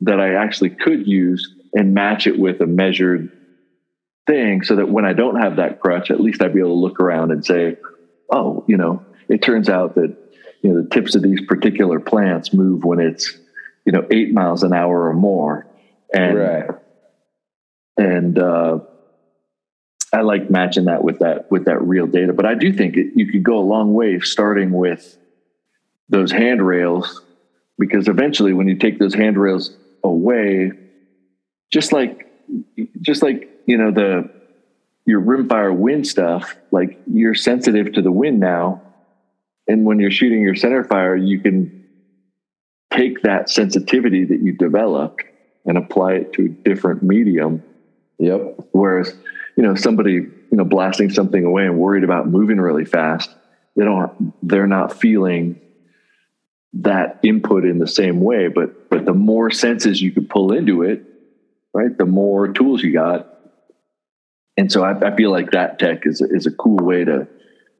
that 0.00 0.20
I 0.20 0.34
actually 0.34 0.70
could 0.70 1.06
use 1.06 1.54
and 1.74 1.94
match 1.94 2.26
it 2.26 2.38
with 2.38 2.60
a 2.60 2.66
measured 2.66 3.30
thing 4.26 4.62
so 4.62 4.76
that 4.76 4.88
when 4.88 5.04
I 5.04 5.12
don't 5.12 5.40
have 5.40 5.56
that 5.56 5.80
crutch, 5.80 6.10
at 6.10 6.20
least 6.20 6.42
I'd 6.42 6.54
be 6.54 6.60
able 6.60 6.70
to 6.70 6.74
look 6.74 7.00
around 7.00 7.30
and 7.30 7.44
say, 7.44 7.76
oh, 8.30 8.64
you 8.66 8.76
know, 8.76 9.04
it 9.28 9.42
turns 9.42 9.68
out 9.68 9.94
that 9.94 10.16
you 10.62 10.72
know 10.72 10.82
the 10.82 10.88
tips 10.88 11.14
of 11.14 11.22
these 11.22 11.40
particular 11.46 12.00
plants 12.00 12.52
move 12.52 12.84
when 12.84 12.98
it's 13.00 13.38
you 13.84 13.92
know 13.92 14.06
eight 14.10 14.32
miles 14.32 14.62
an 14.62 14.72
hour 14.72 15.08
or 15.08 15.14
more, 15.14 15.66
and 16.12 16.38
right. 16.38 16.70
and 17.96 18.38
uh, 18.38 18.78
I 20.12 20.22
like 20.22 20.50
matching 20.50 20.86
that 20.86 21.04
with 21.04 21.20
that 21.20 21.50
with 21.50 21.66
that 21.66 21.82
real 21.82 22.06
data. 22.06 22.32
But 22.32 22.46
I 22.46 22.54
do 22.54 22.72
think 22.72 22.96
it, 22.96 23.12
you 23.14 23.30
could 23.30 23.42
go 23.42 23.58
a 23.58 23.60
long 23.60 23.94
way 23.94 24.18
starting 24.20 24.72
with 24.72 25.16
those 26.08 26.30
handrails 26.30 27.22
because 27.78 28.08
eventually 28.08 28.52
when 28.52 28.68
you 28.68 28.76
take 28.76 28.98
those 28.98 29.14
handrails 29.14 29.76
away, 30.06 30.72
just 31.72 31.92
like 31.92 32.26
just 33.00 33.22
like 33.22 33.50
you 33.66 33.76
know 33.76 33.90
the 33.90 34.30
your 35.06 35.20
rimfire 35.20 35.74
wind 35.74 36.06
stuff, 36.06 36.56
like 36.72 36.98
you're 37.06 37.34
sensitive 37.34 37.92
to 37.92 38.02
the 38.02 38.12
wind 38.12 38.40
now. 38.40 38.82
And 39.68 39.84
when 39.84 39.98
you're 39.98 40.10
shooting 40.10 40.42
your 40.42 40.56
center 40.56 40.84
fire, 40.84 41.16
you 41.16 41.40
can 41.40 41.84
take 42.92 43.22
that 43.22 43.48
sensitivity 43.48 44.24
that 44.24 44.40
you 44.40 44.52
developed 44.52 45.22
and 45.64 45.78
apply 45.78 46.14
it 46.14 46.32
to 46.34 46.44
a 46.46 46.48
different 46.48 47.02
medium. 47.02 47.62
Yep. 48.18 48.68
Whereas, 48.72 49.14
you 49.56 49.62
know, 49.62 49.74
somebody, 49.74 50.12
you 50.12 50.48
know, 50.52 50.64
blasting 50.64 51.10
something 51.10 51.44
away 51.44 51.64
and 51.64 51.78
worried 51.78 52.04
about 52.04 52.28
moving 52.28 52.58
really 52.58 52.84
fast, 52.84 53.30
they 53.74 53.84
don't, 53.84 54.32
they're 54.42 54.66
not 54.66 54.92
feeling 54.92 55.60
that 56.74 57.18
input 57.22 57.64
in 57.64 57.78
the 57.78 57.86
same 57.86 58.20
way. 58.20 58.48
But, 58.48 58.85
but 58.96 59.04
the 59.04 59.14
more 59.14 59.50
senses 59.50 60.00
you 60.00 60.12
can 60.12 60.26
pull 60.26 60.52
into 60.52 60.82
it, 60.82 61.02
right, 61.74 61.96
the 61.96 62.06
more 62.06 62.48
tools 62.48 62.82
you 62.82 62.92
got, 62.92 63.32
and 64.56 64.72
so 64.72 64.82
I, 64.82 65.12
I, 65.12 65.14
feel 65.14 65.30
like 65.30 65.50
that 65.50 65.78
tech 65.78 66.06
is 66.06 66.20
is 66.20 66.46
a 66.46 66.50
cool 66.50 66.78
way 66.78 67.04
to 67.04 67.28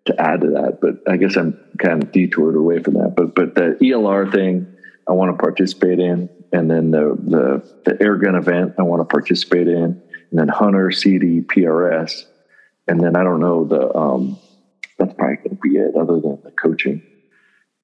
to 0.07 0.21
add 0.21 0.43
to 0.43 0.49
that. 0.51 0.79
But 0.81 1.11
I 1.11 1.17
guess 1.17 1.37
I'm 1.37 1.59
kind 1.79 2.03
of 2.03 2.13
detoured 2.13 2.55
away 2.55 2.83
from 2.83 2.95
that. 2.95 3.15
But 3.17 3.35
but 3.35 3.55
the 3.55 3.79
ELR 3.81 4.31
thing 4.31 4.77
I 5.09 5.13
want 5.13 5.37
to 5.37 5.43
participate 5.43 5.99
in, 5.99 6.29
and 6.53 6.71
then 6.71 6.91
the 6.91 7.17
the 7.19 7.91
the 7.91 8.03
air 8.03 8.17
gun 8.17 8.35
event 8.35 8.75
I 8.79 8.83
want 8.83 9.01
to 9.01 9.07
participate 9.07 9.69
in, 9.69 9.77
and 9.77 10.03
and 10.31 10.39
then 10.39 10.49
hunter 10.49 10.91
cd 10.91 11.41
prs 11.41 12.25
and 12.89 13.01
then 13.01 13.17
i 13.17 13.23
don't 13.23 13.41
know 13.41 13.65
the 13.65 13.97
um 13.97 14.39
that's 14.99 15.15
probably 15.15 15.37
going 15.37 15.51
to 15.51 15.57
be 15.57 15.77
it 15.77 15.95
other 15.97 16.21
than 16.21 16.39
the 16.43 16.51
coaching 16.51 17.03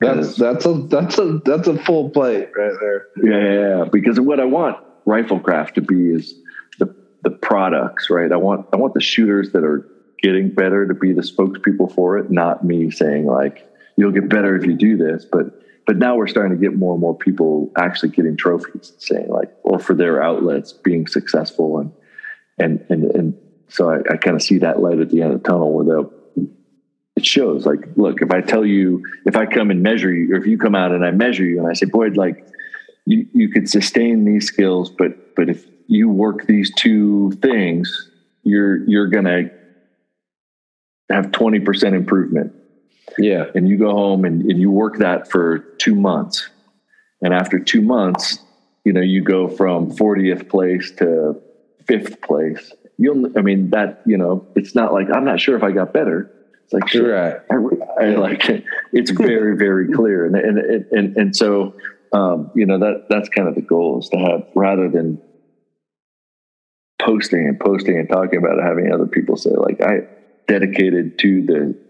that's 0.03 0.37
that's 0.37 0.67
a 0.67 0.75
that's 0.89 1.19
a 1.19 1.41
that's 1.45 1.69
a 1.69 1.77
full 1.79 2.11
plate 2.11 2.49
right 2.57 2.73
there. 2.81 3.07
Yeah, 3.23 3.85
because 3.91 4.21
what 4.21 4.41
i 4.41 4.45
want 4.45 4.77
riflekraft 5.07 5.73
to 5.75 5.81
be 5.81 6.11
is 6.11 6.35
the 6.79 6.89
the 7.23 7.31
products 7.31 8.11
right? 8.11 8.31
I 8.33 8.37
want 8.37 8.67
i 8.73 8.77
want 8.77 8.95
the 8.95 9.01
shooters 9.01 9.53
that 9.53 9.65
are 9.65 9.87
getting 10.23 10.51
better 10.51 10.87
to 10.87 10.95
be 10.95 11.13
the 11.13 11.23
spokespeople 11.23 11.93
for 11.93 12.19
it 12.19 12.31
not 12.31 12.63
me 12.65 12.91
saying 12.91 13.27
like 13.27 13.67
you'll 13.97 14.13
get 14.13 14.29
better 14.29 14.57
if 14.57 14.65
you 14.65 14.75
do 14.75 14.97
this 14.97 15.27
but 15.31 15.47
but 15.85 15.97
now 15.97 16.15
we're 16.15 16.29
starting 16.29 16.57
to 16.57 16.63
get 16.63 16.77
more 16.77 16.93
and 16.93 17.01
more 17.01 17.17
people 17.17 17.71
actually 17.77 18.09
getting 18.11 18.37
trophies 18.37 18.93
saying 18.99 19.29
like 19.29 19.49
or 19.65 19.79
for 19.79 19.95
their 19.95 20.23
outlets 20.23 20.73
being 20.73 21.07
successful 21.07 21.79
and 21.79 21.93
and 22.59 22.85
and 22.89 23.11
and 23.17 23.35
so 23.69 23.91
i, 23.91 23.97
I 24.13 24.17
kind 24.17 24.37
of 24.37 24.43
see 24.43 24.59
that 24.59 24.81
light 24.81 25.01
at 25.01 25.11
the 25.11 25.23
end 25.23 25.33
of 25.33 25.43
the 25.43 25.49
tunnel 25.49 25.73
where 25.73 25.85
the 25.85 26.22
it 27.17 27.27
shows. 27.27 27.67
Like 27.67 27.81
look 27.97 28.23
if 28.23 28.31
i 28.31 28.41
tell 28.41 28.65
you 28.65 29.03
if 29.27 29.37
i 29.37 29.47
come 29.47 29.71
and 29.71 29.83
measure 29.83 30.13
you 30.13 30.35
or 30.35 30.37
if 30.37 30.47
you 30.47 30.59
come 30.59 30.75
out 30.75 30.93
and 30.93 31.05
i 31.05 31.11
measure 31.11 31.45
you 31.45 31.59
and 31.59 31.69
i 31.69 31.73
say 31.73 31.87
boyd 31.87 32.17
like 32.17 32.47
you, 33.05 33.27
you 33.33 33.49
could 33.49 33.69
sustain 33.69 34.25
these 34.25 34.47
skills 34.47 34.91
but 34.91 35.35
but 35.35 35.49
if 35.49 35.67
you 35.89 36.09
work 36.09 36.47
these 36.47 36.73
two 36.75 37.33
things 37.43 38.11
you're 38.43 38.85
you're 38.89 39.09
gonna 39.09 39.51
have 41.11 41.27
20% 41.27 41.93
improvement. 41.93 42.55
Yeah. 43.19 43.47
And 43.55 43.69
you 43.69 43.77
go 43.77 43.91
home 43.91 44.25
and, 44.25 44.43
and 44.51 44.59
you 44.59 44.71
work 44.71 44.97
that 44.99 45.31
for 45.31 45.59
two 45.59 45.95
months. 45.95 46.49
And 47.21 47.35
after 47.35 47.59
two 47.59 47.83
months 47.83 48.39
you 48.85 48.93
know 48.93 49.01
you 49.01 49.23
go 49.23 49.49
from 49.49 49.93
40th 49.93 50.49
place 50.49 50.91
to 50.93 51.41
fifth 51.87 52.21
place. 52.23 52.73
You'll 52.99 53.37
i 53.39 53.43
mean 53.43 53.71
that 53.71 54.03
you 54.07 54.17
know 54.17 54.47
it's 54.55 54.75
not 54.75 54.93
like 54.93 55.09
i'm 55.13 55.25
not 55.25 55.41
sure 55.41 55.57
if 55.57 55.63
i 55.63 55.71
got 55.71 55.93
better 55.93 56.31
it's 56.65 56.73
like 56.73 56.89
sure 56.89 57.13
right 57.13 57.41
I, 57.51 58.05
I 58.05 58.09
like 58.17 58.43
it's 58.93 59.11
very 59.11 59.57
very 59.67 59.93
clear 59.93 60.27
and 60.27 60.37
and 60.37 60.59
and, 60.59 60.87
and, 60.93 61.17
and 61.17 61.37
so 61.37 61.75
um, 62.13 62.51
you 62.55 62.67
know 62.67 62.79
that 62.79 63.07
that's 63.09 63.29
kind 63.29 63.49
of 63.49 63.55
the 63.55 63.63
goal 63.63 64.01
is 64.01 64.09
to 64.11 64.19
have 64.19 64.47
rather 64.55 64.89
than 64.89 65.21
posting 67.01 67.49
and 67.49 67.59
posting 67.59 67.99
and 67.99 68.09
talking 68.09 68.39
about 68.39 68.59
it 68.59 68.63
having 68.63 68.93
other 68.93 69.07
people 69.07 69.37
say 69.37 69.51
like 69.51 69.81
i 69.83 70.01
dedicated 70.47 71.19
to 71.19 71.43
the 71.47 71.83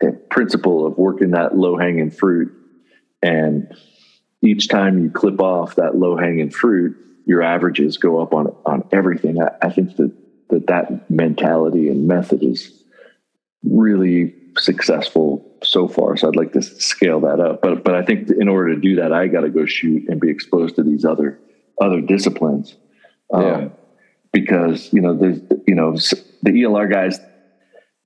the 0.00 0.12
principle 0.30 0.86
of 0.86 0.98
working 0.98 1.30
that 1.30 1.56
low 1.56 1.76
hanging 1.76 2.10
fruit. 2.10 2.52
And 3.22 3.74
each 4.42 4.68
time 4.68 5.02
you 5.02 5.10
clip 5.10 5.40
off 5.40 5.76
that 5.76 5.96
low 5.96 6.16
hanging 6.16 6.50
fruit, 6.50 6.96
your 7.26 7.42
averages 7.42 7.98
go 7.98 8.20
up 8.20 8.34
on 8.34 8.54
on 8.64 8.88
everything. 8.92 9.42
I, 9.42 9.50
I 9.62 9.70
think 9.70 9.96
that, 9.96 10.12
that 10.50 10.66
that 10.68 11.10
mentality 11.10 11.88
and 11.88 12.06
method 12.06 12.42
is 12.42 12.75
really 13.62 14.34
successful 14.58 15.44
so 15.62 15.88
far. 15.88 16.16
So 16.16 16.28
I'd 16.28 16.36
like 16.36 16.52
to 16.52 16.62
scale 16.62 17.20
that 17.20 17.40
up. 17.40 17.62
But 17.62 17.84
but 17.84 17.94
I 17.94 18.04
think 18.04 18.30
in 18.30 18.48
order 18.48 18.74
to 18.74 18.80
do 18.80 18.96
that, 18.96 19.12
I 19.12 19.26
got 19.26 19.42
to 19.42 19.50
go 19.50 19.66
shoot 19.66 20.08
and 20.08 20.20
be 20.20 20.30
exposed 20.30 20.76
to 20.76 20.82
these 20.82 21.04
other 21.04 21.38
other 21.80 22.00
disciplines. 22.00 22.76
Um, 23.32 23.42
yeah. 23.42 23.68
Because 24.32 24.92
you 24.92 25.00
know 25.00 25.16
there's 25.16 25.40
you 25.66 25.74
know 25.74 25.92
the 25.92 26.50
ELR 26.50 26.90
guys 26.90 27.18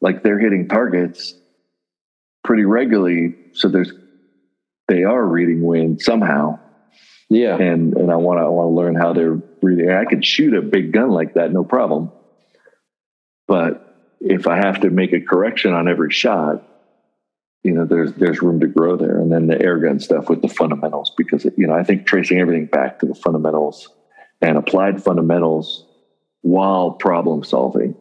like 0.00 0.22
they're 0.22 0.38
hitting 0.38 0.68
targets 0.68 1.34
pretty 2.44 2.64
regularly. 2.64 3.34
So 3.52 3.68
there's 3.68 3.92
they 4.88 5.04
are 5.04 5.24
reading 5.24 5.62
wind 5.62 6.00
somehow. 6.00 6.58
Yeah. 7.28 7.56
And 7.56 7.94
and 7.94 8.10
I 8.10 8.16
want 8.16 8.38
to 8.38 8.44
I 8.44 8.48
want 8.48 8.70
to 8.70 8.74
learn 8.74 8.94
how 8.94 9.12
they're 9.12 9.40
reading. 9.62 9.90
I 9.90 10.04
could 10.04 10.24
shoot 10.24 10.54
a 10.54 10.62
big 10.62 10.92
gun 10.92 11.10
like 11.10 11.34
that, 11.34 11.52
no 11.52 11.64
problem. 11.64 12.10
But 13.46 13.89
if 14.20 14.46
I 14.46 14.56
have 14.56 14.80
to 14.80 14.90
make 14.90 15.12
a 15.12 15.20
correction 15.20 15.72
on 15.72 15.88
every 15.88 16.10
shot, 16.10 16.62
you 17.62 17.72
know, 17.72 17.84
there's 17.84 18.12
there's 18.14 18.42
room 18.42 18.60
to 18.60 18.66
grow 18.66 18.96
there. 18.96 19.18
And 19.18 19.32
then 19.32 19.46
the 19.46 19.60
air 19.60 19.78
gun 19.78 20.00
stuff 20.00 20.28
with 20.28 20.42
the 20.42 20.48
fundamentals, 20.48 21.12
because 21.16 21.44
you 21.56 21.66
know, 21.66 21.74
I 21.74 21.84
think 21.84 22.06
tracing 22.06 22.38
everything 22.38 22.66
back 22.66 23.00
to 23.00 23.06
the 23.06 23.14
fundamentals 23.14 23.88
and 24.40 24.56
applied 24.56 25.02
fundamentals 25.02 25.84
while 26.42 26.92
problem 26.92 27.44
solving, 27.44 27.96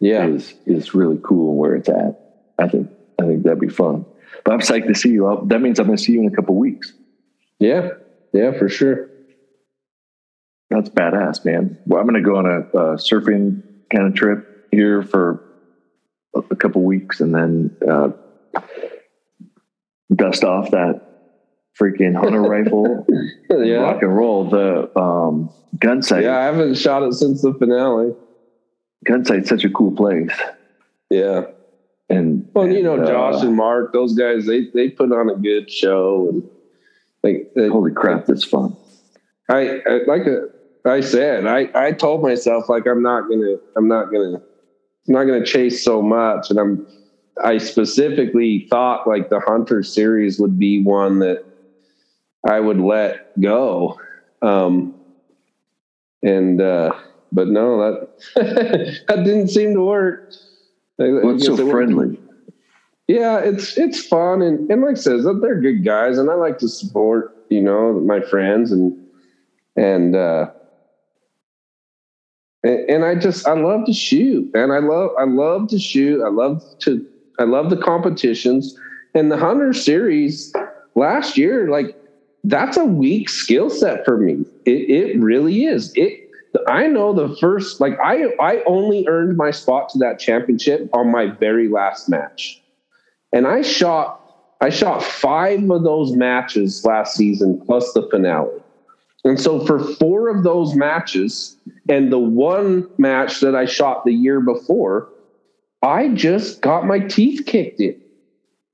yeah, 0.00 0.26
is 0.26 0.54
is 0.66 0.94
really 0.94 1.18
cool 1.22 1.56
where 1.56 1.74
it's 1.74 1.88
at. 1.88 2.20
I 2.58 2.68
think 2.68 2.90
I 3.20 3.24
think 3.24 3.42
that'd 3.44 3.60
be 3.60 3.68
fun. 3.68 4.06
But 4.44 4.52
I'm 4.52 4.60
psyched 4.60 4.88
to 4.88 4.94
see 4.94 5.10
you. 5.10 5.26
I'll, 5.26 5.44
that 5.46 5.60
means 5.60 5.78
I'm 5.78 5.86
going 5.86 5.96
to 5.96 6.02
see 6.02 6.12
you 6.12 6.20
in 6.20 6.26
a 6.26 6.36
couple 6.36 6.54
weeks. 6.56 6.92
Yeah, 7.58 7.90
yeah, 8.32 8.52
for 8.52 8.68
sure. 8.68 9.10
That's 10.70 10.88
badass, 10.88 11.44
man. 11.44 11.78
Well, 11.86 12.00
I'm 12.00 12.08
going 12.08 12.22
to 12.22 12.28
go 12.28 12.36
on 12.36 12.46
a, 12.46 12.60
a, 12.60 12.96
surfing 12.96 13.62
kind 13.94 14.08
of 14.08 14.14
trip 14.14 14.53
here 14.74 15.02
for 15.02 15.42
a, 16.34 16.56
couple 16.56 16.82
weeks, 16.82 17.20
and 17.20 17.34
then 17.34 17.76
uh, 17.88 18.10
dust 20.14 20.44
off 20.44 20.70
that 20.72 21.00
freaking 21.80 22.14
hunter 22.14 22.42
rifle, 22.48 23.06
yeah. 23.50 23.76
rock 23.76 24.02
and 24.02 24.16
roll. 24.16 24.48
The 24.48 24.98
um, 24.98 25.50
gun 25.78 26.02
sight. 26.02 26.24
Yeah, 26.24 26.38
I 26.38 26.44
haven't 26.44 26.76
shot 26.76 27.02
it 27.02 27.14
since 27.14 27.42
the 27.42 27.54
finale. 27.54 28.14
Gun 29.04 29.24
sight's 29.24 29.48
such 29.48 29.64
a 29.64 29.70
cool 29.70 29.92
place. 29.92 30.30
Yeah. 31.10 31.44
And 32.08 32.48
well, 32.52 32.66
and, 32.66 32.74
you 32.74 32.82
know, 32.82 33.04
Josh 33.04 33.42
uh, 33.42 33.46
and 33.46 33.56
Mark, 33.56 33.92
those 33.92 34.14
guys, 34.14 34.46
they 34.46 34.68
they 34.74 34.90
put 34.90 35.10
on 35.10 35.30
a 35.30 35.36
good 35.36 35.70
show, 35.70 36.28
and 36.28 36.42
like, 37.22 37.50
they, 37.56 37.68
holy 37.68 37.92
crap, 37.92 38.26
that's 38.26 38.44
fun. 38.44 38.76
I, 39.48 39.80
I 39.86 40.00
like 40.06 40.26
a, 40.26 40.48
I 40.84 41.00
said, 41.00 41.46
I 41.46 41.70
I 41.74 41.92
told 41.92 42.22
myself 42.22 42.68
like 42.68 42.86
I'm 42.86 43.02
not 43.02 43.22
gonna, 43.28 43.56
I'm 43.76 43.88
not 43.88 44.12
gonna, 44.12 44.42
I'm 45.08 45.14
not 45.14 45.24
gonna 45.24 45.44
chase 45.44 45.84
so 45.84 46.02
much, 46.02 46.50
and 46.50 46.58
I'm, 46.58 46.86
I 47.42 47.58
specifically 47.58 48.66
thought 48.70 49.06
like 49.06 49.28
the 49.28 49.40
Hunter 49.40 49.82
series 49.82 50.38
would 50.40 50.58
be 50.58 50.82
one 50.82 51.18
that 51.18 51.44
I 52.48 52.60
would 52.60 52.80
let 52.80 53.38
go, 53.40 54.00
um, 54.42 54.94
and 56.22 56.60
uh, 56.60 56.92
but 57.32 57.48
no, 57.48 57.78
that 57.78 58.18
that 59.08 59.24
didn't 59.24 59.48
seem 59.48 59.74
to 59.74 59.82
work. 59.82 60.32
It's 60.98 61.46
so 61.46 61.56
friendly. 61.70 62.18
Yeah, 63.06 63.38
it's 63.38 63.76
it's 63.76 64.06
fun 64.06 64.40
and, 64.40 64.70
and 64.70 64.80
like 64.80 64.92
I 64.92 65.00
says, 65.00 65.24
they're 65.24 65.60
good 65.60 65.84
guys 65.84 66.16
and 66.16 66.30
I 66.30 66.34
like 66.34 66.58
to 66.58 66.68
support, 66.68 67.36
you 67.50 67.60
know, 67.60 67.92
my 68.00 68.20
friends 68.20 68.72
and 68.72 68.98
and 69.76 70.16
uh 70.16 70.50
and, 72.64 72.90
and 72.90 73.04
I 73.04 73.14
just 73.14 73.46
I 73.46 73.52
love 73.52 73.86
to 73.86 73.92
shoot 73.92 74.50
and 74.54 74.72
I 74.72 74.78
love 74.78 75.10
I 75.18 75.24
love 75.24 75.68
to 75.68 75.78
shoot. 75.78 76.24
I 76.24 76.28
love 76.30 76.62
to 76.80 77.06
I 77.38 77.44
love 77.44 77.70
the 77.70 77.76
competitions 77.76 78.76
and 79.14 79.30
the 79.30 79.36
Hunter 79.36 79.72
series 79.72 80.52
last 80.96 81.38
year, 81.38 81.68
like 81.68 81.96
that's 82.42 82.76
a 82.76 82.84
weak 82.84 83.28
skill 83.28 83.70
set 83.70 84.04
for 84.04 84.18
me. 84.18 84.44
It, 84.66 84.90
it 84.90 85.20
really 85.20 85.64
is. 85.64 85.92
It 85.94 86.20
I 86.68 86.86
know 86.86 87.12
the 87.12 87.36
first, 87.36 87.80
like 87.80 87.98
I, 88.02 88.26
I 88.40 88.62
only 88.66 89.06
earned 89.08 89.36
my 89.36 89.50
spot 89.50 89.88
to 89.90 89.98
that 89.98 90.18
championship 90.20 90.88
on 90.92 91.10
my 91.10 91.26
very 91.26 91.68
last 91.68 92.08
match, 92.08 92.62
and 93.32 93.46
I 93.46 93.62
shot, 93.62 94.20
I 94.60 94.70
shot 94.70 95.02
five 95.02 95.68
of 95.68 95.82
those 95.82 96.12
matches 96.12 96.84
last 96.84 97.16
season 97.16 97.60
plus 97.66 97.92
the 97.92 98.08
finale, 98.08 98.60
and 99.24 99.40
so 99.40 99.66
for 99.66 99.80
four 99.94 100.28
of 100.28 100.44
those 100.44 100.76
matches 100.76 101.56
and 101.88 102.12
the 102.12 102.18
one 102.18 102.88
match 102.98 103.40
that 103.40 103.54
I 103.54 103.66
shot 103.66 104.04
the 104.04 104.12
year 104.12 104.40
before, 104.40 105.08
I 105.82 106.08
just 106.08 106.60
got 106.60 106.86
my 106.86 106.98
teeth 106.98 107.46
kicked 107.46 107.80
in. 107.80 108.00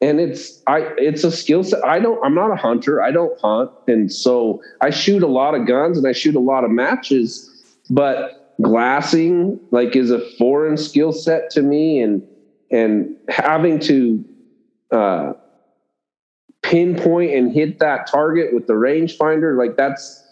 And 0.02 0.18
it's 0.18 0.62
I 0.66 0.92
it's 0.96 1.24
a 1.24 1.30
skill 1.30 1.62
set. 1.62 1.84
I 1.84 1.98
don't 1.98 2.24
I'm 2.24 2.34
not 2.34 2.50
a 2.50 2.56
hunter. 2.56 3.02
I 3.02 3.10
don't 3.10 3.38
hunt. 3.40 3.70
And 3.86 4.10
so 4.10 4.62
I 4.80 4.88
shoot 4.88 5.22
a 5.22 5.26
lot 5.26 5.54
of 5.54 5.66
guns 5.66 5.98
and 5.98 6.06
I 6.06 6.12
shoot 6.12 6.34
a 6.34 6.40
lot 6.40 6.64
of 6.64 6.70
matches 6.70 7.50
but 7.90 8.54
glassing 8.62 9.58
like 9.72 9.96
is 9.96 10.10
a 10.10 10.20
foreign 10.36 10.76
skill 10.76 11.12
set 11.12 11.50
to 11.50 11.62
me 11.62 12.00
and 12.00 12.22
and 12.70 13.16
having 13.28 13.80
to 13.80 14.24
uh, 14.92 15.32
pinpoint 16.62 17.32
and 17.32 17.52
hit 17.52 17.80
that 17.80 18.06
target 18.06 18.54
with 18.54 18.66
the 18.66 18.72
rangefinder 18.72 19.58
like 19.58 19.76
that's 19.76 20.24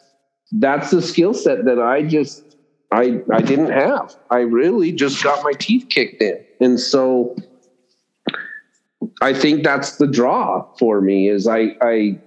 that's 0.53 0.91
the 0.91 1.03
skill 1.03 1.35
set 1.35 1.65
that 1.65 1.81
i 1.81 2.03
just 2.03 2.48
i 2.93 3.21
i 3.33 3.41
didn't 3.41 3.71
have. 3.71 4.17
I 4.31 4.41
really 4.41 4.93
just 4.93 5.23
got 5.23 5.43
my 5.45 5.53
teeth 5.53 5.87
kicked 5.89 6.23
in. 6.23 6.45
And 6.61 6.81
so 6.81 7.37
i 9.21 9.33
think 9.33 9.65
that's 9.65 9.97
the 9.97 10.07
draw 10.07 10.65
for 10.79 11.01
me 11.01 11.29
is 11.29 11.47
i 11.47 11.77
i 11.81 12.19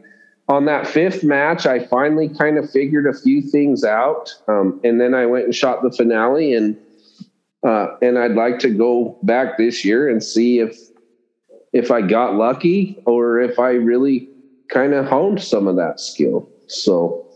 on 0.52 0.66
that 0.66 0.86
fifth 0.86 1.24
match, 1.24 1.66
I 1.66 1.86
finally 1.86 2.28
kind 2.28 2.58
of 2.58 2.70
figured 2.70 3.08
a 3.08 3.14
few 3.18 3.42
things 3.42 3.86
out, 3.86 4.36
um, 4.50 4.82
and 4.84 5.00
then 5.00 5.14
I 5.14 5.26
went 5.26 5.46
and 5.46 5.56
shot 5.56 5.82
the 5.82 5.92
finale, 5.92 6.54
and 6.54 6.78
uh, 7.64 7.96
and 8.02 8.20
I'd 8.20 8.34
like 8.34 8.60
to 8.60 8.70
go 8.70 9.18
back 9.24 9.58
this 9.58 9.86
year 9.86 10.10
and 10.10 10.22
see 10.22 10.60
if 10.60 10.78
if 11.72 11.90
I 11.90 12.02
got 12.02 12.36
lucky 12.36 13.02
or 13.06 13.40
if 13.40 13.60
I 13.60 13.72
really 13.72 14.28
kind 14.68 14.94
of 14.94 15.06
honed 15.06 15.42
some 15.42 15.68
of 15.68 15.78
that 15.78 16.02
skill. 16.02 16.50
So 16.68 17.31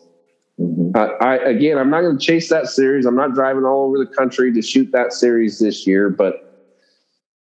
Mm-hmm. 0.59 0.91
Uh, 0.95 1.07
I 1.25 1.35
again, 1.37 1.77
I'm 1.77 1.89
not 1.89 2.01
going 2.01 2.17
to 2.17 2.25
chase 2.25 2.49
that 2.49 2.67
series. 2.67 3.05
I'm 3.05 3.15
not 3.15 3.33
driving 3.33 3.65
all 3.65 3.87
over 3.87 3.97
the 3.97 4.05
country 4.05 4.53
to 4.53 4.61
shoot 4.61 4.91
that 4.93 5.11
series 5.11 5.59
this 5.59 5.85
year, 5.85 6.09
but 6.09 6.65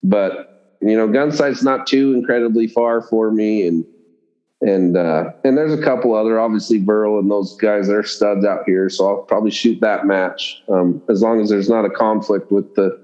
but 0.03 0.77
you 0.81 0.97
know, 0.97 1.09
Gunsight's 1.09 1.63
not 1.63 1.87
too 1.87 2.15
incredibly 2.15 2.67
far 2.67 3.03
for 3.03 3.31
me, 3.31 3.67
and 3.67 3.85
and 4.61 4.97
uh, 4.97 5.31
and 5.45 5.57
there's 5.57 5.73
a 5.73 5.83
couple 5.83 6.15
other, 6.15 6.41
obviously 6.41 6.79
Burl 6.79 7.19
and 7.19 7.31
those 7.31 7.57
guys. 7.57 7.89
They're 7.89 8.03
studs 8.03 8.45
out 8.45 8.61
here, 8.67 8.89
so 8.89 9.09
I'll 9.09 9.23
probably 9.23 9.51
shoot 9.51 9.81
that 9.81 10.07
match 10.07 10.63
um, 10.69 11.03
as 11.09 11.23
long 11.23 11.41
as 11.41 11.49
there's 11.49 11.69
not 11.69 11.85
a 11.85 11.91
conflict 11.91 12.51
with 12.51 12.75
the 12.75 12.99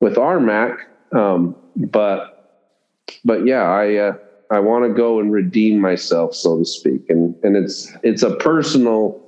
with 0.00 0.18
our 0.18 0.38
Mac. 0.38 0.88
Um, 1.12 1.56
but 1.76 2.70
but 3.24 3.46
yeah, 3.46 3.62
I 3.62 3.94
uh, 3.96 4.12
I 4.50 4.60
want 4.60 4.84
to 4.84 4.94
go 4.94 5.20
and 5.20 5.32
redeem 5.32 5.80
myself, 5.80 6.34
so 6.34 6.58
to 6.58 6.64
speak, 6.64 7.08
and 7.08 7.34
and 7.42 7.56
it's 7.56 7.92
it's 8.02 8.22
a 8.22 8.36
personal 8.36 9.23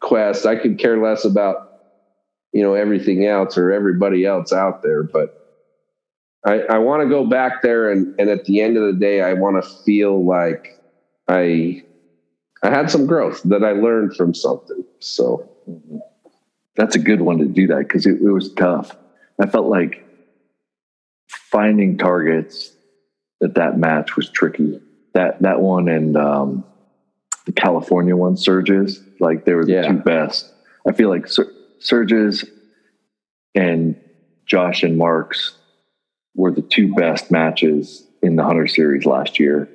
quest. 0.00 0.46
I 0.46 0.56
could 0.56 0.78
care 0.78 1.00
less 1.00 1.24
about 1.24 1.68
you 2.52 2.62
know 2.62 2.74
everything 2.74 3.26
else 3.26 3.56
or 3.56 3.70
everybody 3.70 4.24
else 4.24 4.52
out 4.52 4.82
there, 4.82 5.02
but 5.02 5.36
I, 6.44 6.60
I 6.62 6.78
want 6.78 7.02
to 7.02 7.08
go 7.08 7.26
back 7.26 7.62
there 7.62 7.90
and, 7.90 8.18
and 8.18 8.30
at 8.30 8.46
the 8.46 8.60
end 8.60 8.76
of 8.76 8.86
the 8.86 8.98
day, 8.98 9.20
I 9.20 9.34
want 9.34 9.62
to 9.62 9.70
feel 9.84 10.24
like 10.24 10.80
I 11.28 11.82
I 12.62 12.70
had 12.70 12.90
some 12.90 13.06
growth 13.06 13.42
that 13.44 13.62
I 13.62 13.72
learned 13.72 14.16
from 14.16 14.34
something. 14.34 14.84
So 14.98 15.48
that's 16.76 16.94
a 16.96 16.98
good 16.98 17.20
one 17.20 17.38
to 17.38 17.46
do 17.46 17.66
that 17.68 17.78
because 17.80 18.06
it, 18.06 18.20
it 18.20 18.30
was 18.30 18.52
tough. 18.54 18.96
I 19.38 19.46
felt 19.46 19.66
like 19.66 20.04
finding 21.28 21.96
targets 21.98 22.72
that 23.40 23.54
that 23.54 23.78
match 23.78 24.16
was 24.16 24.28
tricky. 24.30 24.80
That 25.14 25.42
that 25.42 25.60
one 25.60 25.88
and 25.88 26.16
um, 26.16 26.64
the 27.46 27.52
California 27.52 28.16
one, 28.16 28.36
Surges, 28.36 29.02
like 29.20 29.44
they 29.44 29.54
were 29.54 29.64
the 29.64 29.72
yeah. 29.72 29.88
two 29.88 29.98
best. 29.98 30.50
I 30.86 30.92
feel 30.92 31.08
like 31.08 31.28
Sur- 31.28 31.52
Surges 31.78 32.44
and 33.54 34.00
Josh 34.46 34.82
and 34.82 34.96
Marks 34.96 35.54
were 36.34 36.50
the 36.50 36.62
two 36.62 36.94
best 36.94 37.30
matches 37.30 38.06
in 38.22 38.36
the 38.36 38.44
Hunter 38.44 38.66
Series 38.66 39.06
last 39.06 39.38
year, 39.38 39.68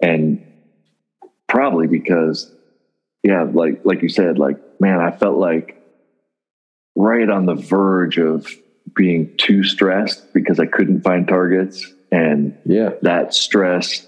and 0.00 0.44
probably 1.48 1.86
because, 1.86 2.52
yeah, 3.22 3.42
like 3.42 3.80
like 3.84 4.02
you 4.02 4.08
said, 4.08 4.38
like 4.38 4.58
man, 4.80 5.00
I 5.00 5.10
felt 5.10 5.38
like 5.38 5.80
right 6.94 7.28
on 7.28 7.46
the 7.46 7.54
verge 7.54 8.18
of 8.18 8.46
being 8.94 9.34
too 9.36 9.64
stressed 9.64 10.32
because 10.34 10.60
I 10.60 10.66
couldn't 10.66 11.02
find 11.02 11.26
targets 11.26 11.86
and 12.10 12.58
yeah, 12.66 12.90
that 13.02 13.34
stress 13.34 14.06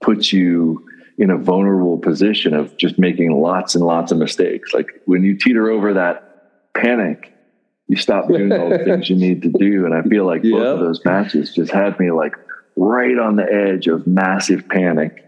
puts 0.00 0.32
you 0.32 0.88
in 1.18 1.30
a 1.30 1.36
vulnerable 1.36 1.98
position 1.98 2.54
of 2.54 2.76
just 2.76 2.98
making 2.98 3.32
lots 3.32 3.74
and 3.74 3.84
lots 3.84 4.12
of 4.12 4.18
mistakes. 4.18 4.72
Like 4.72 5.02
when 5.04 5.24
you 5.24 5.36
teeter 5.36 5.68
over 5.68 5.94
that 5.94 6.72
panic, 6.74 7.34
you 7.88 7.96
stop 7.96 8.28
doing 8.28 8.52
all 8.52 8.70
the 8.70 8.78
things 8.78 9.10
you 9.10 9.16
need 9.26 9.42
to 9.42 9.50
do. 9.50 9.84
And 9.84 9.92
I 9.92 10.02
feel 10.02 10.24
like 10.24 10.42
both 10.42 10.78
of 10.78 10.80
those 10.80 11.04
matches 11.04 11.52
just 11.52 11.72
had 11.72 11.98
me 11.98 12.12
like 12.12 12.36
right 12.76 13.18
on 13.18 13.34
the 13.34 13.50
edge 13.50 13.88
of 13.88 14.06
massive 14.06 14.68
panic. 14.68 15.24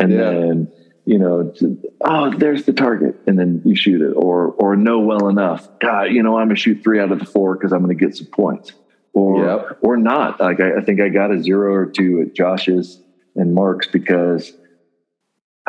And 0.00 0.10
yeah. 0.10 0.18
then, 0.18 0.72
you 1.04 1.18
know, 1.18 1.54
oh, 2.00 2.36
there's 2.36 2.64
the 2.64 2.72
target. 2.72 3.16
And 3.28 3.38
then 3.38 3.62
you 3.64 3.76
shoot 3.76 4.00
it 4.00 4.14
or, 4.14 4.46
or 4.46 4.74
know 4.74 4.98
well 4.98 5.28
enough. 5.28 5.68
God, 5.78 6.04
you 6.10 6.24
know, 6.24 6.38
I'm 6.38 6.46
going 6.46 6.56
to 6.56 6.60
shoot 6.60 6.82
three 6.82 6.98
out 6.98 7.12
of 7.12 7.20
the 7.20 7.26
four 7.26 7.54
because 7.54 7.72
I'm 7.72 7.84
going 7.84 7.96
to 7.96 8.04
get 8.04 8.16
some 8.16 8.26
points 8.26 8.72
or 9.12 9.44
yep. 9.44 9.78
or 9.82 9.96
not. 9.96 10.40
Like 10.40 10.58
I, 10.58 10.78
I, 10.78 10.80
think 10.80 11.00
I 11.00 11.08
got 11.08 11.30
a 11.30 11.40
zero 11.40 11.72
or 11.72 11.86
two 11.86 12.24
at 12.26 12.34
Josh's 12.34 13.00
and 13.36 13.54
Mark's 13.54 13.86
because 13.86 14.52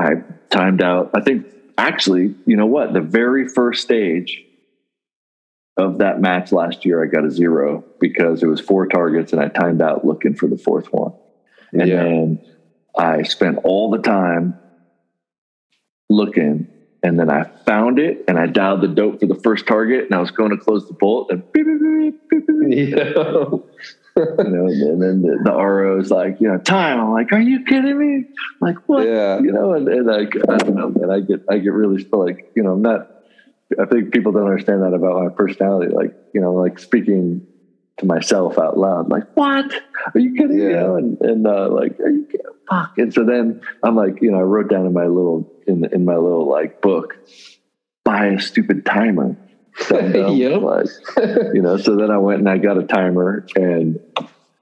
I 0.01 0.23
timed 0.49 0.81
out. 0.81 1.11
I 1.13 1.21
think 1.21 1.47
actually, 1.77 2.35
you 2.45 2.57
know 2.57 2.65
what? 2.65 2.93
The 2.93 3.01
very 3.01 3.47
first 3.47 3.83
stage 3.83 4.43
of 5.77 5.99
that 5.99 6.19
match 6.19 6.51
last 6.51 6.85
year, 6.85 7.03
I 7.03 7.07
got 7.07 7.25
a 7.25 7.31
zero 7.31 7.83
because 7.99 8.43
it 8.43 8.47
was 8.47 8.59
four 8.59 8.87
targets 8.87 9.33
and 9.33 9.41
I 9.41 9.47
timed 9.47 9.81
out 9.81 10.05
looking 10.05 10.35
for 10.35 10.47
the 10.47 10.57
fourth 10.57 10.87
one. 10.91 11.13
And 11.71 11.87
yeah. 11.87 12.03
then 12.03 12.45
I 12.97 13.23
spent 13.23 13.59
all 13.63 13.89
the 13.89 13.99
time 13.99 14.59
looking 16.09 16.67
and 17.03 17.19
then 17.19 17.29
I 17.29 17.45
found 17.65 17.99
it 17.99 18.25
and 18.27 18.37
I 18.37 18.47
dialed 18.47 18.81
the 18.81 18.87
dope 18.87 19.19
for 19.19 19.25
the 19.25 19.35
first 19.35 19.65
target 19.65 20.05
and 20.05 20.13
I 20.13 20.19
was 20.19 20.31
going 20.31 20.51
to 20.51 20.57
close 20.57 20.87
the 20.87 20.93
bolt 20.93 21.31
and 21.31 21.43
beep, 21.51 21.65
beep, 22.29 22.47
beep, 22.47 22.95
yeah. 22.97 23.43
you 24.39 24.49
know, 24.49 24.65
and 24.67 25.01
then 25.01 25.21
the, 25.21 25.39
the 25.43 25.51
RO 25.51 25.99
is 25.99 26.11
like, 26.11 26.39
you 26.39 26.47
know, 26.47 26.57
time. 26.57 26.99
I'm 26.99 27.11
like, 27.11 27.31
are 27.31 27.39
you 27.39 27.63
kidding 27.65 27.97
me? 27.97 28.15
I'm 28.15 28.25
like, 28.59 28.77
what? 28.87 29.05
Yeah. 29.05 29.39
You 29.39 29.51
know, 29.51 29.73
and, 29.73 29.87
and 29.87 30.05
like, 30.05 30.35
I 30.49 30.57
don't 30.57 30.75
know, 30.75 30.89
man, 30.89 31.11
I 31.11 31.19
get, 31.19 31.43
I 31.49 31.57
get 31.57 31.73
really 31.73 32.05
like, 32.11 32.51
you 32.55 32.63
know, 32.63 32.73
I'm 32.73 32.81
not, 32.81 33.09
I 33.79 33.85
think 33.85 34.11
people 34.11 34.31
don't 34.31 34.45
understand 34.45 34.83
that 34.83 34.93
about 34.93 35.23
my 35.23 35.29
personality. 35.29 35.93
Like, 35.93 36.13
you 36.33 36.41
know, 36.41 36.53
like 36.53 36.79
speaking 36.79 37.45
to 37.97 38.05
myself 38.05 38.57
out 38.57 38.77
loud, 38.77 39.09
like, 39.09 39.23
what? 39.35 39.73
Are 40.13 40.19
you 40.19 40.35
kidding? 40.35 40.59
Yeah. 40.59 40.65
You 40.65 40.73
know, 40.73 40.95
and, 40.95 41.21
and, 41.21 41.47
uh, 41.47 41.69
like, 41.69 41.99
are 41.99 42.09
you 42.09 42.25
kidding? 42.25 42.45
Fuck. 42.71 42.97
And 42.97 43.13
so 43.13 43.25
then 43.25 43.61
I'm 43.83 43.95
like, 43.95 44.21
you 44.21 44.31
know, 44.31 44.39
I 44.39 44.43
wrote 44.43 44.69
down 44.69 44.85
in 44.85 44.93
my 44.93 45.05
little 45.05 45.51
in 45.67 45.85
in 45.93 46.05
my 46.05 46.15
little 46.15 46.47
like 46.49 46.81
book, 46.81 47.17
buy 48.05 48.27
a 48.27 48.39
stupid 48.39 48.85
timer. 48.85 49.35
yep. 49.91 50.61
like, 50.61 50.87
you 51.53 51.61
know, 51.61 51.77
so 51.77 51.95
then 51.95 52.11
I 52.11 52.17
went 52.17 52.39
and 52.39 52.49
I 52.49 52.57
got 52.57 52.77
a 52.77 52.83
timer 52.83 53.45
and 53.55 53.99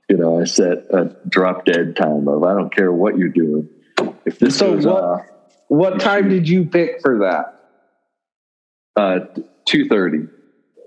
you 0.09 0.17
know, 0.17 0.41
I 0.41 0.45
set 0.45 0.85
a 0.89 1.15
drop 1.27 1.65
dead 1.65 1.95
time 1.95 2.27
of 2.27 2.43
I 2.43 2.53
don't 2.53 2.75
care 2.75 2.91
what 2.91 3.17
you're 3.17 3.29
doing. 3.29 3.69
If 4.25 4.39
this 4.39 4.57
so 4.57 4.73
goes 4.73 4.85
what, 4.85 5.03
off, 5.03 5.21
what 5.67 5.99
time 5.99 6.29
did 6.29 6.49
you 6.49 6.65
pick 6.65 6.99
for 7.01 7.19
that? 7.19 7.55
Uh, 8.95 9.19
two 9.65 9.87
thirty. 9.87 10.27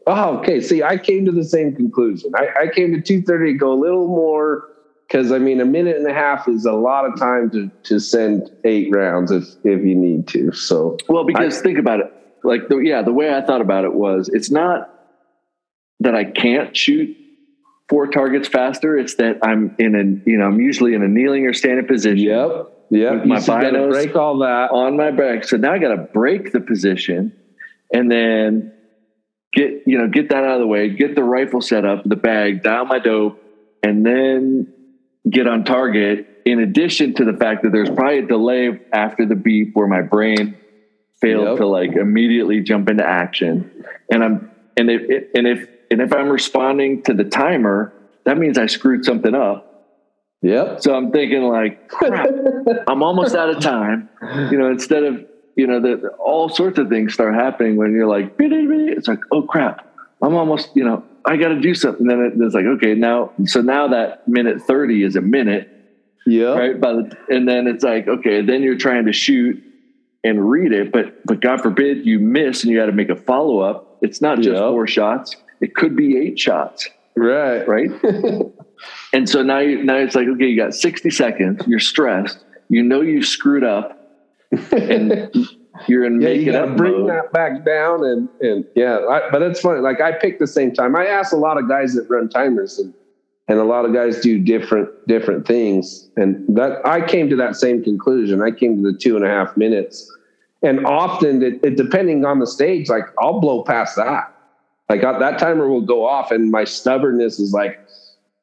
Oh, 0.07 0.39
okay. 0.39 0.61
See, 0.61 0.82
I 0.82 0.99
came 0.99 1.24
to 1.27 1.32
the 1.32 1.44
same 1.44 1.74
conclusion. 1.74 2.32
I, 2.35 2.65
I 2.65 2.66
came 2.66 2.93
to 2.94 3.01
two 3.01 3.23
thirty. 3.23 3.53
to 3.53 3.59
Go 3.59 3.73
a 3.73 3.81
little 3.81 4.09
more 4.09 4.69
because 5.07 5.31
I 5.31 5.39
mean, 5.39 5.61
a 5.61 5.65
minute 5.65 5.97
and 5.97 6.07
a 6.07 6.12
half 6.12 6.49
is 6.49 6.65
a 6.65 6.73
lot 6.73 7.05
of 7.05 7.16
time 7.16 7.49
to 7.51 7.70
to 7.85 8.01
send 8.01 8.51
eight 8.65 8.89
rounds 8.90 9.31
if 9.31 9.44
if 9.62 9.85
you 9.85 9.94
need 9.94 10.27
to. 10.28 10.53
So 10.53 10.97
well, 11.09 11.24
because 11.24 11.59
I, 11.61 11.62
think 11.62 11.78
about 11.78 12.01
it, 12.01 12.12
like 12.44 12.69
the, 12.69 12.78
yeah, 12.78 13.02
the 13.02 13.12
way 13.12 13.35
I 13.35 13.40
thought 13.43 13.60
about 13.60 13.85
it 13.85 13.93
was, 13.93 14.28
it's 14.32 14.51
not 14.51 14.90
that 16.01 16.14
I 16.14 16.24
can't 16.24 16.77
shoot 16.77 17.16
four 17.89 18.06
targets 18.06 18.48
faster. 18.48 18.97
It's 18.97 19.16
that 19.16 19.39
I'm 19.43 19.74
in 19.78 19.94
a 19.94 20.31
you 20.31 20.39
know 20.39 20.47
I'm 20.47 20.60
usually 20.60 20.94
in 20.94 21.02
a 21.02 21.09
kneeling 21.09 21.47
or 21.47 21.52
standing 21.52 21.86
position. 21.86 22.19
Yep. 22.19 22.89
Yep. 22.90 23.27
My 23.27 23.39
binos 23.39 23.90
break 23.90 24.16
all 24.16 24.39
that 24.39 24.70
on 24.70 24.97
my 24.97 25.10
back. 25.10 25.44
So 25.44 25.56
now 25.56 25.73
I 25.73 25.78
got 25.78 25.94
to 25.94 25.97
break 25.97 26.52
the 26.52 26.60
position, 26.60 27.35
and 27.93 28.10
then 28.10 28.73
get 29.52 29.82
you 29.86 29.98
know 29.98 30.09
get 30.09 30.31
that 30.31 30.44
out 30.44 30.55
of 30.55 30.60
the 30.60 30.66
way, 30.66 30.89
get 30.90 31.14
the 31.14 31.24
rifle 31.24 31.60
set 31.60 31.85
up, 31.85 32.02
the 32.05 32.16
bag, 32.16 32.62
dial 32.62 32.85
my 32.85 32.98
dope, 32.98 33.43
and 33.82 34.05
then 34.05 34.73
get 35.28 35.47
on 35.47 35.64
target 35.64 36.28
in 36.44 36.60
addition 36.60 37.14
to 37.14 37.24
the 37.24 37.32
fact 37.35 37.62
that 37.62 37.73
there's 37.73 37.90
probably 37.90 38.19
a 38.19 38.27
delay 38.27 38.81
after 38.93 39.27
the 39.27 39.36
beep 39.36 39.70
where 39.74 39.86
my 39.86 40.02
brain 40.02 40.56
failed 41.23 41.47
yep. 41.47 41.57
to 41.57 41.66
like 41.66 41.93
immediately 41.93 42.61
jump 42.61 42.90
into 42.90 43.07
action 43.07 43.70
and 44.11 44.23
i'm 44.23 44.51
and 44.77 44.90
if 44.90 45.31
and 45.35 45.47
if 45.47 45.66
and 45.90 46.03
if 46.03 46.12
i'm 46.12 46.28
responding 46.28 47.03
to 47.03 47.15
the 47.15 47.24
timer 47.24 47.93
that 48.24 48.36
means 48.36 48.59
i 48.59 48.66
screwed 48.66 49.05
something 49.05 49.35
up 49.35 49.73
Yep. 50.43 50.82
So 50.82 50.94
I'm 50.94 51.12
thinking 51.12 51.43
like, 51.44 51.89
crap, 51.89 52.28
I'm 52.89 53.03
almost 53.03 53.35
out 53.35 53.49
of 53.49 53.61
time. 53.61 54.09
You 54.51 54.59
know, 54.59 54.70
instead 54.70 55.05
of, 55.05 55.24
you 55.57 55.66
know, 55.66 55.81
that 55.81 56.05
all 56.19 56.49
sorts 56.49 56.78
of 56.78 56.89
things 56.89 57.15
start 57.15 57.35
happening 57.35 57.77
when 57.77 57.93
you're 57.93 58.09
like, 58.09 58.35
it's 58.39 59.07
like, 59.07 59.20
oh 59.31 59.43
crap, 59.43 59.86
I'm 60.20 60.35
almost, 60.35 60.70
you 60.74 60.85
know, 60.85 61.05
I 61.24 61.36
got 61.36 61.49
to 61.49 61.61
do 61.61 61.74
something. 61.74 62.07
Then 62.07 62.32
it's 62.40 62.55
like, 62.55 62.65
okay, 62.65 62.94
now, 62.94 63.32
so 63.44 63.61
now 63.61 63.86
that 63.89 64.27
minute 64.27 64.62
30 64.62 65.05
is 65.05 65.16
a 65.16 65.20
minute. 65.20 65.69
Yeah. 66.27 66.55
Right. 66.55 66.81
By 66.81 66.93
the, 66.93 67.16
and 67.28 67.49
then 67.49 67.69
it's 67.69 67.85
like, 67.85 68.09
okay, 68.09 68.43
then 68.43 68.62
you're 68.62 68.78
trying 68.78 69.07
to 69.07 69.12
shoot 69.12 69.62
and 70.24 70.49
read 70.49 70.73
it, 70.73 70.93
but, 70.93 71.24
but 71.27 71.40
God 71.40 71.61
forbid 71.61 72.07
you 72.07 72.19
miss 72.19 72.62
and 72.62 72.73
you 72.73 72.78
got 72.78 72.86
to 72.86 72.93
make 72.93 73.09
a 73.09 73.16
follow 73.16 73.61
up. 73.61 73.99
It's 74.03 74.20
not 74.20 74.39
just 74.39 74.51
yep. 74.51 74.59
four 74.59 74.86
shots. 74.86 75.36
It 75.61 75.74
could 75.74 75.97
be 75.97 76.16
eight 76.19 76.39
shots. 76.39 76.89
Right. 77.16 77.66
Right. 77.66 77.90
and 79.12 79.28
so 79.28 79.43
now 79.43 79.59
you, 79.59 79.82
now 79.82 79.97
it's 79.97 80.15
like, 80.15 80.28
okay, 80.28 80.47
you 80.47 80.57
got 80.57 80.74
60 80.74 81.11
seconds. 81.11 81.62
You're 81.66 81.78
stressed. 81.78 82.44
You 82.69 82.82
know, 82.82 83.01
you 83.01 83.23
screwed 83.23 83.65
up 83.65 84.03
and 84.73 85.31
you're 85.89 86.05
in 86.05 86.20
yeah, 86.20 86.28
make 86.28 86.40
you 86.40 86.53
gotta 86.53 86.73
bring 86.73 86.93
mode. 86.93 87.11
that 87.11 87.32
back 87.32 87.65
down 87.65 88.05
and 88.05 88.28
and 88.40 88.65
yeah 88.74 88.99
I, 88.99 89.31
but 89.31 89.43
it's 89.43 89.61
funny 89.61 89.81
like 89.81 90.01
i 90.01 90.12
picked 90.12 90.39
the 90.39 90.47
same 90.47 90.73
time 90.73 90.94
i 90.94 91.07
asked 91.07 91.32
a 91.32 91.36
lot 91.36 91.59
of 91.59 91.69
guys 91.69 91.94
that 91.94 92.09
run 92.09 92.28
timers 92.28 92.78
and 92.78 92.93
and 93.48 93.59
a 93.59 93.64
lot 93.64 93.85
of 93.85 93.93
guys 93.93 94.20
do 94.20 94.39
different 94.39 94.89
different 95.06 95.47
things 95.47 96.09
and 96.16 96.44
that 96.56 96.85
i 96.86 97.01
came 97.05 97.28
to 97.28 97.36
that 97.36 97.56
same 97.56 97.82
conclusion 97.82 98.43
i 98.43 98.51
came 98.51 98.77
to 98.77 98.93
the 98.93 98.97
two 98.97 99.16
and 99.16 99.24
a 99.24 99.28
half 99.28 99.56
minutes 99.56 100.10
and 100.62 100.85
often 100.86 101.43
it, 101.43 101.60
it 101.62 101.77
depending 101.77 102.24
on 102.24 102.39
the 102.39 102.47
stage 102.47 102.89
like 102.89 103.05
i'll 103.20 103.40
blow 103.40 103.62
past 103.62 103.97
that 103.97 104.32
like 104.89 105.02
that 105.02 105.39
timer 105.39 105.69
will 105.69 105.81
go 105.81 106.06
off 106.06 106.31
and 106.31 106.51
my 106.51 106.64
stubbornness 106.64 107.39
is 107.39 107.52
like 107.52 107.81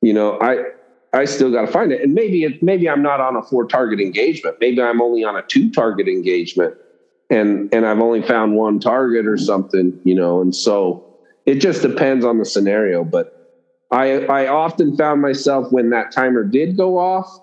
you 0.01 0.13
know 0.13 0.37
i 0.41 0.63
I 1.11 1.25
still 1.25 1.51
got 1.51 1.61
to 1.61 1.71
find 1.71 1.91
it. 1.91 2.03
And 2.03 2.13
maybe 2.13 2.43
it, 2.43 2.61
maybe 2.61 2.87
I'm 2.87 3.01
not 3.01 3.19
on 3.19 3.35
a 3.35 3.41
four 3.41 3.65
target 3.65 3.99
engagement. 3.99 4.57
Maybe 4.59 4.79
I'm 4.79 5.01
only 5.01 5.23
on 5.23 5.35
a 5.35 5.41
two 5.41 5.71
target 5.71 6.07
engagement 6.07 6.75
and 7.29 7.73
and 7.73 7.85
I've 7.85 7.99
only 7.99 8.21
found 8.21 8.55
one 8.55 8.79
target 8.79 9.27
or 9.27 9.37
something, 9.37 9.99
you 10.03 10.15
know, 10.15 10.41
and 10.41 10.55
so 10.55 11.05
it 11.45 11.55
just 11.55 11.81
depends 11.81 12.25
on 12.25 12.37
the 12.37 12.45
scenario. 12.45 13.03
But 13.03 13.38
I 13.91 14.25
I 14.25 14.47
often 14.47 14.95
found 14.97 15.21
myself 15.21 15.71
when 15.71 15.89
that 15.91 16.11
timer 16.11 16.43
did 16.43 16.77
go 16.77 16.97
off, 16.97 17.39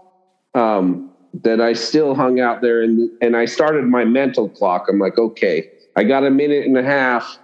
um, 0.54 1.10
that 1.42 1.60
I 1.60 1.72
still 1.72 2.14
hung 2.14 2.40
out 2.40 2.60
there 2.60 2.82
and 2.82 3.10
and 3.20 3.36
I 3.36 3.44
started 3.46 3.84
my 3.84 4.04
mental 4.04 4.48
clock. 4.48 4.86
I'm 4.88 4.98
like, 4.98 5.18
okay, 5.18 5.68
I 5.96 6.04
got 6.04 6.24
a 6.24 6.30
minute 6.30 6.66
and 6.66 6.76
a 6.76 6.82
half. 6.82 7.38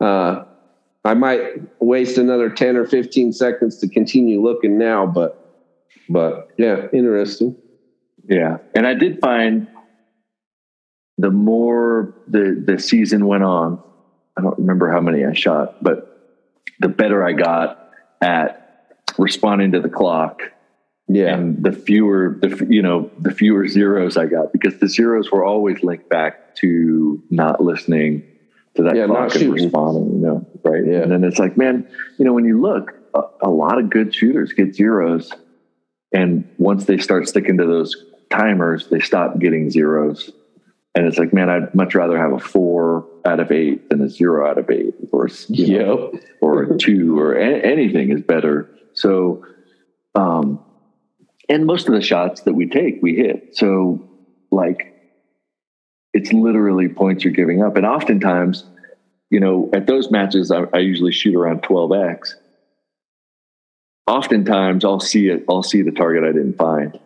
Uh, 0.00 0.44
I 1.04 1.14
might 1.14 1.82
waste 1.82 2.16
another 2.16 2.48
10 2.48 2.76
or 2.76 2.86
15 2.86 3.32
seconds 3.32 3.78
to 3.78 3.88
continue 3.88 4.42
looking 4.42 4.78
now, 4.78 5.06
but 5.06 5.40
but 6.08 6.48
yeah, 6.58 6.86
interesting. 6.92 7.56
Yeah. 8.28 8.58
And 8.74 8.86
I 8.86 8.94
did 8.94 9.20
find 9.20 9.68
the 11.18 11.30
more 11.30 12.14
the 12.26 12.62
the 12.66 12.78
season 12.78 13.26
went 13.26 13.44
on, 13.44 13.82
I 14.36 14.42
don't 14.42 14.58
remember 14.58 14.90
how 14.90 15.00
many 15.00 15.24
I 15.24 15.32
shot, 15.32 15.82
but 15.82 16.10
the 16.80 16.88
better 16.88 17.24
I 17.24 17.32
got 17.32 17.83
at 18.24 18.96
responding 19.18 19.72
to 19.72 19.80
the 19.80 19.88
clock. 19.88 20.40
Yeah. 21.06 21.34
And 21.34 21.62
the 21.62 21.72
fewer 21.72 22.38
the 22.40 22.66
you 22.68 22.80
know, 22.80 23.10
the 23.18 23.30
fewer 23.30 23.68
zeros 23.68 24.16
I 24.16 24.26
got 24.26 24.52
because 24.52 24.78
the 24.78 24.88
zeros 24.88 25.30
were 25.30 25.44
always 25.44 25.82
linked 25.82 26.08
back 26.08 26.56
to 26.56 27.22
not 27.30 27.62
listening 27.62 28.24
to 28.76 28.82
that 28.84 28.96
Yeah, 28.96 29.06
clock 29.06 29.34
and 29.36 29.52
responding, 29.52 30.14
you 30.14 30.26
know, 30.26 30.46
right? 30.64 30.84
Yeah. 30.84 31.02
And 31.02 31.12
then 31.12 31.22
it's 31.22 31.38
like, 31.38 31.58
man, 31.58 31.86
you 32.18 32.24
know, 32.24 32.32
when 32.32 32.46
you 32.46 32.60
look, 32.60 32.94
a, 33.12 33.22
a 33.42 33.50
lot 33.50 33.78
of 33.78 33.90
good 33.90 34.14
shooters 34.14 34.54
get 34.54 34.74
zeros, 34.74 35.30
and 36.12 36.48
once 36.56 36.86
they 36.86 36.96
start 36.96 37.28
sticking 37.28 37.58
to 37.58 37.66
those 37.66 37.94
timers, 38.30 38.88
they 38.88 39.00
stop 39.00 39.38
getting 39.38 39.70
zeros. 39.70 40.30
And 40.94 41.06
it's 41.06 41.18
like, 41.18 41.34
man, 41.34 41.50
I'd 41.50 41.74
much 41.74 41.94
rather 41.94 42.16
have 42.16 42.32
a 42.32 42.38
four 42.38 43.06
out 43.26 43.40
of 43.40 43.50
eight 43.50 43.88
than 43.88 44.02
a 44.02 44.08
zero 44.08 44.48
out 44.48 44.58
of 44.58 44.70
eight, 44.70 44.94
or 45.12 45.28
you 45.48 45.78
know, 45.78 46.10
Yep. 46.12 46.22
or 46.40 46.62
a 46.64 46.78
two, 46.78 47.18
or 47.18 47.34
a- 47.34 47.60
anything 47.62 48.10
is 48.10 48.20
better. 48.22 48.68
So, 48.92 49.44
um, 50.14 50.60
and 51.48 51.66
most 51.66 51.88
of 51.88 51.94
the 51.94 52.00
shots 52.02 52.42
that 52.42 52.54
we 52.54 52.68
take, 52.68 53.02
we 53.02 53.14
hit. 53.16 53.56
So, 53.56 54.06
like, 54.50 54.90
it's 56.12 56.32
literally 56.32 56.88
points 56.88 57.24
you're 57.24 57.32
giving 57.32 57.62
up. 57.62 57.76
And 57.76 57.84
oftentimes, 57.86 58.64
you 59.30 59.40
know, 59.40 59.68
at 59.72 59.86
those 59.86 60.10
matches, 60.10 60.50
I, 60.50 60.64
I 60.72 60.78
usually 60.78 61.12
shoot 61.12 61.34
around 61.34 61.62
12x. 61.62 62.34
Oftentimes, 64.06 64.84
I'll 64.84 65.00
see 65.00 65.28
it. 65.28 65.44
I'll 65.48 65.62
see 65.62 65.82
the 65.82 65.90
target 65.90 66.24
I 66.24 66.32
didn't 66.32 66.56
find 66.58 66.98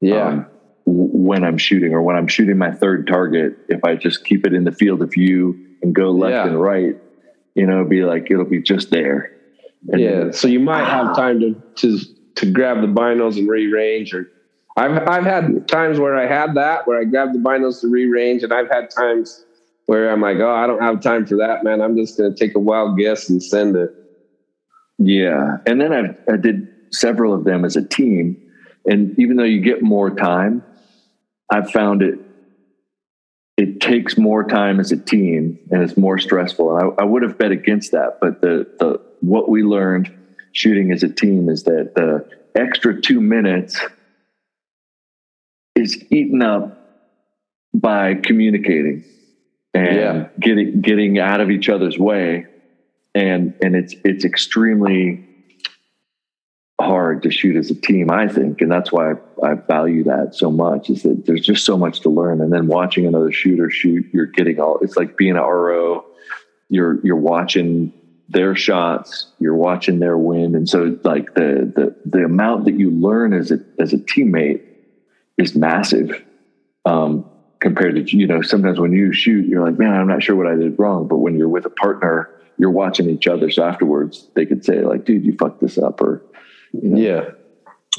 Yeah. 0.00 0.26
um, 0.26 0.46
when 0.86 1.44
I'm 1.44 1.58
shooting 1.58 1.92
or 1.92 2.02
when 2.02 2.16
I'm 2.16 2.26
shooting 2.26 2.58
my 2.58 2.70
third 2.70 3.06
target, 3.06 3.56
if 3.68 3.84
I 3.84 3.94
just 3.96 4.24
keep 4.24 4.46
it 4.46 4.54
in 4.54 4.64
the 4.64 4.72
field 4.72 5.02
of 5.02 5.12
view 5.12 5.58
and 5.82 5.94
go 5.94 6.10
left 6.10 6.32
Yeah. 6.32 6.46
and 6.46 6.60
right, 6.60 6.96
you 7.54 7.66
know, 7.66 7.84
be 7.84 8.04
like, 8.04 8.30
it'll 8.30 8.44
be 8.44 8.62
just 8.62 8.90
there. 8.90 9.32
And 9.88 10.00
yeah. 10.00 10.30
So 10.30 10.48
you 10.48 10.60
might 10.60 10.84
have 10.84 11.08
ah. 11.08 11.14
time 11.14 11.40
to 11.40 11.62
to 11.76 11.98
to 12.36 12.50
grab 12.50 12.80
the 12.80 12.86
binos 12.86 13.36
and 13.36 13.48
re-range 13.48 14.14
or 14.14 14.28
I've 14.76 14.96
I've 15.08 15.24
had 15.24 15.68
times 15.68 15.98
where 15.98 16.16
I 16.16 16.26
had 16.26 16.54
that 16.54 16.86
where 16.86 17.00
I 17.00 17.04
grabbed 17.04 17.34
the 17.34 17.38
binos 17.38 17.80
to 17.80 17.88
re-range 17.88 18.42
and 18.42 18.52
I've 18.52 18.70
had 18.70 18.90
times 18.90 19.44
where 19.86 20.10
I'm 20.10 20.20
like, 20.20 20.36
oh, 20.38 20.54
I 20.54 20.66
don't 20.66 20.80
have 20.80 21.00
time 21.00 21.26
for 21.26 21.36
that, 21.36 21.64
man. 21.64 21.80
I'm 21.80 21.96
just 21.96 22.16
gonna 22.18 22.34
take 22.34 22.54
a 22.54 22.60
wild 22.60 22.98
guess 22.98 23.28
and 23.28 23.42
send 23.42 23.76
it. 23.76 23.90
Yeah. 24.98 25.56
And 25.66 25.80
then 25.80 25.92
I, 25.92 26.32
I 26.32 26.36
did 26.36 26.68
several 26.92 27.34
of 27.34 27.44
them 27.44 27.64
as 27.64 27.74
a 27.74 27.86
team. 27.86 28.36
And 28.86 29.18
even 29.18 29.36
though 29.36 29.44
you 29.44 29.60
get 29.60 29.82
more 29.82 30.10
time, 30.10 30.62
I've 31.50 31.70
found 31.70 32.02
it, 32.02 32.18
it 33.56 33.80
takes 33.80 34.16
more 34.16 34.44
time 34.44 34.80
as 34.80 34.92
a 34.92 34.96
team 34.96 35.58
and 35.70 35.82
it's 35.82 35.96
more 35.96 36.18
stressful. 36.18 36.76
And 36.76 36.92
I, 36.98 37.02
I 37.02 37.04
would 37.04 37.22
have 37.22 37.38
bet 37.38 37.50
against 37.50 37.92
that. 37.92 38.18
But 38.20 38.40
the, 38.40 38.66
the, 38.78 39.00
what 39.20 39.48
we 39.48 39.62
learned 39.62 40.10
shooting 40.52 40.92
as 40.92 41.02
a 41.02 41.08
team 41.08 41.48
is 41.48 41.64
that 41.64 41.92
the 41.94 42.26
extra 42.54 43.00
two 43.00 43.20
minutes 43.20 43.80
is 45.74 46.02
eaten 46.10 46.42
up 46.42 46.76
by 47.74 48.14
communicating 48.14 49.04
and 49.74 49.96
Yeah. 49.96 50.28
getting, 50.38 50.80
getting 50.80 51.18
out 51.18 51.40
of 51.40 51.50
each 51.50 51.68
other's 51.68 51.98
way 51.98 52.46
and 53.14 53.54
and 53.62 53.74
it's 53.74 53.94
it's 54.04 54.24
extremely 54.24 55.24
hard 56.80 57.22
to 57.22 57.30
shoot 57.30 57.56
as 57.56 57.70
a 57.70 57.74
team 57.74 58.10
i 58.10 58.26
think 58.26 58.60
and 58.60 58.70
that's 58.70 58.90
why 58.92 59.12
I, 59.12 59.14
I 59.42 59.54
value 59.54 60.04
that 60.04 60.34
so 60.34 60.50
much 60.50 60.90
is 60.90 61.02
that 61.02 61.26
there's 61.26 61.44
just 61.44 61.64
so 61.64 61.76
much 61.76 62.00
to 62.00 62.10
learn. 62.10 62.40
And 62.40 62.52
then 62.52 62.66
watching 62.66 63.06
another 63.06 63.32
shooter 63.32 63.70
shoot 63.70 64.06
you're 64.12 64.26
getting 64.26 64.60
all 64.60 64.78
it's 64.80 64.96
like 64.96 65.16
being 65.16 65.36
an 65.36 65.42
ro 65.42 66.04
you're 66.68 67.04
you're 67.04 67.16
watching 67.16 67.92
their 68.28 68.54
shots 68.54 69.26
you're 69.38 69.56
watching 69.56 69.98
their 69.98 70.18
win. 70.18 70.54
And 70.54 70.68
so 70.68 70.98
like 71.04 71.34
the 71.34 71.72
the 71.74 71.96
the 72.04 72.24
amount 72.24 72.64
that 72.66 72.74
you 72.74 72.90
learn 72.90 73.32
as 73.32 73.50
a 73.50 73.60
as 73.78 73.92
a 73.92 73.98
teammate 73.98 74.62
is 75.38 75.54
massive 75.54 76.22
um 76.84 77.24
compared 77.60 77.94
to 77.94 78.16
you 78.16 78.26
know 78.26 78.42
sometimes 78.42 78.78
when 78.78 78.92
you 78.92 79.12
shoot 79.12 79.46
you're 79.46 79.64
like 79.64 79.78
man 79.78 79.92
i'm 79.92 80.08
not 80.08 80.22
sure 80.22 80.34
what 80.34 80.46
i 80.46 80.54
did 80.54 80.78
wrong. 80.78 81.08
But 81.08 81.18
when 81.18 81.36
you're 81.36 81.48
with 81.48 81.66
a 81.66 81.70
partner 81.70 82.30
you're 82.58 82.70
watching 82.70 83.08
each 83.08 83.26
other. 83.26 83.50
So 83.50 83.64
afterwards 83.64 84.28
they 84.34 84.44
could 84.44 84.64
say 84.64 84.82
like 84.82 85.04
dude 85.04 85.24
you 85.24 85.34
fucked 85.36 85.60
this 85.60 85.78
up 85.78 86.00
or 86.00 86.22
you 86.72 86.88
know, 86.90 86.98
Yeah. 86.98 87.30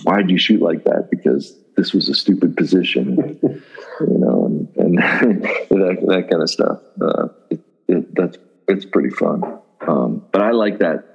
why 0.04 0.18
did 0.22 0.30
you 0.32 0.38
shoot 0.38 0.62
like 0.62 0.84
that? 0.86 1.10
Because 1.12 1.58
this 1.78 1.94
was 1.94 2.10
a 2.10 2.14
stupid 2.14 2.56
position 2.58 3.40
you 3.42 4.18
know 4.18 4.46
and, 4.46 4.68
and 4.78 4.98
that, 5.70 5.98
that 6.08 6.28
kind 6.30 6.42
of 6.42 6.50
stuff. 6.50 6.80
Uh, 7.02 7.28
it, 7.50 7.60
it, 7.88 8.16
that's 8.16 8.38
it's 8.68 8.86
pretty 8.86 9.10
fun. 9.10 9.44
Um, 9.88 10.24
but 10.32 10.42
i 10.42 10.52
like 10.52 10.80
that 10.80 11.06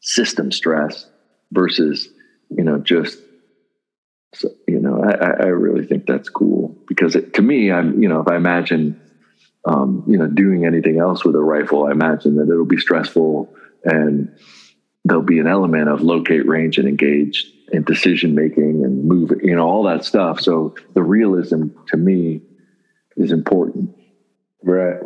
system 0.00 0.50
stress 0.52 1.06
versus 1.52 2.08
you 2.50 2.64
know 2.64 2.78
just 2.78 3.18
so, 4.34 4.48
you 4.66 4.80
know 4.80 5.02
I, 5.02 5.12
I 5.12 5.30
I 5.30 5.46
really 5.48 5.86
think 5.86 6.06
that's 6.06 6.28
cool 6.28 6.76
because 6.88 7.14
it, 7.16 7.34
to 7.34 7.42
me 7.42 7.70
i'm 7.70 8.02
you 8.02 8.08
know 8.08 8.20
if 8.20 8.28
i 8.28 8.36
imagine 8.36 9.00
um, 9.66 10.04
you 10.06 10.18
know 10.18 10.26
doing 10.26 10.64
anything 10.66 10.98
else 10.98 11.24
with 11.24 11.34
a 11.36 11.40
rifle 11.42 11.86
i 11.86 11.90
imagine 11.90 12.36
that 12.36 12.50
it'll 12.50 12.64
be 12.66 12.78
stressful 12.78 13.54
and 13.84 14.34
there'll 15.04 15.22
be 15.22 15.38
an 15.38 15.46
element 15.46 15.88
of 15.88 16.00
locate 16.00 16.46
range 16.46 16.78
and 16.78 16.88
engage 16.88 17.50
and 17.72 17.84
decision 17.84 18.34
making 18.34 18.84
and 18.84 19.04
move 19.04 19.32
you 19.42 19.54
know 19.54 19.66
all 19.66 19.82
that 19.84 20.04
stuff 20.04 20.40
so 20.40 20.74
the 20.94 21.02
realism 21.02 21.68
to 21.88 21.96
me 21.96 22.40
is 23.16 23.32
important 23.32 23.94
Right. 24.62 25.00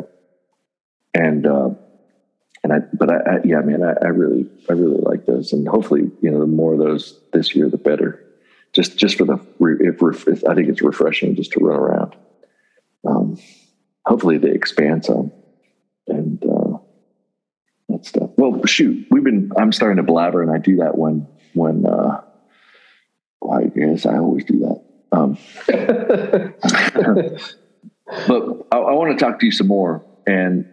and 1.13 1.45
uh 1.45 1.69
and 2.63 2.73
I, 2.73 2.79
but 2.93 3.09
I, 3.11 3.15
I 3.15 3.39
yeah, 3.45 3.61
man, 3.61 3.83
I, 3.83 3.93
I 4.03 4.09
really, 4.09 4.49
I 4.69 4.73
really 4.73 4.99
like 5.01 5.25
those, 5.25 5.53
and 5.53 5.67
hopefully, 5.67 6.11
you 6.21 6.29
know, 6.29 6.39
the 6.39 6.45
more 6.45 6.73
of 6.73 6.79
those 6.79 7.19
this 7.31 7.55
year, 7.55 7.69
the 7.69 7.77
better. 7.77 8.23
Just, 8.73 8.97
just 8.97 9.17
for 9.17 9.25
the, 9.25 9.39
if, 9.79 10.27
if 10.27 10.45
I 10.45 10.53
think 10.53 10.69
it's 10.69 10.81
refreshing 10.81 11.35
just 11.35 11.51
to 11.53 11.59
run 11.59 11.79
around. 11.79 12.15
Um, 13.07 13.39
hopefully, 14.05 14.37
they 14.37 14.51
expand 14.51 15.05
some, 15.05 15.31
that 17.99 18.05
stuff. 18.05 18.29
Well, 18.37 18.65
shoot, 18.65 19.07
we've 19.11 19.23
been. 19.23 19.51
I'm 19.57 19.71
starting 19.71 19.97
to 19.97 20.03
blabber, 20.03 20.41
and 20.41 20.51
I 20.51 20.57
do 20.57 20.77
that 20.77 20.97
when, 20.97 21.27
when. 21.53 21.85
uh 21.85 22.21
well, 23.41 23.59
I 23.59 23.67
guess 23.67 24.05
I 24.05 24.17
always 24.17 24.43
do 24.43 24.59
that. 24.59 24.81
Um, 25.11 25.37
but 28.27 28.67
I, 28.71 28.77
I 28.77 28.93
want 28.93 29.17
to 29.17 29.25
talk 29.25 29.39
to 29.39 29.45
you 29.45 29.51
some 29.51 29.67
more, 29.67 30.03
and 30.27 30.65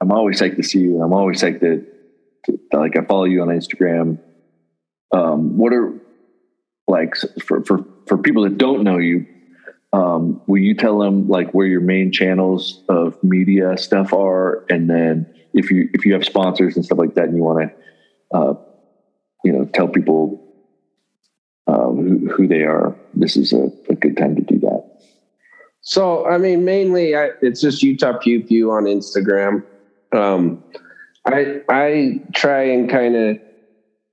I'm 0.00 0.12
always 0.12 0.40
psyched 0.40 0.56
to 0.56 0.62
see 0.62 0.80
you. 0.80 0.94
and 0.96 1.02
I'm 1.02 1.12
always 1.12 1.40
psyched 1.40 1.60
to, 1.60 1.84
to, 2.46 2.60
to, 2.70 2.78
like 2.78 2.96
I 2.96 3.04
follow 3.04 3.24
you 3.24 3.42
on 3.42 3.48
Instagram. 3.48 4.18
Um, 5.14 5.56
what 5.56 5.72
are 5.72 5.94
like 6.86 7.14
for 7.42 7.64
for 7.64 7.84
for 8.06 8.18
people 8.18 8.44
that 8.44 8.58
don't 8.58 8.84
know 8.84 8.98
you? 8.98 9.26
Um, 9.94 10.42
will 10.46 10.58
you 10.58 10.74
tell 10.74 10.98
them 10.98 11.28
like 11.28 11.52
where 11.52 11.66
your 11.66 11.80
main 11.80 12.12
channels 12.12 12.84
of 12.90 13.22
media 13.24 13.78
stuff 13.78 14.12
are, 14.12 14.66
and 14.68 14.90
then 14.90 15.34
if 15.54 15.70
you 15.70 15.88
if 15.92 16.04
you 16.04 16.12
have 16.12 16.24
sponsors 16.24 16.76
and 16.76 16.84
stuff 16.84 16.98
like 16.98 17.14
that, 17.14 17.24
and 17.24 17.36
you 17.36 17.42
want 17.42 17.70
to, 17.70 18.36
uh, 18.36 18.54
you 19.44 19.52
know, 19.52 19.64
tell 19.74 19.88
people 19.88 20.40
um, 21.66 21.96
who, 21.96 22.28
who 22.30 22.48
they 22.48 22.62
are, 22.62 22.96
this 23.14 23.36
is 23.36 23.52
a, 23.52 23.70
a 23.88 23.94
good 23.94 24.16
time 24.16 24.34
to 24.36 24.42
do 24.42 24.58
that. 24.60 24.82
So, 25.80 26.26
I 26.26 26.38
mean, 26.38 26.64
mainly 26.64 27.16
I, 27.16 27.30
it's 27.40 27.60
just 27.60 27.82
Utah 27.82 28.18
Pew 28.18 28.42
Pew 28.42 28.70
on 28.72 28.84
Instagram. 28.84 29.62
Um, 30.12 30.62
I 31.26 31.60
I 31.68 32.20
try 32.34 32.62
and 32.62 32.90
kind 32.90 33.16
of 33.16 33.38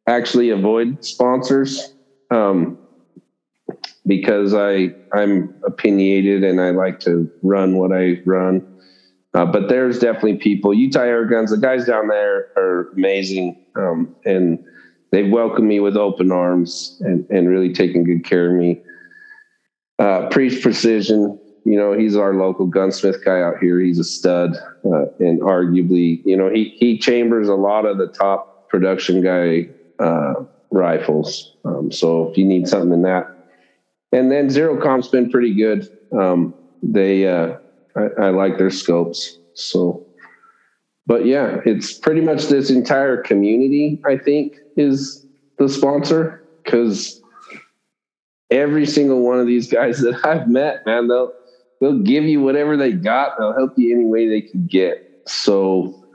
actually 0.07 0.49
avoid 0.49 1.03
sponsors 1.03 1.93
um, 2.31 2.77
because 4.05 4.53
I 4.53 4.89
I'm 5.13 5.53
opinionated 5.65 6.43
and 6.43 6.61
I 6.61 6.71
like 6.71 6.99
to 7.01 7.29
run 7.41 7.77
what 7.77 7.91
I 7.91 8.21
run. 8.25 8.61
Uh, 9.35 9.45
but 9.45 9.67
there's 9.67 9.99
definitely 9.99 10.37
people. 10.37 10.73
Utah 10.73 11.01
Air 11.01 11.25
Guns, 11.25 11.51
the 11.51 11.57
guys 11.57 11.85
down 11.85 12.07
there 12.07 12.47
are 12.55 12.89
amazing, 12.95 13.65
um, 13.75 14.15
and 14.23 14.63
they've 15.11 15.29
welcomed 15.29 15.67
me 15.67 15.81
with 15.81 15.97
open 15.97 16.31
arms 16.31 17.01
and 17.01 17.29
and 17.29 17.49
really 17.49 17.73
taken 17.73 18.05
good 18.05 18.23
care 18.23 18.49
of 18.49 18.53
me. 18.57 18.81
Uh, 19.99 20.29
Priest 20.29 20.61
Precision, 20.63 21.37
you 21.65 21.77
know, 21.77 21.91
he's 21.91 22.15
our 22.15 22.33
local 22.33 22.65
gunsmith 22.65 23.25
guy 23.25 23.41
out 23.41 23.57
here. 23.59 23.81
He's 23.81 23.99
a 23.99 24.05
stud, 24.05 24.55
uh, 24.85 25.07
and 25.19 25.41
arguably, 25.41 26.21
you 26.23 26.37
know, 26.37 26.49
he 26.49 26.73
he 26.79 26.97
chambers 26.97 27.49
a 27.49 27.55
lot 27.55 27.85
of 27.85 27.97
the 27.97 28.07
top 28.07 28.69
production 28.69 29.21
guy 29.21 29.67
uh, 29.99 30.45
rifles. 30.71 31.55
Um, 31.65 31.91
so 31.91 32.29
if 32.29 32.37
you 32.37 32.45
need 32.45 32.69
something 32.69 32.93
in 32.93 33.01
that, 33.01 33.35
and 34.13 34.31
then 34.31 34.49
Zero 34.49 34.81
Comp's 34.81 35.09
been 35.09 35.29
pretty 35.29 35.53
good. 35.53 35.89
Um, 36.17 36.53
they, 36.81 37.27
uh, 37.27 37.57
I, 37.95 38.25
I 38.25 38.29
like 38.29 38.57
their 38.57 38.69
scopes. 38.69 39.37
So, 39.53 40.05
but 41.07 41.25
yeah, 41.25 41.61
it's 41.65 41.93
pretty 41.93 42.21
much 42.21 42.47
this 42.47 42.69
entire 42.69 43.17
community. 43.17 44.01
I 44.05 44.17
think 44.17 44.57
is 44.75 45.25
the 45.57 45.69
sponsor 45.69 46.43
because 46.63 47.21
every 48.51 48.85
single 48.85 49.21
one 49.21 49.39
of 49.39 49.47
these 49.47 49.71
guys 49.71 49.99
that 49.99 50.25
I've 50.25 50.47
met, 50.47 50.85
man, 50.85 51.07
they'll 51.07 51.33
they'll 51.79 51.99
give 51.99 52.23
you 52.25 52.41
whatever 52.41 52.77
they 52.77 52.91
got. 52.91 53.37
They'll 53.37 53.53
help 53.53 53.73
you 53.77 53.95
any 53.95 54.05
way 54.05 54.27
they 54.27 54.41
can 54.41 54.65
get. 54.67 55.23
So, 55.27 56.05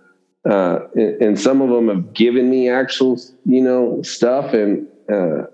uh, 0.48 0.80
and, 0.94 1.22
and, 1.22 1.40
some 1.40 1.60
of 1.60 1.68
them 1.68 1.88
have 1.88 2.14
given 2.14 2.48
me 2.48 2.68
actual, 2.70 3.18
you 3.44 3.60
know, 3.60 4.00
stuff, 4.02 4.54
and 4.54 4.86
uh, 5.12 5.46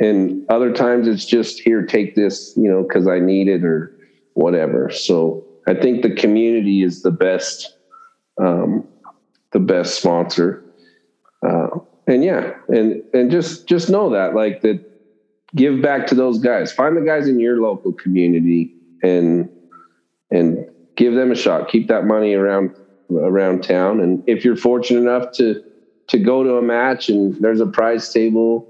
and 0.00 0.48
other 0.48 0.72
times 0.72 1.06
it's 1.06 1.26
just 1.26 1.60
here, 1.60 1.84
take 1.84 2.14
this, 2.14 2.54
you 2.56 2.70
know, 2.70 2.82
because 2.82 3.06
I 3.06 3.18
need 3.18 3.48
it 3.48 3.64
or 3.64 3.94
whatever. 4.32 4.90
So 4.90 5.44
I 5.66 5.74
think 5.74 6.02
the 6.02 6.14
community 6.14 6.82
is 6.82 7.02
the 7.02 7.10
best, 7.10 7.76
um, 8.38 8.86
the 9.52 9.60
best 9.60 9.96
sponsor. 9.96 10.64
Uh, 11.46 11.68
and 12.06 12.24
yeah, 12.24 12.54
and 12.68 13.02
and 13.12 13.30
just 13.30 13.66
just 13.66 13.88
know 13.88 14.10
that 14.10 14.34
like 14.34 14.62
that 14.62 14.80
give 15.54 15.80
back 15.82 16.06
to 16.08 16.14
those 16.14 16.38
guys. 16.38 16.72
Find 16.72 16.96
the 16.96 17.02
guys 17.02 17.28
in 17.28 17.38
your 17.38 17.60
local 17.60 17.92
community 17.92 18.74
and 19.02 19.48
and 20.30 20.66
give 20.96 21.14
them 21.14 21.30
a 21.30 21.36
shot. 21.36 21.68
Keep 21.68 21.88
that 21.88 22.06
money 22.06 22.34
around 22.34 22.74
around 23.10 23.62
town. 23.62 24.00
And 24.00 24.22
if 24.26 24.44
you're 24.44 24.56
fortunate 24.56 25.00
enough 25.00 25.32
to 25.32 25.62
to 26.08 26.18
go 26.18 26.42
to 26.42 26.56
a 26.56 26.62
match 26.62 27.08
and 27.08 27.34
there's 27.40 27.60
a 27.60 27.66
prize 27.66 28.12
table 28.12 28.66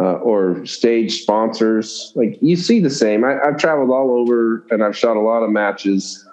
uh, 0.00 0.14
or 0.14 0.64
stage 0.64 1.22
sponsors, 1.22 2.12
like 2.14 2.38
you 2.40 2.56
see 2.56 2.80
the 2.80 2.90
same. 2.90 3.22
I, 3.22 3.38
I've 3.40 3.58
traveled 3.58 3.90
all 3.90 4.10
over 4.10 4.64
and 4.70 4.82
I've 4.82 4.96
shot 4.96 5.16
a 5.16 5.20
lot 5.20 5.42
of 5.42 5.50
matches, 5.50 6.26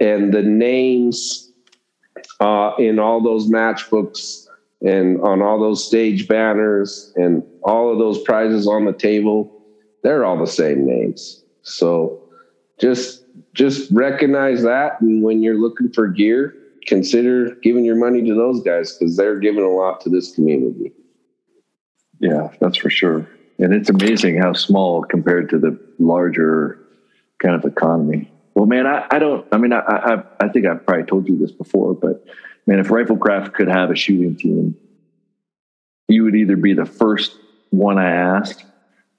and 0.00 0.32
the 0.32 0.42
names 0.42 1.52
uh, 2.40 2.72
in 2.78 2.98
all 2.98 3.22
those 3.22 3.48
match 3.48 3.90
books 3.90 4.48
and 4.80 5.20
on 5.20 5.42
all 5.42 5.60
those 5.60 5.86
stage 5.86 6.26
banners 6.28 7.12
and 7.16 7.42
all 7.62 7.92
of 7.92 7.98
those 7.98 8.22
prizes 8.22 8.66
on 8.66 8.86
the 8.86 8.92
table, 8.92 9.62
they're 10.02 10.24
all 10.24 10.38
the 10.38 10.46
same 10.46 10.86
names. 10.86 11.44
So 11.62 12.22
just 12.80 13.24
just 13.52 13.90
recognize 13.90 14.62
that 14.62 15.00
and 15.00 15.22
when 15.22 15.42
you're 15.42 15.58
looking 15.58 15.90
for 15.92 16.08
gear, 16.08 16.54
consider 16.86 17.54
giving 17.56 17.84
your 17.84 17.96
money 17.96 18.22
to 18.26 18.34
those 18.34 18.62
guys 18.62 18.96
because 18.96 19.16
they're 19.16 19.38
giving 19.38 19.64
a 19.64 19.68
lot 19.68 20.00
to 20.02 20.08
this 20.08 20.34
community. 20.34 20.93
Yeah, 22.20 22.50
that's 22.60 22.76
for 22.76 22.90
sure. 22.90 23.28
And 23.58 23.72
it's 23.72 23.90
amazing 23.90 24.38
how 24.38 24.52
small 24.52 25.02
compared 25.02 25.50
to 25.50 25.58
the 25.58 25.78
larger 25.98 26.78
kind 27.42 27.54
of 27.54 27.64
economy. 27.64 28.30
Well, 28.54 28.66
man, 28.66 28.86
I, 28.86 29.06
I 29.10 29.18
don't. 29.18 29.46
I 29.52 29.58
mean, 29.58 29.72
I, 29.72 29.80
I 29.80 30.22
I 30.40 30.48
think 30.48 30.66
I've 30.66 30.86
probably 30.86 31.04
told 31.04 31.28
you 31.28 31.38
this 31.38 31.52
before, 31.52 31.94
but 31.94 32.24
man, 32.66 32.78
if 32.78 32.88
Riflekraft 32.88 33.52
could 33.52 33.68
have 33.68 33.90
a 33.90 33.96
shooting 33.96 34.36
team, 34.36 34.76
you 36.08 36.24
would 36.24 36.36
either 36.36 36.56
be 36.56 36.72
the 36.72 36.86
first 36.86 37.36
one 37.70 37.98
I 37.98 38.10
asked 38.10 38.64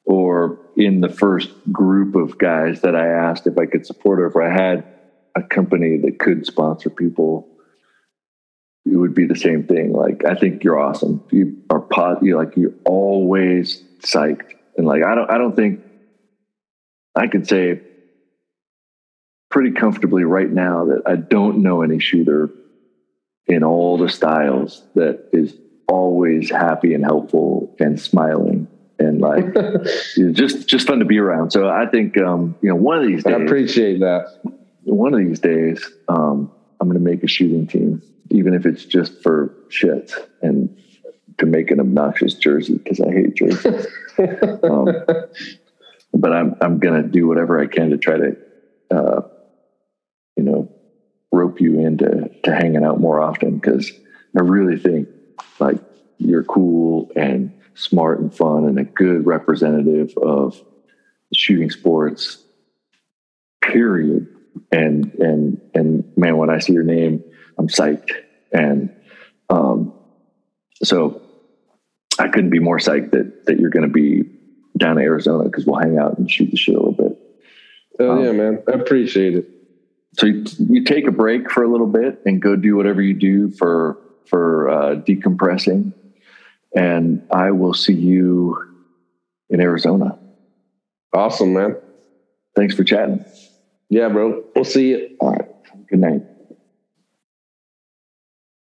or 0.05 0.59
in 0.77 1.01
the 1.01 1.09
first 1.09 1.49
group 1.71 2.15
of 2.15 2.37
guys 2.37 2.81
that 2.81 2.95
I 2.95 3.07
asked 3.07 3.47
if 3.47 3.57
I 3.57 3.65
could 3.65 3.85
support 3.85 4.19
or 4.19 4.27
if 4.27 4.35
I 4.35 4.49
had 4.49 4.85
a 5.35 5.41
company 5.41 5.97
that 5.97 6.19
could 6.19 6.45
sponsor 6.45 6.89
people, 6.89 7.47
it 8.85 8.95
would 8.95 9.15
be 9.15 9.25
the 9.25 9.35
same 9.35 9.63
thing. 9.63 9.93
Like, 9.93 10.25
I 10.25 10.35
think 10.35 10.63
you're 10.63 10.79
awesome. 10.79 11.23
You 11.31 11.57
are 11.69 11.79
pot, 11.79 12.23
you 12.23 12.37
like, 12.37 12.55
you're 12.55 12.73
always 12.85 13.83
psyched. 13.99 14.53
And 14.77 14.85
like, 14.85 15.03
I 15.03 15.15
don't, 15.15 15.29
I 15.31 15.37
don't 15.37 15.55
think 15.55 15.81
I 17.15 17.27
could 17.27 17.47
say 17.47 17.81
pretty 19.49 19.71
comfortably 19.71 20.23
right 20.23 20.49
now 20.49 20.85
that 20.85 21.03
I 21.05 21.15
don't 21.15 21.59
know 21.59 21.81
any 21.81 21.99
shooter 21.99 22.49
in 23.47 23.63
all 23.63 23.97
the 23.97 24.09
styles 24.09 24.83
that 24.95 25.29
is 25.31 25.55
always 25.87 26.49
happy 26.49 26.93
and 26.93 27.03
helpful 27.03 27.73
and 27.79 27.99
smiling 27.99 28.67
and 28.99 29.21
like 29.21 29.45
just 30.33 30.67
just 30.67 30.87
fun 30.87 30.99
to 30.99 31.05
be 31.05 31.19
around. 31.19 31.51
So 31.51 31.69
I 31.69 31.85
think 31.85 32.17
um, 32.17 32.55
you 32.61 32.69
know 32.69 32.75
one 32.75 32.99
of 32.99 33.07
these 33.07 33.23
days 33.23 33.33
I 33.33 33.43
appreciate 33.43 33.99
that. 33.99 34.39
One 34.83 35.13
of 35.13 35.19
these 35.19 35.39
days 35.39 35.89
um, 36.07 36.51
I'm 36.85 36.91
going 36.91 37.03
to 37.03 37.11
make 37.11 37.23
a 37.23 37.27
shooting 37.27 37.65
team, 37.65 38.03
even 38.29 38.53
if 38.53 38.63
it's 38.63 38.85
just 38.85 39.23
for 39.23 39.51
shits 39.69 40.13
and 40.43 40.69
to 41.39 41.47
make 41.47 41.71
an 41.71 41.79
obnoxious 41.79 42.35
jersey 42.35 42.77
because 42.77 43.01
I 43.01 43.11
hate 43.11 43.33
jerseys. 43.33 43.87
um, 44.63 44.87
but 46.13 46.31
I'm 46.31 46.53
I'm 46.61 46.77
going 46.77 47.01
to 47.01 47.09
do 47.09 47.27
whatever 47.27 47.59
I 47.59 47.65
can 47.65 47.89
to 47.89 47.97
try 47.97 48.17
to 48.17 48.37
uh, 48.91 49.21
you 50.35 50.43
know 50.43 50.71
rope 51.31 51.59
you 51.59 51.79
into 51.79 52.29
to 52.43 52.55
hanging 52.55 52.83
out 52.83 52.99
more 52.99 53.19
often 53.19 53.55
because 53.55 53.91
I 54.37 54.41
really 54.41 54.77
think 54.77 55.07
like 55.59 55.79
you're 56.19 56.43
cool 56.43 57.09
and 57.15 57.51
smart 57.73 58.19
and 58.19 58.31
fun 58.31 58.65
and 58.65 58.77
a 58.77 58.83
good 58.83 59.25
representative 59.25 60.15
of 60.17 60.61
shooting 61.33 61.71
sports 61.71 62.43
period 63.63 64.27
and 64.71 65.13
and 65.15 65.61
and 65.73 66.03
man 66.17 66.37
when 66.37 66.49
i 66.49 66.59
see 66.59 66.73
your 66.73 66.83
name 66.83 67.23
i'm 67.57 67.67
psyched 67.67 68.11
and 68.51 68.93
um 69.49 69.93
so 70.83 71.21
i 72.19 72.27
couldn't 72.27 72.49
be 72.49 72.59
more 72.59 72.77
psyched 72.77 73.11
that 73.11 73.45
that 73.45 73.59
you're 73.59 73.69
going 73.69 73.87
to 73.87 73.91
be 73.91 74.23
down 74.77 74.97
in 74.97 75.03
arizona 75.03 75.43
because 75.45 75.65
we'll 75.65 75.79
hang 75.79 75.97
out 75.97 76.17
and 76.17 76.29
shoot 76.29 76.49
the 76.51 76.57
shit 76.57 76.75
a 76.75 76.77
little 76.77 76.91
bit 76.91 77.17
oh 77.99 78.11
um, 78.11 78.23
yeah 78.23 78.31
man 78.31 78.63
i 78.67 78.71
appreciate 78.71 79.35
it 79.35 79.49
so 80.17 80.27
you, 80.27 80.45
you, 80.59 80.83
take 80.83 81.07
a 81.07 81.11
break 81.11 81.51
for 81.51 81.63
a 81.63 81.67
little 81.69 81.87
bit 81.87 82.21
and 82.25 82.41
go 82.41 82.55
do 82.55 82.77
whatever 82.77 83.01
you 83.01 83.13
do 83.13 83.49
for 83.51 83.99
for 84.25 84.69
uh, 84.69 84.95
decompressing, 84.95 85.93
and 86.75 87.21
I 87.31 87.51
will 87.51 87.73
see 87.73 87.93
you 87.93 88.57
in 89.49 89.59
Arizona. 89.59 90.17
Awesome, 91.13 91.53
man. 91.53 91.77
Thanks 92.55 92.75
for 92.75 92.83
chatting. 92.83 93.23
Yeah, 93.89 94.09
bro. 94.09 94.41
We'll 94.55 94.65
see 94.65 94.89
you. 94.89 95.09
All 95.19 95.31
right. 95.31 95.45
Good 95.89 95.99
night. 95.99 96.21